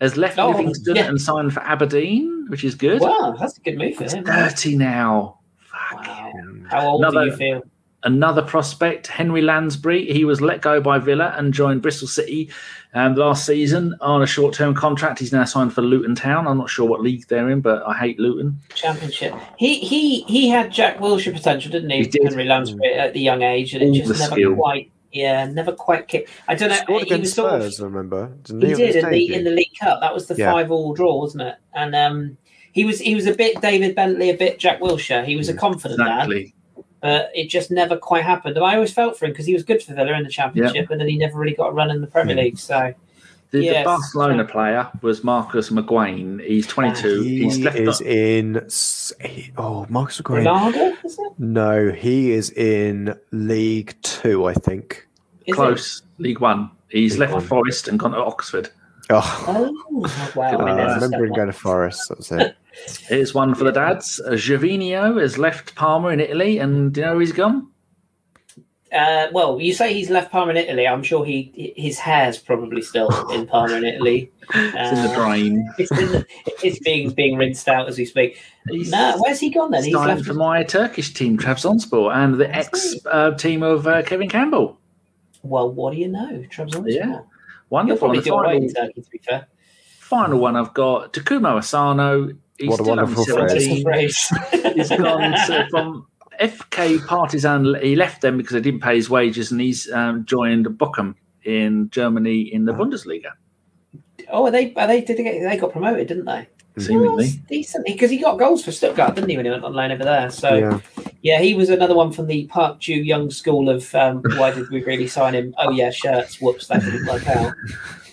has 0.00 0.16
left 0.16 0.38
Oh, 0.38 0.50
Livingston 0.50 0.96
yeah. 0.96 1.08
and 1.08 1.20
signed 1.20 1.52
for 1.52 1.60
Aberdeen, 1.60 2.46
which 2.48 2.62
is 2.62 2.74
good. 2.76 3.00
Wow, 3.00 3.34
that's 3.38 3.58
a 3.58 3.60
good 3.60 3.76
move 3.78 3.96
for 3.96 4.04
He's 4.04 4.12
him. 4.14 4.24
30 4.24 4.76
now. 4.76 5.40
Fuck. 5.56 6.06
Wow. 6.06 6.32
How 6.70 6.86
old 6.88 7.00
Another- 7.00 7.24
do 7.24 7.30
you 7.30 7.36
feel? 7.36 7.62
Another 8.06 8.42
prospect, 8.42 9.06
Henry 9.06 9.40
Lansbury. 9.40 10.04
He 10.12 10.26
was 10.26 10.42
let 10.42 10.60
go 10.60 10.78
by 10.78 10.98
Villa 10.98 11.32
and 11.38 11.54
joined 11.54 11.80
Bristol 11.80 12.06
City 12.06 12.50
um, 12.94 13.14
last 13.16 13.44
season 13.44 13.94
on 14.00 14.22
a 14.22 14.26
short 14.26 14.54
term 14.54 14.74
contract. 14.74 15.18
He's 15.18 15.32
now 15.32 15.44
signed 15.44 15.72
for 15.72 15.82
Luton 15.82 16.14
Town. 16.14 16.46
I'm 16.46 16.58
not 16.58 16.70
sure 16.70 16.88
what 16.88 17.00
league 17.00 17.26
they're 17.28 17.50
in, 17.50 17.60
but 17.60 17.82
I 17.86 17.94
hate 17.98 18.18
Luton. 18.18 18.58
Championship. 18.74 19.34
He 19.58 19.80
he 19.80 20.22
he 20.22 20.48
had 20.48 20.70
Jack 20.72 20.98
Wilshere 20.98 21.32
potential, 21.34 21.70
didn't 21.72 21.90
he? 21.90 21.98
He 21.98 22.06
did. 22.06 22.24
Henry 22.24 22.44
Lansbury 22.44 22.94
at 22.94 23.12
the 23.12 23.20
young 23.20 23.42
age, 23.42 23.74
and 23.74 23.82
it 23.82 23.98
just 24.04 24.20
never 24.20 24.34
skill. 24.34 24.54
quite. 24.54 24.90
Yeah, 25.12 25.46
never 25.46 25.70
quite 25.70 26.08
kicked. 26.08 26.28
I 26.48 26.56
don't 26.56 26.70
know. 26.70 26.74
Scored 26.76 27.04
he 27.04 27.04
was 27.04 27.18
against 27.20 27.34
sort 27.36 27.52
of- 27.52 27.62
Spurs, 27.62 27.80
I 27.80 27.84
remember. 27.84 28.32
Didn't 28.42 28.62
He 28.62 28.72
on 28.72 28.78
did 28.78 28.96
in 28.96 29.10
the 29.10 29.34
in 29.34 29.44
the 29.44 29.50
League 29.52 29.70
Cup. 29.80 30.00
That 30.00 30.12
was 30.12 30.26
the 30.26 30.34
Yeah. 30.34 30.50
five 30.50 30.72
all 30.72 30.92
draw, 30.92 31.20
wasn't 31.20 31.42
it? 31.44 31.54
And 31.72 31.94
um, 31.94 32.36
he 32.72 32.84
was 32.84 32.98
he 32.98 33.14
was 33.14 33.26
a 33.28 33.34
bit 33.34 33.60
David 33.60 33.94
Bentley, 33.94 34.30
a 34.30 34.36
bit 34.36 34.58
Jack 34.58 34.80
Wilshere. 34.80 35.24
He 35.24 35.36
was 35.36 35.48
a 35.48 35.54
confident 35.54 36.00
lad, 36.00 36.24
Exactly. 36.30 36.54
But 37.04 37.30
it 37.34 37.50
just 37.50 37.70
never 37.70 37.98
quite 37.98 38.24
happened. 38.24 38.56
And 38.56 38.64
I 38.64 38.74
always 38.76 38.90
felt 38.94 39.18
for 39.18 39.26
him 39.26 39.32
because 39.32 39.44
he 39.44 39.52
was 39.52 39.62
good 39.62 39.82
for 39.82 39.92
Villa 39.92 40.14
in 40.16 40.24
the 40.24 40.30
Championship, 40.30 40.88
and 40.90 40.98
then 40.98 41.06
he 41.06 41.18
never 41.18 41.38
really 41.38 41.54
got 41.54 41.68
a 41.68 41.72
run 41.72 41.90
in 41.90 42.00
the 42.00 42.06
Premier 42.06 42.34
League. 42.34 42.56
So 42.58 42.94
The, 43.50 43.58
the 43.58 43.64
Yes. 43.66 43.84
Barcelona 43.84 44.44
player 44.46 44.88
was 45.02 45.22
Marcus 45.22 45.68
McGuane. 45.68 46.42
He's 46.44 46.66
ah, 46.66 46.70
22. 46.72 47.22
He 47.22 47.42
He's 47.44 47.58
left 47.60 47.76
is 47.76 48.00
up- 48.00 48.06
in. 48.06 48.66
he- 49.30 49.52
Oh, 49.58 49.84
Marcus 49.90 50.18
McGuire. 50.22 50.44
Ronaldo, 50.46 51.04
is 51.04 51.18
it? 51.18 51.32
No, 51.38 51.90
he 51.92 52.32
is 52.32 52.48
in 52.50 53.14
League 53.32 53.94
Two, 54.02 54.46
I 54.46 54.54
think. 54.54 55.06
Is 55.46 55.54
Close, 55.54 56.02
League 56.18 56.40
One. 56.40 56.70
He's 56.88 57.12
League 57.12 57.20
left 57.20 57.32
One. 57.34 57.42
Forest 57.42 57.86
and 57.88 57.98
gone 57.98 58.12
to 58.12 58.16
Oxford. 58.18 58.70
Oh, 59.10 59.44
Oh, 59.46 60.32
wow. 60.34 60.54
Uh, 60.54 60.56
I 60.56 60.64
mean, 60.64 60.80
I 60.80 60.94
remember 60.94 61.26
him 61.26 61.32
going 61.34 61.48
to 61.48 61.52
Forest. 61.52 62.08
That 62.08 62.16
was 62.18 62.32
it. 62.32 62.56
Here's 63.08 63.34
one 63.34 63.54
for 63.54 63.64
the 63.64 63.72
dads. 63.72 64.20
Uh, 64.20 64.32
Gervinho 64.32 65.20
has 65.20 65.38
left 65.38 65.74
Parma 65.74 66.08
in 66.08 66.20
Italy, 66.20 66.58
and 66.58 66.92
do 66.92 67.00
you 67.00 67.06
know 67.06 67.12
where 67.12 67.20
he's 67.20 67.32
gone? 67.32 67.68
Uh, 68.92 69.26
well, 69.32 69.60
you 69.60 69.74
say 69.74 69.92
he's 69.92 70.08
left 70.08 70.30
Parma 70.30 70.50
in 70.52 70.56
Italy. 70.56 70.86
I'm 70.86 71.02
sure 71.02 71.24
he 71.24 71.72
his 71.76 71.98
hair's 71.98 72.38
probably 72.38 72.80
still 72.80 73.08
in 73.30 73.46
Parma 73.46 73.74
in 73.74 73.84
Italy. 73.84 74.30
It's 74.54 74.92
in 74.92 75.02
the 75.02 75.10
Uh, 75.10 75.14
drain. 75.16 75.68
It's, 75.78 75.90
in 75.90 76.12
the, 76.12 76.26
it's 76.62 76.78
being 76.80 77.10
being 77.10 77.36
rinsed 77.36 77.68
out 77.68 77.88
as 77.88 77.98
we 77.98 78.04
speak. 78.04 78.38
He's 78.70 78.90
No, 78.92 79.16
where's 79.18 79.40
he 79.40 79.50
gone 79.50 79.72
then? 79.72 79.82
He's 79.82 79.94
left. 79.94 80.24
for 80.24 80.34
my 80.34 80.62
Turkish 80.62 81.12
team, 81.12 81.38
Trabzonspor, 81.38 82.14
and 82.14 82.34
the 82.36 82.54
ex 82.54 82.94
uh, 83.10 83.32
team 83.32 83.62
of 83.64 83.86
uh, 83.86 84.02
Kevin 84.02 84.28
Campbell. 84.28 84.78
Well, 85.42 85.70
what 85.72 85.92
do 85.92 85.98
you 85.98 86.08
know, 86.08 86.44
Trabzonspor? 86.50 86.84
Yeah. 86.86 87.20
Wonderful. 87.70 87.98
probably 87.98 88.18
the 88.20 88.24
do 88.24 88.30
final, 88.30 88.50
in 88.62 88.72
Turkey, 88.72 89.02
to 89.02 89.10
be 89.10 89.18
fair. 89.18 89.48
final 89.98 90.38
one 90.38 90.54
I've 90.54 90.72
got 90.74 91.12
Takuma 91.12 91.56
Asano. 91.56 92.30
He's 92.58 92.68
What 92.70 92.80
a 92.80 92.84
wonderful 92.84 93.24
phrase. 93.24 93.82
Phrase. 93.82 94.28
He's 94.74 94.88
gone 94.90 95.32
to, 95.32 95.66
from 95.70 96.06
FK 96.40 97.04
Partizan. 97.06 97.74
He 97.82 97.96
left 97.96 98.20
them 98.22 98.36
because 98.36 98.52
they 98.52 98.60
didn't 98.60 98.80
pay 98.80 98.94
his 98.96 99.10
wages, 99.10 99.50
and 99.50 99.60
he's 99.60 99.90
um, 99.92 100.24
joined 100.24 100.66
Bochum 100.66 101.14
in 101.44 101.90
Germany 101.90 102.42
in 102.42 102.64
the 102.64 102.72
Bundesliga. 102.72 103.30
Oh, 104.28 104.46
are 104.46 104.50
they? 104.50 104.72
Are 104.74 104.86
they? 104.86 105.00
Did 105.00 105.16
they 105.16 105.24
get? 105.24 105.40
They 105.42 105.56
got 105.56 105.72
promoted, 105.72 106.06
didn't 106.08 106.26
they? 106.26 106.48
Seemingly, 106.76 107.26
Well, 107.26 107.34
decent 107.48 107.86
because 107.86 108.10
he 108.10 108.18
got 108.18 108.36
goals 108.36 108.64
for 108.64 108.72
Stuttgart, 108.72 109.14
didn't 109.14 109.30
he, 109.30 109.36
when 109.36 109.46
he 109.46 109.50
went 109.52 109.62
on 109.64 109.74
loan 109.74 109.92
over 109.92 110.02
there? 110.02 110.28
So 110.28 110.54
yeah, 110.56 110.80
Yeah. 111.22 111.40
he 111.40 111.54
was 111.54 111.70
another 111.70 111.94
one 111.94 112.10
from 112.10 112.26
the 112.26 112.46
Park 112.46 112.80
Ju 112.80 112.94
Young 112.94 113.30
school 113.30 113.68
of 113.68 113.94
um, 113.94 114.22
why 114.36 114.50
did 114.50 114.68
we 114.70 114.82
really 114.82 115.06
sign 115.06 115.34
him? 115.34 115.54
Oh 115.58 115.70
yeah, 115.70 115.90
shirts. 115.90 116.40
Whoops, 116.40 116.66
that 116.66 116.82
didn't 116.82 117.06
work 117.06 117.24
out. 117.28 117.54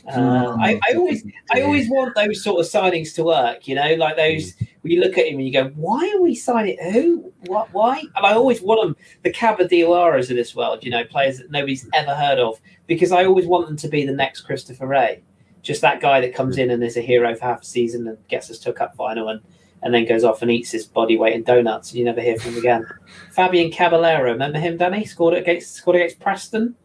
Uh, 0.07 0.57
I, 0.59 0.79
I 0.89 0.93
always, 0.95 1.23
I 1.51 1.61
always 1.61 1.89
want 1.89 2.15
those 2.15 2.43
sort 2.43 2.59
of 2.59 2.71
signings 2.71 3.13
to 3.15 3.23
work. 3.23 3.67
You 3.67 3.75
know, 3.75 3.93
like 3.95 4.17
those 4.17 4.53
when 4.81 4.91
you 4.91 4.99
look 4.99 5.17
at 5.17 5.27
him 5.27 5.37
and 5.37 5.45
you 5.45 5.53
go, 5.53 5.65
"Why 5.75 6.11
are 6.15 6.21
we 6.21 6.33
signing 6.35 6.77
who? 6.91 7.31
What? 7.45 7.71
Why?" 7.71 7.99
And 7.99 8.25
I 8.25 8.33
always 8.33 8.61
want 8.61 8.81
them, 8.81 8.95
the 9.23 9.31
Cabadilloras 9.31 10.29
of 10.29 10.35
this 10.35 10.55
world. 10.55 10.83
You 10.83 10.91
know, 10.91 11.03
players 11.03 11.37
that 11.37 11.51
nobody's 11.51 11.87
ever 11.93 12.15
heard 12.15 12.39
of, 12.39 12.59
because 12.87 13.11
I 13.11 13.25
always 13.25 13.45
want 13.45 13.67
them 13.67 13.77
to 13.77 13.87
be 13.87 14.05
the 14.05 14.13
next 14.13 14.41
Christopher 14.41 14.87
Wreh 14.87 15.17
just 15.61 15.81
that 15.81 16.01
guy 16.01 16.21
that 16.21 16.33
comes 16.33 16.57
in 16.57 16.71
and 16.71 16.83
is 16.83 16.97
a 16.97 17.01
hero 17.01 17.35
for 17.35 17.45
half 17.45 17.61
a 17.61 17.65
season 17.65 18.07
and 18.07 18.17
gets 18.27 18.49
us 18.49 18.59
to 18.59 18.69
a 18.69 18.73
cup 18.73 18.95
final 18.95 19.29
and, 19.29 19.41
and 19.83 19.93
then 19.93 20.05
goes 20.05 20.23
off 20.23 20.41
and 20.41 20.51
eats 20.51 20.71
his 20.71 20.85
body 20.85 21.17
weight 21.17 21.33
in 21.33 21.43
donuts 21.43 21.91
and 21.91 21.99
you 21.99 22.05
never 22.05 22.21
hear 22.21 22.37
from 22.37 22.51
him 22.51 22.59
again. 22.59 22.85
Fabian 23.31 23.71
Caballero, 23.71 24.31
remember 24.31 24.59
him, 24.59 24.77
Danny? 24.77 25.05
Scored 25.05 25.35
against 25.35 25.73
scored 25.73 25.97
against 25.97 26.19
Preston 26.19 26.75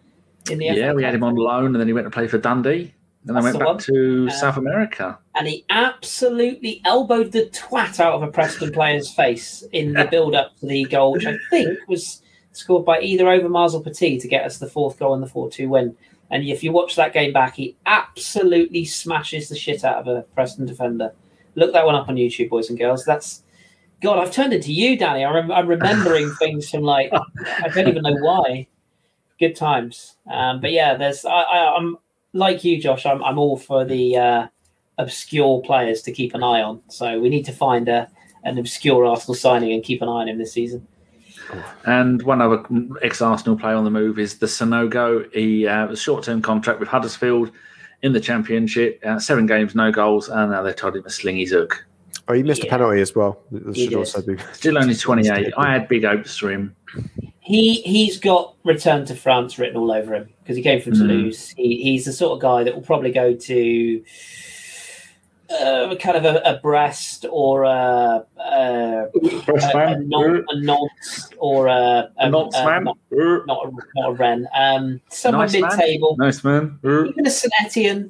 in 0.50 0.58
the 0.58 0.66
yeah, 0.66 0.92
we 0.92 1.02
had 1.02 1.14
him 1.14 1.24
on 1.24 1.34
loan, 1.34 1.66
and 1.66 1.76
then 1.76 1.86
he 1.86 1.92
went 1.92 2.06
to 2.06 2.10
play 2.10 2.28
for 2.28 2.38
Dundee, 2.38 2.94
then 3.26 3.34
That's 3.34 3.44
went 3.44 3.58
back 3.58 3.66
one. 3.66 3.78
to 3.78 4.26
Uh, 4.28 4.32
South 4.32 4.56
America. 4.56 5.18
and 5.34 5.46
he 5.46 5.64
absolutely 5.70 6.80
elbowed 6.84 7.32
the 7.32 7.46
twat 7.46 7.98
out 8.00 8.14
of 8.14 8.22
a 8.22 8.28
Preston 8.28 8.72
player's 8.72 9.10
face 9.12 9.62
in 9.72 9.92
the 9.92 10.04
build 10.10 10.34
up 10.34 10.56
to 10.60 10.66
the 10.66 10.84
goal, 10.84 11.12
which 11.12 11.26
I 11.26 11.36
think 11.50 11.78
was 11.88 12.22
scored 12.52 12.84
by 12.86 13.00
either 13.00 13.28
over 13.28 13.48
Marzel 13.48 13.82
Petit 13.84 14.18
to 14.20 14.28
get 14.28 14.44
us 14.46 14.58
the 14.58 14.68
fourth 14.68 14.98
goal 14.98 15.12
and 15.14 15.22
the 15.22 15.26
4 15.28 15.50
2 15.50 15.68
win. 15.68 15.96
And 16.30 16.42
if 16.44 16.64
you 16.64 16.72
watch 16.72 16.96
that 16.96 17.12
game 17.12 17.32
back, 17.32 17.54
he 17.56 17.76
absolutely 17.86 18.84
smashes 18.84 19.48
the 19.48 19.56
shit 19.56 19.84
out 19.84 19.98
of 19.98 20.08
a 20.08 20.22
Preston 20.34 20.66
defender. 20.66 21.12
Look 21.54 21.72
that 21.72 21.86
one 21.86 21.94
up 21.94 22.08
on 22.08 22.16
YouTube, 22.16 22.48
boys 22.48 22.68
and 22.70 22.78
girls. 22.78 23.04
That's 23.04 23.42
God, 24.02 24.18
I've 24.18 24.32
turned 24.32 24.52
into 24.52 24.72
you, 24.72 24.96
Danny. 24.98 25.24
I 25.24 25.32
rem- 25.32 25.50
I'm 25.52 25.66
remembering 25.66 26.30
things 26.38 26.68
from 26.70 26.82
like 26.82 27.10
I 27.12 27.68
don't 27.68 27.88
even 27.88 28.02
know 28.02 28.16
why. 28.20 28.66
Good 29.38 29.54
times, 29.56 30.16
um, 30.30 30.60
but 30.62 30.72
yeah, 30.72 30.94
there's 30.96 31.24
I, 31.26 31.30
I, 31.30 31.76
I'm 31.76 31.98
like 32.36 32.64
you, 32.64 32.80
Josh. 32.80 33.06
I'm 33.06 33.22
I'm 33.24 33.38
all 33.38 33.56
for 33.56 33.84
the 33.84 34.16
uh, 34.16 34.46
obscure 34.98 35.60
players 35.62 36.02
to 36.02 36.12
keep 36.12 36.34
an 36.34 36.42
eye 36.42 36.62
on. 36.62 36.80
So 36.88 37.18
we 37.20 37.28
need 37.28 37.44
to 37.46 37.52
find 37.52 37.88
a 37.88 38.08
an 38.44 38.58
obscure 38.58 39.04
Arsenal 39.04 39.34
signing 39.34 39.72
and 39.72 39.82
keep 39.82 40.02
an 40.02 40.08
eye 40.08 40.22
on 40.22 40.28
him 40.28 40.38
this 40.38 40.52
season. 40.52 40.86
And 41.84 42.22
one 42.22 42.40
other 42.40 42.64
ex-Arsenal 43.02 43.56
player 43.58 43.74
on 43.76 43.84
the 43.84 43.90
move 43.90 44.18
is 44.18 44.38
the 44.38 44.46
Sanogo. 44.46 45.32
He 45.32 45.66
uh, 45.66 45.86
was 45.86 45.98
a 46.00 46.02
short-term 46.02 46.42
contract 46.42 46.80
with 46.80 46.88
Huddersfield 46.88 47.52
in 48.02 48.12
the 48.12 48.20
Championship. 48.20 49.00
Uh, 49.04 49.18
seven 49.20 49.46
games, 49.46 49.74
no 49.74 49.92
goals, 49.92 50.28
and 50.28 50.50
now 50.50 50.62
they've 50.62 50.74
told 50.74 50.96
him 50.96 51.04
a 51.06 51.10
sling 51.10 51.36
his 51.36 51.50
hook. 51.52 51.84
Oh, 52.28 52.34
he 52.34 52.42
missed 52.42 52.62
Yeah. 52.64 52.68
a 52.68 52.70
penalty 52.70 53.00
as 53.00 53.14
well. 53.14 53.40
Should 53.74 53.94
also 53.94 54.22
be. 54.22 54.36
Still 54.54 54.78
only 54.78 54.94
28. 54.96 55.52
I 55.56 55.72
had 55.72 55.86
big 55.88 56.04
hopes 56.04 56.36
for 56.36 56.50
him. 56.50 56.74
He 57.46 57.80
he's 57.82 58.18
got 58.18 58.54
return 58.64 59.04
to 59.06 59.14
France 59.14 59.56
written 59.56 59.76
all 59.76 59.92
over 59.92 60.16
him 60.16 60.28
because 60.42 60.56
he 60.56 60.62
came 60.64 60.80
from 60.80 60.94
Mm. 60.94 60.98
Toulouse. 60.98 61.50
He, 61.56 61.80
he's 61.80 62.04
the 62.04 62.12
sort 62.12 62.32
of 62.32 62.40
guy 62.42 62.64
that 62.64 62.74
will 62.74 62.82
probably 62.82 63.12
go 63.12 63.34
to 63.34 64.02
uh, 65.48 65.94
kind 66.00 66.16
of 66.16 66.24
a, 66.24 66.40
a 66.44 66.58
Brest 66.58 67.24
or 67.30 67.62
a, 67.62 68.24
a, 68.36 68.40
a, 68.40 69.08
a, 69.14 69.96
Nantes, 70.00 70.44
a 70.50 70.60
Nantes 70.60 71.28
or 71.38 71.68
a, 71.68 72.10
a, 72.18 72.28
Nantes, 72.30 72.56
a- 72.56 72.64
man. 72.64 72.84
not, 72.84 72.98
not 73.46 73.66
a, 73.66 73.72
not 73.94 74.08
a 74.10 74.12
Rennes. 74.14 74.46
Um, 74.52 75.00
somewhere 75.10 75.46
Nice, 75.46 75.52
man. 75.54 75.62
mid-table. 75.62 76.16
Nice 76.18 76.42
man. 76.42 76.78
Even 76.84 77.26
a 77.26 77.30
St 77.30 77.52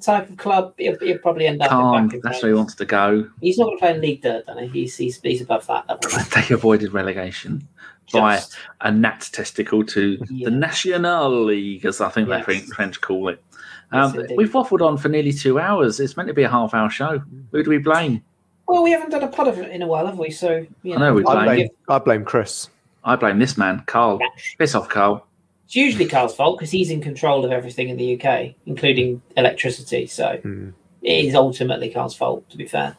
type 0.01 0.31
of 0.31 0.39
club, 0.39 0.73
he'll, 0.79 0.99
he'll 1.01 1.19
probably 1.19 1.47
end 1.47 1.61
up 1.61 1.71
in 1.71 2.09
back 2.09 2.23
That's 2.23 2.43
where 2.43 2.53
he 2.53 2.57
wants 2.57 2.75
to 2.77 2.87
go. 2.87 3.29
He's 3.43 3.59
not 3.59 3.67
going 3.67 3.77
to 3.77 3.81
play 3.81 3.95
in 3.97 4.01
League 4.01 4.23
Dirt, 4.23 4.45
he? 4.59 4.69
He's, 4.69 4.97
he's, 4.97 5.21
he's 5.21 5.43
above 5.43 5.67
that 5.67 5.87
level. 5.91 6.11
They 6.35 6.55
avoided 6.55 6.95
relegation 6.95 7.69
by 8.13 8.37
Just- 8.37 8.57
a 8.81 8.91
gnat 8.93 9.29
testicle 9.33 9.85
to 9.85 10.19
Yeah. 10.31 10.49
the 10.51 10.57
National 10.57 11.45
League, 11.45 11.85
as 11.85 12.01
I 12.01 12.09
think 12.09 12.29
Yes. 12.29 12.39
they 12.47 12.59
French- 12.59 12.69
French 12.75 13.01
call 13.01 13.29
it. 13.29 13.43
Um, 13.93 14.19
indeed. 14.19 14.37
we've 14.37 14.51
waffled 14.53 14.85
on 14.85 14.97
for 14.97 15.09
nearly 15.09 15.33
two 15.33 15.59
hours. 15.59 16.01
It's 16.01 16.17
meant 16.17 16.29
to 16.29 16.35
be 16.35 16.43
a 16.43 16.49
half 16.49 16.75
hour 16.75 16.91
show. 16.91 17.23
Who 17.53 17.63
do 17.63 17.71
we 17.71 17.79
blame? 17.79 18.23
Well, 18.67 18.83
we 18.83 18.91
haven't 18.91 19.11
done 19.11 19.23
a 19.23 19.29
pod 19.29 19.47
of 19.49 19.59
it 19.59 19.71
in 19.71 19.81
a 19.83 19.87
while, 19.87 20.07
have 20.07 20.19
we? 20.19 20.31
So, 20.31 20.67
you 20.83 20.95
I 20.95 20.99
know 20.99 21.15
we 21.15 21.23
we'll 21.23 21.31
I 21.37 21.45
blame- 21.45 21.57
blame, 21.57 21.69
I 21.89 21.99
blame 22.01 22.25
Kris. 22.25 22.69
I 23.05 23.15
blame 23.15 23.39
this 23.39 23.57
man, 23.57 23.85
Carl. 23.87 24.19
give- 24.19 24.29
Piss 24.59 24.75
off, 24.75 24.89
Carl. 24.89 25.25
It's 25.67 25.77
usually 25.77 26.07
Carl's 26.07 26.35
fault 26.35 26.59
because 26.59 26.71
he's 26.73 26.91
in 26.91 27.01
control 27.01 27.45
of 27.45 27.53
everything 27.53 27.89
in 27.89 27.97
the 27.97 28.05
UK, 28.17 28.57
including 28.67 29.23
electricity. 29.37 30.07
So 30.07 30.39
Hmm. 30.43 30.71
it 31.03 31.25
is 31.27 31.35
ultimately 31.37 31.91
Carl's 31.91 32.17
fault, 32.17 32.49
to 32.51 32.57
be 32.57 32.67
fair. 32.67 32.97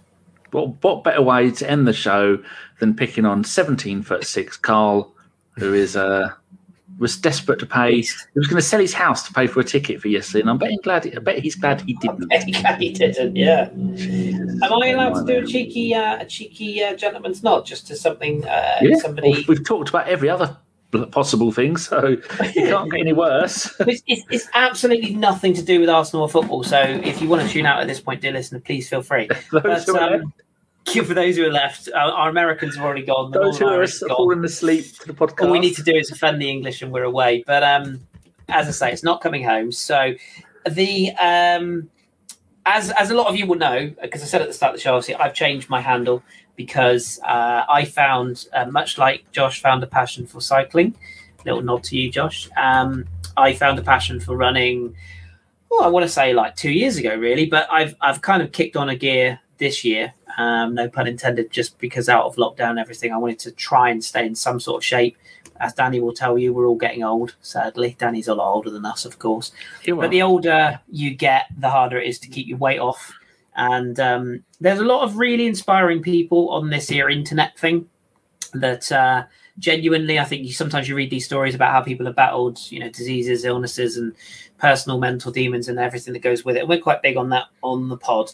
What, 0.52 0.84
what 0.84 1.04
better 1.04 1.22
way 1.22 1.52
to 1.52 1.70
end 1.70 1.88
the 1.88 1.94
show 1.94 2.42
than 2.80 2.96
picking 2.96 3.26
on 3.26 3.44
17 3.44 4.04
foot 4.04 4.24
six 4.26 4.58
Carl, 4.58 5.14
who 5.58 5.74
is 5.74 5.96
uh, 5.96 6.32
was 7.00 7.18
desperate 7.18 7.60
to 7.60 7.66
pay. 7.66 8.02
He 8.02 8.08
was 8.36 8.48
going 8.48 8.62
to 8.62 8.68
sell 8.68 8.80
his 8.80 8.94
house 8.94 9.26
to 9.28 9.34
pay 9.34 9.48
for 9.48 9.60
a 9.60 9.64
ticket 9.64 10.02
for 10.02 10.08
yesterday, 10.08 10.42
and 10.42 10.50
I'm 10.50 10.58
betting 10.58 10.80
glad. 10.84 11.06
I 11.16 11.20
bet 11.20 11.40
he's 11.40 11.56
glad 11.56 11.82
he 11.82 11.94
didn't. 11.94 12.32
he 12.80 12.94
didn't, 12.94 13.36
yeah. 13.36 13.70
Am 13.70 14.74
I 14.74 14.88
allowed 14.90 15.26
to 15.26 15.26
do 15.26 15.44
a 15.44 15.48
cheeky, 15.48 15.94
uh, 15.94 16.22
a 16.22 16.26
cheeky 16.26 16.84
uh, 16.84 16.96
gentleman's 16.96 17.44
nod 17.44 17.66
just 17.66 17.88
to 17.88 17.96
something? 17.96 18.46
Uh, 18.46 18.78
Yeah, 18.82 18.96
somebody. 18.98 19.46
We've 19.48 19.66
talked 19.66 19.90
about 19.90 20.08
every 20.08 20.30
other 20.30 20.58
possible 21.12 21.52
thing, 21.52 21.78
so 21.78 22.18
it 22.40 22.54
can't 22.54 22.92
get 22.92 23.02
any 23.02 23.14
worse. 23.14 23.74
it's, 23.82 24.02
it's, 24.08 24.24
it's 24.30 24.48
absolutely 24.54 25.14
nothing 25.14 25.54
to 25.54 25.62
do 25.62 25.80
with 25.80 25.90
Arsenal 25.90 26.24
or 26.24 26.30
football. 26.30 26.64
So 26.64 26.80
if 26.80 27.22
you 27.22 27.28
want 27.28 27.44
to 27.44 27.50
tune 27.50 27.66
out 27.66 27.82
at 27.82 27.88
this 27.88 28.00
point, 28.00 28.22
dear 28.22 28.32
listener, 28.32 28.60
please 28.60 28.90
feel 28.90 29.02
free. 29.02 29.30
But, 29.52 29.90
um, 29.90 30.34
for 31.06 31.14
those 31.14 31.36
who 31.36 31.46
are 31.46 31.52
left, 31.52 31.90
uh, 31.90 31.98
our 31.98 32.30
Americans 32.30 32.76
have 32.76 32.86
already 32.86 33.06
gone. 33.06 33.32
The 33.32 33.40
those 33.40 33.60
who 33.60 33.68
are 33.68 33.74
Irish 33.74 34.00
have 34.00 34.10
gone. 34.10 34.18
falling 34.18 34.44
asleep 34.46 34.98
to 35.00 35.08
the 35.08 35.14
podcast. 35.14 35.46
All 35.46 35.52
we 35.52 35.60
need 35.60 35.76
to 35.76 35.84
do 35.84 35.94
is 35.94 36.12
offend 36.12 36.42
the 36.42 36.50
English 36.50 36.82
and 36.82 36.92
we're 36.92 37.04
away. 37.04 37.44
But 37.46 37.64
um, 37.64 38.08
as 38.48 38.68
I 38.68 38.72
say, 38.72 38.92
it's 38.92 39.04
not 39.04 39.22
coming 39.22 39.44
home. 39.44 39.72
So 39.72 40.14
the 40.70 41.12
um, 41.16 41.90
as 42.66 42.92
as 42.92 43.10
a 43.10 43.16
lot 43.16 43.28
of 43.28 43.36
you 43.36 43.46
will 43.46 43.58
know, 43.58 43.94
because 44.02 44.22
I 44.22 44.26
said 44.26 44.42
at 44.42 44.48
the 44.48 44.54
start 44.54 44.76
of 44.76 44.78
the 44.78 44.82
show, 44.82 44.96
obviously 44.96 45.16
I've 45.16 45.34
changed 45.34 45.70
my 45.70 45.82
handle 45.82 46.24
because 46.58 47.20
uh, 47.24 47.64
I 47.70 47.86
found, 47.86 48.48
uh, 48.52 48.66
much 48.66 48.98
like 48.98 49.32
Josh 49.32 49.62
found 49.62 49.82
a 49.84 49.88
passion 49.88 50.28
for 50.28 50.42
cycling. 50.42 50.96
Little 51.46 51.62
nod 51.62 51.86
to 51.86 51.98
you, 51.98 52.12
Josh. 52.12 52.50
Um, 52.58 53.06
I 53.38 53.54
found 53.54 53.80
a 53.80 53.84
passion 53.84 54.20
for 54.20 54.36
running. 54.36 54.94
Well, 55.72 55.84
I 55.84 55.88
want 55.88 56.04
to 56.04 56.10
say 56.10 56.34
like 56.34 56.58
two 56.58 56.72
years 56.72 56.98
ago, 56.98 57.16
really, 57.16 57.46
but 57.46 57.68
I've 57.72 57.96
I've 58.02 58.22
kind 58.22 58.42
of 58.42 58.52
kicked 58.52 58.76
on 58.76 58.90
a 58.90 58.96
gear 58.96 59.40
this 59.60 59.86
year. 59.86 60.14
Um, 60.38 60.74
no 60.74 60.90
pun 60.90 61.08
intended, 61.08 61.52
just 61.52 61.78
because 61.78 62.10
out 62.10 62.26
of 62.26 62.36
lockdown, 62.36 62.80
everything, 62.80 63.14
I 63.14 63.18
wanted 63.18 63.40
to 63.40 63.52
try 63.52 63.90
and 63.90 64.04
stay 64.04 64.26
in 64.26 64.36
some 64.36 64.60
sort 64.60 64.82
of 64.82 64.86
shape. 64.86 65.16
As 65.60 65.74
Danny 65.74 66.00
will 66.00 66.14
tell 66.14 66.38
you, 66.38 66.54
we're 66.54 66.68
all 66.68 66.76
getting 66.76 67.04
old. 67.04 67.36
Sadly, 67.42 67.96
Danny's 67.98 68.28
a 68.28 68.36
lot 68.36 68.52
older 68.52 68.70
than 68.70 68.86
us, 68.86 69.06
of 69.06 69.18
course. 69.20 69.52
But 70.02 70.12
the 70.12 70.22
older 70.22 70.80
you 70.90 71.16
get, 71.16 71.48
the 71.58 71.70
harder 71.70 71.98
it 72.00 72.08
is 72.08 72.20
to 72.20 72.28
keep 72.28 72.48
your 72.48 72.60
weight 72.60 72.80
off. 72.80 73.14
And 73.58 74.00
um, 74.00 74.44
there's 74.62 74.80
a 74.80 74.86
lot 74.86 75.04
of 75.04 75.18
really 75.18 75.48
inspiring 75.48 76.02
people 76.02 76.50
on 76.52 76.70
this 76.70 76.88
here 76.88 77.10
internet 77.10 77.58
thing 77.58 77.90
that 78.54 78.92
uh, 78.92 79.24
genuinely, 79.60 80.20
I 80.20 80.26
think 80.26 80.46
you 80.46 80.54
sometimes 80.54 80.88
you 80.88 80.96
read 80.96 81.10
these 81.10 81.26
stories 81.26 81.56
about 81.56 81.72
how 81.72 81.82
people 81.82 82.06
have 82.06 82.16
battled, 82.16 82.60
you 82.70 82.80
know, 82.80 82.90
diseases, 82.90 83.44
illnesses, 83.44 83.98
and 83.98 84.14
personal 84.60 85.00
mental 85.00 85.32
demons 85.32 85.68
and 85.68 85.80
everything 85.80 86.14
that 86.14 86.22
goes 86.22 86.46
with 86.46 86.56
it. 86.56 86.68
We're 86.68 86.80
quite 86.80 87.02
big 87.02 87.18
on 87.18 87.30
that 87.30 87.46
on 87.64 87.90
the 87.90 87.98
pod. 87.98 88.32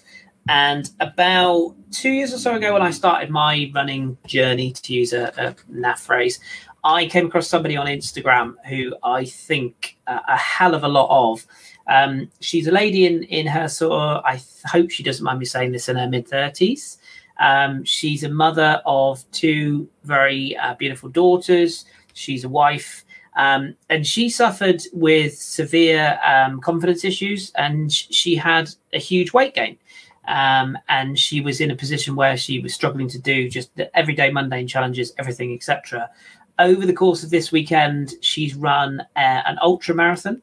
And 0.48 0.90
about 1.00 1.74
two 1.92 2.12
years 2.12 2.34
or 2.34 2.38
so 2.38 2.56
ago, 2.56 2.74
when 2.74 2.82
I 2.82 2.92
started 2.92 3.30
my 3.30 3.72
running 3.74 4.18
journey, 4.28 4.72
to 4.74 4.94
use 4.94 5.14
a, 5.14 5.34
a 5.38 5.56
NAF 5.72 6.00
phrase, 6.00 6.40
I 6.84 7.06
came 7.06 7.28
across 7.28 7.48
somebody 7.48 7.78
on 7.78 7.88
Instagram 7.88 8.56
who 8.68 8.94
I 9.04 9.24
think 9.24 9.98
uh, 10.06 10.20
a 10.28 10.38
hell 10.38 10.76
of 10.76 10.84
a 10.84 10.90
lot 10.90 11.08
of. 11.10 11.46
Um, 11.88 12.32
she's 12.40 12.68
a 12.68 12.72
lady 12.72 13.06
in 13.06 13.24
in 13.24 13.48
her 13.48 13.68
sort 13.68 13.94
of. 13.94 14.24
I 14.26 14.34
th- 14.34 14.46
hope 14.66 14.92
she 14.92 15.04
doesn't 15.04 15.24
mind 15.24 15.40
me 15.40 15.46
saying 15.46 15.72
this 15.72 15.90
in 15.90 15.98
her 15.98 16.08
mid 16.08 16.28
thirties. 16.28 16.98
Um, 17.40 17.84
she's 17.84 18.24
a 18.24 18.30
mother 18.30 18.82
of 18.86 19.30
two 19.32 19.90
very 20.04 20.56
uh, 20.58 20.76
beautiful 20.76 21.10
daughters. 21.10 21.86
She's 22.14 22.44
a 22.44 22.50
wife, 22.50 23.04
um, 23.36 23.76
and 23.90 24.06
she 24.06 24.30
suffered 24.30 24.82
with 24.94 25.38
severe 25.38 26.20
um, 26.26 26.62
confidence 26.62 27.04
issues, 27.04 27.52
and 27.56 27.92
sh- 27.92 28.08
she 28.12 28.36
had 28.36 28.70
a 28.94 29.00
huge 29.00 29.34
weight 29.34 29.56
gain. 29.56 29.78
Um, 30.26 30.78
and 30.88 31.20
she 31.20 31.42
was 31.42 31.60
in 31.60 31.72
a 31.72 31.76
position 31.76 32.16
where 32.16 32.38
she 32.38 32.60
was 32.60 32.74
struggling 32.74 33.10
to 33.10 33.20
do 33.20 33.50
just 33.50 33.76
the 33.76 33.96
everyday 33.98 34.32
mundane 34.32 34.68
challenges, 34.68 35.14
everything, 35.20 35.54
etc. 35.54 36.10
Over 36.60 36.86
the 36.86 36.94
course 36.94 37.24
of 37.24 37.30
this 37.30 37.52
weekend, 37.52 38.14
she's 38.22 38.56
run 38.56 39.02
uh, 39.18 39.42
an 39.46 39.58
ultra 39.62 39.94
marathon, 39.94 40.42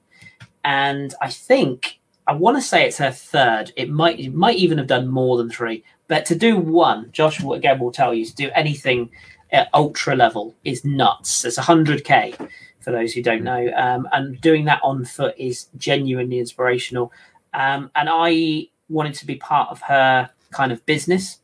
and 0.65 1.15
I 1.21 1.31
think 1.31 2.01
I 2.27 2.35
want 2.35 2.57
to 2.57 2.63
say 2.63 2.87
it's 2.87 2.99
her 2.99 3.11
third. 3.11 3.73
It 3.77 3.91
might 3.91 4.21
it 4.21 4.35
might 4.35 4.57
even 4.57 4.79
have 4.79 4.87
done 4.87 5.09
more 5.09 5.37
than 5.37 5.51
three. 5.51 5.85
But 6.09 6.25
to 6.27 6.35
do 6.35 6.57
one, 6.59 7.11
Josh 7.13 7.43
again 7.43 7.79
will 7.79 7.93
tell 7.93 8.13
you 8.13 8.25
to 8.25 8.35
do 8.35 8.51
anything 8.55 9.11
at 9.53 9.69
ultra 9.75 10.15
level 10.15 10.55
is 10.65 10.85
nuts. 10.85 11.45
It's 11.45 11.59
100k 11.59 12.49
for 12.81 12.93
those 12.93 13.13
who 13.13 13.23
don't 13.23 13.43
know, 13.43 13.71
um, 13.77 14.09
and 14.13 14.41
doing 14.41 14.65
that 14.65 14.81
on 14.83 15.05
foot 15.05 15.35
is 15.37 15.67
genuinely 15.77 16.39
inspirational. 16.39 17.13
Um, 17.53 17.91
and 17.95 18.09
I 18.11 18.69
wanted 18.89 19.15
to 19.15 19.27
be 19.27 19.37
part 19.37 19.71
of 19.71 19.83
her 19.83 20.31
kind 20.51 20.73
of 20.73 20.85
business. 20.87 21.41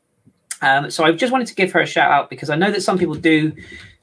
Um, 0.63 0.91
so 0.91 1.05
I 1.05 1.13
just 1.13 1.33
wanted 1.33 1.49
to 1.49 1.55
give 1.55 1.73
her 1.73 1.81
a 1.81 1.87
shout 1.87 2.11
out 2.11 2.31
because 2.31 2.49
I 2.49 2.57
know 2.57 2.71
that 2.71 2.83
some 2.83 2.97
people 2.97 3.15
do 3.15 3.53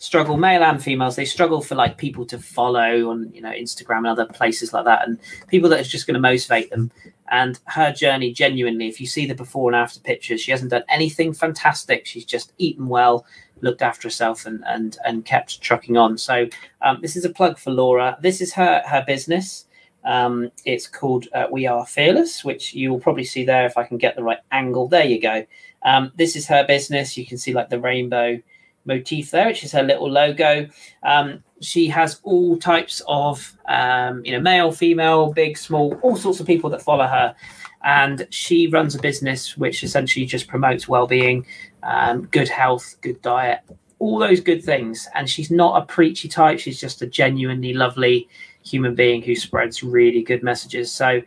struggle, 0.04 0.36
male 0.36 0.64
and 0.64 0.84
females, 0.84 1.16
they 1.16 1.24
struggle 1.24 1.62
for 1.62 1.76
like 1.76 1.98
people 1.98 2.26
to 2.26 2.38
follow 2.38 3.10
on 3.10 3.32
you 3.34 3.42
know 3.42 3.52
Instagram 3.52 4.00
and 4.00 4.08
other 4.08 4.26
places 4.26 4.74
like 4.74 4.84
that, 4.84 5.08
and 5.08 5.18
people 5.48 5.70
that 5.70 5.80
are 5.80 5.84
just 5.84 6.06
going 6.06 6.16
to 6.16 6.20
motivate 6.20 6.70
them. 6.70 6.92
And 7.32 7.58
her 7.68 7.94
journey, 7.94 8.34
genuinely, 8.34 8.90
if 8.90 9.00
you 9.00 9.08
see 9.08 9.26
the 9.26 9.34
before 9.34 9.70
and 9.70 9.78
after 9.78 10.02
pictures, 10.02 10.42
she 10.42 10.52
hasn't 10.52 10.72
done 10.72 10.84
anything 10.90 11.34
fantastic. 11.34 12.06
She's 12.06 12.26
just 12.26 12.52
eaten 12.58 12.90
well, 12.90 13.26
looked 13.62 13.82
after 13.82 14.08
herself, 14.08 14.46
and 14.46 14.62
and 14.68 14.98
and 15.06 15.24
kept 15.24 15.62
trucking 15.62 15.96
on. 15.96 16.18
So 16.18 16.48
um, 16.82 17.00
this 17.02 17.16
is 17.16 17.24
a 17.24 17.30
plug 17.30 17.58
for 17.58 17.72
Laura. 17.72 18.18
This 18.22 18.42
is 18.42 18.54
her 18.54 18.84
her 18.86 19.06
business. 19.08 19.68
Um, 20.04 20.52
it's 20.66 20.86
called 20.86 21.30
uh, 21.34 21.48
We 21.50 21.66
Are 21.66 21.86
Fearless, 21.86 22.44
which 22.44 22.74
you 22.74 22.92
will 22.92 23.00
probably 23.00 23.24
see 23.24 23.46
there 23.46 23.66
if 23.66 23.78
I 23.78 23.86
can 23.86 23.98
get 23.98 24.18
the 24.18 24.24
right 24.24 24.40
angle. 24.52 24.90
There 24.90 25.06
you 25.06 25.22
go. 25.22 25.46
Um, 25.84 26.12
this 26.16 26.36
is 26.36 26.46
her 26.48 26.66
business. 26.68 27.18
You 27.18 27.26
can 27.26 27.38
see 27.38 27.54
like 27.54 27.70
the 27.70 27.80
rainbow 27.80 28.42
motif 28.86 29.32
there, 29.32 29.48
which 29.48 29.64
is 29.64 29.72
her 29.72 29.84
little 29.84 30.10
logo. 30.10 30.68
Um, 31.04 31.44
she 31.62 31.88
has 31.88 32.20
all 32.24 32.58
types 32.58 33.02
of, 33.08 33.56
um, 33.68 34.24
you 34.26 34.32
know, 34.32 34.42
male, 34.42 34.72
female, 34.72 35.32
big, 35.32 35.58
small, 35.58 35.98
all 36.02 36.18
sorts 36.18 36.40
of 36.40 36.48
people 36.48 36.70
that 36.72 36.82
follow 36.82 37.06
her. 37.06 37.36
And 37.84 38.28
she 38.30 38.68
runs 38.68 38.96
a 38.96 39.00
business 39.00 39.58
which 39.58 39.84
essentially 39.84 40.26
just 40.26 40.48
promotes 40.48 40.88
well-being, 40.88 41.46
um, 41.84 42.26
good 42.28 42.50
health, 42.50 42.96
good 43.02 43.22
diet, 43.22 43.60
all 44.00 44.20
those 44.20 44.40
good 44.40 44.64
things. 44.64 45.08
And 45.16 45.30
she's 45.30 45.52
not 45.52 45.82
a 45.82 45.86
preachy 45.86 46.28
type. 46.28 46.60
She's 46.60 46.80
just 46.80 47.02
a 47.02 47.08
genuinely 47.08 47.74
lovely 47.74 48.28
human 48.66 48.96
being 48.96 49.22
who 49.22 49.36
spreads 49.36 49.84
really 49.84 50.22
good 50.22 50.44
messages. 50.44 50.92
So 50.92 51.22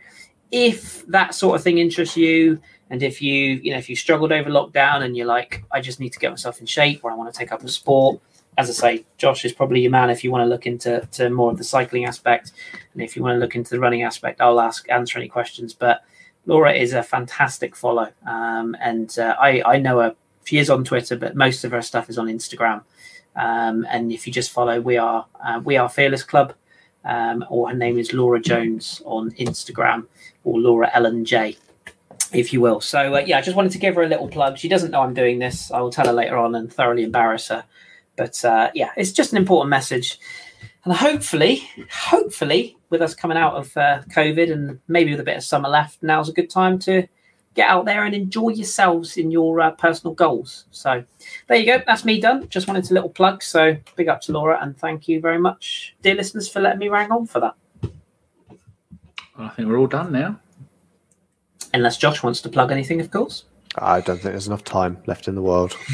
if 0.51 1.05
that 1.07 1.35
sort 1.35 1.55
of 1.55 1.63
thing 1.63 1.77
interests 1.77 2.17
you, 2.17 2.59
and 2.89 3.03
if 3.03 3.21
you, 3.21 3.33
you 3.33 3.71
know, 3.71 3.77
if 3.77 3.89
you 3.89 3.95
struggled 3.95 4.31
over 4.31 4.49
lockdown 4.49 5.01
and 5.03 5.17
you're 5.17 5.27
like, 5.27 5.63
I 5.71 5.81
just 5.81 5.99
need 5.99 6.13
to 6.13 6.19
get 6.19 6.31
myself 6.31 6.59
in 6.59 6.65
shape 6.65 7.01
or 7.03 7.11
I 7.11 7.15
want 7.15 7.33
to 7.33 7.37
take 7.37 7.51
up 7.51 7.63
a 7.63 7.67
sport, 7.67 8.21
as 8.57 8.69
I 8.69 8.73
say, 8.73 9.05
Josh 9.17 9.45
is 9.45 9.53
probably 9.53 9.81
your 9.81 9.91
man 9.91 10.09
if 10.09 10.23
you 10.23 10.31
want 10.31 10.43
to 10.43 10.49
look 10.49 10.65
into 10.65 11.07
to 11.11 11.29
more 11.29 11.51
of 11.51 11.57
the 11.57 11.63
cycling 11.63 12.05
aspect. 12.05 12.53
And 12.93 13.01
if 13.01 13.15
you 13.15 13.21
want 13.21 13.35
to 13.35 13.39
look 13.39 13.55
into 13.55 13.71
the 13.71 13.79
running 13.79 14.03
aspect, 14.03 14.41
I'll 14.41 14.59
ask, 14.59 14.89
answer 14.89 15.19
any 15.19 15.27
questions. 15.27 15.73
But 15.73 16.03
Laura 16.45 16.73
is 16.73 16.93
a 16.93 17.03
fantastic 17.03 17.75
follow. 17.75 18.09
Um, 18.25 18.75
and 18.79 19.17
uh, 19.19 19.35
I, 19.39 19.61
I 19.63 19.77
know 19.79 19.99
her, 19.99 20.15
she 20.45 20.57
is 20.57 20.69
on 20.69 20.83
Twitter, 20.83 21.17
but 21.17 21.35
most 21.35 21.63
of 21.65 21.71
her 21.71 21.81
stuff 21.81 22.09
is 22.09 22.17
on 22.17 22.27
Instagram. 22.27 22.83
Um, 23.35 23.85
and 23.89 24.11
if 24.11 24.25
you 24.25 24.33
just 24.33 24.51
follow, 24.51 24.79
we 24.81 24.97
are, 24.97 25.25
uh, 25.45 25.61
we 25.63 25.77
are 25.77 25.89
Fearless 25.89 26.23
Club. 26.23 26.53
Um, 27.05 27.45
or 27.49 27.69
her 27.69 27.75
name 27.75 27.97
is 27.97 28.11
Laura 28.11 28.39
Jones 28.39 29.01
on 29.05 29.31
Instagram 29.31 30.07
or 30.43 30.59
Laura 30.59 30.89
Ellen 30.93 31.23
J 31.23 31.55
if 32.33 32.53
you 32.53 32.61
will. 32.61 32.81
So 32.81 33.15
uh, 33.15 33.23
yeah, 33.25 33.37
I 33.37 33.41
just 33.41 33.55
wanted 33.55 33.71
to 33.73 33.77
give 33.77 33.95
her 33.95 34.03
a 34.03 34.07
little 34.07 34.27
plug. 34.27 34.57
She 34.57 34.69
doesn't 34.69 34.91
know 34.91 35.01
I'm 35.01 35.13
doing 35.13 35.39
this. 35.39 35.71
I 35.71 35.81
will 35.81 35.91
tell 35.91 36.07
her 36.07 36.13
later 36.13 36.37
on 36.37 36.55
and 36.55 36.71
thoroughly 36.71 37.03
embarrass 37.03 37.47
her. 37.49 37.65
But 38.15 38.43
uh, 38.43 38.71
yeah, 38.73 38.91
it's 38.97 39.11
just 39.11 39.31
an 39.31 39.37
important 39.37 39.69
message. 39.69 40.19
And 40.83 40.93
hopefully, 40.93 41.69
hopefully, 41.91 42.77
with 42.89 43.01
us 43.01 43.13
coming 43.13 43.37
out 43.37 43.55
of 43.55 43.75
uh, 43.75 44.01
COVID 44.09 44.51
and 44.51 44.79
maybe 44.87 45.11
with 45.11 45.19
a 45.19 45.23
bit 45.23 45.37
of 45.37 45.43
summer 45.43 45.69
left, 45.69 46.01
now's 46.01 46.29
a 46.29 46.33
good 46.33 46.49
time 46.49 46.79
to 46.79 47.07
get 47.55 47.69
out 47.69 47.85
there 47.85 48.05
and 48.05 48.13
enjoy 48.13 48.49
yourselves 48.49 49.17
in 49.17 49.31
your 49.31 49.59
uh, 49.59 49.71
personal 49.71 50.13
goals. 50.13 50.65
So 50.71 51.03
there 51.47 51.57
you 51.57 51.65
go. 51.65 51.81
That's 51.85 52.05
me 52.05 52.21
done. 52.21 52.47
Just 52.49 52.67
wanted 52.67 52.89
a 52.89 52.93
little 52.93 53.09
plug. 53.09 53.43
So 53.43 53.75
big 53.95 54.07
up 54.07 54.21
to 54.21 54.31
Laura 54.31 54.59
and 54.61 54.77
thank 54.77 55.07
you 55.07 55.19
very 55.19 55.39
much, 55.39 55.95
dear 56.01 56.15
listeners, 56.15 56.47
for 56.47 56.61
letting 56.61 56.79
me 56.79 56.87
rang 56.87 57.11
on 57.11 57.25
for 57.25 57.39
that. 57.41 57.55
I 59.37 59.49
think 59.49 59.67
we're 59.67 59.77
all 59.77 59.87
done 59.87 60.11
now. 60.11 60.39
Unless 61.73 61.97
Josh 61.97 62.23
wants 62.23 62.41
to 62.41 62.49
plug 62.49 62.71
anything, 62.71 63.01
of 63.01 63.11
course. 63.11 63.43
I 63.77 64.01
don't 64.01 64.17
think 64.17 64.33
there's 64.33 64.47
enough 64.47 64.63
time 64.63 64.97
left 65.05 65.27
in 65.27 65.35
the 65.35 65.41
world. 65.41 65.75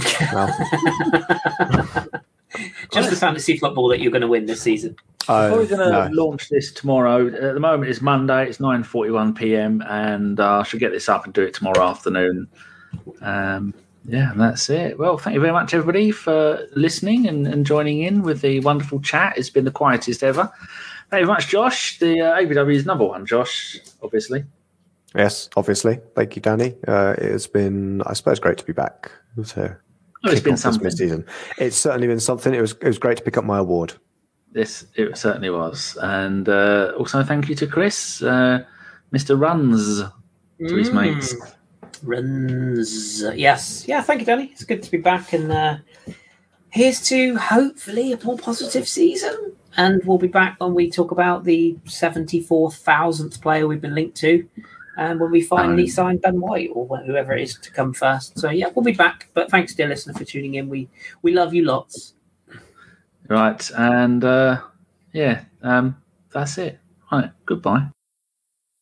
Just 2.91 3.09
the 3.09 3.15
fantasy 3.15 3.57
football 3.57 3.87
that 3.89 3.99
you're 3.99 4.11
going 4.11 4.21
to 4.21 4.27
win 4.27 4.45
this 4.45 4.61
season. 4.61 4.95
Uh, 5.27 5.49
We're 5.51 5.65
going 5.65 5.79
to 5.79 6.09
no. 6.09 6.09
launch 6.11 6.49
this 6.49 6.71
tomorrow. 6.71 7.27
At 7.27 7.53
the 7.53 7.59
moment, 7.59 7.89
it's 7.89 8.01
Monday. 8.01 8.47
It's 8.47 8.59
nine 8.59 8.83
forty-one 8.83 9.33
p.m. 9.33 9.81
and 9.87 10.39
uh, 10.39 10.59
I 10.59 10.63
should 10.63 10.79
get 10.79 10.91
this 10.91 11.09
up 11.09 11.25
and 11.25 11.33
do 11.33 11.41
it 11.41 11.53
tomorrow 11.53 11.83
afternoon. 11.87 12.47
Um, 13.21 13.73
yeah, 14.05 14.31
and 14.31 14.39
that's 14.39 14.69
it. 14.69 14.99
Well, 14.99 15.17
thank 15.17 15.33
you 15.33 15.39
very 15.39 15.53
much, 15.53 15.73
everybody, 15.73 16.11
for 16.11 16.67
listening 16.75 17.27
and, 17.27 17.47
and 17.47 17.65
joining 17.65 18.03
in 18.03 18.21
with 18.21 18.41
the 18.41 18.59
wonderful 18.59 18.99
chat. 18.99 19.37
It's 19.37 19.49
been 19.49 19.65
the 19.65 19.71
quietest 19.71 20.23
ever. 20.23 20.51
Thank 21.09 21.21
you 21.21 21.25
very 21.25 21.37
much, 21.37 21.47
Josh. 21.47 21.99
The 21.99 22.21
uh, 22.21 22.39
ABW 22.39 22.75
is 22.75 22.85
number 22.85 23.05
one, 23.05 23.25
Josh, 23.25 23.79
obviously. 24.01 24.43
Yes, 25.15 25.49
obviously. 25.55 25.99
Thank 26.15 26.35
you, 26.35 26.41
Danny. 26.41 26.75
Uh, 26.87 27.13
it's 27.17 27.45
been, 27.47 28.01
I 28.03 28.13
suppose, 28.13 28.39
great 28.39 28.57
to 28.57 28.65
be 28.65 28.73
back. 28.73 29.11
So, 29.43 29.73
Oh, 30.25 30.29
it's 30.29 30.35
kick 30.39 30.43
been 30.45 30.57
something. 30.57 30.83
mid-season. 30.83 31.25
It's 31.57 31.75
certainly 31.75 32.07
been 32.07 32.19
something. 32.19 32.53
It 32.53 32.61
was, 32.61 32.71
it 32.73 32.85
was 32.87 32.97
great 32.97 33.17
to 33.17 33.23
pick 33.23 33.37
up 33.37 33.43
my 33.43 33.59
award. 33.59 33.93
This 34.53 34.85
it 34.95 35.17
certainly 35.17 35.49
was, 35.49 35.97
and 36.01 36.47
uh, 36.47 36.93
also 36.97 37.23
thank 37.23 37.49
you 37.49 37.55
to 37.55 37.65
Kris, 37.67 38.21
uh, 38.21 38.63
Mister 39.11 39.35
Runs, 39.35 40.01
to 40.67 40.75
his 40.75 40.91
Mm. 40.91 40.93
mates. 41.15 41.35
Runs. 42.03 43.23
Yes. 43.35 43.85
Yeah, 43.87 44.01
thank 44.01 44.19
you, 44.21 44.25
Danny. 44.27 44.49
It's 44.51 44.63
good 44.63 44.83
to 44.83 44.91
be 44.91 44.97
back. 44.99 45.33
And 45.33 45.51
uh, 45.51 45.77
here's 46.69 47.01
to 47.09 47.35
hopefully 47.37 48.13
a 48.13 48.23
more 48.23 48.37
positive 48.37 48.87
season. 48.87 49.55
And 49.75 50.03
we'll 50.05 50.19
be 50.19 50.27
back 50.27 50.57
when 50.59 50.75
we 50.75 50.89
talk 50.91 51.09
about 51.11 51.45
the 51.45 51.75
74,000th 51.85 53.41
player 53.41 53.67
we've 53.67 53.81
been 53.81 53.95
linked 53.95 54.15
to. 54.17 54.47
And 54.95 55.19
when 55.19 55.31
we 55.31 55.41
finally 55.41 55.83
Um, 55.83 55.89
sign 55.89 56.17
Ben 56.17 56.39
White 56.39 56.69
or 56.73 56.97
whoever 56.99 57.33
it 57.35 57.43
is 57.43 57.57
to 57.59 57.71
come 57.71 57.93
first. 57.93 58.37
So, 58.37 58.49
yeah, 58.49 58.67
we'll 58.73 58.83
be 58.83 58.93
back. 58.93 59.29
But 59.33 59.49
thanks, 59.49 59.73
dear 59.73 59.87
listener, 59.87 60.13
for 60.13 60.23
tuning 60.23 60.55
in. 60.55 60.69
We 60.69 60.87
we 61.21 61.33
love 61.33 61.53
you 61.53 61.65
lots. 61.65 62.13
Right, 63.27 63.71
and 63.77 64.23
uh, 64.23 64.61
yeah, 65.13 65.45
um, 65.61 65.97
that's 66.31 66.57
it. 66.57 66.79
Right, 67.11 67.31
goodbye. 67.45 67.87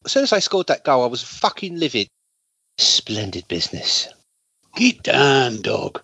As 0.03 0.11
soon 0.11 0.23
as 0.23 0.33
I 0.33 0.39
scored 0.39 0.67
that 0.67 0.83
goal, 0.83 1.03
I 1.03 1.07
was 1.07 1.23
fucking 1.23 1.77
livid. 1.77 2.07
Splendid 2.77 3.47
business. 3.47 4.07
Get 4.75 5.03
down, 5.03 5.61
dog. 5.61 6.01